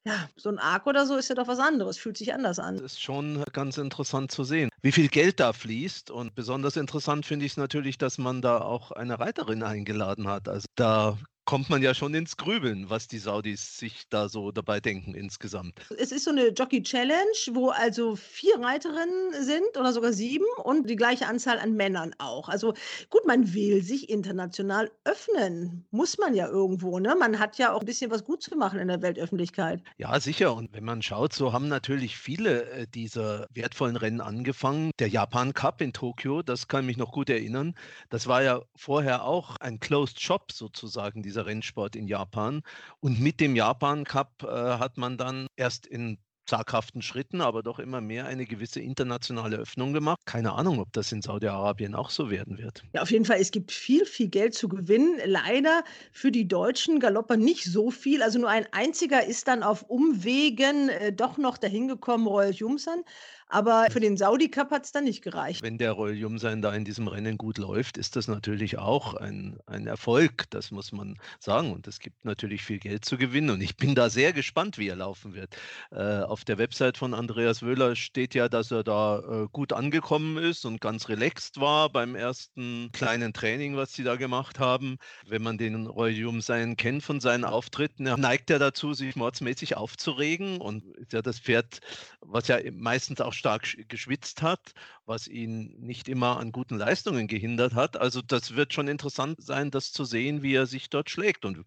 ja, 0.04 0.28
so 0.36 0.48
ein 0.48 0.58
Arc 0.58 0.86
oder 0.86 1.06
so 1.06 1.16
ist 1.16 1.28
ja 1.28 1.34
doch 1.34 1.48
was 1.48 1.58
anderes, 1.58 1.98
fühlt 1.98 2.16
sich 2.16 2.32
anders 2.32 2.58
an. 2.58 2.76
Das 2.76 2.92
ist 2.92 3.02
schon 3.02 3.44
ganz 3.52 3.78
interessant 3.78 4.30
zu 4.30 4.44
sehen, 4.44 4.70
wie 4.80 4.92
viel 4.92 5.08
Geld 5.08 5.40
da 5.40 5.52
fließt. 5.52 6.10
Und 6.10 6.34
besonders 6.34 6.76
interessant 6.76 7.26
finde 7.26 7.46
ich 7.46 7.52
es 7.52 7.56
natürlich, 7.56 7.98
dass 7.98 8.18
man 8.18 8.40
da 8.40 8.60
auch 8.60 8.92
eine 8.92 9.18
Reiterin 9.18 9.62
eingeladen 9.62 10.28
hat. 10.28 10.48
Also 10.48 10.66
da 10.76 11.18
kommt 11.48 11.70
man 11.70 11.80
ja 11.80 11.94
schon 11.94 12.12
ins 12.12 12.36
Grübeln, 12.36 12.90
was 12.90 13.08
die 13.08 13.16
Saudis 13.16 13.78
sich 13.78 14.06
da 14.10 14.28
so 14.28 14.52
dabei 14.52 14.80
denken 14.80 15.14
insgesamt. 15.14 15.80
Es 15.98 16.12
ist 16.12 16.24
so 16.24 16.30
eine 16.30 16.48
Jockey 16.48 16.82
Challenge, 16.82 17.38
wo 17.52 17.70
also 17.70 18.16
vier 18.16 18.60
Reiterinnen 18.60 19.32
sind 19.42 19.78
oder 19.78 19.94
sogar 19.94 20.12
sieben 20.12 20.44
und 20.62 20.90
die 20.90 20.96
gleiche 20.96 21.26
Anzahl 21.26 21.58
an 21.58 21.72
Männern 21.72 22.14
auch. 22.18 22.50
Also 22.50 22.74
gut, 23.08 23.26
man 23.26 23.54
will 23.54 23.82
sich 23.82 24.10
international 24.10 24.90
öffnen. 25.04 25.86
Muss 25.90 26.18
man 26.18 26.34
ja 26.34 26.48
irgendwo, 26.48 26.98
ne? 26.98 27.16
Man 27.18 27.38
hat 27.38 27.56
ja 27.56 27.72
auch 27.72 27.80
ein 27.80 27.86
bisschen 27.86 28.10
was 28.10 28.24
gut 28.24 28.42
zu 28.42 28.54
machen 28.54 28.78
in 28.78 28.88
der 28.88 29.00
Weltöffentlichkeit. 29.00 29.82
Ja, 29.96 30.20
sicher. 30.20 30.54
Und 30.54 30.74
wenn 30.74 30.84
man 30.84 31.00
schaut, 31.00 31.32
so 31.32 31.54
haben 31.54 31.68
natürlich 31.68 32.18
viele 32.18 32.64
äh, 32.64 32.86
dieser 32.86 33.46
wertvollen 33.54 33.96
Rennen 33.96 34.20
angefangen. 34.20 34.90
Der 34.98 35.08
Japan 35.08 35.54
Cup 35.54 35.80
in 35.80 35.94
Tokio, 35.94 36.42
das 36.42 36.68
kann 36.68 36.84
mich 36.84 36.98
noch 36.98 37.12
gut 37.12 37.30
erinnern. 37.30 37.74
Das 38.10 38.26
war 38.26 38.42
ja 38.42 38.60
vorher 38.76 39.24
auch 39.24 39.56
ein 39.56 39.80
Closed 39.80 40.20
Shop 40.20 40.52
sozusagen, 40.52 41.22
dieser 41.22 41.37
dieser 41.38 41.46
Rennsport 41.46 41.96
in 41.96 42.08
Japan. 42.08 42.62
Und 43.00 43.20
mit 43.20 43.40
dem 43.40 43.54
Japan 43.54 44.04
Cup 44.04 44.42
äh, 44.42 44.46
hat 44.46 44.98
man 44.98 45.16
dann 45.16 45.46
erst 45.56 45.86
in 45.86 46.18
zaghaften 46.46 47.02
Schritten, 47.02 47.42
aber 47.42 47.62
doch 47.62 47.78
immer 47.78 48.00
mehr 48.00 48.24
eine 48.24 48.46
gewisse 48.46 48.80
internationale 48.80 49.58
Öffnung 49.58 49.92
gemacht. 49.92 50.18
Keine 50.24 50.52
Ahnung, 50.54 50.80
ob 50.80 50.90
das 50.94 51.12
in 51.12 51.20
Saudi-Arabien 51.20 51.94
auch 51.94 52.08
so 52.08 52.30
werden 52.30 52.56
wird. 52.56 52.84
Ja, 52.94 53.02
auf 53.02 53.10
jeden 53.10 53.26
Fall, 53.26 53.38
es 53.38 53.50
gibt 53.50 53.70
viel, 53.70 54.06
viel 54.06 54.28
Geld 54.28 54.54
zu 54.54 54.66
gewinnen. 54.66 55.20
Leider 55.26 55.84
für 56.10 56.32
die 56.32 56.48
deutschen 56.48 57.00
Galopper 57.00 57.36
nicht 57.36 57.64
so 57.64 57.90
viel. 57.90 58.22
Also 58.22 58.38
nur 58.38 58.48
ein 58.48 58.66
einziger 58.72 59.26
ist 59.26 59.46
dann 59.46 59.62
auf 59.62 59.82
Umwegen 59.82 60.88
äh, 60.88 61.12
doch 61.12 61.36
noch 61.36 61.58
dahin 61.58 61.86
gekommen, 61.86 62.26
Royal 62.26 62.52
Jumsan. 62.52 63.02
Aber 63.48 63.86
für 63.90 64.00
den 64.00 64.16
Saudi 64.16 64.50
Cup 64.50 64.70
hat 64.70 64.84
es 64.84 64.92
dann 64.92 65.04
nicht 65.04 65.22
gereicht. 65.22 65.62
Wenn 65.62 65.78
der 65.78 65.92
Royal 65.92 66.16
Jumsein 66.16 66.60
da 66.60 66.74
in 66.74 66.84
diesem 66.84 67.08
Rennen 67.08 67.38
gut 67.38 67.56
läuft, 67.56 67.96
ist 67.96 68.16
das 68.16 68.28
natürlich 68.28 68.78
auch 68.78 69.14
ein, 69.14 69.58
ein 69.66 69.86
Erfolg, 69.86 70.44
das 70.50 70.70
muss 70.70 70.92
man 70.92 71.18
sagen. 71.40 71.72
Und 71.72 71.88
es 71.88 71.98
gibt 71.98 72.24
natürlich 72.24 72.62
viel 72.62 72.78
Geld 72.78 73.04
zu 73.06 73.16
gewinnen. 73.16 73.50
Und 73.50 73.62
ich 73.62 73.76
bin 73.76 73.94
da 73.94 74.10
sehr 74.10 74.34
gespannt, 74.34 74.76
wie 74.76 74.88
er 74.88 74.96
laufen 74.96 75.34
wird. 75.34 75.56
Äh, 75.90 76.20
auf 76.20 76.44
der 76.44 76.58
Website 76.58 76.98
von 76.98 77.14
Andreas 77.14 77.62
Wöhler 77.62 77.96
steht 77.96 78.34
ja, 78.34 78.48
dass 78.50 78.70
er 78.70 78.84
da 78.84 79.20
äh, 79.20 79.46
gut 79.50 79.72
angekommen 79.72 80.36
ist 80.36 80.66
und 80.66 80.80
ganz 80.80 81.08
relaxed 81.08 81.58
war 81.58 81.88
beim 81.88 82.14
ersten 82.14 82.90
kleinen 82.92 83.32
Training, 83.32 83.76
was 83.76 83.94
sie 83.94 84.04
da 84.04 84.16
gemacht 84.16 84.58
haben. 84.58 84.98
Wenn 85.26 85.42
man 85.42 85.56
den 85.56 85.86
Royal 85.86 86.14
Jumsein 86.14 86.76
kennt 86.76 87.02
von 87.02 87.20
seinen 87.20 87.44
Auftritten, 87.44 88.04
neigt 88.04 88.50
er 88.50 88.58
dazu, 88.58 88.92
sich 88.92 89.16
mordsmäßig 89.16 89.76
aufzuregen 89.76 90.58
und 90.60 90.84
ja 91.12 91.22
das 91.22 91.38
Pferd, 91.38 91.80
was 92.20 92.48
ja 92.48 92.58
meistens 92.72 93.20
auch 93.20 93.32
stark 93.38 93.88
geschwitzt 93.88 94.42
hat, 94.42 94.74
was 95.08 95.26
ihn 95.26 95.74
nicht 95.80 96.08
immer 96.08 96.38
an 96.38 96.52
guten 96.52 96.76
Leistungen 96.76 97.26
gehindert 97.26 97.74
hat. 97.74 97.96
Also 97.96 98.20
das 98.22 98.54
wird 98.54 98.72
schon 98.74 98.88
interessant 98.88 99.42
sein, 99.42 99.70
das 99.70 99.90
zu 99.90 100.04
sehen, 100.04 100.42
wie 100.42 100.54
er 100.54 100.66
sich 100.66 100.90
dort 100.90 101.10
schlägt. 101.10 101.44
Und 101.44 101.64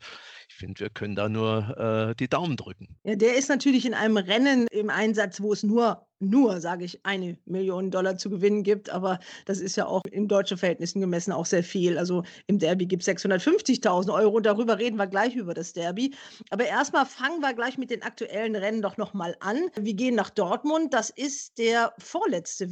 ich 0.48 0.56
finde, 0.56 0.80
wir 0.80 0.90
können 0.90 1.16
da 1.16 1.28
nur 1.28 2.12
äh, 2.12 2.16
die 2.16 2.30
Daumen 2.30 2.56
drücken. 2.56 2.96
Ja, 3.04 3.16
der 3.16 3.36
ist 3.36 3.50
natürlich 3.50 3.86
in 3.86 3.94
einem 3.94 4.18
Rennen 4.18 4.68
im 4.72 4.90
Einsatz, 4.90 5.42
wo 5.42 5.52
es 5.52 5.64
nur 5.64 6.08
nur, 6.22 6.62
sage 6.62 6.86
ich, 6.86 7.04
eine 7.04 7.38
Million 7.46 7.90
Dollar 7.90 8.18
zu 8.18 8.30
gewinnen 8.30 8.64
gibt. 8.64 8.90
Aber 8.90 9.20
das 9.46 9.60
ist 9.60 9.76
ja 9.76 9.88
auch 9.88 10.04
in 10.10 10.28
deutschen 10.28 10.58
Verhältnissen 10.58 11.02
gemessen 11.02 11.32
auch 11.32 11.46
sehr 11.46 11.64
viel. 11.64 11.98
Also 11.98 12.24
im 12.48 12.60
Derby 12.60 12.86
gibt 12.86 13.02
es 13.02 13.10
650.000 13.10 14.14
Euro 14.14 14.38
und 14.38 14.46
darüber 14.46 14.78
reden 14.78 14.98
wir 14.98 15.08
gleich 15.08 15.36
über 15.36 15.54
das 15.54 15.74
Derby. 15.74 16.14
Aber 16.52 16.66
erstmal 16.66 17.06
fangen 17.06 17.42
wir 17.42 17.54
gleich 17.54 17.78
mit 17.78 17.90
den 17.90 18.04
aktuellen 18.04 18.56
Rennen 18.56 18.82
doch 18.82 18.98
nochmal 18.98 19.36
an. 19.40 19.58
Wir 19.80 19.96
gehen 19.96 20.16
nach 20.16 20.30
Dortmund. 20.30 20.94
Das 20.94 21.10
ist 21.10 21.58
der 21.58 21.94
vorletzte 21.98 22.72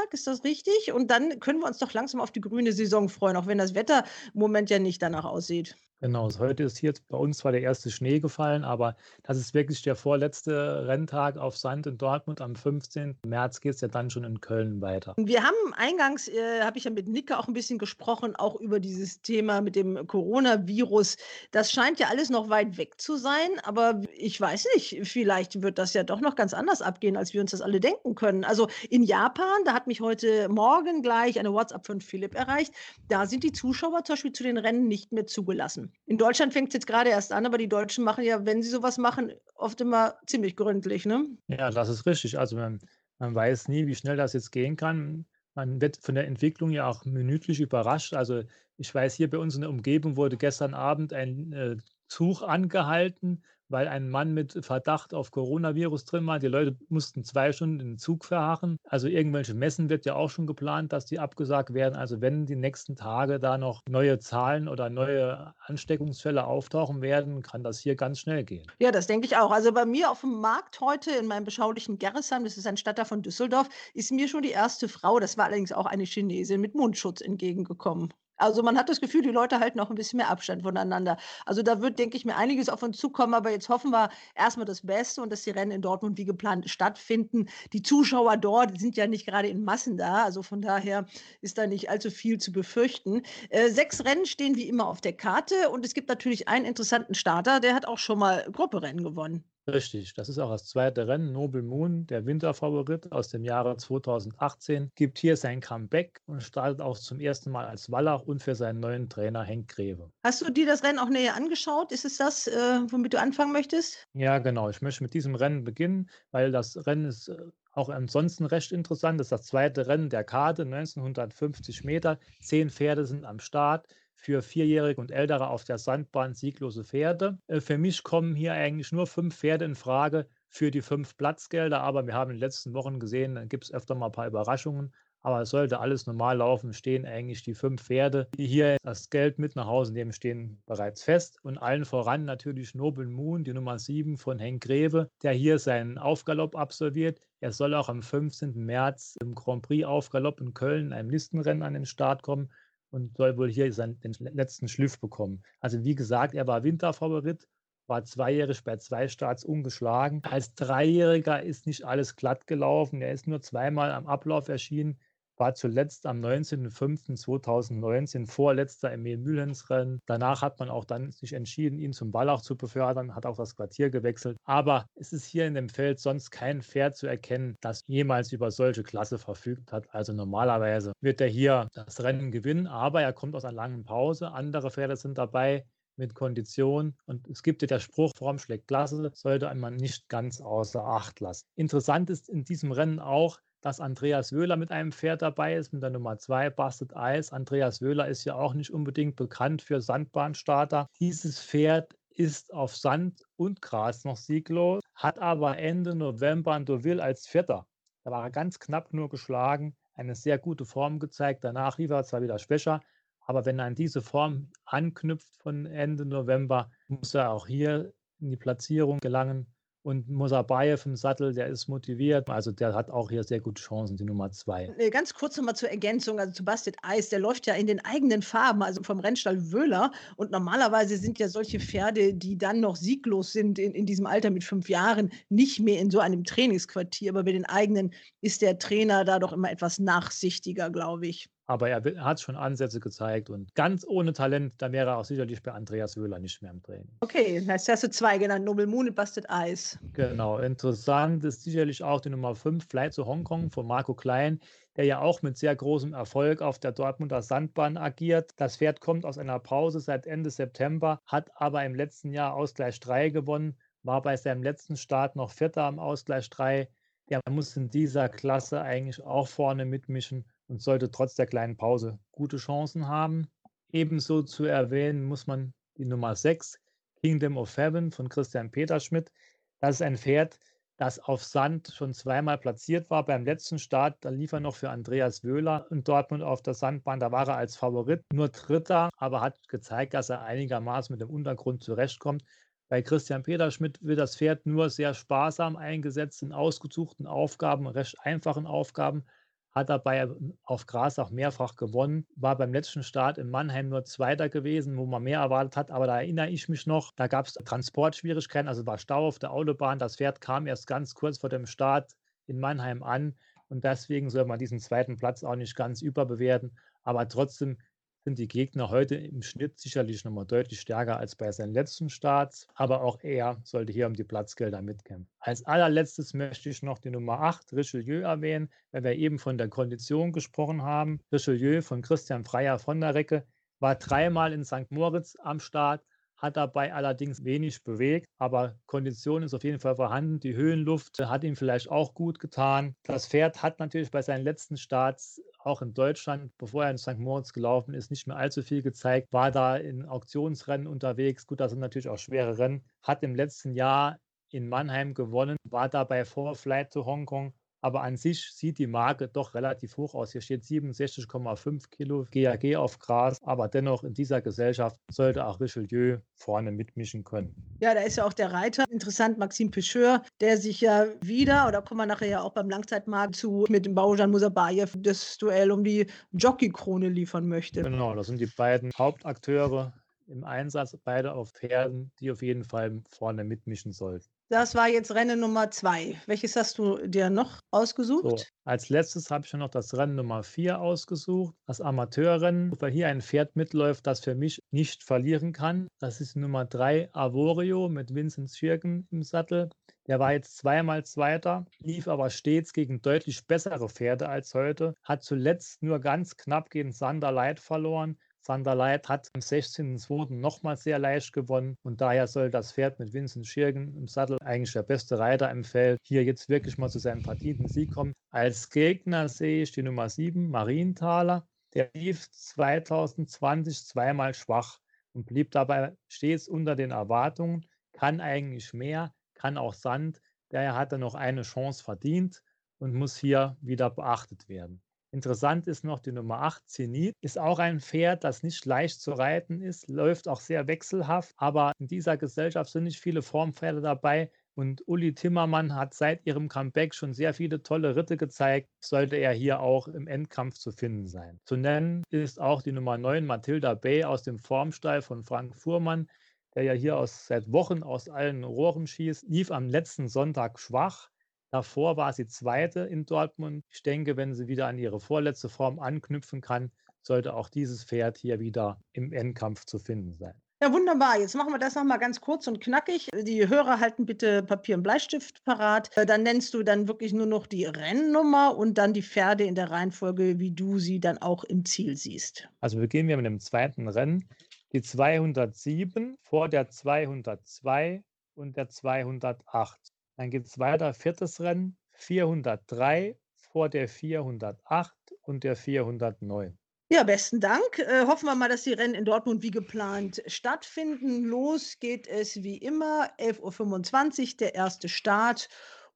Winterrenntag, 0.00 0.14
ist 0.14 0.26
das 0.26 0.44
richtig? 0.44 0.92
Und 0.92 1.10
dann 1.10 1.40
können 1.40 1.60
wir 1.60 1.66
uns 1.66 1.78
doch 1.78 1.92
langsam 1.92 2.20
auf 2.20 2.30
die 2.30 2.40
grüne 2.40 2.72
Saison 2.72 3.08
freuen, 3.08 3.36
auch 3.36 3.46
wenn 3.46 3.58
das 3.58 3.74
Wetter 3.74 4.04
im 4.34 4.40
Moment 4.40 4.70
ja 4.70 4.78
nicht 4.78 5.02
danach 5.02 5.24
aussieht. 5.24 5.76
Genau, 6.02 6.24
also 6.24 6.38
heute 6.38 6.62
ist 6.62 6.78
hier 6.78 6.94
bei 7.08 7.18
uns 7.18 7.38
zwar 7.38 7.52
der 7.52 7.60
erste 7.60 7.90
Schnee 7.90 8.20
gefallen, 8.20 8.64
aber 8.64 8.96
das 9.22 9.36
ist 9.36 9.52
wirklich 9.52 9.82
der 9.82 9.94
vorletzte 9.94 10.86
Renntag 10.86 11.36
auf 11.36 11.58
Sand 11.58 11.86
in 11.86 11.98
Dortmund. 11.98 12.40
Am 12.40 12.54
15. 12.56 13.18
März 13.26 13.60
geht 13.60 13.74
es 13.74 13.82
ja 13.82 13.88
dann 13.88 14.08
schon 14.08 14.24
in 14.24 14.40
Köln 14.40 14.80
weiter. 14.80 15.12
Wir 15.18 15.42
haben 15.42 15.74
eingangs, 15.74 16.26
äh, 16.28 16.62
habe 16.62 16.78
ich 16.78 16.84
ja 16.84 16.90
mit 16.90 17.06
Nicke 17.06 17.38
auch 17.38 17.48
ein 17.48 17.52
bisschen 17.52 17.76
gesprochen, 17.76 18.34
auch 18.34 18.58
über 18.58 18.80
dieses 18.80 19.20
Thema 19.20 19.60
mit 19.60 19.76
dem 19.76 20.06
Coronavirus. 20.06 21.18
Das 21.50 21.70
scheint 21.70 21.98
ja 22.00 22.06
alles 22.08 22.30
noch 22.30 22.48
weit 22.48 22.78
weg 22.78 22.98
zu 22.98 23.16
sein, 23.16 23.50
aber 23.64 24.00
ich 24.16 24.40
weiß 24.40 24.68
nicht, 24.74 25.00
vielleicht 25.02 25.60
wird 25.60 25.76
das 25.76 25.92
ja 25.92 26.02
doch 26.02 26.22
noch 26.22 26.34
ganz 26.34 26.54
anders 26.54 26.80
abgehen, 26.80 27.18
als 27.18 27.34
wir 27.34 27.42
uns 27.42 27.50
das 27.50 27.60
alle 27.60 27.78
denken 27.78 28.14
können. 28.14 28.44
Also 28.44 28.68
in 28.88 29.02
Japan, 29.02 29.64
da 29.66 29.74
hat 29.74 29.86
mich 29.86 30.00
heute 30.00 30.48
Morgen 30.48 31.02
gleich 31.02 31.38
eine 31.38 31.52
WhatsApp 31.52 31.86
von 31.86 32.00
Philipp 32.00 32.34
erreicht, 32.34 32.72
da 33.08 33.26
sind 33.26 33.44
die 33.44 33.52
Zuschauer 33.52 34.02
zum 34.04 34.14
Beispiel 34.14 34.32
zu 34.32 34.44
den 34.44 34.56
Rennen 34.56 34.88
nicht 34.88 35.12
mehr 35.12 35.26
zugelassen. 35.26 35.89
In 36.06 36.18
Deutschland 36.18 36.52
fängt 36.52 36.68
es 36.68 36.74
jetzt 36.74 36.86
gerade 36.86 37.10
erst 37.10 37.32
an, 37.32 37.46
aber 37.46 37.58
die 37.58 37.68
Deutschen 37.68 38.04
machen 38.04 38.24
ja, 38.24 38.44
wenn 38.44 38.62
sie 38.62 38.70
sowas 38.70 38.98
machen, 38.98 39.32
oft 39.54 39.80
immer 39.80 40.14
ziemlich 40.26 40.56
gründlich, 40.56 41.06
ne? 41.06 41.26
Ja, 41.48 41.70
das 41.70 41.88
ist 41.88 42.06
richtig. 42.06 42.38
Also 42.38 42.56
man, 42.56 42.80
man 43.18 43.34
weiß 43.34 43.68
nie, 43.68 43.86
wie 43.86 43.94
schnell 43.94 44.16
das 44.16 44.32
jetzt 44.32 44.50
gehen 44.50 44.76
kann. 44.76 45.26
Man 45.54 45.80
wird 45.80 45.98
von 45.98 46.14
der 46.14 46.26
Entwicklung 46.26 46.70
ja 46.70 46.86
auch 46.86 47.04
minütlich 47.04 47.60
überrascht. 47.60 48.14
Also 48.14 48.42
ich 48.76 48.94
weiß, 48.94 49.14
hier 49.14 49.28
bei 49.28 49.38
uns 49.38 49.54
in 49.54 49.60
der 49.62 49.70
Umgebung 49.70 50.16
wurde 50.16 50.36
gestern 50.36 50.74
Abend 50.74 51.12
ein 51.12 51.52
äh, 51.52 51.76
Zug 52.08 52.42
angehalten, 52.42 53.44
weil 53.70 53.88
ein 53.88 54.10
Mann 54.10 54.34
mit 54.34 54.64
Verdacht 54.64 55.14
auf 55.14 55.30
Coronavirus 55.30 56.04
drin 56.04 56.26
war. 56.26 56.38
Die 56.38 56.48
Leute 56.48 56.76
mussten 56.88 57.24
zwei 57.24 57.52
Stunden 57.52 57.80
im 57.80 57.98
Zug 57.98 58.24
verharren. 58.24 58.76
Also 58.84 59.08
irgendwelche 59.08 59.54
Messen 59.54 59.88
wird 59.88 60.06
ja 60.06 60.14
auch 60.14 60.30
schon 60.30 60.46
geplant, 60.46 60.92
dass 60.92 61.06
die 61.06 61.18
abgesagt 61.18 61.72
werden. 61.74 61.96
Also 61.96 62.20
wenn 62.20 62.46
die 62.46 62.56
nächsten 62.56 62.96
Tage 62.96 63.38
da 63.38 63.58
noch 63.58 63.82
neue 63.88 64.18
Zahlen 64.18 64.68
oder 64.68 64.90
neue 64.90 65.54
Ansteckungsfälle 65.66 66.44
auftauchen 66.44 67.00
werden, 67.02 67.42
kann 67.42 67.62
das 67.62 67.78
hier 67.78 67.96
ganz 67.96 68.18
schnell 68.20 68.44
gehen. 68.44 68.66
Ja, 68.78 68.90
das 68.90 69.06
denke 69.06 69.26
ich 69.26 69.36
auch. 69.36 69.50
Also 69.50 69.72
bei 69.72 69.84
mir 69.84 70.10
auf 70.10 70.20
dem 70.20 70.40
Markt 70.40 70.80
heute 70.80 71.10
in 71.12 71.26
meinem 71.26 71.44
beschaulichen 71.44 71.98
Gerresheim, 71.98 72.44
das 72.44 72.56
ist 72.56 72.66
ein 72.66 72.76
Stadtteil 72.76 73.04
von 73.04 73.22
Düsseldorf, 73.22 73.68
ist 73.94 74.12
mir 74.12 74.28
schon 74.28 74.42
die 74.42 74.50
erste 74.50 74.88
Frau, 74.88 75.20
das 75.20 75.38
war 75.38 75.46
allerdings 75.46 75.72
auch 75.72 75.86
eine 75.86 76.04
Chinesin, 76.04 76.60
mit 76.60 76.74
Mundschutz 76.74 77.20
entgegengekommen. 77.20 78.12
Also 78.40 78.62
man 78.62 78.78
hat 78.78 78.88
das 78.88 79.00
Gefühl, 79.00 79.22
die 79.22 79.30
Leute 79.30 79.60
halten 79.60 79.80
auch 79.80 79.90
ein 79.90 79.96
bisschen 79.96 80.16
mehr 80.16 80.30
Abstand 80.30 80.62
voneinander. 80.62 81.16
Also 81.46 81.62
da 81.62 81.80
wird, 81.80 81.98
denke 81.98 82.16
ich 82.16 82.24
mir, 82.24 82.36
einiges 82.36 82.68
auf 82.68 82.82
uns 82.82 82.98
zukommen. 82.98 83.34
Aber 83.34 83.50
jetzt 83.50 83.68
hoffen 83.68 83.90
wir 83.90 84.10
erstmal 84.34 84.66
das 84.66 84.80
Beste 84.86 85.22
und 85.22 85.30
dass 85.30 85.42
die 85.42 85.50
Rennen 85.50 85.72
in 85.72 85.82
Dortmund 85.82 86.18
wie 86.18 86.24
geplant 86.24 86.68
stattfinden. 86.70 87.48
Die 87.72 87.82
Zuschauer 87.82 88.36
dort 88.36 88.78
sind 88.80 88.96
ja 88.96 89.06
nicht 89.06 89.26
gerade 89.26 89.48
in 89.48 89.62
Massen 89.64 89.96
da. 89.96 90.24
Also 90.24 90.42
von 90.42 90.62
daher 90.62 91.06
ist 91.40 91.58
da 91.58 91.66
nicht 91.66 91.90
allzu 91.90 92.10
viel 92.10 92.38
zu 92.38 92.52
befürchten. 92.52 93.22
Äh, 93.50 93.70
sechs 93.70 94.04
Rennen 94.04 94.26
stehen 94.26 94.56
wie 94.56 94.68
immer 94.68 94.86
auf 94.88 95.00
der 95.00 95.12
Karte 95.12 95.70
und 95.70 95.84
es 95.84 95.94
gibt 95.94 96.08
natürlich 96.08 96.48
einen 96.48 96.64
interessanten 96.64 97.14
Starter, 97.14 97.60
der 97.60 97.74
hat 97.74 97.86
auch 97.86 97.98
schon 97.98 98.18
mal 98.18 98.48
Grupperennen 98.52 99.04
gewonnen. 99.04 99.44
Richtig, 99.66 100.14
das 100.14 100.28
ist 100.28 100.38
auch 100.38 100.50
das 100.50 100.66
zweite 100.66 101.06
Rennen. 101.06 101.32
Noble 101.32 101.62
Moon, 101.62 102.06
der 102.06 102.26
Winterfavorit 102.26 103.12
aus 103.12 103.28
dem 103.28 103.44
Jahre 103.44 103.76
2018, 103.76 104.90
gibt 104.94 105.18
hier 105.18 105.36
sein 105.36 105.60
Comeback 105.60 106.20
und 106.26 106.42
startet 106.42 106.80
auch 106.80 106.98
zum 106.98 107.20
ersten 107.20 107.50
Mal 107.50 107.66
als 107.66 107.90
Wallach 107.90 108.22
und 108.22 108.42
für 108.42 108.54
seinen 108.54 108.80
neuen 108.80 109.08
Trainer 109.08 109.42
Henk 109.42 109.68
Greve. 109.68 110.10
Hast 110.24 110.40
du 110.42 110.50
dir 110.50 110.66
das 110.66 110.82
Rennen 110.82 110.98
auch 110.98 111.08
näher 111.10 111.36
angeschaut? 111.36 111.92
Ist 111.92 112.04
es 112.04 112.16
das, 112.16 112.46
äh, 112.46 112.80
womit 112.88 113.14
du 113.14 113.20
anfangen 113.20 113.52
möchtest? 113.52 114.08
Ja, 114.14 114.38
genau. 114.38 114.68
Ich 114.70 114.82
möchte 114.82 115.04
mit 115.04 115.14
diesem 115.14 115.34
Rennen 115.34 115.62
beginnen, 115.62 116.10
weil 116.32 116.50
das 116.50 116.86
Rennen 116.86 117.04
ist 117.04 117.28
äh, 117.28 117.36
auch 117.72 117.88
ansonsten 117.88 118.46
recht 118.46 118.72
interessant. 118.72 119.20
Das 119.20 119.26
ist 119.26 119.32
das 119.32 119.46
zweite 119.46 119.86
Rennen 119.86 120.08
der 120.10 120.24
Karte, 120.24 120.64
1950 120.64 121.84
Meter. 121.84 122.18
Zehn 122.40 122.70
Pferde 122.70 123.04
sind 123.06 123.24
am 123.24 123.38
Start 123.38 123.86
für 124.20 124.42
Vierjährige 124.42 125.00
und 125.00 125.10
Ältere 125.10 125.48
auf 125.48 125.64
der 125.64 125.78
Sandbahn 125.78 126.34
sieglose 126.34 126.84
Pferde. 126.84 127.38
Äh, 127.46 127.60
für 127.60 127.78
mich 127.78 128.02
kommen 128.02 128.34
hier 128.34 128.52
eigentlich 128.52 128.92
nur 128.92 129.06
fünf 129.06 129.36
Pferde 129.36 129.64
in 129.64 129.74
Frage 129.74 130.26
für 130.48 130.70
die 130.70 130.82
fünf 130.82 131.16
Platzgelder, 131.16 131.80
aber 131.80 132.06
wir 132.06 132.14
haben 132.14 132.30
in 132.30 132.36
den 132.36 132.40
letzten 132.40 132.74
Wochen 132.74 133.00
gesehen, 133.00 133.36
da 133.36 133.44
gibt 133.44 133.64
es 133.64 133.72
öfter 133.72 133.94
mal 133.94 134.06
ein 134.06 134.12
paar 134.12 134.26
Überraschungen. 134.26 134.92
Aber 135.22 135.42
es 135.42 135.50
sollte 135.50 135.80
alles 135.80 136.06
normal 136.06 136.38
laufen, 136.38 136.72
stehen 136.72 137.04
eigentlich 137.04 137.42
die 137.42 137.52
fünf 137.52 137.82
Pferde, 137.82 138.28
die 138.38 138.46
hier 138.46 138.78
das 138.82 139.10
Geld 139.10 139.38
mit 139.38 139.54
nach 139.54 139.66
Hause 139.66 139.92
nehmen, 139.92 140.12
stehen 140.12 140.62
bereits 140.64 141.02
fest. 141.02 141.38
Und 141.42 141.58
allen 141.58 141.84
voran 141.84 142.24
natürlich 142.24 142.74
Noble 142.74 143.06
Moon, 143.06 143.44
die 143.44 143.52
Nummer 143.52 143.78
7 143.78 144.16
von 144.16 144.38
Henk 144.38 144.62
Greve, 144.62 145.10
der 145.22 145.32
hier 145.32 145.58
seinen 145.58 145.98
Aufgalopp 145.98 146.56
absolviert. 146.56 147.20
Er 147.40 147.52
soll 147.52 147.74
auch 147.74 147.90
am 147.90 148.02
15. 148.02 148.64
März 148.64 149.16
im 149.20 149.34
Grand 149.34 149.60
Prix 149.62 149.84
Aufgalopp 149.84 150.40
in 150.40 150.54
Köln, 150.54 150.94
einem 150.94 151.10
Listenrennen, 151.10 151.62
an 151.62 151.74
den 151.74 151.86
Start 151.86 152.22
kommen 152.22 152.50
und 152.90 153.16
soll 153.16 153.36
wohl 153.36 153.50
hier 153.50 153.72
seinen, 153.72 154.00
den 154.00 154.12
letzten 154.12 154.68
Schliff 154.68 154.98
bekommen. 154.98 155.42
Also 155.60 155.84
wie 155.84 155.94
gesagt, 155.94 156.34
er 156.34 156.46
war 156.46 156.62
Winterfavorit, 156.62 157.48
war 157.86 158.04
zweijährig 158.04 158.62
bei 158.62 158.76
zwei 158.76 159.08
Starts 159.08 159.44
ungeschlagen. 159.44 160.22
Als 160.24 160.54
Dreijähriger 160.54 161.42
ist 161.42 161.66
nicht 161.66 161.84
alles 161.84 162.16
glatt 162.16 162.46
gelaufen. 162.46 163.02
Er 163.02 163.12
ist 163.12 163.26
nur 163.26 163.40
zweimal 163.40 163.90
am 163.90 164.06
Ablauf 164.06 164.48
erschienen 164.48 164.98
war 165.40 165.54
zuletzt 165.54 166.06
am 166.06 166.20
19.05.2019 166.20 168.26
vorletzter 168.26 168.92
im 168.92 169.02
Mühlhens-Rennen. 169.02 170.00
Danach 170.06 170.42
hat 170.42 170.60
man 170.60 170.68
auch 170.68 170.84
dann 170.84 171.10
sich 171.10 171.32
entschieden, 171.32 171.78
ihn 171.78 171.92
zum 171.92 172.12
Wallach 172.12 172.42
zu 172.42 172.56
befördern, 172.56 173.16
hat 173.16 173.26
auch 173.26 173.36
das 173.36 173.56
Quartier 173.56 173.90
gewechselt. 173.90 174.36
Aber 174.44 174.86
es 174.94 175.12
ist 175.12 175.24
hier 175.24 175.46
in 175.46 175.54
dem 175.54 175.68
Feld 175.68 175.98
sonst 175.98 176.30
kein 176.30 176.62
Pferd 176.62 176.96
zu 176.96 177.06
erkennen, 177.06 177.56
das 177.60 177.82
jemals 177.86 178.32
über 178.32 178.50
solche 178.50 178.82
Klasse 178.82 179.18
verfügt 179.18 179.72
hat. 179.72 179.92
Also 179.94 180.12
normalerweise 180.12 180.92
wird 181.00 181.20
er 181.20 181.28
hier 181.28 181.68
das 181.72 182.02
Rennen 182.02 182.30
gewinnen, 182.30 182.66
aber 182.66 183.02
er 183.02 183.12
kommt 183.12 183.34
aus 183.34 183.44
einer 183.44 183.56
langen 183.56 183.84
Pause. 183.84 184.30
Andere 184.30 184.70
Pferde 184.70 184.96
sind 184.96 185.18
dabei 185.18 185.64
mit 186.00 186.14
Kondition. 186.14 186.94
Und 187.06 187.28
es 187.28 187.42
gibt 187.42 187.62
ja 187.62 187.66
der 187.66 187.78
Spruch, 187.78 188.12
Form 188.16 188.38
schlägt 188.38 188.68
Klasse, 188.68 189.10
sollte 189.14 189.54
man 189.54 189.76
nicht 189.76 190.08
ganz 190.08 190.40
außer 190.40 190.84
Acht 190.84 191.20
lassen. 191.20 191.44
Interessant 191.56 192.10
ist 192.10 192.28
in 192.28 192.44
diesem 192.44 192.72
Rennen 192.72 192.98
auch, 192.98 193.38
dass 193.60 193.80
Andreas 193.80 194.32
Wöhler 194.32 194.56
mit 194.56 194.70
einem 194.70 194.92
Pferd 194.92 195.22
dabei 195.22 195.54
ist, 195.54 195.72
mit 195.72 195.82
der 195.82 195.90
Nummer 195.90 196.18
2, 196.18 196.50
Busted 196.50 196.92
Eyes. 196.92 197.32
Andreas 197.32 197.80
Wöhler 197.80 198.08
ist 198.08 198.24
ja 198.24 198.34
auch 198.34 198.54
nicht 198.54 198.70
unbedingt 198.70 199.16
bekannt 199.16 199.62
für 199.62 199.80
Sandbahnstarter. 199.80 200.86
Dieses 200.98 201.42
Pferd 201.42 201.94
ist 202.10 202.52
auf 202.52 202.76
Sand 202.76 203.22
und 203.36 203.62
Gras 203.62 204.04
noch 204.04 204.16
sieglos, 204.16 204.82
hat 204.94 205.18
aber 205.18 205.58
Ende 205.58 205.94
November 205.94 206.56
in 206.56 206.64
Deauville 206.64 207.02
als 207.02 207.26
Vierter. 207.26 207.66
Da 208.04 208.10
war 208.10 208.24
er 208.24 208.30
ganz 208.30 208.58
knapp 208.58 208.92
nur 208.92 209.08
geschlagen, 209.08 209.76
eine 209.94 210.14
sehr 210.14 210.38
gute 210.38 210.64
Form 210.64 210.98
gezeigt. 210.98 211.44
Danach 211.44 211.78
lief 211.78 211.90
er 211.90 212.04
zwar 212.04 212.22
wieder 212.22 212.38
schwächer, 212.38 212.80
aber 213.20 213.44
wenn 213.44 213.58
er 213.58 213.66
an 213.66 213.74
diese 213.74 214.02
Form 214.02 214.50
anknüpft 214.64 215.36
von 215.36 215.66
Ende 215.66 216.06
November, 216.06 216.70
muss 216.88 217.14
er 217.14 217.30
auch 217.30 217.46
hier 217.46 217.92
in 218.18 218.30
die 218.30 218.36
Platzierung 218.36 218.98
gelangen. 218.98 219.46
Und 219.82 220.10
Musabayev 220.10 220.84
im 220.84 220.94
Sattel, 220.94 221.32
der 221.32 221.46
ist 221.46 221.66
motiviert. 221.66 222.28
Also 222.28 222.52
der 222.52 222.74
hat 222.74 222.90
auch 222.90 223.08
hier 223.08 223.24
sehr 223.24 223.40
gute 223.40 223.62
Chancen, 223.62 223.96
die 223.96 224.04
Nummer 224.04 224.30
zwei. 224.30 224.74
Äh, 224.76 224.90
ganz 224.90 225.14
kurz 225.14 225.38
nochmal 225.38 225.56
zur 225.56 225.70
Ergänzung. 225.70 226.18
Also 226.20 226.32
zu 226.32 226.44
Bastet 226.44 226.76
Eis, 226.82 227.08
der 227.08 227.18
läuft 227.18 227.46
ja 227.46 227.54
in 227.54 227.66
den 227.66 227.82
eigenen 227.82 228.20
Farben, 228.20 228.62
also 228.62 228.82
vom 228.82 229.00
Rennstall 229.00 229.52
Wöhler. 229.52 229.90
Und 230.16 230.32
normalerweise 230.32 230.98
sind 230.98 231.18
ja 231.18 231.28
solche 231.28 231.60
Pferde, 231.60 232.12
die 232.12 232.36
dann 232.36 232.60
noch 232.60 232.76
sieglos 232.76 233.32
sind 233.32 233.58
in, 233.58 233.72
in 233.72 233.86
diesem 233.86 234.04
Alter 234.04 234.28
mit 234.28 234.44
fünf 234.44 234.68
Jahren, 234.68 235.10
nicht 235.30 235.60
mehr 235.60 235.80
in 235.80 235.90
so 235.90 235.98
einem 236.00 236.24
Trainingsquartier. 236.24 237.12
Aber 237.12 237.24
bei 237.24 237.32
den 237.32 237.46
eigenen 237.46 237.94
ist 238.20 238.42
der 238.42 238.58
Trainer 238.58 239.06
da 239.06 239.18
doch 239.18 239.32
immer 239.32 239.50
etwas 239.50 239.78
nachsichtiger, 239.78 240.68
glaube 240.68 241.06
ich 241.06 241.30
aber 241.50 241.68
er 241.68 241.82
hat 242.04 242.20
schon 242.20 242.36
Ansätze 242.36 242.78
gezeigt 242.78 243.28
und 243.28 243.52
ganz 243.56 243.84
ohne 243.84 244.12
Talent, 244.12 244.54
da 244.58 244.70
wäre 244.70 244.90
er 244.90 244.98
auch 244.98 245.04
sicherlich 245.04 245.42
bei 245.42 245.50
Andreas 245.50 245.96
Wöhler 245.96 246.20
nicht 246.20 246.40
mehr 246.42 246.52
im 246.52 246.62
Training. 246.62 246.96
Okay, 247.00 247.42
jetzt 247.44 247.68
hast 247.68 247.82
du 247.82 247.90
zwei 247.90 248.18
genannt, 248.18 248.44
Noble 248.44 248.68
Moon 248.68 248.86
und 248.86 248.94
Busted 248.94 249.26
Eyes. 249.28 249.76
Genau, 249.92 250.38
interessant 250.38 251.24
ist 251.24 251.42
sicherlich 251.42 251.82
auch 251.82 252.00
die 252.00 252.10
Nummer 252.10 252.36
5, 252.36 252.68
Fly 252.68 252.90
zu 252.90 253.04
Hongkong 253.04 253.50
von 253.50 253.66
Marco 253.66 253.94
Klein, 253.94 254.38
der 254.76 254.84
ja 254.84 255.00
auch 255.00 255.22
mit 255.22 255.38
sehr 255.38 255.56
großem 255.56 255.92
Erfolg 255.92 256.40
auf 256.40 256.60
der 256.60 256.70
Dortmunder 256.70 257.20
Sandbahn 257.20 257.76
agiert. 257.76 258.30
Das 258.36 258.58
Pferd 258.58 258.80
kommt 258.80 259.04
aus 259.04 259.18
einer 259.18 259.40
Pause 259.40 259.80
seit 259.80 260.06
Ende 260.06 260.30
September, 260.30 261.00
hat 261.04 261.32
aber 261.34 261.64
im 261.64 261.74
letzten 261.74 262.12
Jahr 262.12 262.34
Ausgleich 262.34 262.78
3 262.78 263.08
gewonnen, 263.08 263.58
war 263.82 264.02
bei 264.02 264.16
seinem 264.16 264.44
letzten 264.44 264.76
Start 264.76 265.16
noch 265.16 265.32
Vierter 265.32 265.64
am 265.64 265.80
Ausgleich 265.80 266.30
3. 266.30 266.68
Er 267.08 267.20
muss 267.28 267.56
in 267.56 267.70
dieser 267.70 268.08
Klasse 268.08 268.62
eigentlich 268.62 269.02
auch 269.02 269.26
vorne 269.26 269.64
mitmischen 269.64 270.24
und 270.50 270.60
sollte 270.60 270.90
trotz 270.90 271.14
der 271.14 271.26
kleinen 271.26 271.56
Pause 271.56 271.98
gute 272.10 272.36
Chancen 272.36 272.88
haben. 272.88 273.28
Ebenso 273.72 274.22
zu 274.22 274.44
erwähnen 274.44 275.04
muss 275.04 275.28
man 275.28 275.54
die 275.78 275.84
Nummer 275.84 276.16
6, 276.16 276.58
Kingdom 277.00 277.38
of 277.38 277.56
Heaven 277.56 277.92
von 277.92 278.08
Christian 278.08 278.50
Peterschmidt. 278.50 279.12
Das 279.60 279.76
ist 279.76 279.82
ein 279.82 279.96
Pferd, 279.96 280.40
das 280.76 280.98
auf 280.98 281.22
Sand 281.22 281.72
schon 281.72 281.94
zweimal 281.94 282.36
platziert 282.36 282.90
war. 282.90 283.04
Beim 283.04 283.24
letzten 283.24 283.60
Start, 283.60 283.98
da 284.00 284.08
lief 284.08 284.32
er 284.32 284.40
noch 284.40 284.56
für 284.56 284.70
Andreas 284.70 285.22
Wöhler 285.22 285.68
in 285.70 285.84
Dortmund 285.84 286.24
auf 286.24 286.42
der 286.42 286.54
Sandbahn. 286.54 286.98
Da 286.98 287.12
war 287.12 287.28
er 287.28 287.36
als 287.36 287.56
Favorit 287.56 288.02
nur 288.12 288.28
Dritter, 288.28 288.90
aber 288.96 289.20
hat 289.20 289.46
gezeigt, 289.46 289.94
dass 289.94 290.10
er 290.10 290.22
einigermaßen 290.22 290.92
mit 290.92 291.00
dem 291.00 291.10
Untergrund 291.10 291.62
zurechtkommt. 291.62 292.24
Bei 292.68 292.82
Christian 292.82 293.22
Peterschmidt 293.22 293.78
wird 293.82 294.00
das 294.00 294.16
Pferd 294.16 294.46
nur 294.46 294.68
sehr 294.68 294.94
sparsam 294.94 295.54
eingesetzt 295.54 296.22
in 296.22 296.32
ausgesuchten 296.32 297.06
Aufgaben, 297.06 297.68
recht 297.68 298.00
einfachen 298.00 298.46
Aufgaben 298.46 299.04
hat 299.52 299.68
dabei 299.68 300.08
auf 300.44 300.66
Gras 300.66 300.98
auch 300.98 301.10
mehrfach 301.10 301.56
gewonnen, 301.56 302.06
war 302.16 302.36
beim 302.36 302.52
letzten 302.52 302.82
Start 302.82 303.18
in 303.18 303.30
Mannheim 303.30 303.68
nur 303.68 303.84
Zweiter 303.84 304.28
gewesen, 304.28 304.76
wo 304.76 304.86
man 304.86 305.02
mehr 305.02 305.20
erwartet 305.20 305.56
hat, 305.56 305.70
aber 305.70 305.86
da 305.86 305.98
erinnere 306.00 306.28
ich 306.28 306.48
mich 306.48 306.66
noch, 306.66 306.92
da 306.94 307.08
gab 307.08 307.26
es 307.26 307.34
Transportschwierigkeiten, 307.34 308.48
also 308.48 308.66
war 308.66 308.78
Stau 308.78 309.06
auf 309.08 309.18
der 309.18 309.32
Autobahn, 309.32 309.78
das 309.78 309.96
Pferd 309.96 310.20
kam 310.20 310.46
erst 310.46 310.66
ganz 310.66 310.94
kurz 310.94 311.18
vor 311.18 311.30
dem 311.30 311.46
Start 311.46 311.92
in 312.26 312.38
Mannheim 312.38 312.82
an. 312.82 313.16
Und 313.48 313.64
deswegen 313.64 314.10
soll 314.10 314.26
man 314.26 314.38
diesen 314.38 314.60
zweiten 314.60 314.96
Platz 314.96 315.24
auch 315.24 315.34
nicht 315.34 315.56
ganz 315.56 315.82
überbewerten, 315.82 316.56
aber 316.84 317.08
trotzdem 317.08 317.58
sind 318.04 318.18
die 318.18 318.28
Gegner 318.28 318.70
heute 318.70 318.94
im 318.94 319.22
Schnitt 319.22 319.58
sicherlich 319.58 320.04
nochmal 320.04 320.26
deutlich 320.26 320.60
stärker 320.60 320.96
als 320.96 321.16
bei 321.16 321.30
seinen 321.32 321.52
letzten 321.52 321.90
Starts, 321.90 322.46
aber 322.54 322.82
auch 322.82 322.98
er 323.02 323.40
sollte 323.44 323.72
hier 323.72 323.86
um 323.86 323.94
die 323.94 324.04
Platzgelder 324.04 324.62
mitkämpfen. 324.62 325.08
Als 325.18 325.44
allerletztes 325.44 326.14
möchte 326.14 326.48
ich 326.48 326.62
noch 326.62 326.78
die 326.78 326.90
Nummer 326.90 327.20
8, 327.20 327.52
Richelieu, 327.52 328.00
erwähnen, 328.00 328.50
weil 328.72 328.84
wir 328.84 328.94
eben 328.94 329.18
von 329.18 329.36
der 329.36 329.48
Kondition 329.48 330.12
gesprochen 330.12 330.62
haben. 330.62 331.00
Richelieu 331.12 331.60
von 331.60 331.82
Christian 331.82 332.24
Freier 332.24 332.58
von 332.58 332.80
der 332.80 332.94
Recke 332.94 333.24
war 333.58 333.74
dreimal 333.74 334.32
in 334.32 334.44
St. 334.44 334.70
Moritz 334.70 335.16
am 335.20 335.38
Start, 335.38 335.84
hat 336.16 336.36
dabei 336.36 336.72
allerdings 336.72 337.24
wenig 337.24 337.64
bewegt, 337.64 338.06
aber 338.18 338.58
Kondition 338.66 339.22
ist 339.22 339.34
auf 339.34 339.44
jeden 339.44 339.58
Fall 339.58 339.76
vorhanden. 339.76 340.20
Die 340.20 340.34
Höhenluft 340.34 340.98
hat 340.98 341.24
ihm 341.24 341.36
vielleicht 341.36 341.70
auch 341.70 341.94
gut 341.94 342.18
getan. 342.18 342.74
Das 342.84 343.08
Pferd 343.08 343.42
hat 343.42 343.58
natürlich 343.58 343.90
bei 343.90 344.02
seinen 344.02 344.24
letzten 344.24 344.56
Starts 344.56 345.20
auch 345.44 345.62
in 345.62 345.74
Deutschland, 345.74 346.36
bevor 346.38 346.64
er 346.64 346.70
in 346.70 346.78
St. 346.78 346.98
Moritz 346.98 347.32
gelaufen 347.32 347.74
ist, 347.74 347.90
nicht 347.90 348.06
mehr 348.06 348.16
allzu 348.16 348.42
viel 348.42 348.62
gezeigt, 348.62 349.12
war 349.12 349.30
da 349.30 349.56
in 349.56 349.86
Auktionsrennen 349.86 350.66
unterwegs. 350.66 351.26
Gut, 351.26 351.40
das 351.40 351.50
sind 351.52 351.60
natürlich 351.60 351.88
auch 351.88 351.98
schwere 351.98 352.38
Rennen. 352.38 352.64
Hat 352.82 353.02
im 353.02 353.14
letzten 353.14 353.54
Jahr 353.54 353.98
in 354.28 354.48
Mannheim 354.48 354.94
gewonnen, 354.94 355.36
war 355.44 355.68
dabei 355.68 356.04
vor 356.04 356.34
Flight 356.34 356.72
zu 356.72 356.86
Hongkong 356.86 357.34
aber 357.60 357.82
an 357.82 357.96
sich 357.96 358.30
sieht 358.32 358.58
die 358.58 358.66
Marke 358.66 359.08
doch 359.08 359.34
relativ 359.34 359.76
hoch 359.76 359.94
aus. 359.94 360.12
Hier 360.12 360.20
steht 360.20 360.44
67,5 360.44 361.70
Kilo 361.70 362.06
GAG 362.10 362.56
auf 362.56 362.78
Gras, 362.78 363.18
aber 363.22 363.48
dennoch 363.48 363.84
in 363.84 363.94
dieser 363.94 364.20
Gesellschaft 364.20 364.80
sollte 364.90 365.26
auch 365.26 365.40
Richelieu 365.40 365.98
vorne 366.14 366.52
mitmischen 366.52 367.04
können. 367.04 367.34
Ja, 367.60 367.74
da 367.74 367.80
ist 367.80 367.96
ja 367.96 368.04
auch 368.04 368.12
der 368.12 368.32
Reiter. 368.32 368.64
Interessant, 368.70 369.18
Maxime 369.18 369.50
Pecheur, 369.50 370.02
der 370.20 370.38
sich 370.38 370.60
ja 370.60 370.86
wieder, 371.00 371.46
oder 371.48 371.62
kommen 371.62 371.80
wir 371.80 371.86
nachher 371.86 372.08
ja 372.08 372.22
auch 372.22 372.32
beim 372.32 372.48
Langzeitmarkt 372.48 373.16
zu, 373.16 373.46
mit 373.48 373.66
dem 373.66 373.74
Baujan 373.74 374.10
Musabayev 374.10 374.74
das 374.78 375.18
Duell 375.18 375.50
um 375.50 375.64
die 375.64 375.86
Jockey-Krone 376.12 376.88
liefern 376.88 377.28
möchte. 377.28 377.62
Genau, 377.62 377.94
das 377.94 378.06
sind 378.06 378.20
die 378.20 378.26
beiden 378.26 378.70
Hauptakteure 378.76 379.72
im 380.08 380.24
Einsatz, 380.24 380.76
beide 380.82 381.12
auf 381.12 381.30
Pferden, 381.30 381.92
die 382.00 382.10
auf 382.10 382.22
jeden 382.22 382.44
Fall 382.44 382.82
vorne 382.88 383.24
mitmischen 383.24 383.72
sollten. 383.72 384.08
Das 384.32 384.54
war 384.54 384.68
jetzt 384.68 384.94
Rennen 384.94 385.18
Nummer 385.18 385.50
zwei. 385.50 386.00
Welches 386.06 386.36
hast 386.36 386.58
du 386.58 386.86
dir 386.86 387.10
noch 387.10 387.40
ausgesucht? 387.50 388.20
So, 388.20 388.24
als 388.44 388.68
letztes 388.68 389.10
habe 389.10 389.26
ich 389.26 389.32
noch 389.32 389.48
das 389.48 389.76
Rennen 389.76 389.96
Nummer 389.96 390.22
vier 390.22 390.60
ausgesucht, 390.60 391.34
das 391.48 391.60
Amateurrennen, 391.60 392.54
weil 392.60 392.70
hier 392.70 392.86
ein 392.86 393.00
Pferd 393.00 393.34
mitläuft, 393.34 393.88
das 393.88 393.98
für 393.98 394.14
mich 394.14 394.40
nicht 394.52 394.84
verlieren 394.84 395.32
kann. 395.32 395.66
Das 395.80 396.00
ist 396.00 396.14
Nummer 396.14 396.44
drei 396.44 396.90
Avorio 396.92 397.68
mit 397.68 397.92
Vincent 397.92 398.30
Schirken 398.30 398.86
im 398.92 399.02
Sattel. 399.02 399.50
Der 399.88 399.98
war 399.98 400.12
jetzt 400.12 400.36
zweimal 400.36 400.84
Zweiter, 400.84 401.44
lief 401.58 401.88
aber 401.88 402.08
stets 402.08 402.52
gegen 402.52 402.80
deutlich 402.82 403.26
bessere 403.26 403.68
Pferde 403.68 404.08
als 404.08 404.32
heute, 404.34 404.74
hat 404.84 405.02
zuletzt 405.02 405.60
nur 405.60 405.80
ganz 405.80 406.16
knapp 406.16 406.50
gegen 406.50 406.70
Sander 406.70 407.10
Light 407.10 407.40
verloren 407.40 407.98
Sander 408.22 408.54
Light 408.54 408.88
hat 408.88 409.08
am 409.14 409.20
16.02. 409.20 410.12
nochmal 410.12 410.56
sehr 410.58 410.78
leicht 410.78 411.12
gewonnen 411.14 411.56
und 411.62 411.80
daher 411.80 412.06
soll 412.06 412.30
das 412.30 412.52
Pferd 412.52 412.78
mit 412.78 412.92
Vincent 412.92 413.26
Schirgen 413.26 413.74
im 413.76 413.88
Sattel 413.88 414.18
eigentlich 414.22 414.52
der 414.52 414.62
beste 414.62 414.98
Reiter 414.98 415.30
im 415.30 415.42
Feld 415.42 415.78
hier 415.82 416.04
jetzt 416.04 416.28
wirklich 416.28 416.58
mal 416.58 416.68
zu 416.68 416.78
seinem 416.78 417.02
verdienten 417.02 417.48
Sieg 417.48 417.70
kommen. 417.70 417.94
Als 418.10 418.50
Gegner 418.50 419.08
sehe 419.08 419.42
ich 419.42 419.52
die 419.52 419.62
Nummer 419.62 419.88
7, 419.88 420.28
Marienthaler. 420.30 421.26
Der 421.54 421.70
lief 421.74 422.10
2020 422.10 423.64
zweimal 423.64 424.12
schwach 424.12 424.58
und 424.92 425.06
blieb 425.06 425.30
dabei 425.30 425.74
stets 425.88 426.28
unter 426.28 426.56
den 426.56 426.72
Erwartungen, 426.72 427.46
kann 427.72 428.00
eigentlich 428.00 428.52
mehr, 428.52 428.94
kann 429.14 429.38
auch 429.38 429.54
Sand. 429.54 430.00
Daher 430.28 430.54
hat 430.54 430.72
er 430.72 430.78
noch 430.78 430.94
eine 430.94 431.22
Chance 431.22 431.64
verdient 431.64 432.22
und 432.58 432.74
muss 432.74 432.96
hier 432.96 433.36
wieder 433.40 433.70
beachtet 433.70 434.28
werden. 434.28 434.62
Interessant 434.92 435.46
ist 435.46 435.62
noch 435.62 435.78
die 435.78 435.92
Nummer 435.92 436.22
8, 436.22 436.48
Zenit. 436.48 436.96
Ist 437.00 437.18
auch 437.18 437.38
ein 437.38 437.60
Pferd, 437.60 438.02
das 438.02 438.24
nicht 438.24 438.44
leicht 438.44 438.80
zu 438.80 438.90
reiten 438.92 439.40
ist, 439.40 439.68
läuft 439.68 440.08
auch 440.08 440.20
sehr 440.20 440.48
wechselhaft, 440.48 441.14
aber 441.16 441.52
in 441.58 441.68
dieser 441.68 441.96
Gesellschaft 441.96 442.50
sind 442.50 442.64
nicht 442.64 442.80
viele 442.80 443.02
Formpferde 443.02 443.60
dabei. 443.60 444.10
Und 444.34 444.66
Uli 444.66 444.94
Timmermann 444.94 445.54
hat 445.54 445.74
seit 445.74 446.06
ihrem 446.06 446.28
Comeback 446.28 446.74
schon 446.74 446.92
sehr 446.92 447.14
viele 447.14 447.42
tolle 447.42 447.76
Ritte 447.76 447.96
gezeigt, 447.96 448.48
sollte 448.60 448.96
er 448.96 449.12
hier 449.12 449.40
auch 449.40 449.68
im 449.68 449.86
Endkampf 449.86 450.38
zu 450.38 450.50
finden 450.50 450.88
sein. 450.88 451.20
Zu 451.24 451.36
nennen 451.36 451.84
ist 451.90 452.20
auch 452.20 452.42
die 452.42 452.52
Nummer 452.52 452.76
9 452.76 453.06
Mathilda 453.06 453.54
Bay 453.54 453.84
aus 453.84 454.02
dem 454.02 454.18
Formstall 454.18 454.82
von 454.82 455.04
Frank 455.04 455.36
Fuhrmann, 455.36 455.88
der 456.34 456.44
ja 456.44 456.52
hier 456.52 456.76
aus, 456.76 457.06
seit 457.06 457.30
Wochen 457.30 457.62
aus 457.62 457.88
allen 457.88 458.24
Rohren 458.24 458.66
schießt, 458.66 459.04
lief 459.08 459.30
am 459.30 459.48
letzten 459.48 459.88
Sonntag 459.88 460.40
schwach, 460.40 460.90
Davor 461.30 461.76
war 461.76 461.92
sie 461.92 462.06
Zweite 462.06 462.60
in 462.60 462.86
Dortmund. 462.86 463.44
Ich 463.50 463.62
denke, 463.62 463.96
wenn 463.96 464.14
sie 464.14 464.26
wieder 464.26 464.48
an 464.48 464.58
ihre 464.58 464.80
vorletzte 464.80 465.28
Form 465.28 465.60
anknüpfen 465.60 466.20
kann, 466.20 466.50
sollte 466.82 467.14
auch 467.14 467.28
dieses 467.28 467.64
Pferd 467.64 467.98
hier 467.98 468.18
wieder 468.20 468.60
im 468.72 468.92
Endkampf 468.92 469.44
zu 469.44 469.58
finden 469.58 469.94
sein. 469.94 470.14
Ja, 470.42 470.50
wunderbar. 470.54 470.98
Jetzt 470.98 471.14
machen 471.14 471.34
wir 471.34 471.38
das 471.38 471.54
nochmal 471.54 471.78
ganz 471.78 472.00
kurz 472.00 472.26
und 472.26 472.40
knackig. 472.40 472.88
Die 472.94 473.28
Hörer 473.28 473.60
halten 473.60 473.84
bitte 473.84 474.22
Papier 474.22 474.56
und 474.56 474.62
Bleistift 474.62 475.22
parat. 475.24 475.70
Äh, 475.76 475.84
dann 475.84 476.02
nennst 476.02 476.32
du 476.32 476.42
dann 476.42 476.66
wirklich 476.66 476.94
nur 476.94 477.04
noch 477.04 477.26
die 477.26 477.44
Rennnummer 477.44 478.36
und 478.38 478.56
dann 478.56 478.72
die 478.72 478.82
Pferde 478.82 479.24
in 479.24 479.34
der 479.34 479.50
Reihenfolge, 479.50 480.18
wie 480.18 480.30
du 480.30 480.58
sie 480.58 480.80
dann 480.80 480.96
auch 480.96 481.24
im 481.24 481.44
Ziel 481.44 481.76
siehst. 481.76 482.26
Also 482.40 482.58
beginnen 482.58 482.88
wir 482.88 482.96
mit 482.96 483.04
dem 483.04 483.20
zweiten 483.20 483.68
Rennen. 483.68 484.08
Die 484.54 484.62
207 484.62 485.98
vor 486.00 486.30
der 486.30 486.48
202 486.48 487.84
und 488.14 488.38
der 488.38 488.48
208. 488.48 489.69
Dann 490.00 490.08
geht 490.08 490.24
es 490.24 490.38
weiter, 490.38 490.72
viertes 490.72 491.20
Rennen, 491.20 491.58
403 491.72 492.96
vor 493.16 493.50
der 493.50 493.68
408 493.68 494.72
und 495.02 495.24
der 495.24 495.36
409. 495.36 496.38
Ja, 496.70 496.84
besten 496.84 497.20
Dank. 497.20 497.58
Äh, 497.58 497.84
hoffen 497.86 498.06
wir 498.06 498.14
mal, 498.14 498.30
dass 498.30 498.44
die 498.44 498.54
Rennen 498.54 498.72
in 498.72 498.86
Dortmund 498.86 499.22
wie 499.22 499.30
geplant 499.30 500.02
stattfinden. 500.06 501.04
Los 501.04 501.58
geht 501.60 501.86
es 501.86 502.22
wie 502.22 502.38
immer, 502.38 502.90
11.25 502.98 504.00
Uhr, 504.00 504.16
der 504.20 504.34
erste 504.34 504.70
Start. 504.70 505.28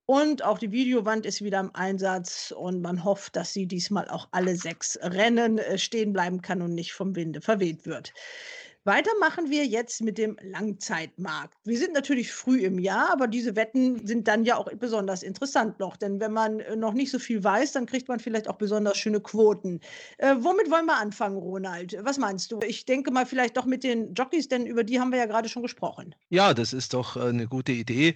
Und 0.07 0.43
auch 0.43 0.57
die 0.57 0.71
Videowand 0.71 1.27
ist 1.27 1.43
wieder 1.43 1.59
im 1.59 1.75
Einsatz 1.75 2.51
und 2.51 2.81
man 2.81 3.03
hofft, 3.03 3.35
dass 3.35 3.53
sie 3.53 3.67
diesmal 3.67 4.09
auch 4.09 4.27
alle 4.31 4.55
sechs 4.55 4.97
Rennen 5.03 5.59
äh, 5.59 5.77
stehen 5.77 6.13
bleiben 6.13 6.41
kann 6.41 6.63
und 6.63 6.73
nicht 6.73 6.93
vom 6.93 7.15
Winde 7.15 7.41
verweht 7.41 7.85
wird. 7.85 8.11
Weiter 8.85 9.09
machen 9.19 9.49
wir 9.49 9.65
jetzt 9.65 10.03
mit 10.03 10.19
dem 10.19 10.37
Langzeitmarkt. 10.43 11.57
Wir 11.63 11.79
sind 11.79 11.93
natürlich 11.93 12.31
früh 12.31 12.59
im 12.59 12.77
Jahr, 12.77 13.11
aber 13.11 13.27
diese 13.27 13.55
Wetten 13.55 14.05
sind 14.05 14.27
dann 14.27 14.45
ja 14.45 14.57
auch 14.57 14.71
besonders 14.75 15.23
interessant 15.23 15.79
noch. 15.79 15.97
Denn 15.97 16.19
wenn 16.19 16.31
man 16.31 16.59
äh, 16.59 16.75
noch 16.75 16.93
nicht 16.93 17.09
so 17.09 17.17
viel 17.17 17.43
weiß, 17.43 17.71
dann 17.71 17.87
kriegt 17.87 18.07
man 18.07 18.19
vielleicht 18.19 18.47
auch 18.47 18.57
besonders 18.57 18.97
schöne 18.97 19.21
Quoten. 19.21 19.79
Äh, 20.19 20.35
womit 20.37 20.69
wollen 20.69 20.85
wir 20.85 20.97
anfangen, 20.97 21.37
Ronald? 21.37 21.97
Was 22.01 22.19
meinst 22.19 22.51
du? 22.51 22.59
Ich 22.61 22.85
denke 22.85 23.09
mal 23.09 23.25
vielleicht 23.25 23.57
doch 23.57 23.65
mit 23.65 23.83
den 23.83 24.13
Jockeys, 24.13 24.49
denn 24.49 24.67
über 24.67 24.83
die 24.83 24.99
haben 24.99 25.11
wir 25.11 25.17
ja 25.17 25.25
gerade 25.25 25.49
schon 25.49 25.63
gesprochen. 25.63 26.13
Ja, 26.29 26.53
das 26.53 26.71
ist 26.71 26.93
doch 26.93 27.17
äh, 27.17 27.21
eine 27.21 27.47
gute 27.47 27.71
Idee. 27.71 28.13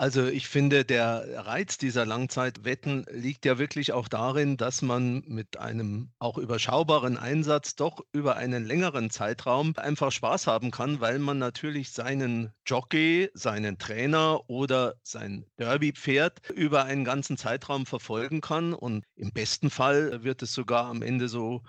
Also 0.00 0.28
ich 0.28 0.48
finde, 0.48 0.86
der 0.86 1.44
Reiz 1.46 1.76
dieser 1.76 2.06
Langzeitwetten 2.06 3.04
liegt 3.10 3.44
ja 3.44 3.58
wirklich 3.58 3.92
auch 3.92 4.08
darin, 4.08 4.56
dass 4.56 4.80
man 4.80 5.22
mit 5.26 5.58
einem 5.58 6.10
auch 6.18 6.38
überschaubaren 6.38 7.18
Einsatz 7.18 7.76
doch 7.76 8.00
über 8.10 8.36
einen 8.36 8.64
längeren 8.64 9.10
Zeitraum 9.10 9.74
einfach 9.76 10.10
Spaß 10.10 10.46
haben 10.46 10.70
kann, 10.70 11.02
weil 11.02 11.18
man 11.18 11.36
natürlich 11.36 11.90
seinen 11.90 12.50
Jockey, 12.64 13.28
seinen 13.34 13.76
Trainer 13.76 14.40
oder 14.48 14.94
sein 15.02 15.44
Derby-Pferd 15.58 16.48
über 16.48 16.84
einen 16.84 17.04
ganzen 17.04 17.36
Zeitraum 17.36 17.84
verfolgen 17.84 18.40
kann. 18.40 18.72
Und 18.72 19.04
im 19.16 19.32
besten 19.34 19.68
Fall 19.68 20.24
wird 20.24 20.40
es 20.40 20.54
sogar 20.54 20.86
am 20.86 21.02
Ende 21.02 21.28
so 21.28 21.60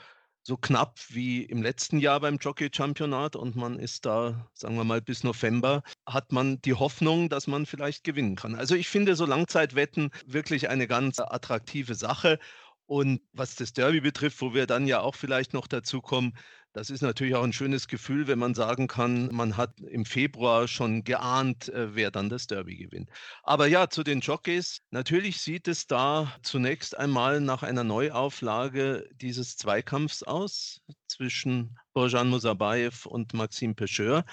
so 0.43 0.57
knapp 0.57 0.99
wie 1.09 1.43
im 1.43 1.61
letzten 1.61 1.99
Jahr 1.99 2.19
beim 2.19 2.37
Jockey-Championat 2.37 3.35
und 3.35 3.55
man 3.55 3.77
ist 3.77 4.05
da, 4.05 4.49
sagen 4.53 4.75
wir 4.75 4.83
mal, 4.83 5.01
bis 5.01 5.23
November, 5.23 5.83
hat 6.05 6.31
man 6.31 6.61
die 6.61 6.73
Hoffnung, 6.73 7.29
dass 7.29 7.47
man 7.47 7.65
vielleicht 7.65 8.03
gewinnen 8.03 8.35
kann. 8.35 8.55
Also 8.55 8.75
ich 8.75 8.87
finde 8.87 9.15
so 9.15 9.25
Langzeitwetten 9.25 10.09
wirklich 10.25 10.69
eine 10.69 10.87
ganz 10.87 11.19
attraktive 11.19 11.95
Sache. 11.95 12.39
Und 12.87 13.21
was 13.31 13.55
das 13.55 13.71
Derby 13.71 14.01
betrifft, 14.01 14.41
wo 14.41 14.53
wir 14.53 14.67
dann 14.67 14.85
ja 14.85 14.99
auch 14.99 15.15
vielleicht 15.15 15.53
noch 15.53 15.67
dazu 15.67 16.01
kommen, 16.01 16.33
das 16.73 16.89
ist 16.89 17.01
natürlich 17.01 17.35
auch 17.35 17.43
ein 17.43 17.53
schönes 17.53 17.87
Gefühl, 17.87 18.27
wenn 18.27 18.39
man 18.39 18.53
sagen 18.53 18.87
kann, 18.87 19.29
man 19.33 19.57
hat 19.57 19.79
im 19.81 20.05
Februar 20.05 20.67
schon 20.67 21.03
geahnt, 21.03 21.69
äh, 21.69 21.95
wer 21.95 22.11
dann 22.11 22.29
das 22.29 22.47
Derby 22.47 22.77
gewinnt. 22.77 23.09
Aber 23.43 23.67
ja, 23.67 23.89
zu 23.89 24.03
den 24.03 24.21
Jockeys. 24.21 24.81
Natürlich 24.89 25.41
sieht 25.41 25.67
es 25.67 25.87
da 25.87 26.33
zunächst 26.43 26.97
einmal 26.97 27.41
nach 27.41 27.63
einer 27.63 27.83
Neuauflage 27.83 29.09
dieses 29.13 29.57
Zweikampfs 29.57 30.23
aus 30.23 30.81
zwischen 31.07 31.77
Bojan 31.93 32.29
Musabayev 32.29 33.05
und 33.05 33.33
Maxim 33.33 33.75
Pecheur. 33.75 34.23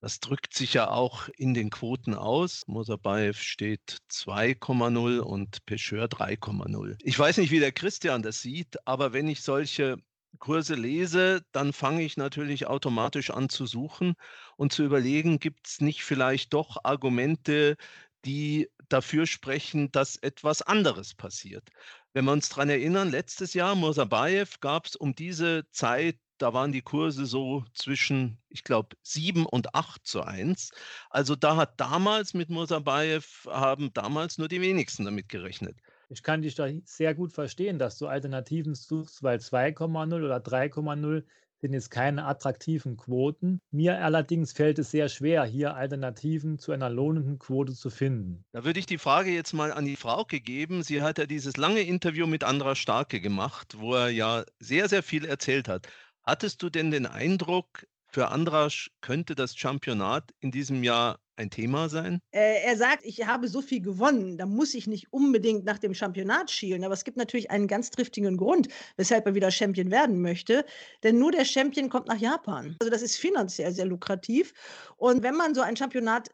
Das 0.00 0.20
drückt 0.20 0.54
sich 0.54 0.74
ja 0.74 0.88
auch 0.90 1.28
in 1.36 1.54
den 1.54 1.70
Quoten 1.70 2.14
aus. 2.14 2.62
Musabayev 2.66 3.42
steht 3.42 3.98
2,0 4.10 5.18
und 5.18 5.66
Pecheur 5.66 6.06
3,0. 6.06 6.96
Ich 7.02 7.18
weiß 7.18 7.38
nicht, 7.38 7.50
wie 7.50 7.58
der 7.58 7.72
Christian 7.72 8.22
das 8.22 8.40
sieht, 8.40 8.76
aber 8.86 9.12
wenn 9.12 9.26
ich 9.26 9.42
solche 9.42 9.96
Kurse 10.38 10.74
lese, 10.74 11.42
dann 11.52 11.72
fange 11.72 12.02
ich 12.04 12.16
natürlich 12.16 12.66
automatisch 12.66 13.30
an 13.30 13.48
zu 13.48 13.66
suchen 13.66 14.14
und 14.56 14.72
zu 14.72 14.84
überlegen, 14.84 15.38
gibt 15.38 15.66
es 15.66 15.80
nicht 15.80 16.04
vielleicht 16.04 16.54
doch 16.54 16.76
Argumente, 16.84 17.76
die 18.24 18.68
dafür 18.88 19.26
sprechen, 19.26 19.90
dass 19.92 20.16
etwas 20.16 20.62
anderes 20.62 21.14
passiert. 21.14 21.68
Wenn 22.12 22.24
wir 22.24 22.32
uns 22.32 22.48
daran 22.48 22.70
erinnern, 22.70 23.10
letztes 23.10 23.54
Jahr 23.54 23.74
Mosabayev 23.74 24.60
gab 24.60 24.86
es 24.86 24.96
um 24.96 25.14
diese 25.14 25.68
Zeit, 25.70 26.18
da 26.38 26.52
waren 26.54 26.72
die 26.72 26.82
Kurse 26.82 27.26
so 27.26 27.64
zwischen, 27.74 28.40
ich 28.48 28.64
glaube, 28.64 28.96
7 29.02 29.44
und 29.46 29.74
8 29.74 30.06
zu 30.06 30.22
1. 30.22 30.70
Also 31.10 31.34
da 31.36 31.56
hat 31.56 31.80
damals 31.80 32.34
mit 32.34 32.48
Mosabayev, 32.48 33.46
haben 33.46 33.92
damals 33.92 34.38
nur 34.38 34.48
die 34.48 34.60
wenigsten 34.60 35.04
damit 35.04 35.28
gerechnet. 35.28 35.78
Ich 36.08 36.22
kann 36.22 36.42
dich 36.42 36.54
da 36.54 36.68
sehr 36.84 37.14
gut 37.14 37.32
verstehen, 37.32 37.78
dass 37.78 37.98
du 37.98 38.06
Alternativen 38.06 38.74
suchst, 38.74 39.22
weil 39.22 39.38
2,0 39.38 40.24
oder 40.24 40.38
3,0 40.38 41.24
sind 41.60 41.72
jetzt 41.72 41.90
keine 41.90 42.24
attraktiven 42.24 42.96
Quoten. 42.96 43.60
Mir 43.70 44.02
allerdings 44.02 44.52
fällt 44.52 44.78
es 44.78 44.90
sehr 44.90 45.08
schwer, 45.08 45.44
hier 45.44 45.74
Alternativen 45.74 46.58
zu 46.58 46.72
einer 46.72 46.88
lohnenden 46.88 47.38
Quote 47.38 47.74
zu 47.74 47.90
finden. 47.90 48.44
Da 48.52 48.64
würde 48.64 48.78
ich 48.78 48.86
die 48.86 48.98
Frage 48.98 49.30
jetzt 49.30 49.52
mal 49.52 49.72
an 49.72 49.84
die 49.84 49.96
Frauke 49.96 50.40
geben. 50.40 50.82
Sie 50.82 51.02
hat 51.02 51.18
ja 51.18 51.26
dieses 51.26 51.56
lange 51.56 51.80
Interview 51.80 52.26
mit 52.26 52.44
Andra 52.44 52.74
Starke 52.74 53.20
gemacht, 53.20 53.76
wo 53.78 53.94
er 53.94 54.08
ja 54.08 54.44
sehr, 54.60 54.88
sehr 54.88 55.02
viel 55.02 55.24
erzählt 55.24 55.68
hat. 55.68 55.88
Hattest 56.22 56.62
du 56.62 56.70
denn 56.70 56.90
den 56.90 57.06
Eindruck, 57.06 57.86
für 58.10 58.28
Andrasch 58.28 58.90
könnte 59.02 59.34
das 59.34 59.56
Championat 59.56 60.32
in 60.40 60.50
diesem 60.50 60.82
Jahr 60.82 61.18
ein 61.38 61.50
Thema 61.50 61.88
sein? 61.88 62.20
Äh, 62.32 62.62
er 62.64 62.76
sagt, 62.76 63.04
ich 63.04 63.26
habe 63.26 63.48
so 63.48 63.62
viel 63.62 63.80
gewonnen, 63.80 64.36
da 64.36 64.46
muss 64.46 64.74
ich 64.74 64.86
nicht 64.86 65.12
unbedingt 65.12 65.64
nach 65.64 65.78
dem 65.78 65.94
Championat 65.94 66.50
schielen. 66.50 66.84
Aber 66.84 66.94
es 66.94 67.04
gibt 67.04 67.16
natürlich 67.16 67.50
einen 67.50 67.68
ganz 67.68 67.90
triftigen 67.90 68.36
Grund, 68.36 68.68
weshalb 68.96 69.26
er 69.26 69.34
wieder 69.34 69.50
Champion 69.50 69.90
werden 69.90 70.20
möchte. 70.20 70.64
Denn 71.02 71.18
nur 71.18 71.32
der 71.32 71.44
Champion 71.44 71.88
kommt 71.88 72.08
nach 72.08 72.18
Japan. 72.18 72.76
Also 72.80 72.90
das 72.90 73.02
ist 73.02 73.16
finanziell 73.16 73.72
sehr 73.72 73.86
lukrativ. 73.86 74.52
Und 74.96 75.22
wenn 75.22 75.36
man 75.36 75.54
so 75.54 75.60
ein 75.60 75.76
Championat 75.76 76.30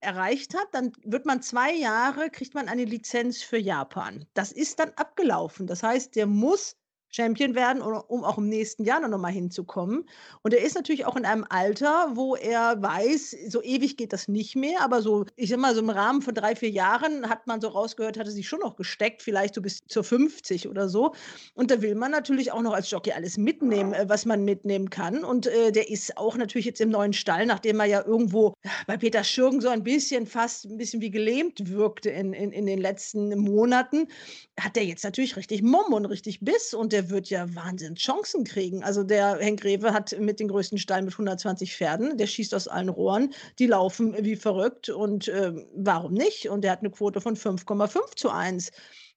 erreicht 0.00 0.54
hat, 0.54 0.68
dann 0.72 0.92
wird 1.04 1.26
man 1.26 1.42
zwei 1.42 1.72
Jahre, 1.74 2.30
kriegt 2.30 2.54
man 2.54 2.68
eine 2.68 2.84
Lizenz 2.84 3.42
für 3.42 3.58
Japan. 3.58 4.24
Das 4.34 4.52
ist 4.52 4.78
dann 4.78 4.92
abgelaufen. 4.96 5.66
Das 5.66 5.82
heißt, 5.82 6.14
der 6.16 6.26
muss 6.26 6.76
Champion 7.10 7.54
werden, 7.54 7.82
um 7.82 8.24
auch 8.24 8.38
im 8.38 8.48
nächsten 8.48 8.84
Jahr 8.84 9.06
noch 9.06 9.18
mal 9.18 9.32
hinzukommen. 9.32 10.08
Und 10.42 10.54
er 10.54 10.62
ist 10.62 10.74
natürlich 10.74 11.06
auch 11.06 11.16
in 11.16 11.24
einem 11.24 11.46
Alter, 11.48 12.10
wo 12.14 12.36
er 12.36 12.80
weiß, 12.80 13.36
so 13.48 13.62
ewig 13.62 13.96
geht 13.96 14.12
das 14.12 14.28
nicht 14.28 14.56
mehr, 14.56 14.82
aber 14.82 15.02
so, 15.02 15.24
ich 15.36 15.50
sag 15.50 15.58
mal, 15.58 15.74
so 15.74 15.80
im 15.80 15.90
Rahmen 15.90 16.22
von 16.22 16.34
drei, 16.34 16.54
vier 16.54 16.70
Jahren 16.70 17.28
hat 17.28 17.46
man 17.46 17.60
so 17.60 17.68
rausgehört, 17.68 18.18
hat 18.18 18.26
er 18.26 18.32
sich 18.32 18.48
schon 18.48 18.60
noch 18.60 18.76
gesteckt, 18.76 19.22
vielleicht 19.22 19.54
so 19.54 19.62
bis 19.62 19.80
zur 19.88 20.04
50 20.04 20.68
oder 20.68 20.88
so. 20.88 21.14
Und 21.54 21.70
da 21.70 21.80
will 21.82 21.94
man 21.94 22.10
natürlich 22.10 22.52
auch 22.52 22.62
noch 22.62 22.72
als 22.72 22.90
Jockey 22.90 23.12
alles 23.12 23.38
mitnehmen, 23.38 23.92
äh, 23.92 24.08
was 24.08 24.26
man 24.26 24.44
mitnehmen 24.44 24.90
kann. 24.90 25.24
Und 25.24 25.46
äh, 25.46 25.72
der 25.72 25.90
ist 25.90 26.16
auch 26.16 26.36
natürlich 26.36 26.66
jetzt 26.66 26.80
im 26.80 26.90
neuen 26.90 27.12
Stall, 27.12 27.46
nachdem 27.46 27.80
er 27.80 27.86
ja 27.86 28.04
irgendwo 28.04 28.54
bei 28.86 28.96
Peter 28.96 29.24
Schürgen 29.24 29.60
so 29.60 29.68
ein 29.68 29.82
bisschen 29.82 30.26
fast 30.26 30.66
ein 30.66 30.76
bisschen 30.76 31.00
wie 31.00 31.10
gelähmt 31.10 31.70
wirkte 31.70 32.10
in, 32.10 32.32
in, 32.32 32.52
in 32.52 32.66
den 32.66 32.78
letzten 32.78 33.38
Monaten, 33.38 34.08
hat 34.58 34.76
der 34.76 34.84
jetzt 34.84 35.04
natürlich 35.04 35.36
richtig 35.36 35.62
Mumm 35.62 35.92
und 35.92 36.06
richtig 36.06 36.40
Biss 36.40 36.74
und 36.74 36.92
der 36.92 36.97
wird 37.10 37.30
ja 37.30 37.54
Wahnsinn 37.54 37.94
Chancen 37.94 38.44
kriegen. 38.44 38.82
Also 38.82 39.02
der 39.02 39.38
Henk 39.38 39.64
Rewe 39.64 39.92
hat 39.92 40.18
mit 40.18 40.40
den 40.40 40.48
größten 40.48 40.78
Stall 40.78 41.02
mit 41.02 41.14
120 41.14 41.76
Pferden, 41.76 42.18
der 42.18 42.26
schießt 42.26 42.54
aus 42.54 42.68
allen 42.68 42.88
Rohren, 42.88 43.32
die 43.58 43.66
laufen 43.66 44.14
wie 44.24 44.36
verrückt 44.36 44.88
und 44.88 45.28
äh, 45.28 45.52
warum 45.74 46.14
nicht? 46.14 46.48
Und 46.48 46.62
der 46.62 46.72
hat 46.72 46.80
eine 46.80 46.90
Quote 46.90 47.20
von 47.20 47.36
5,5 47.36 48.16
zu 48.16 48.30
1. 48.30 48.70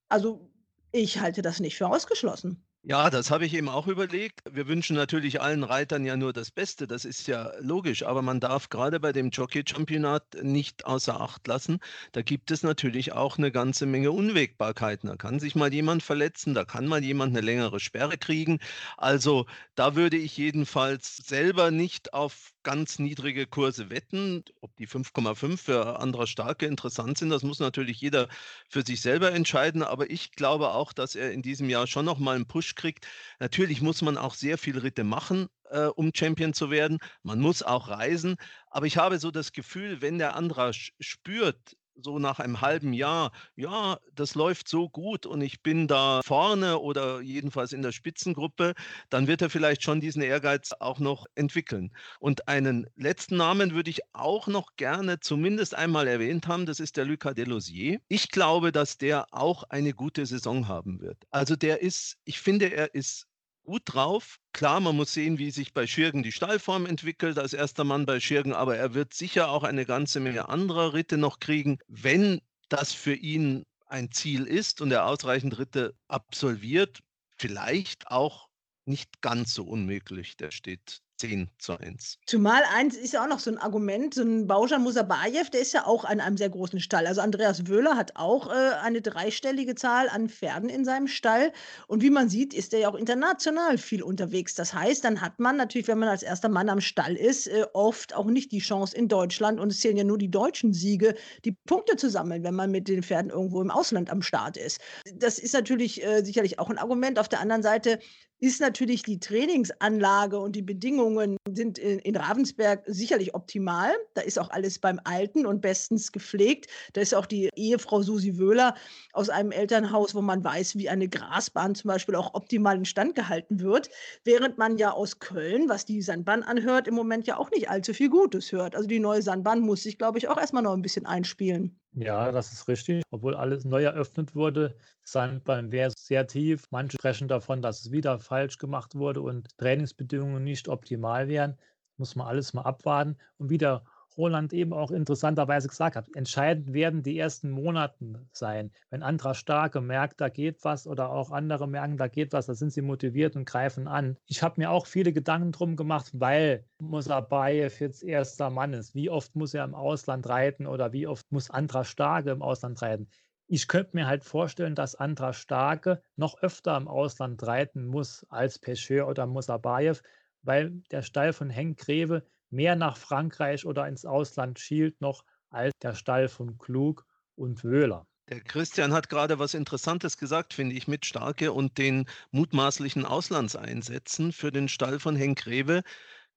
Also 0.09 0.49
ich 0.91 1.19
halte 1.19 1.41
das 1.41 1.59
nicht 1.59 1.77
für 1.77 1.87
ausgeschlossen. 1.87 2.63
Ja, 2.83 3.11
das 3.11 3.29
habe 3.29 3.45
ich 3.45 3.53
eben 3.53 3.69
auch 3.69 3.85
überlegt. 3.85 4.39
Wir 4.49 4.67
wünschen 4.67 4.95
natürlich 4.95 5.39
allen 5.39 5.63
Reitern 5.63 6.03
ja 6.03 6.17
nur 6.17 6.33
das 6.33 6.49
Beste, 6.49 6.87
das 6.87 7.05
ist 7.05 7.27
ja 7.27 7.51
logisch, 7.59 8.01
aber 8.01 8.23
man 8.23 8.39
darf 8.39 8.69
gerade 8.69 8.99
bei 8.99 9.11
dem 9.11 9.29
Jockey-Championat 9.29 10.41
nicht 10.41 10.85
außer 10.85 11.21
Acht 11.21 11.45
lassen. 11.45 11.77
Da 12.11 12.23
gibt 12.23 12.49
es 12.49 12.63
natürlich 12.63 13.13
auch 13.13 13.37
eine 13.37 13.51
ganze 13.51 13.85
Menge 13.85 14.11
Unwägbarkeiten. 14.11 15.09
Da 15.09 15.15
kann 15.15 15.39
sich 15.39 15.53
mal 15.53 15.71
jemand 15.71 16.01
verletzen, 16.01 16.55
da 16.55 16.65
kann 16.65 16.87
mal 16.87 17.03
jemand 17.03 17.37
eine 17.37 17.45
längere 17.45 17.79
Sperre 17.79 18.17
kriegen. 18.17 18.57
Also 18.97 19.45
da 19.75 19.95
würde 19.95 20.17
ich 20.17 20.35
jedenfalls 20.37 21.17
selber 21.17 21.69
nicht 21.69 22.13
auf 22.15 22.51
ganz 22.63 22.97
niedrige 22.99 23.45
Kurse 23.45 23.91
wetten. 23.91 24.43
Ob 24.59 24.75
die 24.77 24.87
5,5 24.87 25.61
für 25.65 25.99
andere 25.99 26.25
Starke 26.25 26.65
interessant 26.65 27.17
sind, 27.19 27.29
das 27.29 27.43
muss 27.43 27.59
natürlich 27.59 28.01
jeder 28.01 28.27
für 28.69 28.83
sich 28.83 29.01
selber 29.01 29.31
entscheiden. 29.33 29.83
Aber 29.83 30.09
ich 30.09 30.31
glaube 30.31 30.71
auch, 30.71 30.93
dass 30.93 31.15
er 31.15 31.31
in 31.31 31.41
diesem 31.43 31.69
Jahr 31.69 31.85
schon 31.87 32.05
noch 32.05 32.17
mal 32.19 32.35
einen 32.35 32.47
Push 32.47 32.70
kriegt. 32.75 33.07
Natürlich 33.39 33.81
muss 33.81 34.01
man 34.01 34.17
auch 34.17 34.33
sehr 34.35 34.57
viele 34.57 34.83
Ritte 34.83 35.03
machen, 35.03 35.47
äh, 35.69 35.85
um 35.85 36.11
Champion 36.13 36.53
zu 36.53 36.69
werden. 36.71 36.97
Man 37.23 37.39
muss 37.39 37.63
auch 37.63 37.89
reisen. 37.89 38.35
Aber 38.69 38.85
ich 38.85 38.97
habe 38.97 39.19
so 39.19 39.31
das 39.31 39.51
Gefühl, 39.51 40.01
wenn 40.01 40.17
der 40.17 40.35
Andra 40.35 40.71
spürt, 40.73 41.75
so 41.95 42.19
nach 42.19 42.39
einem 42.39 42.61
halben 42.61 42.93
Jahr, 42.93 43.31
ja, 43.55 43.97
das 44.13 44.35
läuft 44.35 44.67
so 44.67 44.89
gut 44.89 45.25
und 45.25 45.41
ich 45.41 45.61
bin 45.61 45.87
da 45.87 46.21
vorne 46.23 46.79
oder 46.79 47.21
jedenfalls 47.21 47.73
in 47.73 47.81
der 47.81 47.91
Spitzengruppe, 47.91 48.73
dann 49.09 49.27
wird 49.27 49.41
er 49.41 49.49
vielleicht 49.49 49.83
schon 49.83 50.01
diesen 50.01 50.21
Ehrgeiz 50.21 50.71
auch 50.79 50.99
noch 50.99 51.25
entwickeln. 51.35 51.91
Und 52.19 52.47
einen 52.47 52.87
letzten 52.95 53.37
Namen 53.37 53.73
würde 53.73 53.89
ich 53.89 54.01
auch 54.13 54.47
noch 54.47 54.75
gerne 54.75 55.19
zumindest 55.19 55.75
einmal 55.75 56.07
erwähnt 56.07 56.47
haben, 56.47 56.65
das 56.65 56.79
ist 56.79 56.97
der 56.97 57.05
Lucas 57.05 57.35
Delosier. 57.35 57.99
Ich 58.07 58.29
glaube, 58.29 58.71
dass 58.71 58.97
der 58.97 59.25
auch 59.31 59.63
eine 59.63 59.93
gute 59.93 60.25
Saison 60.25 60.67
haben 60.67 61.01
wird. 61.01 61.17
Also 61.31 61.55
der 61.55 61.81
ist, 61.81 62.17
ich 62.25 62.39
finde, 62.39 62.73
er 62.73 62.93
ist 62.93 63.27
gut 63.63 63.83
drauf. 63.85 64.37
Klar, 64.53 64.79
man 64.79 64.95
muss 64.95 65.13
sehen, 65.13 65.37
wie 65.37 65.51
sich 65.51 65.73
bei 65.73 65.87
Schirgen 65.87 66.23
die 66.23 66.31
Stallform 66.31 66.85
entwickelt, 66.85 67.37
als 67.37 67.53
erster 67.53 67.83
Mann 67.83 68.05
bei 68.05 68.19
Schirgen, 68.19 68.53
aber 68.53 68.77
er 68.77 68.93
wird 68.93 69.13
sicher 69.13 69.49
auch 69.49 69.63
eine 69.63 69.85
ganze 69.85 70.19
Menge 70.19 70.49
anderer 70.49 70.93
Ritte 70.93 71.17
noch 71.17 71.39
kriegen, 71.39 71.77
wenn 71.87 72.41
das 72.69 72.93
für 72.93 73.13
ihn 73.13 73.63
ein 73.85 74.11
Ziel 74.11 74.45
ist 74.45 74.81
und 74.81 74.91
er 74.91 75.05
ausreichend 75.05 75.57
Ritte 75.59 75.93
absolviert. 76.07 76.99
Vielleicht 77.37 78.07
auch 78.07 78.47
nicht 78.85 79.21
ganz 79.21 79.53
so 79.53 79.65
unmöglich. 79.65 80.37
Der 80.37 80.51
steht 80.51 81.01
10 81.21 81.49
zu 81.59 81.77
1. 81.77 82.17
Zumal 82.25 82.63
eins 82.73 82.97
ist 82.97 83.13
ja 83.13 83.23
auch 83.23 83.29
noch 83.29 83.39
so 83.39 83.51
ein 83.51 83.59
Argument, 83.59 84.13
so 84.15 84.23
ein 84.23 84.47
Baujan 84.47 84.81
Musabayev, 84.81 85.51
der 85.51 85.61
ist 85.61 85.73
ja 85.73 85.85
auch 85.85 86.03
an 86.03 86.19
einem 86.19 86.35
sehr 86.35 86.49
großen 86.49 86.79
Stall. 86.79 87.05
Also 87.05 87.21
Andreas 87.21 87.67
Wöhler 87.67 87.95
hat 87.95 88.13
auch 88.15 88.49
äh, 88.49 88.71
eine 88.81 89.01
dreistellige 89.01 89.75
Zahl 89.75 90.09
an 90.09 90.29
Pferden 90.29 90.67
in 90.67 90.83
seinem 90.83 91.07
Stall. 91.07 91.53
Und 91.87 92.01
wie 92.01 92.09
man 92.09 92.27
sieht, 92.27 92.55
ist 92.55 92.73
er 92.73 92.79
ja 92.79 92.89
auch 92.89 92.95
international 92.95 93.77
viel 93.77 94.01
unterwegs. 94.01 94.55
Das 94.55 94.73
heißt, 94.73 95.03
dann 95.03 95.21
hat 95.21 95.39
man 95.39 95.57
natürlich, 95.57 95.87
wenn 95.87 95.99
man 95.99 96.09
als 96.09 96.23
erster 96.23 96.49
Mann 96.49 96.69
am 96.69 96.81
Stall 96.81 97.15
ist, 97.15 97.47
äh, 97.47 97.65
oft 97.73 98.15
auch 98.15 98.25
nicht 98.25 98.51
die 98.51 98.59
Chance 98.59 98.97
in 98.97 99.07
Deutschland, 99.07 99.59
und 99.59 99.71
es 99.71 99.79
zählen 99.79 99.97
ja 99.97 100.03
nur 100.03 100.17
die 100.17 100.31
deutschen 100.31 100.73
Siege, 100.73 101.13
die 101.45 101.51
Punkte 101.51 101.97
zu 101.97 102.09
sammeln, 102.09 102.43
wenn 102.43 102.55
man 102.55 102.71
mit 102.71 102.87
den 102.87 103.03
Pferden 103.03 103.29
irgendwo 103.29 103.61
im 103.61 103.69
Ausland 103.69 104.09
am 104.09 104.23
Start 104.23 104.57
ist. 104.57 104.81
Das 105.13 105.37
ist 105.37 105.53
natürlich 105.53 106.03
äh, 106.03 106.23
sicherlich 106.23 106.57
auch 106.57 106.71
ein 106.71 106.79
Argument. 106.79 107.19
Auf 107.19 107.29
der 107.29 107.41
anderen 107.41 107.61
Seite 107.61 107.99
ist 108.41 108.59
natürlich 108.59 109.03
die 109.03 109.19
Trainingsanlage 109.19 110.39
und 110.39 110.55
die 110.55 110.63
Bedingungen 110.63 111.37
sind 111.47 111.77
in, 111.77 111.99
in, 111.99 112.15
Ravensberg 112.15 112.83
sicherlich 112.87 113.35
optimal. 113.35 113.93
Da 114.15 114.21
ist 114.21 114.39
auch 114.39 114.49
alles 114.49 114.79
beim 114.79 114.99
Alten 115.03 115.45
und 115.45 115.61
bestens 115.61 116.11
gepflegt. 116.11 116.67
Da 116.93 117.01
ist 117.01 117.13
auch 117.13 117.27
die 117.27 117.49
Ehefrau 117.55 118.01
Susi 118.01 118.39
Wöhler 118.39 118.73
aus 119.13 119.29
einem 119.29 119.51
Elternhaus, 119.51 120.15
wo 120.15 120.21
man 120.21 120.43
weiß, 120.43 120.75
wie 120.75 120.89
eine 120.89 121.07
Grasbahn 121.07 121.75
zum 121.75 121.89
Beispiel 121.89 122.15
auch 122.15 122.33
optimal 122.33 122.77
in 122.77 122.85
Stand 122.85 123.13
gehalten 123.13 123.59
wird. 123.59 123.91
Während 124.23 124.57
man 124.57 124.79
ja 124.79 124.91
aus 124.91 125.19
Köln, 125.19 125.69
was 125.69 125.85
die 125.85 126.01
Sandbahn 126.01 126.41
anhört, 126.41 126.87
im 126.87 126.95
Moment 126.95 127.27
ja 127.27 127.37
auch 127.37 127.51
nicht 127.51 127.69
allzu 127.69 127.93
viel 127.93 128.09
Gutes 128.09 128.51
hört. 128.51 128.75
Also 128.75 128.87
die 128.87 128.99
neue 128.99 129.21
Sandbahn 129.21 129.59
muss 129.59 129.83
sich, 129.83 129.99
glaube 129.99 130.17
ich, 130.17 130.27
auch 130.29 130.37
erstmal 130.37 130.63
noch 130.63 130.73
ein 130.73 130.81
bisschen 130.81 131.05
einspielen. 131.05 131.80
Ja, 131.93 132.31
das 132.31 132.53
ist 132.53 132.67
richtig. 132.69 133.03
Obwohl 133.11 133.35
alles 133.35 133.65
neu 133.65 133.83
eröffnet 133.83 134.33
wurde, 134.33 134.77
Sandbahn 135.03 135.71
wäre 135.73 135.91
sehr 135.97 136.25
tief. 136.25 136.65
Manche 136.71 136.95
sprechen 136.97 137.27
davon, 137.27 137.61
dass 137.61 137.81
es 137.81 137.91
wieder 137.91 138.19
falsch 138.19 138.57
gemacht 138.57 138.95
wurde 138.95 139.21
und 139.21 139.57
Trainingsbedingungen 139.57 140.43
nicht 140.43 140.69
optimal 140.69 141.27
wären. 141.27 141.57
Muss 141.97 142.15
man 142.15 142.27
alles 142.27 142.53
mal 142.53 142.61
abwarten. 142.63 143.17
Und 143.37 143.49
wieder 143.49 143.83
Roland 144.17 144.53
eben 144.53 144.73
auch 144.73 144.91
interessanterweise 144.91 145.67
gesagt 145.67 145.95
hat, 145.95 146.07
entscheidend 146.15 146.73
werden 146.73 147.03
die 147.03 147.17
ersten 147.17 147.49
Monate 147.49 148.25
sein. 148.31 148.71
Wenn 148.89 149.03
Andra 149.03 149.33
Starke 149.33 149.81
merkt, 149.81 150.21
da 150.21 150.29
geht 150.29 150.63
was 150.63 150.87
oder 150.87 151.11
auch 151.11 151.31
andere 151.31 151.67
merken, 151.67 151.97
da 151.97 152.07
geht 152.07 152.33
was, 152.33 152.45
da 152.45 152.53
sind 152.53 152.71
sie 152.71 152.81
motiviert 152.81 153.35
und 153.35 153.45
greifen 153.45 153.87
an. 153.87 154.17
Ich 154.25 154.43
habe 154.43 154.59
mir 154.59 154.71
auch 154.71 154.85
viele 154.85 155.13
Gedanken 155.13 155.51
drum 155.51 155.75
gemacht, 155.75 156.09
weil 156.13 156.65
Musabayev 156.79 157.79
jetzt 157.79 158.03
erster 158.03 158.49
Mann 158.49 158.73
ist. 158.73 158.95
Wie 158.95 159.09
oft 159.09 159.35
muss 159.35 159.53
er 159.53 159.63
im 159.63 159.75
Ausland 159.75 160.27
reiten 160.27 160.67
oder 160.67 160.93
wie 160.93 161.07
oft 161.07 161.31
muss 161.31 161.49
Andra 161.49 161.83
Starke 161.83 162.31
im 162.31 162.41
Ausland 162.41 162.81
reiten? 162.81 163.07
Ich 163.47 163.67
könnte 163.67 163.97
mir 163.97 164.07
halt 164.07 164.23
vorstellen, 164.23 164.75
dass 164.75 164.95
Andra 164.95 165.33
Starke 165.33 166.01
noch 166.15 166.41
öfter 166.41 166.77
im 166.77 166.87
Ausland 166.87 167.45
reiten 167.45 167.85
muss 167.85 168.25
als 168.29 168.57
Pecheur 168.57 169.09
oder 169.09 169.25
Musabayev, 169.25 170.01
weil 170.41 170.71
der 170.91 171.01
Stall 171.01 171.33
von 171.33 171.49
Henk 171.49 171.77
Greve 171.77 172.23
mehr 172.51 172.75
nach 172.75 172.97
Frankreich 172.97 173.65
oder 173.65 173.87
ins 173.87 174.05
Ausland 174.05 174.59
schielt 174.59 175.01
noch 175.01 175.23
als 175.49 175.73
der 175.81 175.95
Stall 175.95 176.27
von 176.29 176.57
Klug 176.57 177.05
und 177.35 177.63
Wöhler. 177.63 178.05
Der 178.29 178.41
Christian 178.41 178.93
hat 178.93 179.09
gerade 179.09 179.39
was 179.39 179.53
Interessantes 179.53 180.17
gesagt, 180.17 180.53
finde 180.53 180.75
ich, 180.75 180.87
mit 180.87 181.05
Starke 181.05 181.51
und 181.51 181.77
den 181.77 182.05
mutmaßlichen 182.31 183.05
Auslandseinsätzen 183.05 184.31
für 184.31 184.51
den 184.51 184.69
Stall 184.69 184.99
von 184.99 185.15
Henk 185.15 185.45
Rewe. 185.47 185.81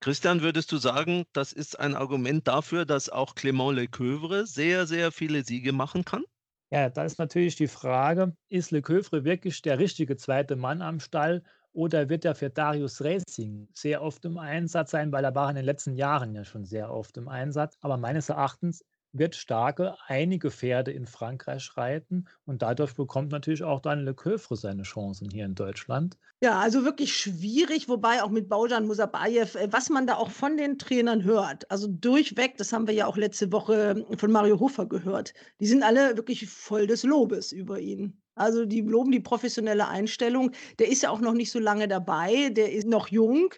Christian, 0.01 0.41
würdest 0.41 0.71
du 0.71 0.77
sagen, 0.77 1.23
das 1.33 1.53
ist 1.53 1.79
ein 1.79 1.95
Argument 1.95 2.47
dafür, 2.47 2.85
dass 2.85 3.09
auch 3.09 3.33
Clément 3.33 3.73
Lecoeuvre 3.73 4.45
sehr, 4.45 4.87
sehr 4.87 5.11
viele 5.11 5.43
Siege 5.45 5.71
machen 5.73 6.05
kann? 6.05 6.23
Ja, 6.71 6.89
da 6.89 7.03
ist 7.05 7.19
natürlich 7.19 7.55
die 7.55 7.67
Frage, 7.67 8.35
ist 8.49 8.71
Lecoeuvre 8.71 9.23
wirklich 9.23 9.61
der 9.61 9.79
richtige 9.79 10.17
zweite 10.17 10.55
Mann 10.55 10.81
am 10.81 10.99
Stall 10.99 11.43
oder 11.75 12.09
wird 12.09 12.25
er 12.25 12.35
für 12.35 12.49
Darius 12.49 13.01
Racing 13.03 13.67
sehr 13.73 14.01
oft 14.01 14.23
im 14.25 14.37
Einsatz 14.37 14.91
sein, 14.91 15.11
weil 15.11 15.25
er 15.25 15.35
war 15.35 15.49
in 15.49 15.57
den 15.57 15.65
letzten 15.65 15.93
Jahren 15.95 16.33
ja 16.33 16.45
schon 16.45 16.65
sehr 16.65 16.91
oft 16.91 17.17
im 17.17 17.27
Einsatz. 17.27 17.77
Aber 17.81 17.97
meines 17.97 18.29
Erachtens 18.29 18.83
wird 19.11 19.35
Starke 19.35 19.95
einige 20.07 20.51
Pferde 20.51 20.91
in 20.91 21.05
Frankreich 21.05 21.75
reiten 21.77 22.25
und 22.45 22.61
dadurch 22.61 22.95
bekommt 22.95 23.31
natürlich 23.31 23.63
auch 23.63 23.79
dann 23.79 24.03
Lecoeuvre 24.03 24.55
seine 24.55 24.83
Chancen 24.83 25.29
hier 25.29 25.45
in 25.45 25.55
Deutschland. 25.55 26.17
Ja, 26.41 26.59
also 26.59 26.83
wirklich 26.83 27.13
schwierig, 27.13 27.87
wobei 27.87 28.23
auch 28.23 28.29
mit 28.29 28.49
Baujan 28.49 28.87
Musabayev, 28.87 29.55
äh, 29.55 29.71
was 29.71 29.89
man 29.89 30.07
da 30.07 30.15
auch 30.15 30.31
von 30.31 30.57
den 30.57 30.77
Trainern 30.77 31.23
hört, 31.23 31.69
also 31.71 31.87
durchweg, 31.87 32.57
das 32.57 32.73
haben 32.73 32.87
wir 32.87 32.93
ja 32.93 33.07
auch 33.07 33.17
letzte 33.17 33.51
Woche 33.51 34.05
von 34.17 34.31
Mario 34.31 34.59
Hofer 34.59 34.85
gehört, 34.85 35.33
die 35.59 35.67
sind 35.67 35.83
alle 35.83 36.17
wirklich 36.17 36.47
voll 36.49 36.87
des 36.87 37.03
Lobes 37.03 37.51
über 37.51 37.79
ihn. 37.79 38.21
Also 38.35 38.65
die 38.65 38.81
loben 38.81 39.11
die 39.11 39.19
professionelle 39.19 39.87
Einstellung. 39.87 40.51
Der 40.79 40.89
ist 40.89 41.03
ja 41.03 41.09
auch 41.09 41.21
noch 41.21 41.33
nicht 41.33 41.51
so 41.51 41.59
lange 41.59 41.87
dabei. 41.87 42.49
Der 42.49 42.71
ist 42.71 42.87
noch 42.87 43.07
jung. 43.07 43.53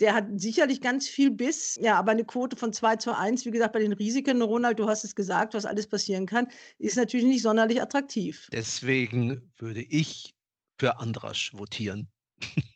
Der 0.00 0.14
hat 0.14 0.26
sicherlich 0.36 0.80
ganz 0.80 1.08
viel 1.08 1.30
Biss. 1.30 1.78
Ja, 1.80 1.98
aber 1.98 2.12
eine 2.12 2.24
Quote 2.24 2.56
von 2.56 2.72
2 2.72 2.96
zu 2.96 3.16
1, 3.16 3.44
wie 3.44 3.50
gesagt, 3.50 3.74
bei 3.74 3.80
den 3.80 3.92
Risiken, 3.92 4.40
Ronald, 4.42 4.78
du 4.78 4.88
hast 4.88 5.04
es 5.04 5.14
gesagt, 5.14 5.54
was 5.54 5.66
alles 5.66 5.86
passieren 5.86 6.26
kann, 6.26 6.48
ist 6.78 6.96
natürlich 6.96 7.26
nicht 7.26 7.42
sonderlich 7.42 7.80
attraktiv. 7.80 8.48
Deswegen 8.52 9.52
würde 9.58 9.82
ich 9.82 10.34
für 10.78 10.98
Andrasch 10.98 11.52
votieren. 11.54 12.08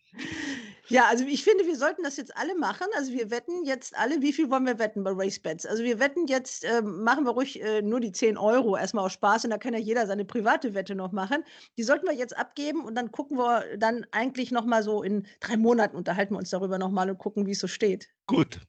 Ja, 0.89 1.07
also 1.09 1.25
ich 1.25 1.43
finde, 1.43 1.67
wir 1.67 1.77
sollten 1.77 2.03
das 2.05 2.17
jetzt 2.17 2.37
alle 2.37 2.57
machen. 2.57 2.87
Also 2.97 3.13
wir 3.13 3.31
wetten 3.31 3.65
jetzt 3.65 3.97
alle, 3.97 4.23
wie 4.23 4.33
viel 4.33 4.51
wollen 4.51 4.67
wir 4.67 4.79
wetten 4.79 5.03
bei 5.03 5.11
RaceBets? 5.11 5.67
Also 5.67 5.83
wir 5.83 5.99
wetten 5.99 6.27
jetzt, 6.27 6.65
äh, 6.65 6.83
machen 6.83 7.25
wir 7.25 7.33
ruhig 7.33 7.61
äh, 7.61 7.83
nur 7.83 8.01
die 8.01 8.13
10 8.13 8.37
Euro 8.37 8.77
erstmal 8.77 9.05
aus 9.05 9.13
Spaß 9.15 9.45
und 9.45 9.51
da 9.51 9.59
kann 9.59 9.75
ja 9.75 9.81
jeder 9.81 10.07
seine 10.07 10.25
private 10.25 10.75
Wette 10.75 10.95
noch 10.95 11.13
machen. 11.13 11.45
Die 11.77 11.83
sollten 11.83 12.07
wir 12.07 12.15
jetzt 12.15 12.37
abgeben 12.37 12.85
und 12.85 12.95
dann 12.95 13.11
gucken 13.11 13.37
wir 13.37 13.77
dann 13.77 14.07
eigentlich 14.13 14.53
nochmal 14.53 14.83
so 14.83 15.03
in 15.03 15.27
drei 15.41 15.57
Monaten 15.57 15.97
unterhalten 15.97 16.35
wir 16.35 16.39
uns 16.39 16.51
darüber 16.51 16.79
nochmal 16.79 17.11
und 17.11 17.19
gucken, 17.19 17.47
wie 17.47 17.53
es 17.53 17.59
so 17.59 17.67
steht. 17.67 18.09
Gut. 18.27 18.61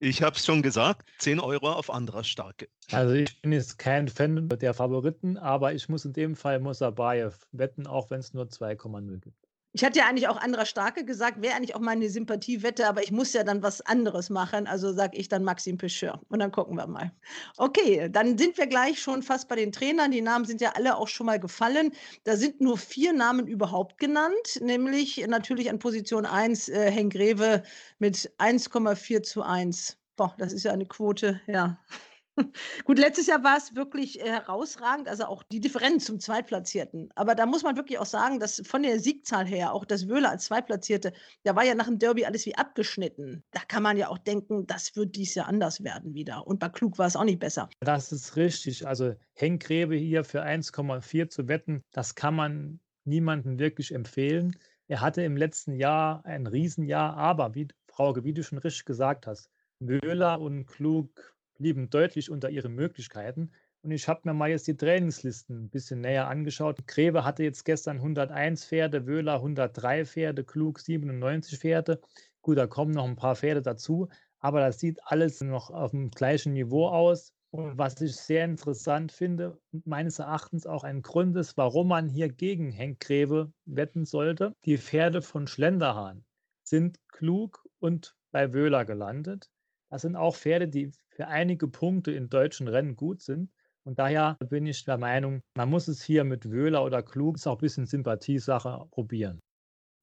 Ich 0.00 0.22
habe 0.22 0.36
es 0.36 0.44
schon 0.44 0.60
gesagt, 0.60 1.08
10 1.20 1.40
Euro 1.40 1.72
auf 1.72 1.88
anderer 1.88 2.24
Starke. 2.24 2.68
Also 2.92 3.14
ich 3.14 3.40
bin 3.40 3.52
jetzt 3.52 3.78
kein 3.78 4.08
Fan 4.08 4.48
der 4.48 4.74
Favoriten, 4.74 5.38
aber 5.38 5.72
ich 5.72 5.88
muss 5.88 6.04
in 6.04 6.12
dem 6.12 6.36
Fall 6.36 6.60
Musabayev 6.60 7.46
wetten, 7.52 7.86
auch 7.86 8.10
wenn 8.10 8.20
es 8.20 8.34
nur 8.34 8.44
2,0 8.44 9.20
gibt. 9.20 9.43
Ich 9.76 9.82
hatte 9.82 9.98
ja 9.98 10.06
eigentlich 10.06 10.28
auch 10.28 10.36
anderer 10.36 10.66
Starke 10.66 11.04
gesagt, 11.04 11.42
wäre 11.42 11.56
eigentlich 11.56 11.74
auch 11.74 11.80
meine 11.80 12.08
Sympathiewette, 12.08 12.86
aber 12.88 13.02
ich 13.02 13.10
muss 13.10 13.32
ja 13.32 13.42
dann 13.42 13.60
was 13.60 13.80
anderes 13.80 14.30
machen. 14.30 14.68
Also 14.68 14.92
sage 14.92 15.16
ich 15.16 15.28
dann 15.28 15.42
Maxim 15.42 15.78
Pecheur. 15.78 16.20
Und 16.28 16.38
dann 16.38 16.52
gucken 16.52 16.76
wir 16.76 16.86
mal. 16.86 17.10
Okay, 17.56 18.08
dann 18.08 18.38
sind 18.38 18.56
wir 18.56 18.68
gleich 18.68 19.00
schon 19.00 19.20
fast 19.20 19.48
bei 19.48 19.56
den 19.56 19.72
Trainern. 19.72 20.12
Die 20.12 20.22
Namen 20.22 20.44
sind 20.44 20.60
ja 20.60 20.74
alle 20.76 20.96
auch 20.96 21.08
schon 21.08 21.26
mal 21.26 21.40
gefallen. 21.40 21.90
Da 22.22 22.36
sind 22.36 22.60
nur 22.60 22.78
vier 22.78 23.12
Namen 23.12 23.48
überhaupt 23.48 23.98
genannt, 23.98 24.60
nämlich 24.60 25.26
natürlich 25.26 25.68
an 25.68 25.80
Position 25.80 26.24
1 26.24 26.68
äh, 26.68 26.92
Henk 26.92 27.12
Greve 27.12 27.64
mit 27.98 28.30
1,4 28.38 29.24
zu 29.24 29.42
1. 29.42 29.98
Boah, 30.14 30.36
das 30.38 30.52
ist 30.52 30.62
ja 30.62 30.70
eine 30.70 30.86
Quote, 30.86 31.40
ja. 31.48 31.76
Gut, 32.84 32.98
letztes 32.98 33.26
Jahr 33.26 33.44
war 33.44 33.56
es 33.56 33.74
wirklich 33.74 34.20
äh, 34.20 34.24
herausragend, 34.24 35.08
also 35.08 35.24
auch 35.24 35.42
die 35.44 35.60
Differenz 35.60 36.04
zum 36.04 36.18
Zweitplatzierten. 36.18 37.10
Aber 37.14 37.34
da 37.34 37.46
muss 37.46 37.62
man 37.62 37.76
wirklich 37.76 37.98
auch 37.98 38.06
sagen, 38.06 38.40
dass 38.40 38.62
von 38.64 38.82
der 38.82 38.98
Siegzahl 38.98 39.46
her, 39.46 39.72
auch 39.72 39.84
das 39.84 40.08
Wöhler 40.08 40.30
als 40.30 40.46
Zweitplatzierte, 40.46 41.12
da 41.44 41.54
war 41.54 41.64
ja 41.64 41.74
nach 41.74 41.86
dem 41.86 41.98
Derby 41.98 42.24
alles 42.24 42.46
wie 42.46 42.56
abgeschnitten. 42.56 43.44
Da 43.52 43.60
kann 43.60 43.82
man 43.82 43.96
ja 43.96 44.08
auch 44.08 44.18
denken, 44.18 44.66
das 44.66 44.96
wird 44.96 45.16
dies 45.16 45.34
Jahr 45.34 45.46
anders 45.46 45.82
werden 45.84 46.14
wieder. 46.14 46.46
Und 46.46 46.58
bei 46.58 46.68
Klug 46.68 46.98
war 46.98 47.06
es 47.06 47.16
auch 47.16 47.24
nicht 47.24 47.38
besser. 47.38 47.68
Das 47.80 48.12
ist 48.12 48.36
richtig. 48.36 48.86
Also 48.86 49.14
Henk 49.34 49.62
Grebe 49.62 49.96
hier 49.96 50.24
für 50.24 50.42
1,4 50.42 51.28
zu 51.28 51.48
wetten, 51.48 51.82
das 51.92 52.14
kann 52.14 52.34
man 52.34 52.80
niemandem 53.04 53.58
wirklich 53.58 53.92
empfehlen. 53.92 54.56
Er 54.86 55.00
hatte 55.00 55.22
im 55.22 55.36
letzten 55.36 55.74
Jahr 55.74 56.24
ein 56.24 56.46
Riesenjahr, 56.46 57.16
aber 57.16 57.54
wie 57.54 57.68
Frau, 57.86 58.14
wie 58.24 58.34
du 58.34 58.42
schon 58.42 58.58
richtig 58.58 58.84
gesagt 58.84 59.26
hast, 59.26 59.50
Wöhler 59.78 60.40
und 60.40 60.66
Klug 60.66 61.33
blieben 61.64 61.88
deutlich 61.88 62.30
unter 62.30 62.50
ihren 62.50 62.74
Möglichkeiten. 62.74 63.50
Und 63.80 63.90
ich 63.90 64.06
habe 64.06 64.20
mir 64.24 64.34
mal 64.34 64.50
jetzt 64.50 64.66
die 64.66 64.76
Trainingslisten 64.76 65.64
ein 65.64 65.70
bisschen 65.70 66.02
näher 66.02 66.28
angeschaut. 66.28 66.86
Greve 66.86 67.24
hatte 67.24 67.42
jetzt 67.42 67.64
gestern 67.64 67.96
101 67.96 68.66
Pferde, 68.66 69.06
Wöhler 69.06 69.36
103 69.36 70.04
Pferde, 70.04 70.44
Klug 70.44 70.78
97 70.78 71.58
Pferde. 71.58 72.02
Gut, 72.42 72.58
da 72.58 72.66
kommen 72.66 72.90
noch 72.92 73.06
ein 73.06 73.16
paar 73.16 73.34
Pferde 73.34 73.62
dazu, 73.62 74.08
aber 74.40 74.60
das 74.60 74.78
sieht 74.78 74.98
alles 75.04 75.40
noch 75.40 75.70
auf 75.70 75.92
dem 75.92 76.10
gleichen 76.10 76.52
Niveau 76.52 76.86
aus. 76.88 77.32
Und 77.50 77.78
was 77.78 77.98
ich 78.02 78.14
sehr 78.14 78.44
interessant 78.44 79.10
finde 79.10 79.58
und 79.72 79.86
meines 79.86 80.18
Erachtens 80.18 80.66
auch 80.66 80.84
ein 80.84 81.00
Grund 81.00 81.34
ist, 81.34 81.56
warum 81.56 81.88
man 81.88 82.10
hier 82.10 82.28
gegen 82.28 82.72
Henk 82.72 83.00
Greve 83.00 83.50
wetten 83.64 84.04
sollte. 84.04 84.52
Die 84.66 84.76
Pferde 84.76 85.22
von 85.22 85.46
Schlenderhahn 85.46 86.26
sind 86.62 86.98
klug 87.08 87.66
und 87.78 88.14
bei 88.32 88.52
Wöhler 88.52 88.84
gelandet. 88.84 89.48
Das 89.94 90.02
sind 90.02 90.16
auch 90.16 90.34
Pferde, 90.34 90.66
die 90.66 90.90
für 91.10 91.28
einige 91.28 91.68
Punkte 91.68 92.10
in 92.10 92.28
deutschen 92.28 92.66
Rennen 92.66 92.96
gut 92.96 93.22
sind. 93.22 93.52
Und 93.84 94.00
daher 94.00 94.36
bin 94.40 94.66
ich 94.66 94.84
der 94.84 94.98
Meinung, 94.98 95.40
man 95.56 95.70
muss 95.70 95.86
es 95.86 96.02
hier 96.02 96.24
mit 96.24 96.50
Wöhler 96.50 96.84
oder 96.84 97.00
Klug, 97.00 97.36
ist 97.36 97.46
auch 97.46 97.58
ein 97.58 97.60
bisschen 97.60 97.86
Sympathiesache, 97.86 98.88
probieren. 98.90 99.38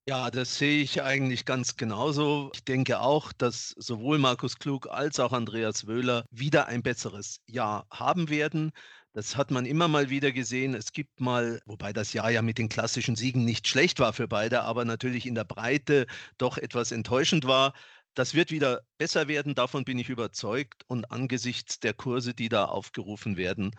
Ja, 0.08 0.32
das 0.32 0.58
sehe 0.58 0.82
ich 0.82 1.02
eigentlich 1.02 1.44
ganz 1.44 1.76
genauso. 1.76 2.52
Ich 2.54 2.64
denke 2.64 3.02
auch, 3.02 3.34
dass 3.34 3.76
sowohl 3.78 4.18
Markus 4.18 4.60
Klug 4.60 4.88
als 4.90 5.20
auch 5.20 5.34
Andreas 5.34 5.86
Wöhler 5.88 6.24
wieder 6.32 6.68
ein 6.68 6.84
besseres 6.84 7.42
Jahr 7.46 7.86
haben 7.92 8.30
werden. 8.30 8.72
Das 9.12 9.36
hat 9.36 9.52
man 9.52 9.66
immer 9.66 9.90
mal 9.90 10.10
wieder 10.10 10.32
gesehen. 10.32 10.74
Es 10.74 10.94
gibt 10.94 11.20
mal, 11.20 11.60
wobei 11.66 11.92
das 11.92 12.14
Jahr 12.14 12.32
ja 12.32 12.42
mit 12.42 12.58
den 12.58 12.70
klassischen 12.70 13.18
Siegen 13.18 13.44
nicht 13.44 13.68
schlecht 13.68 14.00
war 14.00 14.14
für 14.14 14.30
beide, 14.30 14.62
aber 14.62 14.86
natürlich 14.86 15.26
in 15.26 15.36
der 15.36 15.44
Breite 15.44 16.08
doch 16.38 16.58
etwas 16.58 16.94
enttäuschend 16.94 17.46
war. 17.46 17.74
Das 18.14 18.34
wird 18.34 18.52
wieder 18.52 18.82
besser 18.98 19.28
werden, 19.28 19.56
davon 19.56 19.86
bin 19.86 19.98
ich 19.98 20.10
überzeugt. 20.10 20.84
Und 20.88 21.12
angesichts 21.12 21.80
der 21.80 21.94
Kurse, 21.94 22.34
die 22.34 22.50
da 22.50 22.66
aufgerufen 22.66 23.38
werden, 23.38 23.72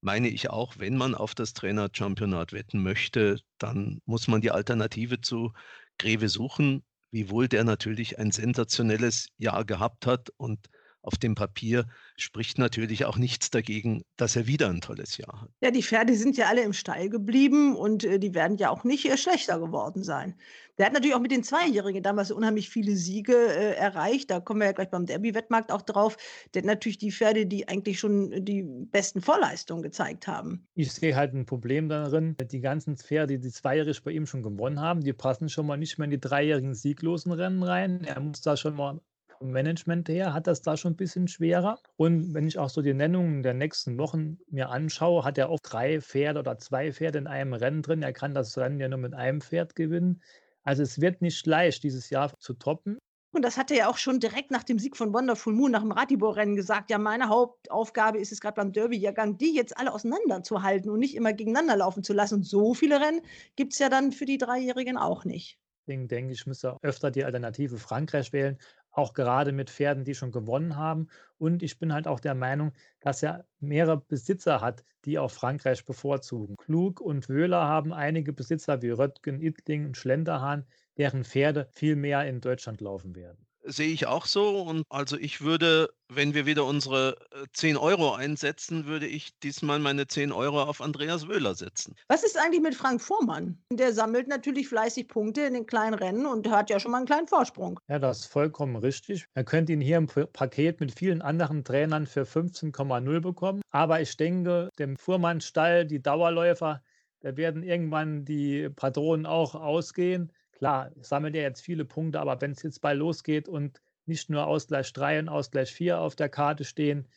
meine 0.00 0.28
ich 0.28 0.50
auch, 0.50 0.78
wenn 0.78 0.96
man 0.96 1.14
auf 1.14 1.34
das 1.34 1.54
Trainer-Championat 1.54 2.52
wetten 2.52 2.82
möchte, 2.82 3.40
dann 3.58 4.00
muss 4.04 4.28
man 4.28 4.40
die 4.40 4.50
Alternative 4.50 5.20
zu 5.20 5.52
Greve 5.98 6.28
suchen, 6.28 6.84
wiewohl 7.10 7.48
der 7.48 7.64
natürlich 7.64 8.18
ein 8.18 8.30
sensationelles 8.30 9.28
Jahr 9.38 9.64
gehabt 9.64 10.06
hat 10.06 10.30
und 10.36 10.68
auf 11.02 11.16
dem 11.16 11.34
Papier 11.34 11.86
spricht 12.16 12.58
natürlich 12.58 13.04
auch 13.04 13.16
nichts 13.16 13.50
dagegen, 13.50 14.02
dass 14.16 14.36
er 14.36 14.46
wieder 14.46 14.68
ein 14.68 14.80
tolles 14.80 15.16
Jahr 15.16 15.42
hat. 15.42 15.50
Ja, 15.60 15.70
die 15.70 15.82
Pferde 15.82 16.14
sind 16.14 16.36
ja 16.36 16.46
alle 16.46 16.62
im 16.62 16.72
Stall 16.72 17.08
geblieben 17.08 17.76
und 17.76 18.04
äh, 18.04 18.18
die 18.18 18.34
werden 18.34 18.56
ja 18.56 18.70
auch 18.70 18.84
nicht 18.84 19.04
äh, 19.06 19.16
schlechter 19.16 19.58
geworden 19.58 20.02
sein. 20.02 20.34
Der 20.78 20.86
hat 20.86 20.92
natürlich 20.92 21.16
auch 21.16 21.20
mit 21.20 21.32
den 21.32 21.42
Zweijährigen 21.42 22.04
damals 22.04 22.30
unheimlich 22.30 22.70
viele 22.70 22.94
Siege 22.94 23.34
äh, 23.34 23.74
erreicht. 23.74 24.30
Da 24.30 24.38
kommen 24.38 24.60
wir 24.60 24.66
ja 24.66 24.72
gleich 24.72 24.90
beim 24.90 25.06
Derby-Wettmarkt 25.06 25.72
auch 25.72 25.82
drauf. 25.82 26.16
Der 26.54 26.62
hat 26.62 26.66
natürlich 26.66 26.98
die 26.98 27.10
Pferde, 27.10 27.46
die 27.46 27.66
eigentlich 27.66 27.98
schon 27.98 28.44
die 28.44 28.62
besten 28.62 29.20
Vorleistungen 29.20 29.82
gezeigt 29.82 30.28
haben. 30.28 30.68
Ich 30.74 30.92
sehe 30.92 31.16
halt 31.16 31.34
ein 31.34 31.46
Problem 31.46 31.88
darin, 31.88 32.36
die 32.40 32.60
ganzen 32.60 32.96
Pferde, 32.96 33.40
die 33.40 33.50
zweijährig 33.50 34.02
bei 34.04 34.12
ihm 34.12 34.26
schon 34.26 34.42
gewonnen 34.42 34.80
haben, 34.80 35.00
die 35.00 35.12
passen 35.12 35.48
schon 35.48 35.66
mal 35.66 35.76
nicht 35.76 35.98
mehr 35.98 36.04
in 36.04 36.12
die 36.12 36.20
dreijährigen 36.20 36.74
sieglosen 36.74 37.32
Rennen 37.32 37.64
rein. 37.64 38.04
Er 38.04 38.20
muss 38.20 38.40
da 38.40 38.56
schon 38.56 38.76
mal 38.76 39.00
vom 39.38 39.50
Management 39.50 40.08
her 40.08 40.34
hat 40.34 40.46
das 40.46 40.62
da 40.62 40.76
schon 40.76 40.92
ein 40.92 40.96
bisschen 40.96 41.28
schwerer. 41.28 41.78
Und 41.96 42.34
wenn 42.34 42.46
ich 42.46 42.58
auch 42.58 42.68
so 42.68 42.82
die 42.82 42.94
Nennungen 42.94 43.42
der 43.42 43.54
nächsten 43.54 43.98
Wochen 43.98 44.38
mir 44.50 44.70
anschaue, 44.70 45.24
hat 45.24 45.38
er 45.38 45.48
auch 45.48 45.60
drei 45.60 46.00
Pferde 46.00 46.40
oder 46.40 46.58
zwei 46.58 46.92
Pferde 46.92 47.18
in 47.18 47.26
einem 47.26 47.54
Rennen 47.54 47.82
drin. 47.82 48.02
Er 48.02 48.12
kann 48.12 48.34
das 48.34 48.58
Rennen 48.58 48.80
ja 48.80 48.88
nur 48.88 48.98
mit 48.98 49.14
einem 49.14 49.40
Pferd 49.40 49.76
gewinnen. 49.76 50.22
Also 50.64 50.82
es 50.82 51.00
wird 51.00 51.22
nicht 51.22 51.46
leicht, 51.46 51.82
dieses 51.82 52.10
Jahr 52.10 52.32
zu 52.38 52.54
toppen. 52.54 52.98
Und 53.30 53.42
das 53.44 53.58
hat 53.58 53.70
er 53.70 53.76
ja 53.76 53.88
auch 53.88 53.98
schon 53.98 54.20
direkt 54.20 54.50
nach 54.50 54.64
dem 54.64 54.78
Sieg 54.78 54.96
von 54.96 55.12
Wonderful 55.12 55.52
Moon 55.52 55.70
nach 55.70 55.82
dem 55.82 55.92
Ratibor-Rennen 55.92 56.56
gesagt. 56.56 56.90
Ja, 56.90 56.98
meine 56.98 57.28
Hauptaufgabe 57.28 58.18
ist 58.18 58.32
es 58.32 58.40
gerade 58.40 58.56
beim 58.56 58.72
Derby-Jahrgang, 58.72 59.36
die 59.36 59.54
jetzt 59.54 59.78
alle 59.78 59.92
auseinanderzuhalten 59.92 60.90
und 60.90 60.98
nicht 60.98 61.14
immer 61.14 61.34
gegeneinander 61.34 61.76
laufen 61.76 62.02
zu 62.02 62.14
lassen. 62.14 62.36
Und 62.36 62.42
so 62.44 62.74
viele 62.74 63.00
Rennen 63.00 63.20
gibt 63.54 63.74
es 63.74 63.78
ja 63.78 63.90
dann 63.90 64.12
für 64.12 64.24
die 64.24 64.38
Dreijährigen 64.38 64.96
auch 64.96 65.24
nicht. 65.24 65.58
Deswegen 65.88 66.08
denke 66.08 66.34
ich, 66.34 66.46
müsste 66.46 66.76
öfter 66.82 67.10
die 67.10 67.24
Alternative 67.24 67.78
Frankreich 67.78 68.34
wählen, 68.34 68.58
auch 68.98 69.14
gerade 69.14 69.52
mit 69.52 69.70
Pferden, 69.70 70.04
die 70.04 70.14
schon 70.14 70.32
gewonnen 70.32 70.76
haben. 70.76 71.08
Und 71.38 71.62
ich 71.62 71.78
bin 71.78 71.92
halt 71.92 72.06
auch 72.06 72.20
der 72.20 72.34
Meinung, 72.34 72.72
dass 73.00 73.22
er 73.22 73.46
mehrere 73.60 74.00
Besitzer 74.00 74.60
hat, 74.60 74.84
die 75.04 75.18
auch 75.18 75.30
Frankreich 75.30 75.84
bevorzugen. 75.84 76.56
Klug 76.56 77.00
und 77.00 77.28
Wöhler 77.28 77.66
haben 77.66 77.92
einige 77.92 78.32
Besitzer 78.32 78.82
wie 78.82 78.90
Röttgen, 78.90 79.40
Ittling 79.40 79.86
und 79.86 79.96
Schlenderhahn, 79.96 80.66
deren 80.98 81.24
Pferde 81.24 81.68
viel 81.72 81.96
mehr 81.96 82.26
in 82.28 82.40
Deutschland 82.40 82.80
laufen 82.80 83.14
werden 83.14 83.47
sehe 83.68 83.88
ich 83.88 84.06
auch 84.06 84.26
so. 84.26 84.62
Und 84.62 84.84
also 84.88 85.16
ich 85.16 85.40
würde, 85.40 85.90
wenn 86.08 86.34
wir 86.34 86.46
wieder 86.46 86.64
unsere 86.64 87.16
10 87.52 87.76
äh, 87.76 87.78
Euro 87.78 88.14
einsetzen, 88.14 88.86
würde 88.86 89.06
ich 89.06 89.38
diesmal 89.40 89.78
meine 89.78 90.06
10 90.06 90.32
Euro 90.32 90.62
auf 90.62 90.80
Andreas 90.80 91.28
Wöhler 91.28 91.54
setzen. 91.54 91.94
Was 92.08 92.24
ist 92.24 92.38
eigentlich 92.38 92.62
mit 92.62 92.74
Frank 92.74 93.00
Vormann? 93.00 93.58
Der 93.72 93.92
sammelt 93.92 94.28
natürlich 94.28 94.68
fleißig 94.68 95.08
Punkte 95.08 95.42
in 95.42 95.54
den 95.54 95.66
kleinen 95.66 95.94
Rennen 95.94 96.26
und 96.26 96.48
hat 96.50 96.70
ja 96.70 96.80
schon 96.80 96.92
mal 96.92 96.98
einen 96.98 97.06
kleinen 97.06 97.28
Vorsprung. 97.28 97.78
Ja, 97.88 97.98
das 97.98 98.20
ist 98.20 98.26
vollkommen 98.26 98.76
richtig. 98.76 99.26
Er 99.34 99.44
könnte 99.44 99.72
ihn 99.72 99.80
hier 99.80 99.98
im 99.98 100.06
Paket 100.06 100.80
mit 100.80 100.98
vielen 100.98 101.22
anderen 101.22 101.64
Trainern 101.64 102.06
für 102.06 102.22
15,0 102.22 103.20
bekommen. 103.20 103.62
Aber 103.70 104.00
ich 104.00 104.16
denke, 104.16 104.70
dem 104.78 104.96
Fuhrmann-Stall, 104.96 105.86
die 105.86 106.02
Dauerläufer, 106.02 106.82
da 107.20 107.36
werden 107.36 107.62
irgendwann 107.62 108.24
die 108.24 108.68
Patronen 108.70 109.26
auch 109.26 109.54
ausgehen. 109.54 110.32
Klar, 110.58 110.90
sammelt 111.00 111.34
er 111.36 111.42
jetzt 111.42 111.60
viele 111.62 111.84
Punkte, 111.84 112.20
aber 112.20 112.40
wenn 112.40 112.52
es 112.52 112.62
jetzt 112.62 112.80
bei 112.80 112.92
losgeht 112.92 113.48
und 113.48 113.80
nicht 114.06 114.30
nur 114.30 114.46
Ausgleich 114.46 114.92
3 114.92 115.20
und 115.20 115.28
Ausgleich 115.28 115.72
4 115.72 116.00
auf 116.00 116.16
der 116.16 116.28
Karte 116.28 116.64
stehen, 116.64 117.08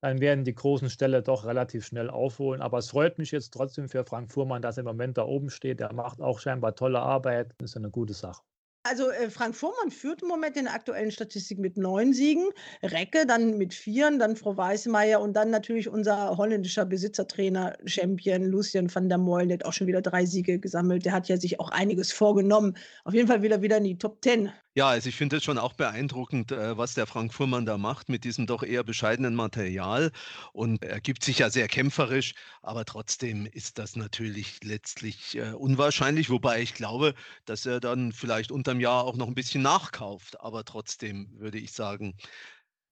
dann 0.00 0.20
werden 0.20 0.44
die 0.44 0.54
großen 0.54 0.90
Ställe 0.90 1.22
doch 1.22 1.44
relativ 1.46 1.86
schnell 1.86 2.10
aufholen. 2.10 2.60
Aber 2.62 2.78
es 2.78 2.90
freut 2.90 3.18
mich 3.18 3.30
jetzt 3.32 3.52
trotzdem 3.52 3.88
für 3.88 4.04
Frank 4.04 4.30
Fuhrmann, 4.30 4.62
dass 4.62 4.76
er 4.76 4.82
im 4.82 4.86
Moment 4.86 5.18
da 5.18 5.24
oben 5.24 5.50
steht. 5.50 5.80
Er 5.80 5.92
macht 5.92 6.20
auch 6.20 6.38
scheinbar 6.40 6.74
tolle 6.76 7.00
Arbeit. 7.00 7.54
Das 7.58 7.70
ist 7.70 7.76
eine 7.76 7.90
gute 7.90 8.14
Sache. 8.14 8.42
Also 8.86 9.10
äh, 9.10 9.30
Frank 9.30 9.56
Fuhrmann 9.56 9.90
führt 9.90 10.20
im 10.20 10.28
Moment 10.28 10.58
in 10.58 10.64
der 10.64 10.74
aktuellen 10.74 11.10
Statistik 11.10 11.58
mit 11.58 11.78
neun 11.78 12.12
Siegen, 12.12 12.50
Recke 12.82 13.24
dann 13.26 13.56
mit 13.56 13.72
vieren, 13.72 14.18
dann 14.18 14.36
Frau 14.36 14.58
Weißmeier 14.58 15.22
und 15.22 15.32
dann 15.32 15.48
natürlich 15.48 15.88
unser 15.88 16.36
holländischer 16.36 16.84
Besitzertrainer, 16.84 17.78
Champion 17.86 18.44
Lucien 18.44 18.94
van 18.94 19.08
der 19.08 19.16
Moel, 19.16 19.48
der 19.48 19.58
hat 19.58 19.64
auch 19.64 19.72
schon 19.72 19.86
wieder 19.86 20.02
drei 20.02 20.26
Siege 20.26 20.58
gesammelt. 20.58 21.06
Der 21.06 21.12
hat 21.12 21.28
ja 21.28 21.38
sich 21.38 21.60
auch 21.60 21.70
einiges 21.70 22.12
vorgenommen. 22.12 22.76
Auf 23.04 23.14
jeden 23.14 23.26
Fall 23.26 23.40
wieder 23.42 23.62
wieder 23.62 23.78
in 23.78 23.84
die 23.84 23.96
Top 23.96 24.20
Ten. 24.20 24.52
Ja, 24.76 24.88
also 24.88 25.08
ich 25.08 25.14
finde 25.16 25.36
es 25.36 25.44
schon 25.44 25.58
auch 25.58 25.74
beeindruckend, 25.74 26.50
äh, 26.50 26.76
was 26.76 26.94
der 26.94 27.06
Frank 27.06 27.32
Fuhrmann 27.32 27.64
da 27.64 27.78
macht 27.78 28.08
mit 28.08 28.24
diesem 28.24 28.46
doch 28.46 28.62
eher 28.64 28.82
bescheidenen 28.82 29.34
Material. 29.36 30.10
Und 30.52 30.82
er 30.82 31.00
gibt 31.00 31.22
sich 31.24 31.38
ja 31.38 31.48
sehr 31.50 31.68
kämpferisch, 31.68 32.34
aber 32.60 32.84
trotzdem 32.84 33.46
ist 33.46 33.78
das 33.78 33.94
natürlich 33.94 34.62
letztlich 34.64 35.36
äh, 35.36 35.52
unwahrscheinlich, 35.52 36.28
wobei 36.28 36.60
ich 36.60 36.74
glaube, 36.74 37.14
dass 37.44 37.66
er 37.66 37.78
dann 37.80 38.12
vielleicht 38.12 38.50
unterm 38.50 38.80
Jahr 38.80 39.04
auch 39.04 39.16
noch 39.16 39.28
ein 39.28 39.34
bisschen 39.36 39.62
nachkauft. 39.62 40.40
Aber 40.40 40.64
trotzdem 40.64 41.30
würde 41.38 41.58
ich 41.58 41.72
sagen, 41.72 42.14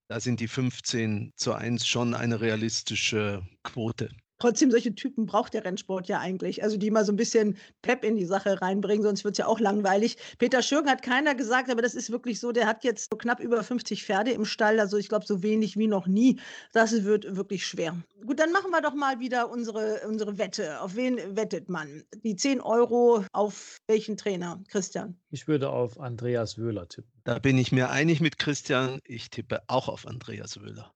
da 0.09 0.21
sind 0.21 0.41
die 0.41 0.49
15 0.49 1.33
zu 1.37 1.55
1 1.55 1.87
schon 1.87 2.15
eine 2.15 2.41
realistische 2.41 3.43
Quote. 3.65 4.11
Trotzdem, 4.43 4.73
solche 4.73 4.93
Typen 4.93 5.27
braucht 5.27 5.55
der 5.55 5.65
Rennsport 5.65 6.09
ja 6.09 6.19
eigentlich. 6.19 6.65
Also 6.65 6.77
die 6.77 6.91
mal 6.91 7.05
so 7.05 7.13
ein 7.13 7.17
bisschen 7.17 7.57
Pep 7.81 8.03
in 8.03 8.17
die 8.17 8.25
Sache 8.25 8.61
reinbringen, 8.61 9.05
sonst 9.05 9.23
wird 9.23 9.35
es 9.35 9.39
ja 9.39 9.47
auch 9.47 9.61
langweilig. 9.61 10.17
Peter 10.39 10.63
Schürgen 10.63 10.91
hat 10.91 11.01
keiner 11.01 11.37
gesagt, 11.37 11.71
aber 11.71 11.81
das 11.81 11.95
ist 11.95 12.11
wirklich 12.11 12.41
so, 12.41 12.51
der 12.51 12.67
hat 12.67 12.83
jetzt 12.83 13.09
so 13.13 13.17
knapp 13.17 13.39
über 13.39 13.63
50 13.63 14.03
Pferde 14.03 14.33
im 14.33 14.45
Stall, 14.45 14.81
also 14.81 14.97
ich 14.97 15.09
glaube 15.09 15.27
so 15.27 15.45
wenig 15.45 15.77
wie 15.77 15.87
noch 15.87 16.09
nie. 16.09 16.41
Das 16.73 17.05
wird 17.05 17.37
wirklich 17.37 17.65
schwer. 17.65 17.97
Gut, 18.27 18.41
dann 18.41 18.51
machen 18.51 18.73
wir 18.73 18.81
doch 18.81 18.95
mal 18.95 19.21
wieder 19.21 19.49
unsere, 19.49 20.01
unsere 20.09 20.39
Wette. 20.39 20.81
Auf 20.81 20.97
wen 20.97 21.37
wettet 21.37 21.69
man? 21.69 22.03
Die 22.25 22.35
10 22.35 22.61
Euro 22.61 23.25
auf 23.31 23.77
welchen 23.87 24.17
Trainer, 24.17 24.61
Christian? 24.67 25.15
Ich 25.31 25.47
würde 25.47 25.71
auf 25.71 26.01
Andreas 26.01 26.59
Wöhler 26.59 26.89
tippen. 26.89 27.13
Da 27.23 27.39
bin 27.39 27.59
ich 27.59 27.71
mir 27.71 27.91
einig 27.91 28.21
mit 28.21 28.41
Christian. 28.41 28.99
Ich 29.05 29.31
tippe 29.31 29.63
auch 29.69 29.87
auf 29.87 30.05
Andreas 30.05 30.61
Wöhler. 30.61 30.93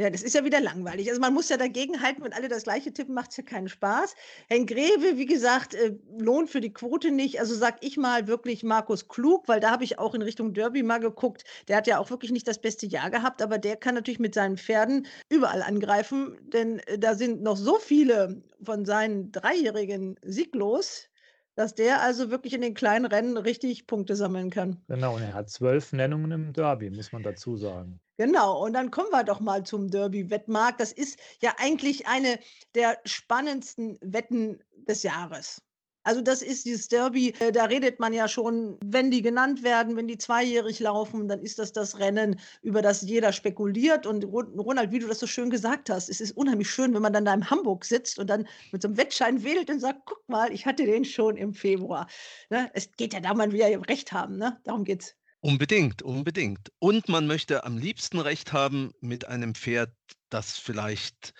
Ja, 0.00 0.08
das 0.08 0.22
ist 0.22 0.34
ja 0.34 0.46
wieder 0.46 0.62
langweilig. 0.62 1.10
Also 1.10 1.20
man 1.20 1.34
muss 1.34 1.50
ja 1.50 1.58
dagegen 1.58 2.00
halten, 2.00 2.24
wenn 2.24 2.32
alle 2.32 2.48
das 2.48 2.62
gleiche 2.62 2.90
tippen, 2.90 3.14
macht 3.14 3.32
es 3.32 3.36
ja 3.36 3.42
keinen 3.42 3.68
Spaß. 3.68 4.14
Herrn 4.48 4.64
Greve, 4.64 5.18
wie 5.18 5.26
gesagt, 5.26 5.74
äh, 5.74 5.94
lohnt 6.18 6.48
für 6.48 6.62
die 6.62 6.72
Quote 6.72 7.10
nicht. 7.10 7.38
Also 7.38 7.54
sag 7.54 7.84
ich 7.84 7.98
mal 7.98 8.26
wirklich 8.26 8.62
Markus 8.62 9.08
Klug, 9.08 9.46
weil 9.46 9.60
da 9.60 9.70
habe 9.70 9.84
ich 9.84 9.98
auch 9.98 10.14
in 10.14 10.22
Richtung 10.22 10.54
Derby 10.54 10.82
mal 10.82 11.00
geguckt. 11.00 11.44
Der 11.68 11.76
hat 11.76 11.86
ja 11.86 11.98
auch 11.98 12.08
wirklich 12.08 12.30
nicht 12.30 12.48
das 12.48 12.62
beste 12.62 12.86
Jahr 12.86 13.10
gehabt, 13.10 13.42
aber 13.42 13.58
der 13.58 13.76
kann 13.76 13.94
natürlich 13.94 14.20
mit 14.20 14.32
seinen 14.32 14.56
Pferden 14.56 15.06
überall 15.28 15.60
angreifen, 15.60 16.38
denn 16.50 16.78
äh, 16.86 16.98
da 16.98 17.14
sind 17.14 17.42
noch 17.42 17.58
so 17.58 17.76
viele 17.78 18.42
von 18.62 18.86
seinen 18.86 19.32
Dreijährigen 19.32 20.16
sieglos 20.22 21.09
dass 21.54 21.74
der 21.74 22.02
also 22.02 22.30
wirklich 22.30 22.54
in 22.54 22.60
den 22.60 22.74
kleinen 22.74 23.06
Rennen 23.06 23.36
richtig 23.36 23.86
Punkte 23.86 24.16
sammeln 24.16 24.50
kann. 24.50 24.82
Genau, 24.88 25.16
und 25.16 25.22
er 25.22 25.34
hat 25.34 25.50
zwölf 25.50 25.92
Nennungen 25.92 26.30
im 26.30 26.52
Derby, 26.52 26.90
muss 26.90 27.12
man 27.12 27.22
dazu 27.22 27.56
sagen. 27.56 28.00
Genau, 28.16 28.64
und 28.64 28.74
dann 28.74 28.90
kommen 28.90 29.10
wir 29.10 29.24
doch 29.24 29.40
mal 29.40 29.64
zum 29.64 29.90
Derby-Wettmarkt. 29.90 30.80
Das 30.80 30.92
ist 30.92 31.18
ja 31.40 31.54
eigentlich 31.58 32.06
eine 32.06 32.38
der 32.74 32.98
spannendsten 33.04 33.98
Wetten 34.02 34.62
des 34.88 35.02
Jahres. 35.02 35.62
Also 36.02 36.22
das 36.22 36.40
ist 36.40 36.64
dieses 36.64 36.88
Derby, 36.88 37.34
äh, 37.40 37.52
da 37.52 37.64
redet 37.64 38.00
man 38.00 38.12
ja 38.12 38.26
schon, 38.26 38.78
wenn 38.82 39.10
die 39.10 39.20
genannt 39.20 39.62
werden, 39.62 39.96
wenn 39.96 40.08
die 40.08 40.16
zweijährig 40.16 40.80
laufen, 40.80 41.28
dann 41.28 41.40
ist 41.40 41.58
das 41.58 41.72
das 41.72 41.98
Rennen, 41.98 42.40
über 42.62 42.80
das 42.80 43.02
jeder 43.02 43.32
spekuliert. 43.32 44.06
Und 44.06 44.24
Ronald, 44.24 44.92
wie 44.92 44.98
du 44.98 45.08
das 45.08 45.18
so 45.18 45.26
schön 45.26 45.50
gesagt 45.50 45.90
hast, 45.90 46.08
es 46.08 46.20
ist 46.20 46.36
unheimlich 46.36 46.70
schön, 46.70 46.94
wenn 46.94 47.02
man 47.02 47.12
dann 47.12 47.26
da 47.26 47.34
in 47.34 47.50
Hamburg 47.50 47.84
sitzt 47.84 48.18
und 48.18 48.30
dann 48.30 48.48
mit 48.72 48.80
so 48.80 48.88
einem 48.88 48.96
Wettschein 48.96 49.44
wählt 49.44 49.68
und 49.68 49.80
sagt, 49.80 50.00
guck 50.06 50.26
mal, 50.28 50.52
ich 50.52 50.64
hatte 50.64 50.86
den 50.86 51.04
schon 51.04 51.36
im 51.36 51.52
Februar. 51.52 52.06
Ne? 52.48 52.70
Es 52.72 52.90
geht 52.92 53.12
ja 53.12 53.20
da 53.20 53.34
mal 53.34 53.52
wieder 53.52 53.66
Recht 53.88 54.12
haben, 54.12 54.38
ne? 54.38 54.58
darum 54.64 54.84
geht's. 54.84 55.16
Unbedingt, 55.42 56.02
unbedingt. 56.02 56.70
Und 56.78 57.08
man 57.08 57.26
möchte 57.26 57.64
am 57.64 57.78
liebsten 57.78 58.18
Recht 58.18 58.52
haben 58.52 58.92
mit 59.00 59.26
einem 59.26 59.54
Pferd, 59.54 59.90
das 60.28 60.58
vielleicht 60.58 61.32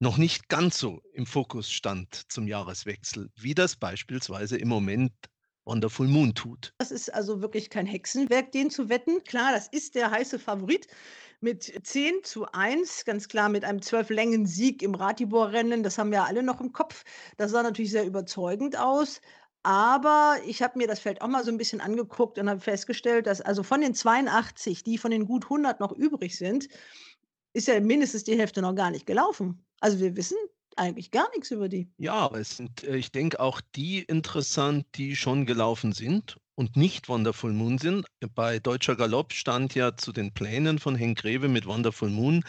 noch 0.00 0.16
nicht 0.16 0.48
ganz 0.48 0.78
so 0.78 1.02
im 1.12 1.26
Fokus 1.26 1.70
stand 1.70 2.30
zum 2.30 2.46
Jahreswechsel, 2.46 3.30
wie 3.36 3.54
das 3.54 3.76
beispielsweise 3.76 4.56
im 4.56 4.68
Moment 4.68 5.12
Wonderful 5.64 6.08
Moon 6.08 6.34
tut. 6.34 6.72
Das 6.78 6.90
ist 6.90 7.12
also 7.12 7.42
wirklich 7.42 7.68
kein 7.68 7.84
Hexenwerk, 7.84 8.52
den 8.52 8.70
zu 8.70 8.88
wetten. 8.88 9.22
Klar, 9.24 9.52
das 9.52 9.68
ist 9.68 9.94
der 9.94 10.10
heiße 10.10 10.38
Favorit 10.38 10.86
mit 11.40 11.86
10 11.86 12.24
zu 12.24 12.46
1, 12.50 13.04
ganz 13.04 13.28
klar 13.28 13.50
mit 13.50 13.64
einem 13.64 13.80
12-Längen-Sieg 13.80 14.82
im 14.82 14.94
Ratibor-Rennen. 14.94 15.82
Das 15.82 15.98
haben 15.98 16.10
wir 16.10 16.24
alle 16.24 16.42
noch 16.42 16.60
im 16.62 16.72
Kopf. 16.72 17.04
Das 17.36 17.50
sah 17.50 17.62
natürlich 17.62 17.90
sehr 17.90 18.06
überzeugend 18.06 18.78
aus. 18.78 19.20
Aber 19.62 20.36
ich 20.46 20.62
habe 20.62 20.78
mir 20.78 20.86
das 20.86 21.00
Feld 21.00 21.20
auch 21.20 21.28
mal 21.28 21.44
so 21.44 21.50
ein 21.50 21.58
bisschen 21.58 21.82
angeguckt 21.82 22.38
und 22.38 22.48
habe 22.48 22.60
festgestellt, 22.60 23.26
dass 23.26 23.42
also 23.42 23.62
von 23.62 23.82
den 23.82 23.94
82, 23.94 24.84
die 24.84 24.96
von 24.96 25.10
den 25.10 25.26
gut 25.26 25.44
100 25.44 25.80
noch 25.80 25.92
übrig 25.92 26.38
sind, 26.38 26.68
ist 27.52 27.68
ja 27.68 27.78
mindestens 27.80 28.24
die 28.24 28.38
Hälfte 28.38 28.62
noch 28.62 28.74
gar 28.74 28.90
nicht 28.90 29.04
gelaufen. 29.04 29.67
Also 29.80 30.00
wir 30.00 30.16
wissen 30.16 30.36
eigentlich 30.76 31.10
gar 31.10 31.28
nichts 31.34 31.50
über 31.50 31.68
die. 31.68 31.90
Ja, 31.98 32.14
aber 32.14 32.38
es 32.38 32.56
sind, 32.56 32.84
äh, 32.84 32.96
ich 32.96 33.12
denke, 33.12 33.40
auch 33.40 33.60
die 33.74 34.00
interessant, 34.02 34.86
die 34.94 35.16
schon 35.16 35.44
gelaufen 35.44 35.92
sind 35.92 36.36
und 36.54 36.76
nicht 36.76 37.08
Wonderful 37.08 37.52
Moon 37.52 37.78
sind. 37.78 38.06
Bei 38.34 38.58
Deutscher 38.58 38.96
Galopp 38.96 39.32
stand 39.32 39.74
ja 39.74 39.96
zu 39.96 40.12
den 40.12 40.32
Plänen 40.32 40.78
von 40.80 40.96
Henk 40.96 41.18
Greve 41.18 41.48
mit 41.48 41.66
Wonderful 41.66 42.10
Moon, 42.10 42.42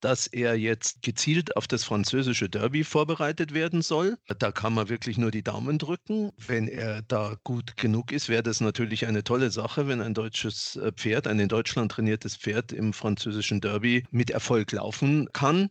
dass 0.00 0.28
er 0.28 0.56
jetzt 0.56 1.02
gezielt 1.02 1.56
auf 1.56 1.66
das 1.66 1.82
französische 1.82 2.48
Derby 2.48 2.84
vorbereitet 2.84 3.54
werden 3.54 3.82
soll. 3.82 4.16
Da 4.38 4.52
kann 4.52 4.74
man 4.74 4.88
wirklich 4.88 5.18
nur 5.18 5.32
die 5.32 5.42
Daumen 5.42 5.78
drücken. 5.78 6.30
Wenn 6.36 6.68
er 6.68 7.02
da 7.02 7.36
gut 7.42 7.76
genug 7.76 8.12
ist, 8.12 8.28
wäre 8.28 8.44
das 8.44 8.60
natürlich 8.60 9.06
eine 9.06 9.24
tolle 9.24 9.50
Sache, 9.50 9.88
wenn 9.88 10.00
ein 10.00 10.14
deutsches 10.14 10.76
äh, 10.76 10.92
Pferd, 10.92 11.26
ein 11.26 11.40
in 11.40 11.48
Deutschland 11.48 11.90
trainiertes 11.90 12.36
Pferd 12.36 12.72
im 12.72 12.92
französischen 12.92 13.60
Derby 13.60 14.04
mit 14.12 14.30
Erfolg 14.30 14.70
laufen 14.70 15.28
kann. 15.32 15.68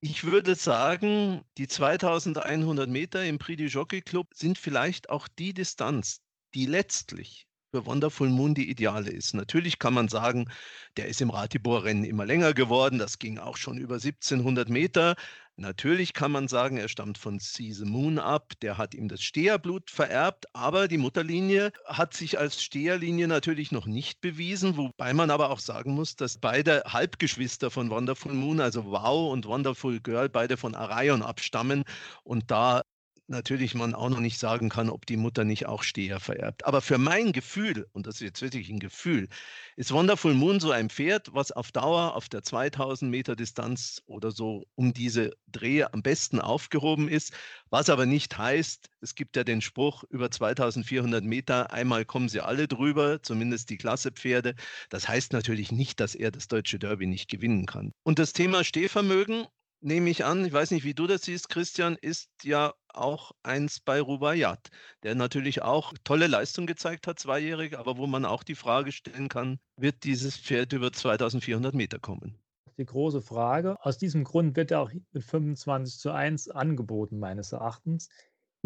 Ich 0.00 0.24
würde 0.24 0.54
sagen, 0.54 1.42
die 1.58 1.68
2100 1.68 2.88
Meter 2.88 3.24
im 3.24 3.38
Prix 3.38 3.58
du 3.58 3.64
Jockey 3.66 4.02
Club 4.02 4.28
sind 4.34 4.58
vielleicht 4.58 5.10
auch 5.10 5.26
die 5.28 5.54
Distanz, 5.54 6.20
die 6.54 6.66
letztlich 6.66 7.46
für 7.70 7.86
Wonderful 7.86 8.28
Moon 8.28 8.54
die 8.54 8.70
ideale 8.70 9.10
ist. 9.10 9.34
Natürlich 9.34 9.78
kann 9.78 9.94
man 9.94 10.08
sagen, 10.08 10.50
der 10.96 11.08
ist 11.08 11.20
im 11.20 11.30
Ratibor-Rennen 11.30 12.04
immer 12.04 12.26
länger 12.26 12.54
geworden. 12.54 12.98
Das 12.98 13.18
ging 13.18 13.38
auch 13.38 13.56
schon 13.56 13.78
über 13.78 13.96
1700 13.96 14.68
Meter. 14.68 15.16
Natürlich 15.58 16.12
kann 16.12 16.32
man 16.32 16.48
sagen, 16.48 16.76
er 16.76 16.88
stammt 16.88 17.16
von 17.16 17.38
Caesar 17.38 17.86
Moon 17.86 18.18
ab, 18.18 18.52
der 18.60 18.76
hat 18.76 18.94
ihm 18.94 19.08
das 19.08 19.22
Steherblut 19.22 19.90
vererbt, 19.90 20.44
aber 20.54 20.86
die 20.86 20.98
Mutterlinie 20.98 21.72
hat 21.86 22.12
sich 22.12 22.38
als 22.38 22.62
Steherlinie 22.62 23.26
natürlich 23.26 23.72
noch 23.72 23.86
nicht 23.86 24.20
bewiesen, 24.20 24.76
wobei 24.76 25.14
man 25.14 25.30
aber 25.30 25.48
auch 25.48 25.58
sagen 25.58 25.94
muss, 25.94 26.14
dass 26.14 26.36
beide 26.36 26.82
Halbgeschwister 26.86 27.70
von 27.70 27.88
Wonderful 27.88 28.34
Moon, 28.34 28.60
also 28.60 28.84
Wow 28.84 29.32
und 29.32 29.46
Wonderful 29.46 29.98
Girl, 30.00 30.28
beide 30.28 30.58
von 30.58 30.74
Arion 30.74 31.22
abstammen 31.22 31.84
und 32.22 32.50
da 32.50 32.82
natürlich 33.28 33.74
man 33.74 33.94
auch 33.94 34.08
noch 34.08 34.20
nicht 34.20 34.38
sagen 34.38 34.68
kann, 34.68 34.90
ob 34.90 35.06
die 35.06 35.16
Mutter 35.16 35.44
nicht 35.44 35.66
auch 35.66 35.82
Steher 35.82 36.20
vererbt. 36.20 36.64
Aber 36.64 36.80
für 36.80 36.98
mein 36.98 37.32
Gefühl, 37.32 37.86
und 37.92 38.06
das 38.06 38.16
ist 38.16 38.20
jetzt 38.20 38.42
wirklich 38.42 38.68
ein 38.68 38.78
Gefühl, 38.78 39.28
ist 39.76 39.92
Wonderful 39.92 40.34
Moon 40.34 40.60
so 40.60 40.70
ein 40.70 40.90
Pferd, 40.90 41.28
was 41.32 41.52
auf 41.52 41.72
Dauer 41.72 42.14
auf 42.14 42.28
der 42.28 42.42
2000 42.42 43.10
Meter 43.10 43.36
Distanz 43.36 44.02
oder 44.06 44.30
so 44.30 44.64
um 44.74 44.92
diese 44.92 45.32
Drehe 45.48 45.92
am 45.92 46.02
besten 46.02 46.40
aufgehoben 46.40 47.08
ist. 47.08 47.32
Was 47.70 47.90
aber 47.90 48.06
nicht 48.06 48.38
heißt, 48.38 48.88
es 49.00 49.14
gibt 49.14 49.36
ja 49.36 49.44
den 49.44 49.60
Spruch 49.60 50.04
über 50.10 50.30
2400 50.30 51.24
Meter, 51.24 51.72
einmal 51.72 52.04
kommen 52.04 52.28
sie 52.28 52.40
alle 52.40 52.68
drüber, 52.68 53.22
zumindest 53.22 53.70
die 53.70 53.76
Klassepferde. 53.76 54.54
Das 54.88 55.08
heißt 55.08 55.32
natürlich 55.32 55.72
nicht, 55.72 56.00
dass 56.00 56.14
er 56.14 56.30
das 56.30 56.48
deutsche 56.48 56.78
Derby 56.78 57.06
nicht 57.06 57.28
gewinnen 57.28 57.66
kann. 57.66 57.92
Und 58.02 58.18
das 58.18 58.32
Thema 58.32 58.64
Stehvermögen 58.64 59.46
nehme 59.86 60.10
ich 60.10 60.24
an, 60.24 60.44
ich 60.44 60.52
weiß 60.52 60.72
nicht, 60.72 60.82
wie 60.82 60.94
du 60.94 61.06
das 61.06 61.22
siehst, 61.22 61.48
Christian, 61.48 61.96
ist 62.00 62.28
ja 62.42 62.74
auch 62.88 63.30
eins 63.44 63.78
bei 63.78 64.00
Rubaiyat, 64.00 64.68
der 65.04 65.14
natürlich 65.14 65.62
auch 65.62 65.94
tolle 66.02 66.26
Leistung 66.26 66.66
gezeigt 66.66 67.06
hat, 67.06 67.20
zweijährig, 67.20 67.78
aber 67.78 67.96
wo 67.96 68.08
man 68.08 68.24
auch 68.24 68.42
die 68.42 68.56
Frage 68.56 68.90
stellen 68.90 69.28
kann, 69.28 69.60
wird 69.76 70.02
dieses 70.02 70.36
Pferd 70.36 70.72
über 70.72 70.92
2400 70.92 71.72
Meter 71.72 72.00
kommen? 72.00 72.36
Die 72.78 72.84
große 72.84 73.22
Frage. 73.22 73.76
Aus 73.80 73.96
diesem 73.96 74.24
Grund 74.24 74.56
wird 74.56 74.72
er 74.72 74.80
auch 74.80 74.90
mit 75.12 75.22
25 75.22 75.98
zu 75.98 76.10
1 76.10 76.48
angeboten, 76.48 77.18
meines 77.18 77.52
Erachtens. 77.52 78.08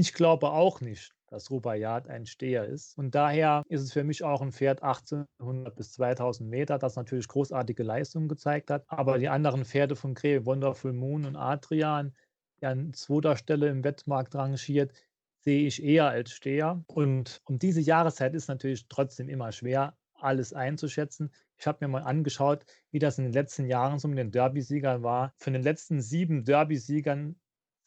Ich 0.01 0.15
glaube 0.15 0.51
auch 0.53 0.81
nicht, 0.81 1.15
dass 1.27 1.51
Rubaiyat 1.51 2.09
ein 2.09 2.25
Steher 2.25 2.65
ist. 2.65 2.97
Und 2.97 3.15
daher 3.15 3.65
ist 3.69 3.83
es 3.83 3.93
für 3.93 4.03
mich 4.03 4.25
auch 4.25 4.41
ein 4.41 4.51
Pferd 4.51 4.83
1800 4.83 5.77
bis 5.77 5.93
2000 5.93 6.49
Meter, 6.49 6.79
das 6.79 6.97
natürlich 6.97 7.29
großartige 7.29 7.83
Leistungen 7.83 8.27
gezeigt 8.27 8.71
hat. 8.71 8.83
Aber 8.87 9.19
die 9.19 9.29
anderen 9.29 9.67
Pferde 9.67 9.97
von 9.97 10.15
Greve, 10.15 10.47
Wonderful 10.47 10.95
Moon 10.95 11.27
und 11.27 11.37
Adrian, 11.37 12.15
ja 12.63 12.71
an 12.71 12.95
zweiter 12.95 13.37
Stelle 13.37 13.69
im 13.69 13.85
Wettmarkt 13.85 14.35
rangiert, 14.35 14.95
sehe 15.41 15.67
ich 15.67 15.83
eher 15.83 16.09
als 16.09 16.31
Steher. 16.31 16.83
Und 16.87 17.43
um 17.45 17.59
diese 17.59 17.83
Jahreszeit 17.83 18.35
ist 18.35 18.49
natürlich 18.49 18.89
trotzdem 18.89 19.29
immer 19.29 19.53
schwer, 19.53 19.99
alles 20.15 20.55
einzuschätzen. 20.55 21.31
Ich 21.59 21.67
habe 21.67 21.85
mir 21.85 21.89
mal 21.89 22.05
angeschaut, 22.05 22.65
wie 22.91 23.01
das 23.01 23.19
in 23.19 23.25
den 23.25 23.35
letzten 23.35 23.67
Jahren 23.67 23.99
so 23.99 24.09
mit 24.09 24.17
den 24.17 24.31
Derby-Siegern 24.31 25.03
war. 25.03 25.35
Von 25.37 25.53
den 25.53 25.63
letzten 25.63 26.01
sieben 26.01 26.47
Derby-Siegern 26.47 27.37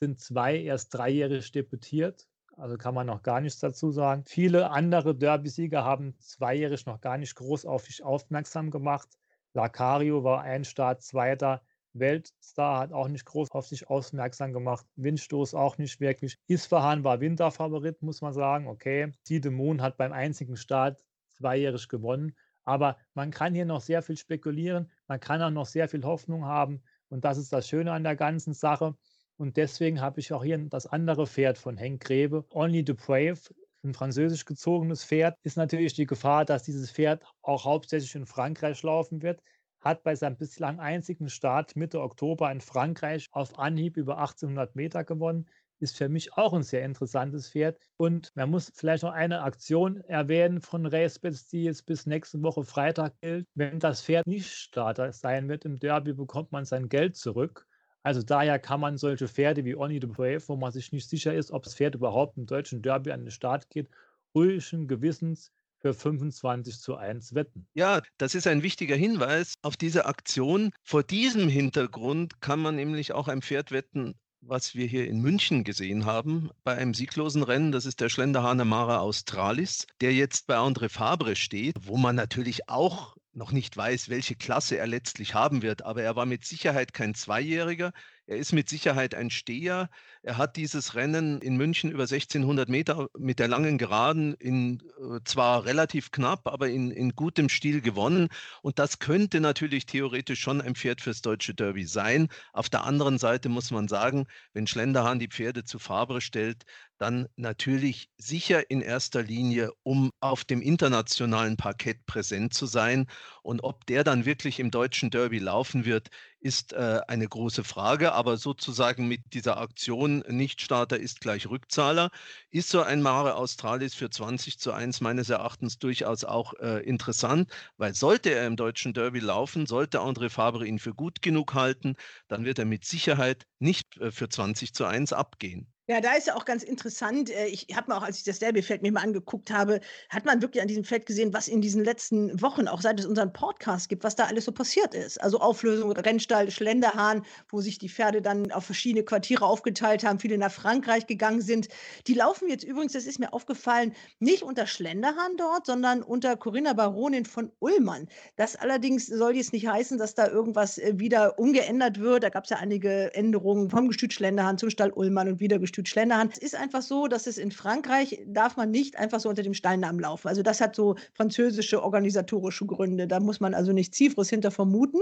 sind 0.04 0.20
zwei 0.20 0.58
erst 0.58 0.94
dreijährig 0.94 1.50
debütiert. 1.54 2.28
Also 2.58 2.78
kann 2.78 2.94
man 2.94 3.08
noch 3.08 3.24
gar 3.24 3.40
nichts 3.40 3.60
dazu 3.62 3.90
sagen. 3.92 4.26
Viele 4.26 4.70
andere 4.70 5.16
Derby-Sieger 5.16 5.86
haben 5.86 6.16
zweijährig 6.20 6.86
noch 6.86 7.00
gar 7.00 7.18
nicht 7.18 7.36
groß 7.36 7.66
auf 7.66 7.86
sich 7.86 8.04
aufmerksam 8.04 8.70
gemacht. 8.70 9.08
Lacario 9.54 10.26
war 10.26 10.42
ein 10.42 10.66
Start, 10.66 11.02
zweiter. 11.02 11.62
Weltstar 11.94 12.80
hat 12.80 12.92
auch 12.92 13.08
nicht 13.08 13.26
groß 13.26 13.52
auf 13.52 13.66
sich 13.66 13.88
aufmerksam 13.88 14.52
gemacht. 14.52 14.86
Windstoß 14.98 15.54
auch 15.54 15.78
nicht 15.78 16.02
wirklich. 16.02 16.38
Isfahan 16.48 17.06
war 17.06 17.22
Winterfavorit, 17.22 18.02
muss 18.02 18.22
man 18.22 18.34
sagen. 18.34 18.68
Okay. 18.68 19.14
Moon 19.50 19.82
hat 19.82 19.96
beim 19.96 20.12
einzigen 20.12 20.58
Start 20.58 21.02
zweijährig 21.30 21.88
gewonnen. 21.88 22.36
Aber 22.66 22.98
man 23.14 23.32
kann 23.32 23.54
hier 23.56 23.66
noch 23.66 23.82
sehr 23.82 24.02
viel 24.02 24.18
spekulieren, 24.18 24.90
man 25.08 25.20
kann 25.20 25.42
auch 25.42 25.50
noch 25.50 25.66
sehr 25.66 25.88
viel 25.90 26.04
Hoffnung 26.04 26.46
haben. 26.46 26.82
Und 27.10 27.26
das 27.26 27.38
ist 27.38 27.54
das 27.54 27.68
Schöne 27.68 27.92
an 27.92 28.04
der 28.04 28.16
ganzen 28.16 28.54
Sache. 28.54 28.96
Und 29.44 29.58
deswegen 29.58 30.00
habe 30.00 30.22
ich 30.22 30.32
auch 30.32 30.42
hier 30.46 30.58
das 30.58 30.88
andere 30.88 31.28
Pferd 31.28 31.58
von 31.58 31.76
Henk 31.76 32.02
Grebe, 32.02 32.46
Only 32.52 32.82
the 32.88 32.94
Brave, 32.94 33.42
ein 33.84 33.94
französisch 33.94 34.46
gezogenes 34.46 35.04
Pferd. 35.04 35.36
Ist 35.44 35.58
natürlich 35.58 35.94
die 35.94 36.06
Gefahr, 36.06 36.46
dass 36.46 36.64
dieses 36.64 36.90
Pferd 36.90 37.26
auch 37.42 37.66
hauptsächlich 37.66 38.16
in 38.16 38.26
Frankreich 38.26 38.82
laufen 38.84 39.22
wird. 39.22 39.44
Hat 39.82 40.02
bei 40.02 40.16
seinem 40.16 40.38
bislang 40.38 40.80
einzigen 40.80 41.28
Start 41.28 41.76
Mitte 41.76 42.00
Oktober 42.00 42.50
in 42.54 42.62
Frankreich 42.62 43.28
auf 43.34 43.60
Anhieb 43.60 43.98
über 43.98 44.18
1800 44.18 44.78
Meter 44.78 45.04
gewonnen 45.04 45.46
ist 45.80 45.98
für 45.98 46.08
mich 46.08 46.32
auch 46.38 46.54
ein 46.54 46.64
sehr 46.64 46.86
interessantes 46.86 47.50
Pferd. 47.50 47.78
Und 47.98 48.32
man 48.36 48.50
muss 48.50 48.72
vielleicht 48.74 49.04
noch 49.04 49.12
eine 49.12 49.42
Aktion 49.42 49.98
erwähnen 50.06 50.62
von 50.62 50.86
Racebets, 50.86 51.50
die 51.50 51.66
jetzt 51.66 51.86
bis 51.86 52.06
nächste 52.06 52.42
Woche 52.42 52.64
Freitag 52.64 53.20
gilt. 53.20 53.46
Wenn 53.56 53.80
das 53.80 54.02
Pferd 54.02 54.26
nicht 54.26 54.50
Starter 54.50 55.12
sein 55.12 55.50
wird 55.50 55.66
im 55.66 55.78
Derby, 55.78 56.14
bekommt 56.14 56.54
man 56.54 56.64
sein 56.64 56.88
Geld 56.88 57.18
zurück. 57.18 57.68
Also 58.04 58.22
daher 58.22 58.60
kann 58.60 58.82
man 58.82 58.98
solche 58.98 59.28
Pferde 59.28 59.64
wie 59.64 59.76
Oni 59.76 60.00
the 60.02 60.08
Brave, 60.08 60.42
wo 60.48 60.58
man 60.58 60.72
sich 60.72 60.92
nicht 60.92 61.10
sicher 61.10 61.34
ist, 61.34 61.52
ob 61.52 61.64
das 61.64 61.76
Pferd 61.76 61.96
überhaupt 61.96 62.38
im 62.38 62.46
deutschen 62.46 62.82
Derby 62.82 63.12
an 63.12 63.22
den 63.22 63.32
Start 63.32 63.70
geht, 63.70 63.90
ruhigen 64.36 64.88
Gewissens 64.88 65.52
für 65.80 65.94
25 65.94 66.80
zu 66.80 66.96
1 66.96 67.34
wetten. 67.34 67.66
Ja, 67.74 68.02
das 68.18 68.36
ist 68.36 68.48
ein 68.48 68.64
wichtiger 68.64 68.96
Hinweis 68.96 69.56
auf 69.62 69.78
diese 69.78 70.06
Aktion. 70.06 70.72
Vor 70.82 71.04
diesem 71.04 71.48
Hintergrund 71.50 72.42
kann 72.42 72.60
man 72.62 72.76
nämlich 72.76 73.14
auch 73.14 73.28
ein 73.28 73.42
Pferd 73.42 73.72
wetten, 73.72 74.16
was 74.48 74.76
wir 74.76 74.86
hier 74.86 75.08
in 75.08 75.22
München 75.22 75.64
gesehen 75.64 76.06
haben, 76.06 76.50
bei 76.64 76.76
einem 76.76 76.94
sieglosen 76.94 77.44
Rennen. 77.44 77.72
Das 77.72 77.86
ist 77.86 78.02
der 78.02 78.10
Schlenderhahner 78.10 78.66
Mara 78.66 79.00
Australis, 79.00 79.88
der 80.02 80.14
jetzt 80.14 80.48
bei 80.48 80.56
André 80.56 80.90
Fabre 80.90 81.36
steht, 81.36 81.88
wo 81.88 81.98
man 81.98 82.16
natürlich 82.16 82.70
auch 82.70 83.16
noch 83.34 83.52
nicht 83.52 83.76
weiß, 83.76 84.10
welche 84.10 84.36
Klasse 84.36 84.78
er 84.78 84.88
letztlich 84.88 85.34
haben 85.34 85.62
wird. 85.62 85.84
Aber 85.84 86.04
er 86.04 86.16
war 86.16 86.26
mit 86.26 86.46
Sicherheit 86.46 86.94
kein 86.94 87.16
Zweijähriger. 87.16 87.94
Er 88.26 88.38
ist 88.38 88.54
mit 88.54 88.70
Sicherheit 88.70 89.16
ein 89.16 89.30
Steher. 89.30 89.90
Er 90.22 90.38
hat 90.38 90.56
dieses 90.56 90.96
Rennen 90.96 91.42
in 91.42 91.58
München 91.58 91.92
über 91.92 92.04
1600 92.04 92.70
Meter 92.70 93.10
mit 93.18 93.40
der 93.40 93.50
langen 93.50 93.78
Geraden 93.78 94.34
in 94.36 94.82
äh, 94.98 95.20
zwar 95.26 95.66
relativ 95.66 96.12
knapp, 96.12 96.48
aber 96.48 96.70
in, 96.70 96.90
in 96.92 97.16
gutem 97.16 97.50
Stil 97.50 97.82
gewonnen. 97.82 98.30
Und 98.62 98.80
das 98.80 99.00
könnte 99.00 99.42
natürlich 99.42 99.86
theoretisch 99.86 100.40
schon 100.40 100.62
ein 100.62 100.76
Pferd 100.76 101.02
fürs 101.02 101.22
deutsche 101.22 101.54
Derby 101.54 101.84
sein. 101.86 102.30
Auf 102.54 102.70
der 102.70 102.86
anderen 102.86 103.18
Seite 103.18 103.50
muss 103.50 103.72
man 103.72 103.90
sagen, 103.90 104.26
wenn 104.54 104.68
Schlenderhahn 104.68 105.20
die 105.20 105.28
Pferde 105.28 105.66
zu 105.66 105.78
Fabre 105.78 106.22
stellt, 106.22 106.64
dann 106.98 107.28
natürlich 107.36 108.10
sicher 108.18 108.70
in 108.70 108.82
erster 108.82 109.24
Linie, 109.24 109.72
um 109.84 110.12
auf 110.20 110.46
dem 110.46 110.62
internationalen 110.62 111.58
Parkett 111.58 112.06
präsent 112.06 112.54
zu 112.54 112.66
sein. 112.66 113.08
Und 113.42 113.64
ob 113.64 113.86
der 113.86 114.04
dann 114.04 114.26
wirklich 114.26 114.60
im 114.60 114.72
deutschen 114.72 115.10
Derby 115.10 115.40
laufen 115.40 115.86
wird, 115.86 116.10
ist 116.40 116.74
äh, 116.74 117.02
eine 117.08 117.28
große 117.28 117.64
Frage, 117.64 118.14
aber 118.14 118.38
sozusagen 118.38 119.08
mit 119.08 119.34
dieser 119.34 119.58
Aktion 119.58 120.24
Nichtstarter 120.28 121.00
ist 121.00 121.22
gleich 121.22 121.48
Rückzahler, 121.48 122.10
ist 122.52 122.70
so 122.70 122.82
ein 122.82 123.02
Mare 123.02 123.36
Australis 123.36 123.96
für 123.96 124.10
20 124.10 124.60
zu 124.60 124.74
1 124.74 125.02
meines 125.02 125.30
Erachtens 125.30 125.80
durchaus 125.80 126.24
auch 126.24 126.54
äh, 126.56 126.84
interessant, 126.84 127.50
weil 127.78 127.96
sollte 127.96 128.30
er 128.32 128.46
im 128.46 128.56
deutschen 128.56 128.94
Derby 128.94 129.20
laufen, 129.20 129.66
sollte 129.66 130.00
André 130.00 130.30
Fabre 130.30 130.68
ihn 130.68 130.80
für 130.80 130.94
gut 130.94 131.22
genug 131.22 131.54
halten, 131.54 131.96
dann 132.28 132.46
wird 132.46 132.60
er 132.60 132.66
mit 132.66 132.86
Sicherheit 132.86 133.46
nicht 133.60 133.98
äh, 133.98 134.12
für 134.12 134.30
20 134.30 134.74
zu 134.74 134.86
1 134.86 135.14
abgehen. 135.14 135.73
Ja, 135.90 136.00
da 136.00 136.14
ist 136.14 136.28
ja 136.28 136.36
auch 136.36 136.46
ganz 136.46 136.64
interessant. 136.64 137.30
Äh, 137.30 137.48
ich 137.48 137.68
habe 137.76 137.92
mir 137.92 137.98
auch, 137.98 138.04
als 138.04 138.18
ich 138.18 138.24
das 138.24 138.40
Derby-Feld 138.40 138.82
mir 138.84 138.94
mal 138.94 139.02
angeguckt 139.02 139.52
habe, 139.52 139.82
hat 140.08 140.24
man 140.24 140.42
wirklich 140.42 140.62
an 140.62 140.70
diesem 140.70 140.86
Feld 140.86 141.06
gesehen, 141.06 141.34
was 141.34 141.50
in 141.50 141.60
diesen 141.60 141.84
letzten 141.84 142.42
Wochen, 142.42 142.70
auch 142.70 142.80
seit 142.80 143.02
es 143.02 143.06
unseren 143.06 143.34
Podcast 143.34 143.90
gibt, 143.90 144.06
was 144.06 144.16
da 144.16 144.24
alles 144.24 144.46
so 144.46 144.54
passiert 144.54 144.94
ist. 144.94 145.22
Also 145.22 145.42
Auflösung, 145.42 145.92
Rennstall, 145.92 146.50
Schlenderhahn, 146.52 147.26
wo 147.50 147.60
sich 147.60 147.80
die 147.80 147.90
Pferde 147.90 148.22
dann 148.22 148.50
auf 148.54 148.64
verschiedene 148.64 149.04
Quartiere 149.04 149.46
aufgeteilt 149.46 150.06
haben, 150.06 150.20
viele 150.20 150.38
nach 150.38 150.54
Frankreich 150.54 151.06
gegangen 151.06 151.42
sind. 151.42 151.68
Die 152.08 152.14
laufen 152.14 152.48
jetzt 152.48 152.64
übrigens, 152.64 152.94
das 152.94 153.06
ist 153.06 153.20
mir 153.20 153.34
aufgefallen, 153.34 153.94
nicht 154.20 154.44
unter 154.44 154.68
Schlenderhahn 154.68 155.36
dort, 155.36 155.66
sondern 155.66 156.02
unter 156.02 156.38
Corinna 156.38 156.72
Baronin 156.72 157.26
von 157.26 157.52
Ullmann. 157.60 158.08
Das 158.38 158.56
allerdings 158.56 159.08
soll 159.08 159.36
jetzt 159.36 159.52
nicht 159.52 159.68
heißen, 159.68 159.98
dass 159.98 160.16
da 160.16 160.30
irgendwas 160.30 160.78
äh, 160.78 160.94
wieder 160.98 161.38
umgeändert 161.38 162.00
wird. 162.00 162.24
Da 162.24 162.30
gab 162.30 162.46
es 162.46 162.52
ja 162.52 162.58
einige 162.58 163.14
Änderungen 163.14 163.70
vom 163.70 163.90
Gestüt 163.90 164.14
Schlenderhahn 164.14 164.58
zum 164.58 164.70
Stall 164.70 164.94
Ullmann 164.94 165.28
und 165.28 165.42
wieder 165.42 165.60
Gestüt 165.60 165.73
Institut 165.74 165.90
Schlenderhahn. 165.90 166.30
Es 166.32 166.38
ist 166.38 166.56
einfach 166.56 166.84
so, 166.84 167.08
dass 167.08 167.26
es 167.26 167.40
in 167.40 167.52
Frankreich 167.52 168.22
darf 168.28 168.58
man 168.58 168.70
nicht 168.70 168.96
einfach 168.98 169.20
so 169.20 169.28
unter 169.28 169.42
dem 169.42 169.56
Steinnamen 169.56 170.00
laufen. 170.00 170.28
Also 170.28 170.44
das 170.44 170.62
hat 170.62 170.76
so 170.76 170.96
französische 171.14 171.82
organisatorische 171.82 172.68
Gründe. 172.68 173.08
Da 173.08 173.20
muss 173.20 173.40
man 173.40 173.56
also 173.56 173.72
nichts 173.72 173.98
Tieferes 173.98 174.30
hinter 174.30 174.52
vermuten. 174.52 175.00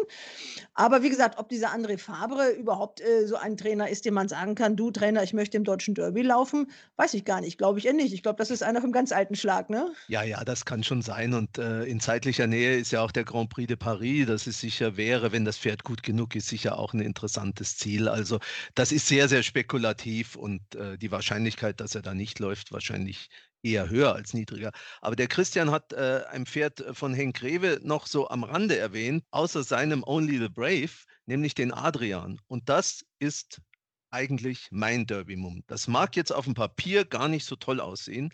Aber 0.73 1.03
wie 1.03 1.09
gesagt, 1.09 1.37
ob 1.39 1.49
dieser 1.49 1.75
André 1.75 1.97
Fabre 1.97 2.51
überhaupt 2.51 3.01
äh, 3.01 3.27
so 3.27 3.35
ein 3.35 3.57
Trainer 3.57 3.89
ist, 3.89 4.05
dem 4.05 4.13
man 4.13 4.29
sagen 4.29 4.55
kann, 4.55 4.77
du 4.77 4.91
Trainer, 4.91 5.23
ich 5.23 5.33
möchte 5.33 5.57
im 5.57 5.65
deutschen 5.65 5.93
Derby 5.93 6.21
laufen, 6.21 6.71
weiß 6.95 7.15
ich 7.15 7.25
gar 7.25 7.41
nicht. 7.41 7.57
Glaube 7.57 7.79
ich 7.79 7.85
eher 7.85 7.93
nicht. 7.93 8.13
Ich 8.13 8.23
glaube, 8.23 8.37
das 8.37 8.49
ist 8.49 8.63
einer 8.63 8.79
vom 8.79 8.93
ganz 8.93 9.11
alten 9.11 9.35
Schlag, 9.35 9.69
ne? 9.69 9.91
Ja, 10.07 10.23
ja, 10.23 10.45
das 10.45 10.63
kann 10.63 10.85
schon 10.85 11.01
sein. 11.01 11.33
Und 11.33 11.57
äh, 11.57 11.83
in 11.83 11.99
zeitlicher 11.99 12.47
Nähe 12.47 12.77
ist 12.77 12.91
ja 12.91 13.01
auch 13.01 13.11
der 13.11 13.25
Grand 13.25 13.49
Prix 13.49 13.67
de 13.67 13.75
Paris. 13.75 14.25
Das 14.25 14.47
ist 14.47 14.61
sicher 14.61 14.95
wäre, 14.95 15.33
wenn 15.33 15.43
das 15.43 15.57
Pferd 15.57 15.83
gut 15.83 16.01
genug 16.01 16.33
ist, 16.33 16.47
sicher 16.47 16.79
auch 16.79 16.93
ein 16.93 17.01
interessantes 17.01 17.77
Ziel. 17.77 18.07
Also 18.07 18.39
das 18.73 18.93
ist 18.93 19.07
sehr, 19.07 19.27
sehr 19.27 19.43
spekulativ 19.43 20.37
und 20.37 20.60
und 20.61 20.79
äh, 20.79 20.97
die 20.97 21.11
Wahrscheinlichkeit, 21.11 21.79
dass 21.79 21.95
er 21.95 22.01
da 22.01 22.13
nicht 22.13 22.39
läuft, 22.39 22.71
wahrscheinlich 22.71 23.29
eher 23.63 23.89
höher 23.89 24.15
als 24.15 24.33
niedriger. 24.33 24.71
Aber 25.01 25.15
der 25.15 25.27
Christian 25.27 25.71
hat 25.71 25.93
äh, 25.93 26.23
ein 26.29 26.45
Pferd 26.45 26.79
äh, 26.81 26.93
von 26.93 27.13
Henk 27.13 27.41
Rewe 27.41 27.79
noch 27.83 28.07
so 28.07 28.29
am 28.29 28.43
Rande 28.43 28.77
erwähnt, 28.77 29.23
außer 29.31 29.63
seinem 29.63 30.03
Only 30.03 30.37
the 30.39 30.49
Brave, 30.49 30.91
nämlich 31.25 31.53
den 31.53 31.73
Adrian. 31.73 32.39
Und 32.47 32.69
das 32.69 33.05
ist 33.19 33.61
eigentlich 34.09 34.67
mein 34.71 35.05
Derby-Mum. 35.05 35.63
Das 35.67 35.87
mag 35.87 36.15
jetzt 36.15 36.31
auf 36.31 36.45
dem 36.45 36.53
Papier 36.53 37.05
gar 37.05 37.27
nicht 37.27 37.45
so 37.45 37.55
toll 37.55 37.79
aussehen. 37.79 38.33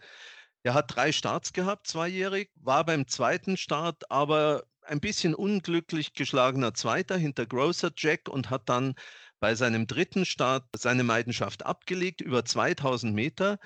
Er 0.63 0.73
hat 0.73 0.95
drei 0.95 1.11
Starts 1.11 1.53
gehabt, 1.53 1.87
zweijährig, 1.87 2.51
war 2.55 2.83
beim 2.83 3.07
zweiten 3.07 3.57
Start 3.57 4.09
aber 4.09 4.63
ein 4.83 4.99
bisschen 4.99 5.35
unglücklich 5.35 6.13
geschlagener 6.13 6.73
Zweiter 6.73 7.17
hinter 7.17 7.45
Grocer 7.45 7.91
Jack 7.95 8.29
und 8.29 8.49
hat 8.49 8.69
dann 8.69 8.95
bei 9.39 9.55
seinem 9.55 9.87
dritten 9.87 10.25
Start 10.25 10.65
seine 10.75 11.03
Leidenschaft 11.03 11.65
abgelegt, 11.65 12.21
über 12.21 12.45
2000 12.45 13.13
Meter. 13.13 13.59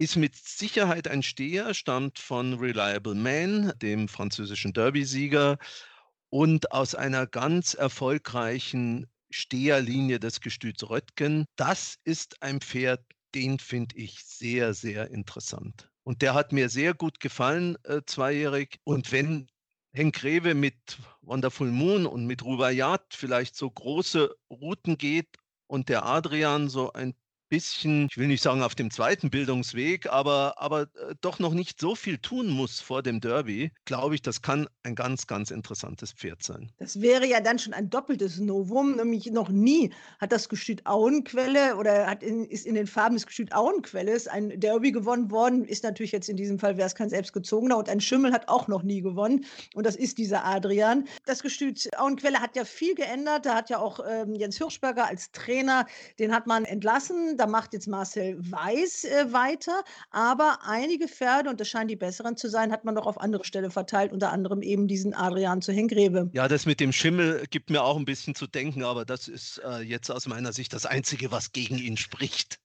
Ist 0.00 0.16
mit 0.16 0.36
Sicherheit 0.36 1.08
ein 1.08 1.24
Steher, 1.24 1.74
stammt 1.74 2.20
von 2.20 2.54
Reliable 2.54 3.16
Man, 3.16 3.72
dem 3.82 4.08
französischen 4.08 4.72
Derby-Sieger, 4.72 5.58
und 6.30 6.72
aus 6.72 6.94
einer 6.94 7.26
ganz 7.26 7.74
erfolgreichen 7.74 9.06
Steherlinie 9.30 10.20
des 10.20 10.40
Gestüts 10.40 10.88
Röttgen. 10.88 11.46
Das 11.56 11.96
ist 12.04 12.42
ein 12.42 12.60
Pferd, 12.60 13.04
den 13.34 13.58
finde 13.58 13.96
ich 13.96 14.22
sehr, 14.24 14.74
sehr 14.74 15.10
interessant. 15.10 15.90
Und 16.04 16.22
der 16.22 16.34
hat 16.34 16.52
mir 16.52 16.68
sehr 16.68 16.94
gut 16.94 17.20
gefallen, 17.20 17.76
äh, 17.84 18.00
zweijährig. 18.06 18.78
Und 18.84 19.12
wenn 19.12 19.48
Henk 19.92 20.22
Rewe 20.22 20.54
mit 20.54 20.98
Wonderful 21.28 21.70
Moon 21.70 22.06
und 22.06 22.26
mit 22.26 22.42
Rubaiyat 22.42 23.04
vielleicht 23.14 23.54
so 23.54 23.70
große 23.70 24.34
Routen 24.50 24.96
geht 24.96 25.28
und 25.66 25.90
der 25.90 26.06
Adrian 26.06 26.68
so 26.70 26.92
ein 26.94 27.14
bisschen, 27.48 28.08
ich 28.10 28.18
will 28.18 28.26
nicht 28.26 28.42
sagen 28.42 28.62
auf 28.62 28.74
dem 28.74 28.90
zweiten 28.90 29.30
Bildungsweg, 29.30 30.06
aber, 30.10 30.54
aber 30.58 30.82
äh, 30.82 31.14
doch 31.20 31.38
noch 31.38 31.54
nicht 31.54 31.80
so 31.80 31.94
viel 31.94 32.18
tun 32.18 32.48
muss 32.48 32.80
vor 32.80 33.02
dem 33.02 33.20
Derby, 33.20 33.72
glaube 33.84 34.14
ich, 34.14 34.22
das 34.22 34.42
kann 34.42 34.68
ein 34.82 34.94
ganz, 34.94 35.26
ganz 35.26 35.50
interessantes 35.50 36.12
Pferd 36.12 36.42
sein. 36.42 36.70
Das 36.78 37.00
wäre 37.00 37.26
ja 37.26 37.40
dann 37.40 37.58
schon 37.58 37.72
ein 37.72 37.90
doppeltes 37.90 38.38
Novum, 38.38 38.96
nämlich 38.96 39.26
noch 39.30 39.48
nie 39.48 39.92
hat 40.20 40.32
das 40.32 40.48
Gestüt 40.48 40.86
Auenquelle 40.86 41.76
oder 41.76 42.06
hat 42.06 42.22
in, 42.22 42.44
ist 42.44 42.66
in 42.66 42.74
den 42.74 42.86
Farben 42.86 43.16
des 43.16 43.26
Gestüt 43.26 43.54
Auenquelles 43.54 44.28
ein 44.28 44.60
Derby 44.60 44.92
gewonnen 44.92 45.30
worden, 45.30 45.64
ist 45.64 45.84
natürlich 45.84 46.12
jetzt 46.12 46.28
in 46.28 46.36
diesem 46.36 46.58
Fall, 46.58 46.76
wäre 46.76 46.86
es 46.86 46.94
kein 46.94 47.10
selbstgezogener 47.10 47.78
und 47.78 47.88
ein 47.88 48.00
Schimmel 48.00 48.32
hat 48.32 48.48
auch 48.48 48.68
noch 48.68 48.82
nie 48.82 49.00
gewonnen 49.00 49.44
und 49.74 49.86
das 49.86 49.96
ist 49.96 50.18
dieser 50.18 50.44
Adrian. 50.44 51.08
Das 51.26 51.42
Gestüt 51.42 51.88
Auenquelle 51.98 52.40
hat 52.40 52.56
ja 52.56 52.64
viel 52.64 52.94
geändert, 52.94 53.46
da 53.46 53.54
hat 53.54 53.70
ja 53.70 53.78
auch 53.78 54.00
ähm, 54.06 54.34
Jens 54.34 54.58
Hirschberger 54.58 55.06
als 55.06 55.32
Trainer, 55.32 55.86
den 56.18 56.34
hat 56.34 56.46
man 56.46 56.64
entlassen, 56.64 57.37
da 57.38 57.46
macht 57.46 57.72
jetzt 57.72 57.86
Marcel 57.86 58.38
Weiß 58.38 59.04
äh, 59.04 59.32
weiter, 59.32 59.82
aber 60.10 60.58
einige 60.64 61.08
Pferde, 61.08 61.50
und 61.50 61.60
das 61.60 61.68
scheinen 61.68 61.88
die 61.88 61.96
besseren 61.96 62.36
zu 62.36 62.48
sein, 62.48 62.72
hat 62.72 62.84
man 62.84 62.94
doch 62.94 63.06
auf 63.06 63.20
andere 63.20 63.44
Stelle 63.44 63.70
verteilt, 63.70 64.12
unter 64.12 64.32
anderem 64.32 64.62
eben 64.62 64.88
diesen 64.88 65.14
Adrian 65.14 65.62
zu 65.62 65.72
Hengrebe. 65.72 66.30
Ja, 66.32 66.48
das 66.48 66.66
mit 66.66 66.80
dem 66.80 66.92
Schimmel 66.92 67.44
gibt 67.50 67.70
mir 67.70 67.82
auch 67.82 67.96
ein 67.96 68.04
bisschen 68.04 68.34
zu 68.34 68.46
denken, 68.46 68.84
aber 68.84 69.04
das 69.04 69.28
ist 69.28 69.60
äh, 69.64 69.80
jetzt 69.80 70.10
aus 70.10 70.26
meiner 70.26 70.52
Sicht 70.52 70.72
das 70.72 70.86
Einzige, 70.86 71.30
was 71.30 71.52
gegen 71.52 71.78
ihn 71.78 71.96
spricht. 71.96 72.60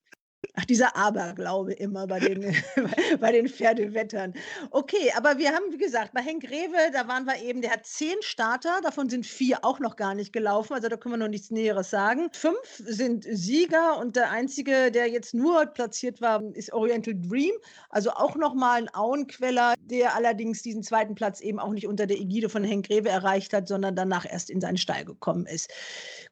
Ach, 0.55 0.65
dieser 0.65 0.95
Aberglaube 0.95 1.73
immer 1.73 2.05
bei 2.05 2.19
den, 2.19 2.55
bei 3.19 3.31
den 3.31 3.47
Pferdewettern. 3.47 4.33
Okay, 4.69 5.11
aber 5.15 5.37
wir 5.37 5.51
haben, 5.51 5.71
wie 5.71 5.77
gesagt, 5.77 6.13
bei 6.13 6.21
Henk 6.21 6.43
Rewe, 6.43 6.91
da 6.91 7.07
waren 7.07 7.25
wir 7.25 7.41
eben, 7.41 7.61
der 7.61 7.71
hat 7.71 7.85
zehn 7.85 8.15
Starter, 8.21 8.79
davon 8.83 9.09
sind 9.09 9.25
vier 9.25 9.63
auch 9.63 9.79
noch 9.79 9.95
gar 9.95 10.13
nicht 10.13 10.31
gelaufen, 10.31 10.73
also 10.73 10.89
da 10.89 10.97
können 10.97 11.13
wir 11.13 11.17
noch 11.17 11.27
nichts 11.27 11.49
Näheres 11.49 11.89
sagen. 11.89 12.29
Fünf 12.33 12.57
sind 12.77 13.25
Sieger 13.29 13.97
und 13.97 14.15
der 14.15 14.29
einzige, 14.29 14.91
der 14.91 15.07
jetzt 15.09 15.33
nur 15.33 15.65
platziert 15.65 16.21
war, 16.21 16.43
ist 16.53 16.71
Oriental 16.71 17.15
Dream, 17.15 17.53
also 17.89 18.11
auch 18.11 18.35
nochmal 18.35 18.81
ein 18.81 18.93
Auenqueller, 18.93 19.73
der 19.79 20.15
allerdings 20.15 20.61
diesen 20.61 20.83
zweiten 20.83 21.15
Platz 21.15 21.41
eben 21.41 21.59
auch 21.59 21.71
nicht 21.71 21.87
unter 21.87 22.05
der 22.05 22.19
Ägide 22.19 22.49
von 22.49 22.63
Henk 22.63 22.89
Rewe 22.89 23.09
erreicht 23.09 23.53
hat, 23.53 23.67
sondern 23.67 23.95
danach 23.95 24.25
erst 24.29 24.49
in 24.49 24.61
seinen 24.61 24.77
Stall 24.77 25.05
gekommen 25.05 25.47
ist. 25.47 25.71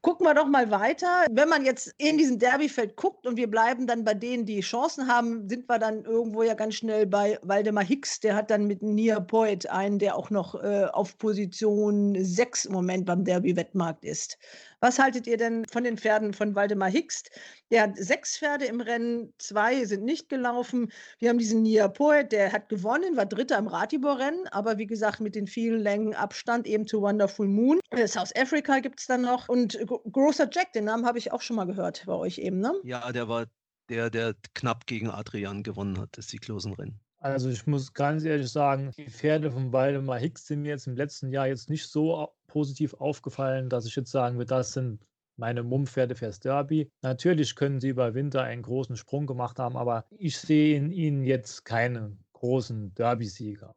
Gucken 0.01 0.25
wir 0.25 0.33
doch 0.33 0.47
mal 0.47 0.71
weiter. 0.71 1.25
Wenn 1.29 1.47
man 1.47 1.63
jetzt 1.63 1.93
in 1.99 2.17
diesem 2.17 2.39
Derbyfeld 2.39 2.95
guckt 2.95 3.27
und 3.27 3.37
wir 3.37 3.47
bleiben 3.47 3.85
dann 3.85 4.03
bei 4.03 4.15
denen, 4.15 4.47
die 4.47 4.61
Chancen 4.61 5.07
haben, 5.07 5.47
sind 5.47 5.69
wir 5.69 5.77
dann 5.77 6.05
irgendwo 6.05 6.41
ja 6.41 6.55
ganz 6.55 6.73
schnell 6.73 7.05
bei 7.05 7.37
Waldemar 7.43 7.83
Hicks. 7.83 8.19
Der 8.19 8.33
hat 8.35 8.49
dann 8.49 8.65
mit 8.65 8.81
Nia 8.81 9.19
Poet 9.19 9.69
einen, 9.69 9.99
der 9.99 10.15
auch 10.15 10.31
noch 10.31 10.55
äh, 10.55 10.85
auf 10.91 11.19
Position 11.19 12.15
6 12.17 12.65
im 12.65 12.73
Moment 12.73 13.05
beim 13.05 13.23
Derby-Wettmarkt 13.23 14.03
ist. 14.03 14.39
Was 14.81 14.97
haltet 14.97 15.27
ihr 15.27 15.37
denn 15.37 15.65
von 15.65 15.83
den 15.83 15.97
Pferden 15.97 16.33
von 16.33 16.55
Waldemar 16.55 16.89
Hicks? 16.89 17.23
Der 17.69 17.83
hat 17.83 17.97
sechs 17.97 18.39
Pferde 18.39 18.65
im 18.65 18.81
Rennen, 18.81 19.31
zwei 19.37 19.85
sind 19.85 20.03
nicht 20.03 20.27
gelaufen. 20.27 20.91
Wir 21.19 21.29
haben 21.29 21.37
diesen 21.37 21.61
Nia 21.61 21.87
Poet, 21.87 22.31
der 22.31 22.51
hat 22.51 22.67
gewonnen, 22.67 23.15
war 23.15 23.27
Dritter 23.27 23.59
im 23.59 23.67
Ratibor-Rennen, 23.67 24.47
aber 24.47 24.79
wie 24.79 24.87
gesagt 24.87 25.19
mit 25.19 25.35
den 25.35 25.45
vielen 25.45 25.79
Längen 25.79 26.15
Abstand 26.15 26.65
eben 26.65 26.87
zu 26.87 26.99
Wonderful 27.01 27.47
Moon. 27.47 27.79
Äh, 27.91 28.07
South 28.07 28.35
Africa 28.35 28.79
gibt 28.79 28.99
es 28.99 29.05
dann 29.05 29.21
noch 29.21 29.49
und 29.49 29.77
Großer 30.11 30.49
Jack, 30.51 30.73
den 30.73 30.85
Namen 30.85 31.05
habe 31.05 31.19
ich 31.19 31.31
auch 31.31 31.41
schon 31.41 31.57
mal 31.57 31.65
gehört 31.65 32.03
bei 32.07 32.13
euch 32.13 32.39
eben, 32.39 32.59
ne? 32.59 32.73
Ja, 32.83 33.11
der 33.11 33.27
war 33.27 33.45
der, 33.89 34.09
der 34.09 34.33
knapp 34.55 34.87
gegen 34.87 35.11
Adrian 35.11 35.61
gewonnen 35.61 35.99
hat, 35.99 36.09
das 36.13 36.29
Sieglosenrennen. 36.29 36.99
Also 37.23 37.49
ich 37.49 37.67
muss 37.67 37.93
ganz 37.93 38.23
ehrlich 38.23 38.49
sagen, 38.49 38.91
die 38.97 39.09
Pferde 39.09 39.51
von 39.51 39.71
Waldemar 39.71 40.17
Hicks 40.17 40.47
sind 40.47 40.63
mir 40.63 40.69
jetzt 40.69 40.87
im 40.87 40.95
letzten 40.95 41.29
Jahr 41.29 41.47
jetzt 41.47 41.69
nicht 41.69 41.87
so 41.87 42.29
positiv 42.47 42.95
aufgefallen, 42.95 43.69
dass 43.69 43.85
ich 43.85 43.95
jetzt 43.95 44.11
sagen 44.11 44.37
würde, 44.37 44.49
das 44.49 44.73
sind 44.73 45.05
meine 45.37 45.61
Mumm-Pferde 45.61 46.15
fürs 46.15 46.39
Derby. 46.39 46.89
Natürlich 47.03 47.55
können 47.55 47.79
sie 47.79 47.89
über 47.89 48.15
Winter 48.15 48.41
einen 48.41 48.63
großen 48.63 48.97
Sprung 48.97 49.27
gemacht 49.27 49.59
haben, 49.59 49.77
aber 49.77 50.05
ich 50.17 50.39
sehe 50.39 50.75
in 50.75 50.91
ihnen 50.91 51.23
jetzt 51.23 51.63
keinen 51.63 52.25
großen 52.33 52.95
Derby-Sieger. 52.95 53.75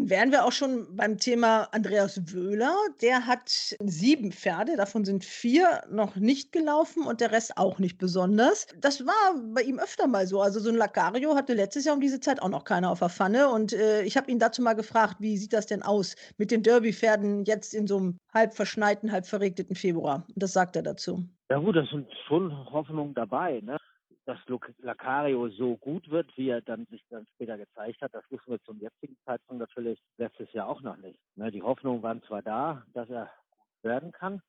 Dann 0.00 0.08
wären 0.08 0.32
wir 0.32 0.46
auch 0.46 0.52
schon 0.52 0.86
beim 0.96 1.18
Thema 1.18 1.64
Andreas 1.72 2.32
Wöhler. 2.32 2.74
Der 3.02 3.26
hat 3.26 3.76
sieben 3.84 4.32
Pferde, 4.32 4.76
davon 4.76 5.04
sind 5.04 5.26
vier 5.26 5.82
noch 5.90 6.16
nicht 6.16 6.52
gelaufen 6.52 7.04
und 7.06 7.20
der 7.20 7.32
Rest 7.32 7.58
auch 7.58 7.78
nicht 7.78 7.98
besonders. 7.98 8.66
Das 8.80 9.04
war 9.04 9.34
bei 9.54 9.60
ihm 9.60 9.78
öfter 9.78 10.06
mal 10.06 10.26
so. 10.26 10.40
Also 10.40 10.58
so 10.58 10.70
ein 10.70 10.76
Lacario 10.76 11.34
hatte 11.34 11.52
letztes 11.52 11.84
Jahr 11.84 11.96
um 11.96 12.00
diese 12.00 12.18
Zeit 12.18 12.40
auch 12.40 12.48
noch 12.48 12.64
keiner 12.64 12.90
auf 12.90 13.00
der 13.00 13.10
Pfanne. 13.10 13.48
Und 13.48 13.74
äh, 13.74 14.02
ich 14.02 14.16
habe 14.16 14.30
ihn 14.30 14.38
dazu 14.38 14.62
mal 14.62 14.72
gefragt, 14.72 15.16
wie 15.18 15.36
sieht 15.36 15.52
das 15.52 15.66
denn 15.66 15.82
aus 15.82 16.16
mit 16.38 16.50
den 16.50 16.62
Derby-Pferden 16.62 17.44
jetzt 17.44 17.74
in 17.74 17.86
so 17.86 17.98
einem 17.98 18.18
halb 18.32 18.54
verschneiten, 18.54 19.12
halb 19.12 19.26
verregneten 19.26 19.76
Februar? 19.76 20.24
Und 20.28 20.42
das 20.42 20.54
sagt 20.54 20.76
er 20.76 20.82
dazu. 20.82 21.26
Ja 21.50 21.58
gut, 21.58 21.76
das 21.76 21.90
sind 21.90 22.06
schon 22.26 22.50
Hoffnungen 22.72 23.12
dabei. 23.12 23.60
Ne? 23.60 23.76
Dass 24.30 24.74
Lacario 24.78 25.48
so 25.48 25.76
gut 25.76 26.08
wird, 26.08 26.30
wie 26.36 26.50
er 26.50 26.60
dann 26.60 26.86
sich 26.86 27.04
dann 27.10 27.26
später 27.34 27.58
gezeigt 27.58 28.00
hat, 28.00 28.14
das 28.14 28.24
wussten 28.30 28.52
wir 28.52 28.62
zum 28.62 28.78
jetzigen 28.78 29.16
Zeitpunkt 29.24 29.60
natürlich 29.60 30.00
letztes 30.18 30.52
Jahr 30.52 30.68
auch 30.68 30.82
noch 30.82 30.96
nicht. 30.98 31.18
Ne, 31.34 31.50
die 31.50 31.62
Hoffnungen 31.62 32.02
waren 32.02 32.22
zwar 32.22 32.42
da, 32.42 32.84
dass 32.92 33.10
er 33.10 33.30
gut 33.50 33.82
werden 33.82 34.12
kann, 34.12 34.40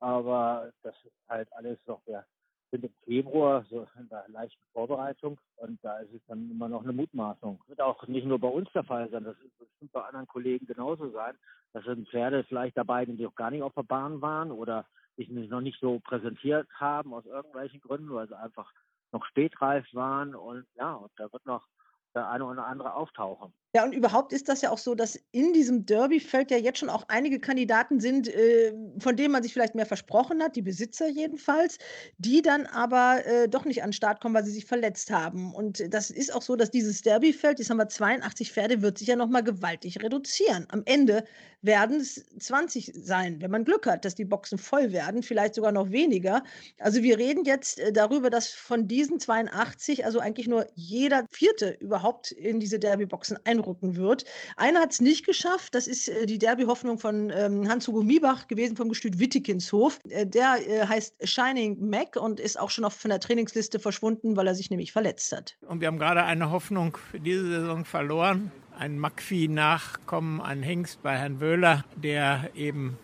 aber 0.00 0.72
das 0.82 0.94
ist 1.04 1.14
halt 1.28 1.50
alles 1.54 1.78
noch, 1.86 2.00
wir 2.06 2.26
sind 2.70 2.84
im 2.84 2.92
Februar 3.04 3.64
so 3.70 3.86
in 3.98 4.08
der 4.08 4.24
leichten 4.28 4.62
Vorbereitung 4.72 5.38
und 5.56 5.78
da 5.82 5.98
ist 6.00 6.12
es 6.12 6.20
dann 6.26 6.50
immer 6.50 6.68
noch 6.68 6.82
eine 6.82 6.92
Mutmaßung. 6.92 7.58
Wird 7.68 7.80
auch 7.80 8.06
nicht 8.08 8.26
nur 8.26 8.38
bei 8.38 8.48
uns 8.48 8.70
der 8.72 8.84
Fall 8.84 9.08
sein, 9.10 9.24
das 9.24 9.38
wird 9.40 9.56
bestimmt 9.58 9.92
bei 9.92 10.02
anderen 10.02 10.26
Kollegen 10.26 10.66
genauso 10.66 11.10
sein. 11.10 11.36
Das 11.72 11.84
sind 11.84 12.08
Pferde 12.08 12.44
vielleicht 12.44 12.76
dabei, 12.76 13.06
die 13.06 13.26
auch 13.26 13.34
gar 13.34 13.50
nicht 13.50 13.62
auf 13.62 13.74
der 13.74 13.82
Bahn 13.82 14.20
waren 14.20 14.50
oder 14.50 14.84
sich 15.16 15.28
noch 15.30 15.60
nicht 15.60 15.80
so 15.80 16.00
präsentiert 16.00 16.68
haben 16.74 17.14
aus 17.14 17.24
irgendwelchen 17.26 17.80
Gründen, 17.80 18.12
weil 18.12 18.28
sie 18.28 18.38
einfach 18.38 18.72
noch 19.12 19.24
spätreif 19.26 19.86
waren 19.92 20.34
und 20.34 20.66
ja, 20.74 20.92
und 20.94 21.12
da 21.16 21.32
wird 21.32 21.44
noch 21.46 21.66
der 22.14 22.28
eine 22.28 22.44
oder 22.44 22.66
andere 22.66 22.94
auftauchen. 22.94 23.52
Ja, 23.74 23.84
und 23.84 23.94
überhaupt 23.94 24.34
ist 24.34 24.50
das 24.50 24.60
ja 24.60 24.70
auch 24.70 24.76
so, 24.76 24.94
dass 24.94 25.18
in 25.30 25.54
diesem 25.54 25.86
Derby-Feld 25.86 26.50
ja 26.50 26.58
jetzt 26.58 26.78
schon 26.78 26.90
auch 26.90 27.04
einige 27.08 27.40
Kandidaten 27.40 28.00
sind, 28.00 28.28
äh, 28.28 28.74
von 28.98 29.16
denen 29.16 29.32
man 29.32 29.42
sich 29.42 29.54
vielleicht 29.54 29.74
mehr 29.74 29.86
versprochen 29.86 30.42
hat, 30.42 30.56
die 30.56 30.62
Besitzer 30.62 31.08
jedenfalls, 31.08 31.78
die 32.18 32.42
dann 32.42 32.66
aber 32.66 33.24
äh, 33.24 33.48
doch 33.48 33.64
nicht 33.64 33.82
an 33.82 33.88
den 33.88 33.94
Start 33.94 34.20
kommen, 34.20 34.34
weil 34.34 34.44
sie 34.44 34.50
sich 34.50 34.66
verletzt 34.66 35.10
haben. 35.10 35.54
Und 35.54 35.82
das 35.88 36.10
ist 36.10 36.34
auch 36.34 36.42
so, 36.42 36.54
dass 36.54 36.70
dieses 36.70 37.00
Derby-Feld, 37.00 37.60
jetzt 37.60 37.70
haben 37.70 37.78
wir 37.78 37.88
82 37.88 38.52
Pferde, 38.52 38.82
wird 38.82 38.98
sich 38.98 39.08
ja 39.08 39.16
nochmal 39.16 39.42
gewaltig 39.42 40.02
reduzieren. 40.02 40.66
Am 40.68 40.82
Ende 40.84 41.24
werden 41.62 41.96
es 41.98 42.26
20 42.40 42.92
sein, 42.94 43.40
wenn 43.40 43.50
man 43.50 43.64
Glück 43.64 43.86
hat, 43.86 44.04
dass 44.04 44.14
die 44.14 44.26
Boxen 44.26 44.58
voll 44.58 44.92
werden, 44.92 45.22
vielleicht 45.22 45.54
sogar 45.54 45.72
noch 45.72 45.90
weniger. 45.90 46.42
Also 46.78 47.02
wir 47.02 47.16
reden 47.16 47.44
jetzt 47.44 47.78
äh, 47.78 47.90
darüber, 47.90 48.28
dass 48.28 48.48
von 48.48 48.86
diesen 48.86 49.18
82 49.18 50.04
also 50.04 50.18
eigentlich 50.20 50.46
nur 50.46 50.66
jeder 50.74 51.24
Vierte 51.30 51.70
überhaupt 51.80 52.32
in 52.32 52.60
diese 52.60 52.78
Derby-Boxen 52.78 53.38
einrückt 53.44 53.61
einrücken 53.62 53.96
wird. 53.96 54.24
Einer 54.56 54.80
hat 54.80 54.92
es 54.92 55.00
nicht 55.00 55.24
geschafft, 55.24 55.74
das 55.74 55.86
ist 55.86 56.08
äh, 56.08 56.26
die 56.26 56.38
Derby-Hoffnung 56.38 56.98
von 56.98 57.30
ähm, 57.30 57.68
Hans-Hugo 57.68 58.02
Miebach 58.02 58.48
gewesen 58.48 58.76
vom 58.76 58.88
Gestüt 58.88 59.18
Wittikinshof. 59.18 59.98
Äh, 60.08 60.26
der 60.26 60.56
äh, 60.66 60.86
heißt 60.86 61.28
Shining 61.28 61.88
Mac 61.88 62.16
und 62.16 62.40
ist 62.40 62.58
auch 62.58 62.70
schon 62.70 62.84
auf, 62.84 62.94
von 62.94 63.10
der 63.10 63.20
Trainingsliste 63.20 63.78
verschwunden, 63.78 64.36
weil 64.36 64.46
er 64.46 64.54
sich 64.54 64.70
nämlich 64.70 64.92
verletzt 64.92 65.32
hat. 65.32 65.56
Und 65.66 65.80
wir 65.80 65.88
haben 65.88 65.98
gerade 65.98 66.24
eine 66.24 66.50
Hoffnung 66.50 66.98
für 67.10 67.20
diese 67.20 67.46
Saison 67.46 67.84
verloren. 67.84 68.50
Ein 68.76 68.98
Macfi-Nachkommen, 68.98 70.40
ein 70.40 70.62
Hengst 70.62 71.02
bei 71.02 71.16
Herrn 71.16 71.40
Wöhler, 71.40 71.84
der 71.96 72.50
eben 72.54 72.98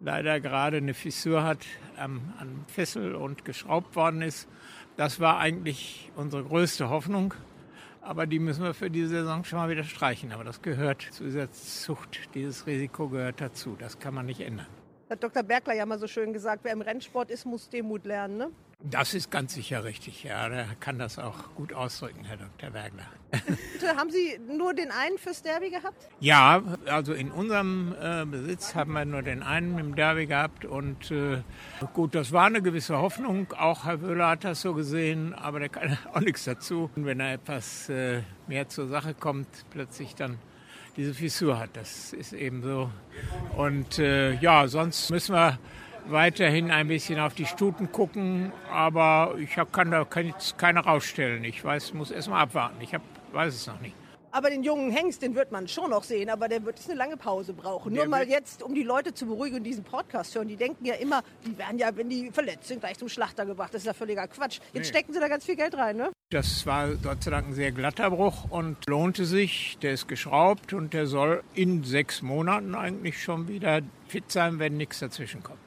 leider 0.00 0.40
gerade 0.40 0.78
eine 0.78 0.94
Fissur 0.94 1.44
hat 1.44 1.58
am, 1.96 2.34
am 2.38 2.64
Fessel 2.66 3.14
und 3.14 3.44
geschraubt 3.44 3.94
worden 3.94 4.20
ist. 4.20 4.48
Das 4.96 5.20
war 5.20 5.38
eigentlich 5.38 6.10
unsere 6.16 6.42
größte 6.42 6.90
Hoffnung. 6.90 7.34
Aber 8.02 8.26
die 8.26 8.40
müssen 8.40 8.64
wir 8.64 8.74
für 8.74 8.90
diese 8.90 9.08
Saison 9.08 9.44
schon 9.44 9.60
mal 9.60 9.68
wieder 9.70 9.84
streichen. 9.84 10.32
Aber 10.32 10.42
das 10.42 10.60
gehört 10.60 11.02
zu 11.02 11.24
dieser 11.24 11.50
Zucht, 11.52 12.34
dieses 12.34 12.66
Risiko 12.66 13.08
gehört 13.08 13.40
dazu. 13.40 13.76
Das 13.78 13.98
kann 13.98 14.12
man 14.12 14.26
nicht 14.26 14.40
ändern. 14.40 14.66
Hat 15.08 15.22
Dr. 15.22 15.42
Bergler 15.42 15.74
ja 15.74 15.86
mal 15.86 15.98
so 15.98 16.08
schön 16.08 16.32
gesagt, 16.32 16.64
wer 16.64 16.72
im 16.72 16.80
Rennsport 16.80 17.30
ist, 17.30 17.44
muss 17.44 17.68
Demut 17.68 18.04
lernen, 18.04 18.38
ne? 18.38 18.50
Das 18.84 19.14
ist 19.14 19.30
ganz 19.30 19.54
sicher 19.54 19.84
richtig, 19.84 20.24
ja. 20.24 20.48
Der 20.48 20.66
kann 20.80 20.98
das 20.98 21.18
auch 21.18 21.54
gut 21.54 21.72
ausdrücken, 21.72 22.24
Herr 22.24 22.36
Dr. 22.36 22.70
Bergler. 22.70 23.06
haben 23.96 24.10
Sie 24.10 24.40
nur 24.56 24.74
den 24.74 24.90
einen 24.90 25.18
fürs 25.18 25.42
Derby 25.42 25.70
gehabt? 25.70 26.08
Ja, 26.18 26.62
also 26.86 27.12
in 27.12 27.30
unserem 27.30 27.94
äh, 28.00 28.24
Besitz 28.24 28.74
haben 28.74 28.92
wir 28.92 29.04
nur 29.04 29.22
den 29.22 29.42
einen 29.44 29.78
im 29.78 29.94
Derby 29.94 30.26
gehabt. 30.26 30.64
Und 30.64 31.12
äh, 31.12 31.42
gut, 31.92 32.16
das 32.16 32.32
war 32.32 32.46
eine 32.46 32.60
gewisse 32.60 32.98
Hoffnung. 32.98 33.52
Auch 33.52 33.84
Herr 33.84 34.02
Wöhler 34.02 34.30
hat 34.30 34.44
das 34.44 34.62
so 34.62 34.74
gesehen, 34.74 35.32
aber 35.32 35.60
der 35.60 35.68
kann 35.68 35.96
auch 36.12 36.20
nichts 36.20 36.44
dazu. 36.44 36.90
Und 36.96 37.06
wenn 37.06 37.20
er 37.20 37.34
etwas 37.34 37.88
äh, 37.88 38.22
mehr 38.48 38.68
zur 38.68 38.88
Sache 38.88 39.14
kommt, 39.14 39.48
plötzlich 39.70 40.16
dann 40.16 40.38
diese 40.96 41.14
Fissur 41.14 41.58
hat. 41.58 41.70
Das 41.74 42.12
ist 42.12 42.32
eben 42.32 42.62
so. 42.62 42.90
Und 43.56 43.98
äh, 43.98 44.34
ja, 44.34 44.66
sonst 44.66 45.10
müssen 45.10 45.34
wir 45.34 45.58
weiterhin 46.06 46.70
ein 46.70 46.88
bisschen 46.88 47.18
auf 47.18 47.34
die 47.34 47.46
Stuten 47.46 47.92
gucken, 47.92 48.52
aber 48.70 49.34
ich 49.38 49.56
hab, 49.58 49.72
kann 49.72 49.90
da 49.90 50.04
keine 50.04 50.80
rausstellen. 50.80 51.44
Ich 51.44 51.64
weiß, 51.64 51.94
muss 51.94 52.10
erst 52.10 52.28
mal 52.28 52.40
abwarten. 52.40 52.76
Ich 52.80 52.94
hab, 52.94 53.02
weiß 53.32 53.54
es 53.54 53.66
noch 53.66 53.80
nicht. 53.80 53.94
Aber 54.34 54.48
den 54.48 54.62
jungen 54.62 54.90
Hengst, 54.90 55.20
den 55.20 55.34
wird 55.34 55.52
man 55.52 55.68
schon 55.68 55.90
noch 55.90 56.04
sehen, 56.04 56.30
aber 56.30 56.48
der 56.48 56.64
wird 56.64 56.78
jetzt 56.78 56.88
eine 56.88 56.98
lange 56.98 57.18
Pause 57.18 57.52
brauchen. 57.52 57.92
Der 57.92 58.04
Nur 58.04 58.10
mal 58.10 58.26
jetzt, 58.26 58.62
um 58.62 58.74
die 58.74 58.82
Leute 58.82 59.12
zu 59.12 59.26
beruhigen 59.26 59.56
und 59.56 59.64
diesen 59.64 59.84
Podcast 59.84 60.34
hören. 60.34 60.48
Die 60.48 60.56
denken 60.56 60.86
ja 60.86 60.94
immer, 60.94 61.22
die 61.44 61.56
werden 61.58 61.78
ja, 61.78 61.94
wenn 61.94 62.08
die 62.08 62.30
verletzt 62.30 62.68
sind, 62.68 62.80
gleich 62.80 62.96
zum 62.96 63.10
Schlachter 63.10 63.44
gebracht. 63.44 63.74
Das 63.74 63.82
ist 63.82 63.86
ja 63.86 63.92
völliger 63.92 64.26
Quatsch. 64.28 64.60
Jetzt 64.72 64.74
nee. 64.74 64.84
stecken 64.84 65.12
sie 65.12 65.20
da 65.20 65.28
ganz 65.28 65.44
viel 65.44 65.56
Geld 65.56 65.76
rein, 65.76 65.98
ne? 65.98 66.10
Das 66.30 66.64
war 66.64 66.88
Gott 66.94 67.22
sei 67.22 67.30
Dank 67.30 67.48
ein 67.48 67.52
sehr 67.52 67.72
glatter 67.72 68.10
Bruch 68.10 68.46
und 68.48 68.78
lohnte 68.86 69.26
sich. 69.26 69.76
Der 69.82 69.92
ist 69.92 70.08
geschraubt 70.08 70.72
und 70.72 70.94
der 70.94 71.06
soll 71.06 71.44
in 71.52 71.84
sechs 71.84 72.22
Monaten 72.22 72.74
eigentlich 72.74 73.22
schon 73.22 73.48
wieder 73.48 73.82
fit 74.08 74.32
sein, 74.32 74.58
wenn 74.58 74.78
nichts 74.78 75.00
dazwischen 75.00 75.42
kommt. 75.42 75.60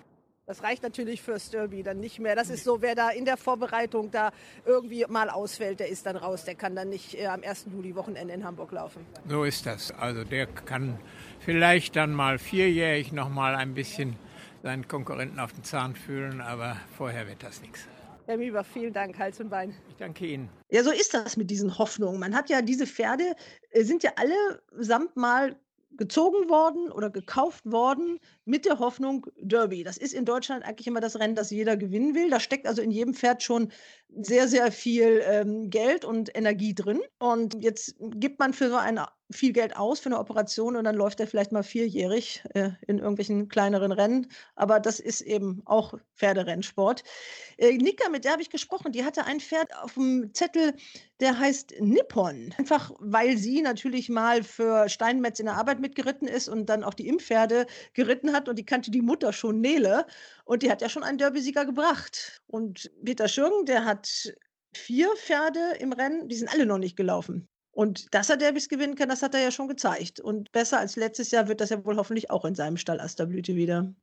Das 0.47 0.61
reicht 0.61 0.83
natürlich 0.83 1.23
fürs 1.23 1.49
Derby 1.49 1.81
dann 1.81 1.99
nicht 1.99 2.19
mehr. 2.19 2.35
Das 2.35 2.51
ist 2.51 2.63
so, 2.63 2.79
wer 2.81 2.93
da 2.93 3.09
in 3.09 3.25
der 3.25 3.35
Vorbereitung 3.35 4.11
da 4.11 4.31
irgendwie 4.63 5.03
mal 5.09 5.31
ausfällt, 5.31 5.79
der 5.79 5.89
ist 5.89 6.05
dann 6.05 6.15
raus. 6.15 6.45
Der 6.45 6.53
kann 6.53 6.75
dann 6.75 6.89
nicht 6.89 7.15
äh, 7.15 7.25
am 7.25 7.41
1. 7.41 7.65
Juli 7.73 7.95
Wochenende 7.95 8.31
in 8.31 8.43
Hamburg 8.43 8.71
laufen. 8.71 9.03
So 9.27 9.43
ist 9.43 9.65
das. 9.65 9.91
Also 9.91 10.23
der 10.23 10.45
kann 10.45 10.99
vielleicht 11.39 11.95
dann 11.95 12.13
mal 12.13 12.37
vierjährig 12.37 13.11
noch 13.11 13.29
mal 13.29 13.55
ein 13.55 13.73
bisschen 13.73 14.17
seinen 14.61 14.87
Konkurrenten 14.87 15.39
auf 15.39 15.51
den 15.51 15.63
Zahn 15.63 15.95
fühlen, 15.95 16.41
aber 16.41 16.77
vorher 16.95 17.27
wird 17.27 17.41
das 17.41 17.61
nichts. 17.61 17.87
Herr 18.27 18.37
Mieber, 18.37 18.63
vielen 18.63 18.93
Dank, 18.93 19.17
Hals 19.17 19.39
und 19.39 19.49
Bein. 19.49 19.75
Ich 19.89 19.95
danke 19.97 20.25
Ihnen. 20.27 20.49
Ja, 20.69 20.83
so 20.83 20.91
ist 20.91 21.13
das 21.13 21.37
mit 21.37 21.49
diesen 21.49 21.77
Hoffnungen. 21.77 22.19
Man 22.19 22.35
hat 22.35 22.49
ja 22.49 22.61
diese 22.61 22.85
Pferde, 22.85 23.35
äh, 23.71 23.83
sind 23.83 24.03
ja 24.03 24.11
alle 24.15 24.61
samt 24.77 25.15
mal 25.15 25.55
gezogen 25.97 26.49
worden 26.49 26.91
oder 26.91 27.09
gekauft 27.09 27.69
worden 27.72 28.19
mit 28.45 28.65
der 28.65 28.80
Hoffnung 28.80 29.27
Derby. 29.38 29.84
Das 29.84 29.97
ist 29.97 30.13
in 30.13 30.26
Deutschland 30.26 30.63
eigentlich 30.63 30.88
immer 30.88 31.01
das 31.01 31.19
Rennen, 31.19 31.35
das 31.35 31.49
jeder 31.49 31.77
gewinnen 31.77 32.15
will. 32.15 32.30
Da 32.30 32.39
steckt 32.39 32.67
also 32.67 32.81
in 32.81 32.91
jedem 32.91 33.13
Pferd 33.13 33.43
schon 33.43 33.72
sehr, 34.21 34.47
sehr 34.47 34.71
viel 34.71 35.21
ähm, 35.25 35.69
Geld 35.69 36.05
und 36.05 36.35
Energie 36.35 36.73
drin. 36.73 37.01
Und 37.19 37.61
jetzt 37.61 37.95
gibt 37.99 38.39
man 38.39 38.53
für 38.53 38.69
so 38.69 38.75
ein 38.75 38.99
viel 39.31 39.53
Geld 39.53 39.75
aus 39.75 39.99
für 39.99 40.09
eine 40.09 40.19
Operation 40.19 40.75
und 40.75 40.83
dann 40.83 40.95
läuft 40.95 41.19
er 41.19 41.27
vielleicht 41.27 41.51
mal 41.51 41.63
vierjährig 41.63 42.43
äh, 42.53 42.71
in 42.85 42.99
irgendwelchen 42.99 43.47
kleineren 43.49 43.91
Rennen. 43.91 44.27
Aber 44.55 44.79
das 44.79 44.99
ist 44.99 45.21
eben 45.21 45.61
auch 45.65 45.95
Pferderennsport. 46.15 47.03
Äh, 47.57 47.77
Nika, 47.77 48.09
mit 48.09 48.23
der 48.23 48.33
habe 48.33 48.43
ich 48.43 48.49
gesprochen, 48.49 48.91
die 48.91 49.03
hatte 49.03 49.25
ein 49.25 49.39
Pferd 49.39 49.75
auf 49.81 49.95
dem 49.95 50.31
Zettel, 50.33 50.75
der 51.19 51.39
heißt 51.39 51.75
Nippon. 51.79 52.53
Einfach 52.57 52.91
weil 52.99 53.37
sie 53.37 53.61
natürlich 53.61 54.09
mal 54.09 54.43
für 54.43 54.89
Steinmetz 54.89 55.39
in 55.39 55.47
der 55.47 55.55
Arbeit 55.55 55.79
mitgeritten 55.79 56.27
ist 56.27 56.47
und 56.47 56.67
dann 56.67 56.83
auch 56.83 56.93
die 56.93 57.07
Impfpferde 57.07 57.65
geritten 57.93 58.31
hat 58.31 58.47
und 58.47 58.57
die 58.59 58.65
kannte 58.65 58.91
die 58.91 59.01
Mutter 59.01 59.33
schon 59.33 59.59
Nele 59.59 60.05
und 60.45 60.63
die 60.63 60.72
hat 60.72 60.81
ja 60.81 60.89
schon 60.89 61.03
einen 61.03 61.17
Derbysieger 61.17 61.65
gebracht. 61.65 62.41
Und 62.47 62.91
Peter 63.03 63.27
Schürgen, 63.27 63.65
der 63.65 63.84
hat 63.84 64.34
vier 64.76 65.09
Pferde 65.17 65.76
im 65.80 65.91
Rennen, 65.91 66.30
die 66.30 66.35
sind 66.35 66.53
alle 66.53 66.65
noch 66.65 66.77
nicht 66.77 66.95
gelaufen. 66.95 67.49
Und 67.72 68.13
dass 68.13 68.30
er 68.30 68.38
Derbys 68.38 68.69
gewinnen 68.69 68.95
kann, 68.95 69.09
das 69.09 69.22
hat 69.22 69.34
er 69.34 69.41
ja 69.41 69.51
schon 69.51 69.67
gezeigt. 69.67 70.22
Und 70.22 70.51
besser 70.53 70.80
als 70.80 70.95
letztes 70.95 71.31
Jahr 71.31 71.49
wird 71.49 71.59
das 71.59 71.72
ja 71.72 71.84
wohl 71.84 71.97
hoffentlich 71.97 72.30
auch 72.30 72.45
in 72.45 72.55
seinem 72.55 72.77
Stall 72.77 73.01
Asterblüte 73.01 73.55
wieder. 73.55 73.93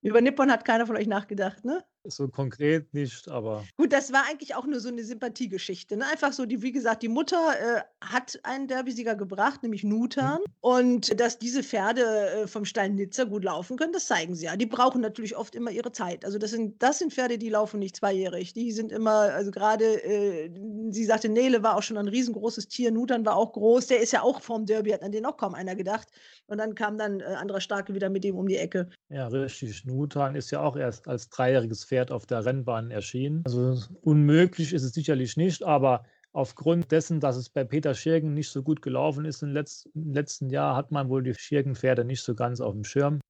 Über 0.00 0.20
Nippon 0.20 0.50
hat 0.50 0.64
keiner 0.64 0.86
von 0.86 0.96
euch 0.96 1.06
nachgedacht, 1.06 1.64
ne? 1.64 1.84
So 2.08 2.28
konkret 2.28 2.92
nicht, 2.94 3.28
aber. 3.28 3.64
Gut, 3.76 3.92
das 3.92 4.12
war 4.12 4.24
eigentlich 4.28 4.54
auch 4.54 4.66
nur 4.66 4.80
so 4.80 4.88
eine 4.88 5.04
Sympathiegeschichte. 5.04 5.96
Ne? 5.96 6.04
Einfach 6.10 6.32
so, 6.32 6.46
die, 6.46 6.62
wie 6.62 6.72
gesagt, 6.72 7.02
die 7.02 7.08
Mutter 7.08 7.36
äh, 7.36 7.80
hat 8.04 8.38
einen 8.42 8.68
Derbysieger 8.68 9.14
gebracht, 9.14 9.62
nämlich 9.62 9.84
Nutan. 9.84 10.40
Mhm. 10.40 10.52
Und 10.60 11.20
dass 11.20 11.38
diese 11.38 11.62
Pferde 11.62 12.02
äh, 12.02 12.46
vom 12.46 12.64
Stein 12.64 12.94
Nizza 12.94 13.24
gut 13.24 13.44
laufen 13.44 13.76
können, 13.76 13.92
das 13.92 14.06
zeigen 14.06 14.34
sie 14.34 14.46
ja. 14.46 14.56
Die 14.56 14.66
brauchen 14.66 15.00
natürlich 15.00 15.36
oft 15.36 15.54
immer 15.54 15.70
ihre 15.70 15.92
Zeit. 15.92 16.24
Also 16.24 16.38
das 16.38 16.50
sind, 16.50 16.82
das 16.82 16.98
sind 16.98 17.12
Pferde, 17.12 17.38
die 17.38 17.48
laufen 17.48 17.80
nicht 17.80 17.96
zweijährig. 17.96 18.52
Die 18.52 18.72
sind 18.72 18.92
immer, 18.92 19.32
also 19.32 19.50
gerade, 19.50 19.84
äh, 20.04 20.50
sie 20.90 21.04
sagte, 21.04 21.28
Nele 21.28 21.62
war 21.62 21.76
auch 21.76 21.82
schon 21.82 21.98
ein 21.98 22.08
riesengroßes 22.08 22.68
Tier, 22.68 22.90
Nutan 22.90 23.26
war 23.26 23.36
auch 23.36 23.52
groß, 23.52 23.88
der 23.88 24.00
ist 24.00 24.12
ja 24.12 24.22
auch 24.22 24.40
vorm 24.40 24.66
Derby, 24.66 24.90
hat 24.90 25.02
an 25.02 25.12
den 25.12 25.26
auch 25.26 25.36
kaum 25.36 25.54
einer 25.54 25.74
gedacht. 25.74 26.08
Und 26.46 26.58
dann 26.58 26.74
kam 26.74 26.96
dann 26.98 27.20
äh, 27.20 27.24
anderer 27.24 27.60
Starke 27.60 27.94
wieder 27.94 28.08
mit 28.08 28.24
ihm 28.24 28.36
um 28.36 28.46
die 28.46 28.56
Ecke. 28.56 28.88
Ja, 29.08 29.26
richtig. 29.28 29.84
Nutan 29.84 30.36
ist 30.36 30.50
ja 30.50 30.60
auch 30.60 30.76
erst 30.76 31.08
als 31.08 31.28
dreijähriges 31.28 31.84
Pferd 31.84 31.95
Pferd 31.96 32.12
auf 32.12 32.26
der 32.26 32.44
Rennbahn 32.44 32.90
erschienen. 32.90 33.42
Also 33.46 33.82
unmöglich 34.02 34.74
ist 34.74 34.82
es 34.82 34.92
sicherlich 34.92 35.38
nicht, 35.38 35.62
aber 35.62 36.04
aufgrund 36.32 36.92
dessen, 36.92 37.20
dass 37.20 37.36
es 37.36 37.48
bei 37.48 37.64
Peter 37.64 37.94
Schirgen 37.94 38.34
nicht 38.34 38.50
so 38.50 38.62
gut 38.62 38.82
gelaufen 38.82 39.24
ist 39.24 39.42
im 39.42 39.52
letzten, 39.52 39.90
im 39.94 40.12
letzten 40.12 40.50
Jahr, 40.50 40.76
hat 40.76 40.92
man 40.92 41.08
wohl 41.08 41.22
die 41.22 41.32
Schirgenpferde 41.32 42.04
nicht 42.04 42.20
so 42.20 42.34
ganz 42.34 42.60
auf 42.60 42.74
dem 42.74 42.84
Schirm. 42.84 43.20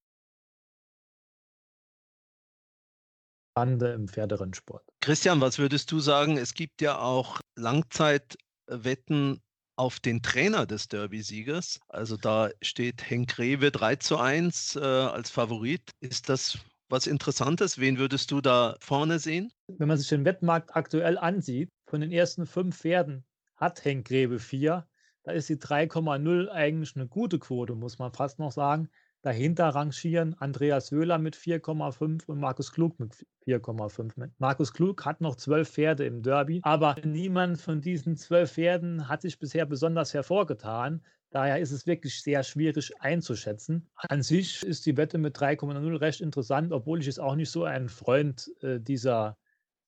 Bande 3.55 3.93
im 3.93 4.09
Pferderennsport. 4.09 4.83
Christian, 5.01 5.41
was 5.41 5.61
würdest 5.61 5.93
du 5.93 6.01
sagen? 6.01 6.37
Es 6.37 6.53
gibt 6.53 6.83
ja 6.83 6.99
auch 6.99 7.41
Langzeitwetten 7.55 9.41
auf 9.77 10.01
den 10.01 10.23
Trainer 10.23 10.67
des 10.67 10.89
Derby-Siegers. 10.89 11.79
Also 11.87 12.17
da 12.17 12.51
steht 12.63 13.09
Henk 13.09 13.39
Rewe 13.39 13.71
3 13.71 13.97
zu 13.97 14.19
1 14.19 14.75
äh, 14.75 14.81
als 14.81 15.31
Favorit. 15.31 15.93
Ist 16.01 16.29
das 16.29 16.59
was 16.89 17.07
Interessantes? 17.07 17.79
Wen 17.79 17.99
würdest 17.99 18.31
du 18.31 18.41
da 18.41 18.77
vorne 18.81 19.19
sehen? 19.19 19.53
Wenn 19.67 19.89
man 19.89 19.99
sich 19.99 20.09
den 20.09 20.25
Wettmarkt 20.25 20.77
aktuell 20.77 21.19
ansieht, 21.19 21.71
von 21.87 22.01
den 22.01 22.13
ersten 22.13 22.47
fünf 22.47 22.79
Pferden 22.79 23.25
hat 23.57 23.85
Henk 23.85 24.07
Grebe 24.07 24.39
vier. 24.39 24.87
Da 25.23 25.33
ist 25.33 25.49
die 25.49 25.57
3,0 25.57 26.49
eigentlich 26.49 26.95
eine 26.95 27.09
gute 27.09 27.39
Quote, 27.39 27.75
muss 27.75 27.99
man 27.99 28.13
fast 28.13 28.39
noch 28.39 28.53
sagen. 28.53 28.89
Dahinter 29.27 29.71
rangieren 29.71 30.37
Andreas 30.39 30.93
Wöhler 30.93 31.19
mit 31.19 31.35
4,5 31.35 32.27
und 32.27 32.39
Markus 32.39 32.71
Klug 32.71 33.01
mit 33.01 33.27
4,5. 33.45 34.31
Markus 34.39 34.73
Klug 34.73 35.05
hat 35.05 35.21
noch 35.21 35.35
zwölf 35.35 35.69
Pferde 35.69 36.07
im 36.07 36.23
Derby, 36.23 36.61
aber 36.63 36.95
niemand 37.03 37.61
von 37.61 37.81
diesen 37.81 38.17
zwölf 38.17 38.53
Pferden 38.53 39.09
hat 39.09 39.23
sich 39.23 39.41
bisher 39.41 39.67
besonders 39.67 40.15
hervorgetan. 40.15 41.05
Daher 41.31 41.59
ist 41.59 41.73
es 41.73 41.89
wirklich 41.89 42.23
sehr 42.23 42.45
schwierig 42.45 42.93
einzuschätzen. 43.01 43.89
An 43.97 44.23
sich 44.23 44.63
ist 44.63 44.87
die 44.87 44.97
Wette 44.97 45.19
mit 45.19 45.37
3,0 45.37 46.01
recht 46.01 46.21
interessant, 46.21 46.73
obwohl 46.73 47.01
ich 47.01 47.07
jetzt 47.07 47.19
auch 47.19 47.35
nicht 47.35 47.51
so 47.51 47.65
ein 47.65 47.89
Freund 47.89 48.49
äh, 48.61 48.79
dieser 48.79 49.37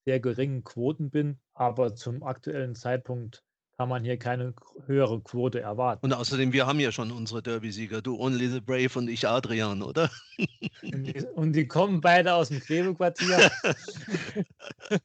sehr 0.03 0.19
geringen 0.19 0.65
Quoten 0.65 1.11
bin. 1.11 1.39
Aber 1.53 1.95
zum 1.95 2.23
aktuellen 2.23 2.75
Zeitpunkt 2.75 3.45
kann 3.79 3.87
man 3.87 4.03
hier 4.03 4.19
keine 4.19 4.53
höhere 4.87 5.21
Quote 5.21 5.61
erwarten. 5.61 6.05
Und 6.05 6.11
außerdem, 6.11 6.51
wir 6.51 6.67
haben 6.67 6.81
ja 6.81 6.91
schon 6.91 7.13
unsere 7.13 7.41
Derby-Sieger, 7.41 8.01
du 8.01 8.19
Only 8.19 8.49
the 8.49 8.59
Brave 8.59 8.89
und 8.99 9.07
ich 9.07 9.25
Adrian, 9.25 9.81
oder? 9.81 10.11
Und 10.83 11.03
die, 11.03 11.25
und 11.35 11.53
die 11.53 11.65
kommen 11.67 12.01
beide 12.01 12.33
aus 12.33 12.49
dem 12.49 12.59
Gräbequartier. 12.59 13.49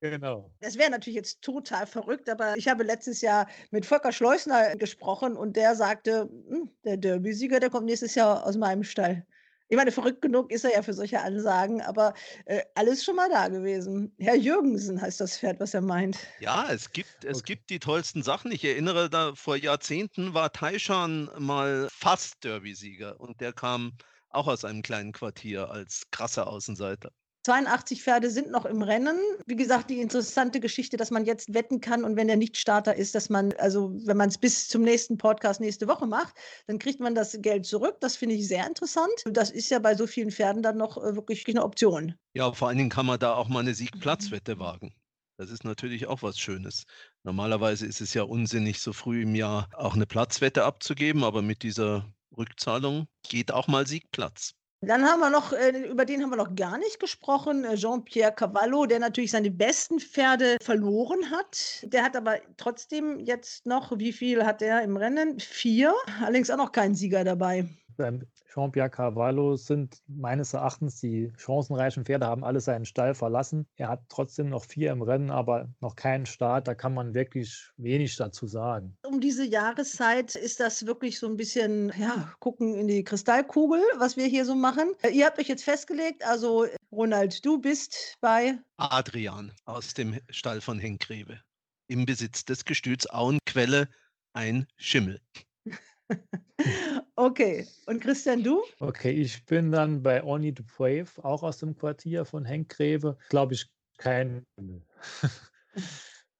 Genau. 0.00 0.50
Das 0.58 0.76
wäre 0.76 0.90
natürlich 0.90 1.14
jetzt 1.14 1.42
total 1.42 1.86
verrückt, 1.86 2.28
aber 2.28 2.56
ich 2.56 2.66
habe 2.66 2.82
letztes 2.82 3.20
Jahr 3.20 3.46
mit 3.70 3.86
Volker 3.86 4.10
Schleusner 4.10 4.74
gesprochen 4.74 5.36
und 5.36 5.54
der 5.54 5.76
sagte, 5.76 6.28
hm, 6.48 6.68
der 6.84 6.96
Derby-Sieger, 6.96 7.60
der 7.60 7.70
kommt 7.70 7.86
nächstes 7.86 8.16
Jahr 8.16 8.44
aus 8.44 8.56
meinem 8.56 8.82
Stall. 8.82 9.24
Ich 9.72 9.76
meine, 9.78 9.90
verrückt 9.90 10.20
genug 10.20 10.52
ist 10.52 10.66
er 10.66 10.74
ja 10.74 10.82
für 10.82 10.92
solche 10.92 11.22
Ansagen, 11.22 11.80
aber 11.80 12.12
äh, 12.44 12.60
alles 12.74 13.02
schon 13.02 13.16
mal 13.16 13.30
da 13.30 13.48
gewesen. 13.48 14.14
Herr 14.18 14.36
Jürgensen 14.36 15.00
heißt 15.00 15.18
das 15.18 15.38
Pferd, 15.38 15.60
was 15.60 15.72
er 15.72 15.80
meint. 15.80 16.18
Ja, 16.40 16.70
es 16.70 16.92
gibt, 16.92 17.24
es 17.24 17.38
okay. 17.38 17.54
gibt 17.54 17.70
die 17.70 17.78
tollsten 17.78 18.22
Sachen. 18.22 18.52
Ich 18.52 18.62
erinnere, 18.66 19.08
da 19.08 19.34
vor 19.34 19.56
Jahrzehnten 19.56 20.34
war 20.34 20.52
Taishan 20.52 21.30
mal 21.38 21.88
fast 21.90 22.44
Derby-Sieger 22.44 23.18
und 23.18 23.40
der 23.40 23.54
kam 23.54 23.96
auch 24.28 24.46
aus 24.46 24.66
einem 24.66 24.82
kleinen 24.82 25.12
Quartier 25.12 25.70
als 25.70 26.02
krasser 26.10 26.48
Außenseiter. 26.48 27.10
82 27.44 28.02
Pferde 28.02 28.30
sind 28.30 28.50
noch 28.50 28.64
im 28.64 28.82
Rennen. 28.82 29.18
Wie 29.46 29.56
gesagt, 29.56 29.90
die 29.90 30.00
interessante 30.00 30.60
Geschichte, 30.60 30.96
dass 30.96 31.10
man 31.10 31.24
jetzt 31.24 31.52
wetten 31.52 31.80
kann 31.80 32.04
und 32.04 32.16
wenn 32.16 32.28
der 32.28 32.36
Nicht-Starter 32.36 32.94
ist, 32.94 33.14
dass 33.14 33.30
man, 33.30 33.52
also 33.54 33.92
wenn 34.04 34.16
man 34.16 34.28
es 34.28 34.38
bis 34.38 34.68
zum 34.68 34.82
nächsten 34.82 35.18
Podcast 35.18 35.60
nächste 35.60 35.88
Woche 35.88 36.06
macht, 36.06 36.34
dann 36.66 36.78
kriegt 36.78 37.00
man 37.00 37.14
das 37.14 37.36
Geld 37.40 37.66
zurück. 37.66 37.96
Das 38.00 38.16
finde 38.16 38.36
ich 38.36 38.46
sehr 38.46 38.66
interessant. 38.66 39.12
Das 39.24 39.50
ist 39.50 39.70
ja 39.70 39.80
bei 39.80 39.96
so 39.96 40.06
vielen 40.06 40.30
Pferden 40.30 40.62
dann 40.62 40.76
noch 40.76 40.96
äh, 40.98 41.16
wirklich 41.16 41.46
eine 41.48 41.64
Option. 41.64 42.14
Ja, 42.34 42.52
vor 42.52 42.68
allen 42.68 42.78
Dingen 42.78 42.90
kann 42.90 43.06
man 43.06 43.18
da 43.18 43.34
auch 43.34 43.48
mal 43.48 43.60
eine 43.60 43.74
Siegplatzwette 43.74 44.58
wagen. 44.58 44.94
Das 45.36 45.50
ist 45.50 45.64
natürlich 45.64 46.06
auch 46.06 46.22
was 46.22 46.38
Schönes. 46.38 46.84
Normalerweise 47.24 47.86
ist 47.86 48.00
es 48.00 48.14
ja 48.14 48.22
unsinnig, 48.22 48.80
so 48.80 48.92
früh 48.92 49.22
im 49.22 49.34
Jahr 49.34 49.68
auch 49.72 49.94
eine 49.94 50.06
Platzwette 50.06 50.64
abzugeben, 50.64 51.24
aber 51.24 51.42
mit 51.42 51.64
dieser 51.64 52.12
Rückzahlung 52.36 53.08
geht 53.28 53.50
auch 53.50 53.66
mal 53.66 53.86
Siegplatz. 53.86 54.54
Dann 54.84 55.04
haben 55.04 55.20
wir 55.20 55.30
noch, 55.30 55.52
äh, 55.52 55.70
über 55.88 56.04
den 56.04 56.22
haben 56.22 56.30
wir 56.30 56.36
noch 56.36 56.56
gar 56.56 56.76
nicht 56.76 56.98
gesprochen, 56.98 57.64
äh, 57.64 57.76
Jean-Pierre 57.76 58.32
Cavallo, 58.32 58.84
der 58.84 58.98
natürlich 58.98 59.30
seine 59.30 59.52
besten 59.52 60.00
Pferde 60.00 60.56
verloren 60.60 61.30
hat. 61.30 61.84
Der 61.84 62.02
hat 62.02 62.16
aber 62.16 62.38
trotzdem 62.56 63.20
jetzt 63.20 63.64
noch, 63.64 63.96
wie 64.00 64.12
viel 64.12 64.44
hat 64.44 64.60
er 64.60 64.82
im 64.82 64.96
Rennen? 64.96 65.38
Vier, 65.38 65.94
allerdings 66.20 66.50
auch 66.50 66.56
noch 66.56 66.72
keinen 66.72 66.96
Sieger 66.96 67.22
dabei. 67.22 67.68
Beim 67.96 68.22
Jean-Pierre 68.52 68.90
Carvalho 68.90 69.56
sind 69.56 70.02
meines 70.06 70.52
Erachtens 70.52 71.00
die 71.00 71.32
chancenreichen 71.36 72.04
Pferde, 72.04 72.26
haben 72.26 72.44
alle 72.44 72.60
seinen 72.60 72.84
Stall 72.84 73.14
verlassen. 73.14 73.66
Er 73.76 73.88
hat 73.88 74.02
trotzdem 74.08 74.50
noch 74.50 74.64
vier 74.64 74.90
im 74.90 75.02
Rennen, 75.02 75.30
aber 75.30 75.68
noch 75.80 75.96
keinen 75.96 76.26
Start. 76.26 76.68
Da 76.68 76.74
kann 76.74 76.94
man 76.94 77.14
wirklich 77.14 77.70
wenig 77.76 78.16
dazu 78.16 78.46
sagen. 78.46 78.96
Um 79.04 79.20
diese 79.20 79.44
Jahreszeit 79.44 80.34
ist 80.34 80.60
das 80.60 80.86
wirklich 80.86 81.18
so 81.18 81.26
ein 81.26 81.36
bisschen, 81.36 81.92
ja, 81.98 82.32
gucken 82.40 82.74
in 82.74 82.88
die 82.88 83.04
Kristallkugel, 83.04 83.80
was 83.96 84.16
wir 84.16 84.26
hier 84.26 84.44
so 84.44 84.54
machen. 84.54 84.92
Ihr 85.10 85.26
habt 85.26 85.38
euch 85.38 85.48
jetzt 85.48 85.64
festgelegt, 85.64 86.24
also 86.26 86.66
Ronald, 86.90 87.44
du 87.44 87.58
bist 87.58 88.16
bei 88.20 88.58
Adrian 88.76 89.52
aus 89.64 89.94
dem 89.94 90.18
Stall 90.28 90.60
von 90.60 90.78
Henk 90.78 91.00
Grebe. 91.00 91.40
Im 91.88 92.04
Besitz 92.06 92.44
des 92.44 92.64
Gestüts 92.64 93.08
Auenquelle 93.08 93.88
ein 94.34 94.66
Schimmel. 94.76 95.20
Okay, 97.16 97.66
und 97.86 98.00
Christian, 98.00 98.42
du? 98.42 98.62
Okay, 98.80 99.10
ich 99.10 99.44
bin 99.44 99.70
dann 99.70 100.02
bei 100.02 100.24
Only 100.24 100.54
the 100.56 100.62
Brave, 100.62 101.08
auch 101.22 101.42
aus 101.42 101.58
dem 101.58 101.76
Quartier 101.76 102.24
von 102.24 102.44
Henk 102.44 102.70
Greve. 102.70 103.18
Glaube 103.28 103.54
ich, 103.54 103.70
kein. 103.98 104.46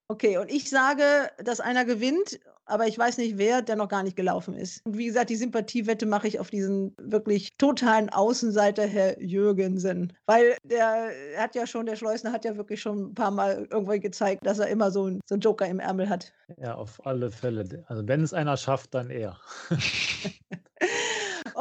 Okay, 0.09 0.37
und 0.37 0.51
ich 0.51 0.69
sage, 0.69 1.31
dass 1.39 1.61
einer 1.61 1.87
gewinnt, 1.87 2.39
aber 2.67 2.87
ich 2.87 2.99
weiß 2.99 3.19
nicht 3.19 3.39
wer, 3.39 3.63
der 3.63 3.77
noch 3.77 3.89
gar 3.89 4.03
nicht 4.03 4.17
gelaufen 4.17 4.55
ist. 4.55 4.85
Und 4.85 4.97
wie 4.99 5.07
gesagt, 5.07 5.31
die 5.31 5.37
Sympathiewette 5.37 6.07
mache 6.07 6.29
ich 6.29 6.41
auf 6.41 6.51
diesen 6.51 6.95
wirklich 6.99 7.51
totalen 7.59 8.09
Außenseiter, 8.09 8.87
Herr 8.87 9.21
Jürgensen. 9.21 10.13
Weil 10.27 10.57
der 10.65 11.11
hat 11.39 11.55
ja 11.55 11.67
schon, 11.67 11.87
der 11.87 11.97
Schleusner 11.97 12.33
hat 12.33 12.45
ja 12.45 12.57
wirklich 12.57 12.81
schon 12.81 13.11
ein 13.11 13.15
paar 13.15 13.31
Mal 13.31 13.67
irgendwo 13.71 13.99
gezeigt, 13.99 14.47
dass 14.47 14.59
er 14.59 14.69
immer 14.69 14.91
so, 14.91 15.07
ein, 15.07 15.21
so 15.27 15.35
einen 15.35 15.43
Joker 15.43 15.67
im 15.67 15.81
Ärmel 15.81 16.09
hat. 16.09 16.33
Ja, 16.59 16.75
auf 16.75 17.05
alle 17.07 17.31
Fälle. 17.31 17.85
Also 17.87 18.07
wenn 18.07 18.23
es 18.23 18.33
einer 18.33 18.57
schafft, 18.57 18.95
dann 18.95 19.11
er. 19.11 19.39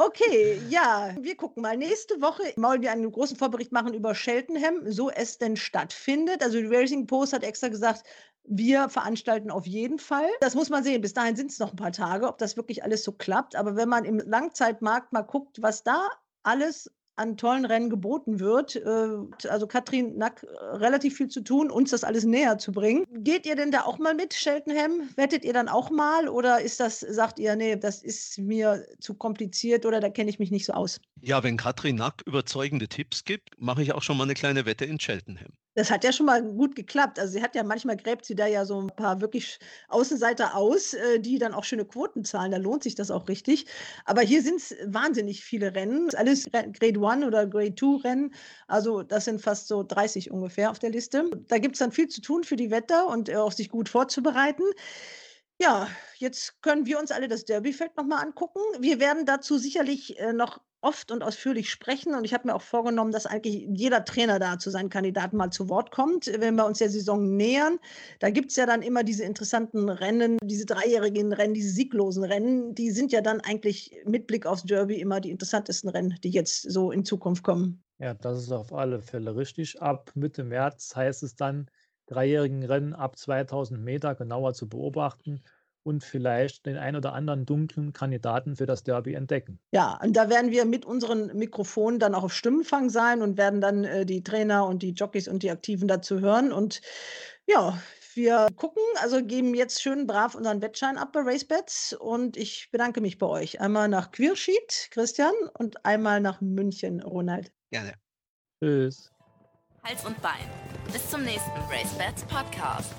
Okay, 0.04 0.60
ja, 0.68 1.14
wir 1.20 1.36
gucken 1.36 1.62
mal. 1.62 1.76
Nächste 1.76 2.20
Woche 2.20 2.42
wollen 2.56 2.82
wir 2.82 2.90
einen 2.90 3.12
großen 3.12 3.36
Vorbericht 3.36 3.70
machen 3.70 3.94
über 3.94 4.14
Cheltenham, 4.14 4.90
so 4.90 5.10
es 5.10 5.38
denn 5.38 5.56
stattfindet. 5.56 6.42
Also 6.42 6.58
die 6.58 6.66
Racing 6.66 7.06
Post 7.06 7.32
hat 7.32 7.44
extra 7.44 7.68
gesagt, 7.68 8.02
wir 8.42 8.88
veranstalten 8.88 9.52
auf 9.52 9.64
jeden 9.64 10.00
Fall. 10.00 10.28
Das 10.40 10.56
muss 10.56 10.70
man 10.70 10.82
sehen. 10.82 11.02
Bis 11.02 11.14
dahin 11.14 11.36
sind 11.36 11.52
es 11.52 11.60
noch 11.60 11.70
ein 11.70 11.76
paar 11.76 11.92
Tage, 11.92 12.26
ob 12.26 12.38
das 12.38 12.56
wirklich 12.56 12.82
alles 12.82 13.04
so 13.04 13.12
klappt. 13.12 13.54
Aber 13.54 13.76
wenn 13.76 13.88
man 13.88 14.04
im 14.04 14.18
Langzeitmarkt 14.18 15.12
mal 15.12 15.22
guckt, 15.22 15.62
was 15.62 15.84
da 15.84 16.08
alles 16.42 16.90
an 17.16 17.36
tollen 17.36 17.64
Rennen 17.64 17.90
geboten 17.90 18.40
wird. 18.40 18.76
Äh, 18.76 19.48
also 19.48 19.66
Katrin 19.66 20.16
Nack, 20.16 20.42
äh, 20.42 20.76
relativ 20.76 21.16
viel 21.16 21.28
zu 21.28 21.42
tun, 21.42 21.70
uns 21.70 21.90
das 21.90 22.04
alles 22.04 22.24
näher 22.24 22.58
zu 22.58 22.72
bringen. 22.72 23.04
Geht 23.10 23.46
ihr 23.46 23.56
denn 23.56 23.70
da 23.70 23.82
auch 23.82 23.98
mal 23.98 24.14
mit, 24.14 24.32
Cheltenham? 24.34 25.08
Wettet 25.16 25.44
ihr 25.44 25.52
dann 25.52 25.68
auch 25.68 25.90
mal 25.90 26.28
oder 26.28 26.60
ist 26.60 26.80
das, 26.80 27.00
sagt 27.00 27.38
ihr, 27.38 27.54
nee, 27.56 27.76
das 27.76 28.02
ist 28.02 28.38
mir 28.38 28.86
zu 29.00 29.14
kompliziert 29.14 29.86
oder 29.86 30.00
da 30.00 30.10
kenne 30.10 30.30
ich 30.30 30.38
mich 30.38 30.50
nicht 30.50 30.66
so 30.66 30.72
aus? 30.72 31.00
Ja, 31.20 31.42
wenn 31.42 31.56
Katrin 31.56 31.96
Nack 31.96 32.22
überzeugende 32.26 32.88
Tipps 32.88 33.24
gibt, 33.24 33.50
mache 33.58 33.82
ich 33.82 33.92
auch 33.92 34.02
schon 34.02 34.16
mal 34.16 34.24
eine 34.24 34.34
kleine 34.34 34.66
Wette 34.66 34.84
in 34.84 34.98
Cheltenham. 34.98 35.52
Das 35.74 35.90
hat 35.90 36.04
ja 36.04 36.12
schon 36.12 36.26
mal 36.26 36.42
gut 36.42 36.76
geklappt. 36.76 37.18
Also 37.18 37.32
sie 37.32 37.42
hat 37.42 37.54
ja 37.54 37.62
manchmal 37.62 37.96
gräbt 37.96 38.26
sie 38.26 38.34
da 38.34 38.46
ja 38.46 38.66
so 38.66 38.80
ein 38.80 38.88
paar 38.88 39.22
wirklich 39.22 39.58
Außenseiter 39.88 40.54
aus, 40.54 40.92
äh, 40.92 41.18
die 41.18 41.38
dann 41.38 41.54
auch 41.54 41.64
schöne 41.64 41.86
Quoten 41.86 42.24
zahlen. 42.24 42.52
Da 42.52 42.58
lohnt 42.58 42.82
sich 42.82 42.94
das 42.94 43.10
auch 43.10 43.28
richtig. 43.28 43.66
Aber 44.04 44.20
hier 44.20 44.42
sind 44.42 44.56
es 44.56 44.74
wahnsinnig 44.84 45.42
viele 45.42 45.74
Rennen. 45.74 46.10
Alles 46.14 46.44
Grade 46.52 47.00
One 47.02 47.26
oder 47.26 47.46
Grade 47.46 47.74
Two 47.74 47.96
Rennen. 47.96 48.32
Also 48.68 49.02
das 49.02 49.24
sind 49.24 49.42
fast 49.42 49.68
so 49.68 49.82
30 49.82 50.30
ungefähr 50.30 50.70
auf 50.70 50.78
der 50.78 50.90
Liste. 50.90 51.30
Da 51.48 51.58
gibt 51.58 51.74
es 51.74 51.80
dann 51.80 51.92
viel 51.92 52.08
zu 52.08 52.20
tun 52.20 52.44
für 52.44 52.56
die 52.56 52.70
Wetter 52.70 53.08
und 53.08 53.28
äh, 53.28 53.36
auch 53.36 53.52
sich 53.52 53.68
gut 53.68 53.88
vorzubereiten. 53.88 54.64
Ja, 55.60 55.88
jetzt 56.18 56.60
können 56.62 56.86
wir 56.86 56.98
uns 56.98 57.12
alle 57.12 57.28
das 57.28 57.44
Derbyfeld 57.44 57.96
nochmal 57.96 58.24
angucken. 58.24 58.60
Wir 58.80 58.98
werden 58.98 59.26
dazu 59.26 59.58
sicherlich 59.58 60.18
äh, 60.18 60.32
noch 60.32 60.60
oft 60.82 61.10
und 61.10 61.22
ausführlich 61.22 61.70
sprechen. 61.70 62.14
Und 62.14 62.24
ich 62.24 62.34
habe 62.34 62.48
mir 62.48 62.54
auch 62.54 62.62
vorgenommen, 62.62 63.12
dass 63.12 63.26
eigentlich 63.26 63.66
jeder 63.72 64.04
Trainer 64.04 64.38
da 64.38 64.58
zu 64.58 64.70
seinen 64.70 64.90
Kandidaten 64.90 65.36
mal 65.36 65.50
zu 65.50 65.68
Wort 65.68 65.90
kommt, 65.90 66.26
wenn 66.38 66.56
wir 66.56 66.66
uns 66.66 66.78
der 66.78 66.90
Saison 66.90 67.36
nähern. 67.36 67.78
Da 68.18 68.30
gibt 68.30 68.50
es 68.50 68.56
ja 68.56 68.66
dann 68.66 68.82
immer 68.82 69.04
diese 69.04 69.24
interessanten 69.24 69.88
Rennen, 69.88 70.38
diese 70.42 70.66
dreijährigen 70.66 71.32
Rennen, 71.32 71.54
diese 71.54 71.70
sieglosen 71.70 72.24
Rennen. 72.24 72.74
Die 72.74 72.90
sind 72.90 73.12
ja 73.12 73.20
dann 73.20 73.40
eigentlich 73.40 73.96
mit 74.04 74.26
Blick 74.26 74.44
aufs 74.44 74.64
Derby 74.64 75.00
immer 75.00 75.20
die 75.20 75.30
interessantesten 75.30 75.88
Rennen, 75.88 76.18
die 76.22 76.30
jetzt 76.30 76.70
so 76.70 76.90
in 76.90 77.04
Zukunft 77.04 77.42
kommen. 77.42 77.82
Ja, 77.98 78.14
das 78.14 78.42
ist 78.42 78.52
auf 78.52 78.72
alle 78.72 79.00
Fälle 79.00 79.36
richtig. 79.36 79.80
Ab 79.80 80.10
Mitte 80.14 80.42
März 80.42 80.94
heißt 80.96 81.22
es 81.22 81.36
dann, 81.36 81.70
dreijährigen 82.06 82.64
Rennen 82.64 82.94
ab 82.94 83.16
2000 83.16 83.80
Meter 83.80 84.14
genauer 84.16 84.54
zu 84.54 84.68
beobachten 84.68 85.42
und 85.84 86.04
vielleicht 86.04 86.66
den 86.66 86.76
ein 86.76 86.96
oder 86.96 87.12
anderen 87.12 87.46
dunklen 87.46 87.92
Kandidaten 87.92 88.56
für 88.56 88.66
das 88.66 88.84
Derby 88.84 89.14
entdecken. 89.14 89.58
Ja, 89.72 89.98
und 90.02 90.16
da 90.16 90.28
werden 90.30 90.50
wir 90.50 90.64
mit 90.64 90.84
unseren 90.84 91.36
Mikrofonen 91.36 91.98
dann 91.98 92.14
auch 92.14 92.24
auf 92.24 92.34
Stimmenfang 92.34 92.90
sein 92.90 93.22
und 93.22 93.36
werden 93.36 93.60
dann 93.60 93.84
äh, 93.84 94.06
die 94.06 94.22
Trainer 94.22 94.66
und 94.66 94.82
die 94.82 94.92
Jockeys 94.92 95.28
und 95.28 95.42
die 95.42 95.50
Aktiven 95.50 95.88
dazu 95.88 96.20
hören. 96.20 96.52
Und 96.52 96.80
ja, 97.46 97.78
wir 98.14 98.48
gucken, 98.56 98.82
also 99.00 99.24
geben 99.24 99.54
jetzt 99.54 99.82
schön 99.82 100.06
brav 100.06 100.34
unseren 100.34 100.62
Wettschein 100.62 100.98
ab 100.98 101.12
bei 101.12 101.20
RaceBets 101.20 101.94
und 101.94 102.36
ich 102.36 102.68
bedanke 102.70 103.00
mich 103.00 103.18
bei 103.18 103.26
euch. 103.26 103.60
Einmal 103.60 103.88
nach 103.88 104.10
Queersheet, 104.10 104.88
Christian, 104.90 105.32
und 105.58 105.84
einmal 105.84 106.20
nach 106.20 106.40
München, 106.40 107.02
Ronald. 107.02 107.52
Gerne. 107.70 107.94
Tschüss. 108.62 109.10
Hals 109.82 110.04
und 110.04 110.20
Bein. 110.22 110.44
Bis 110.92 111.08
zum 111.10 111.24
nächsten 111.24 111.50
RaceBets 111.70 112.24
Podcast. 112.24 112.92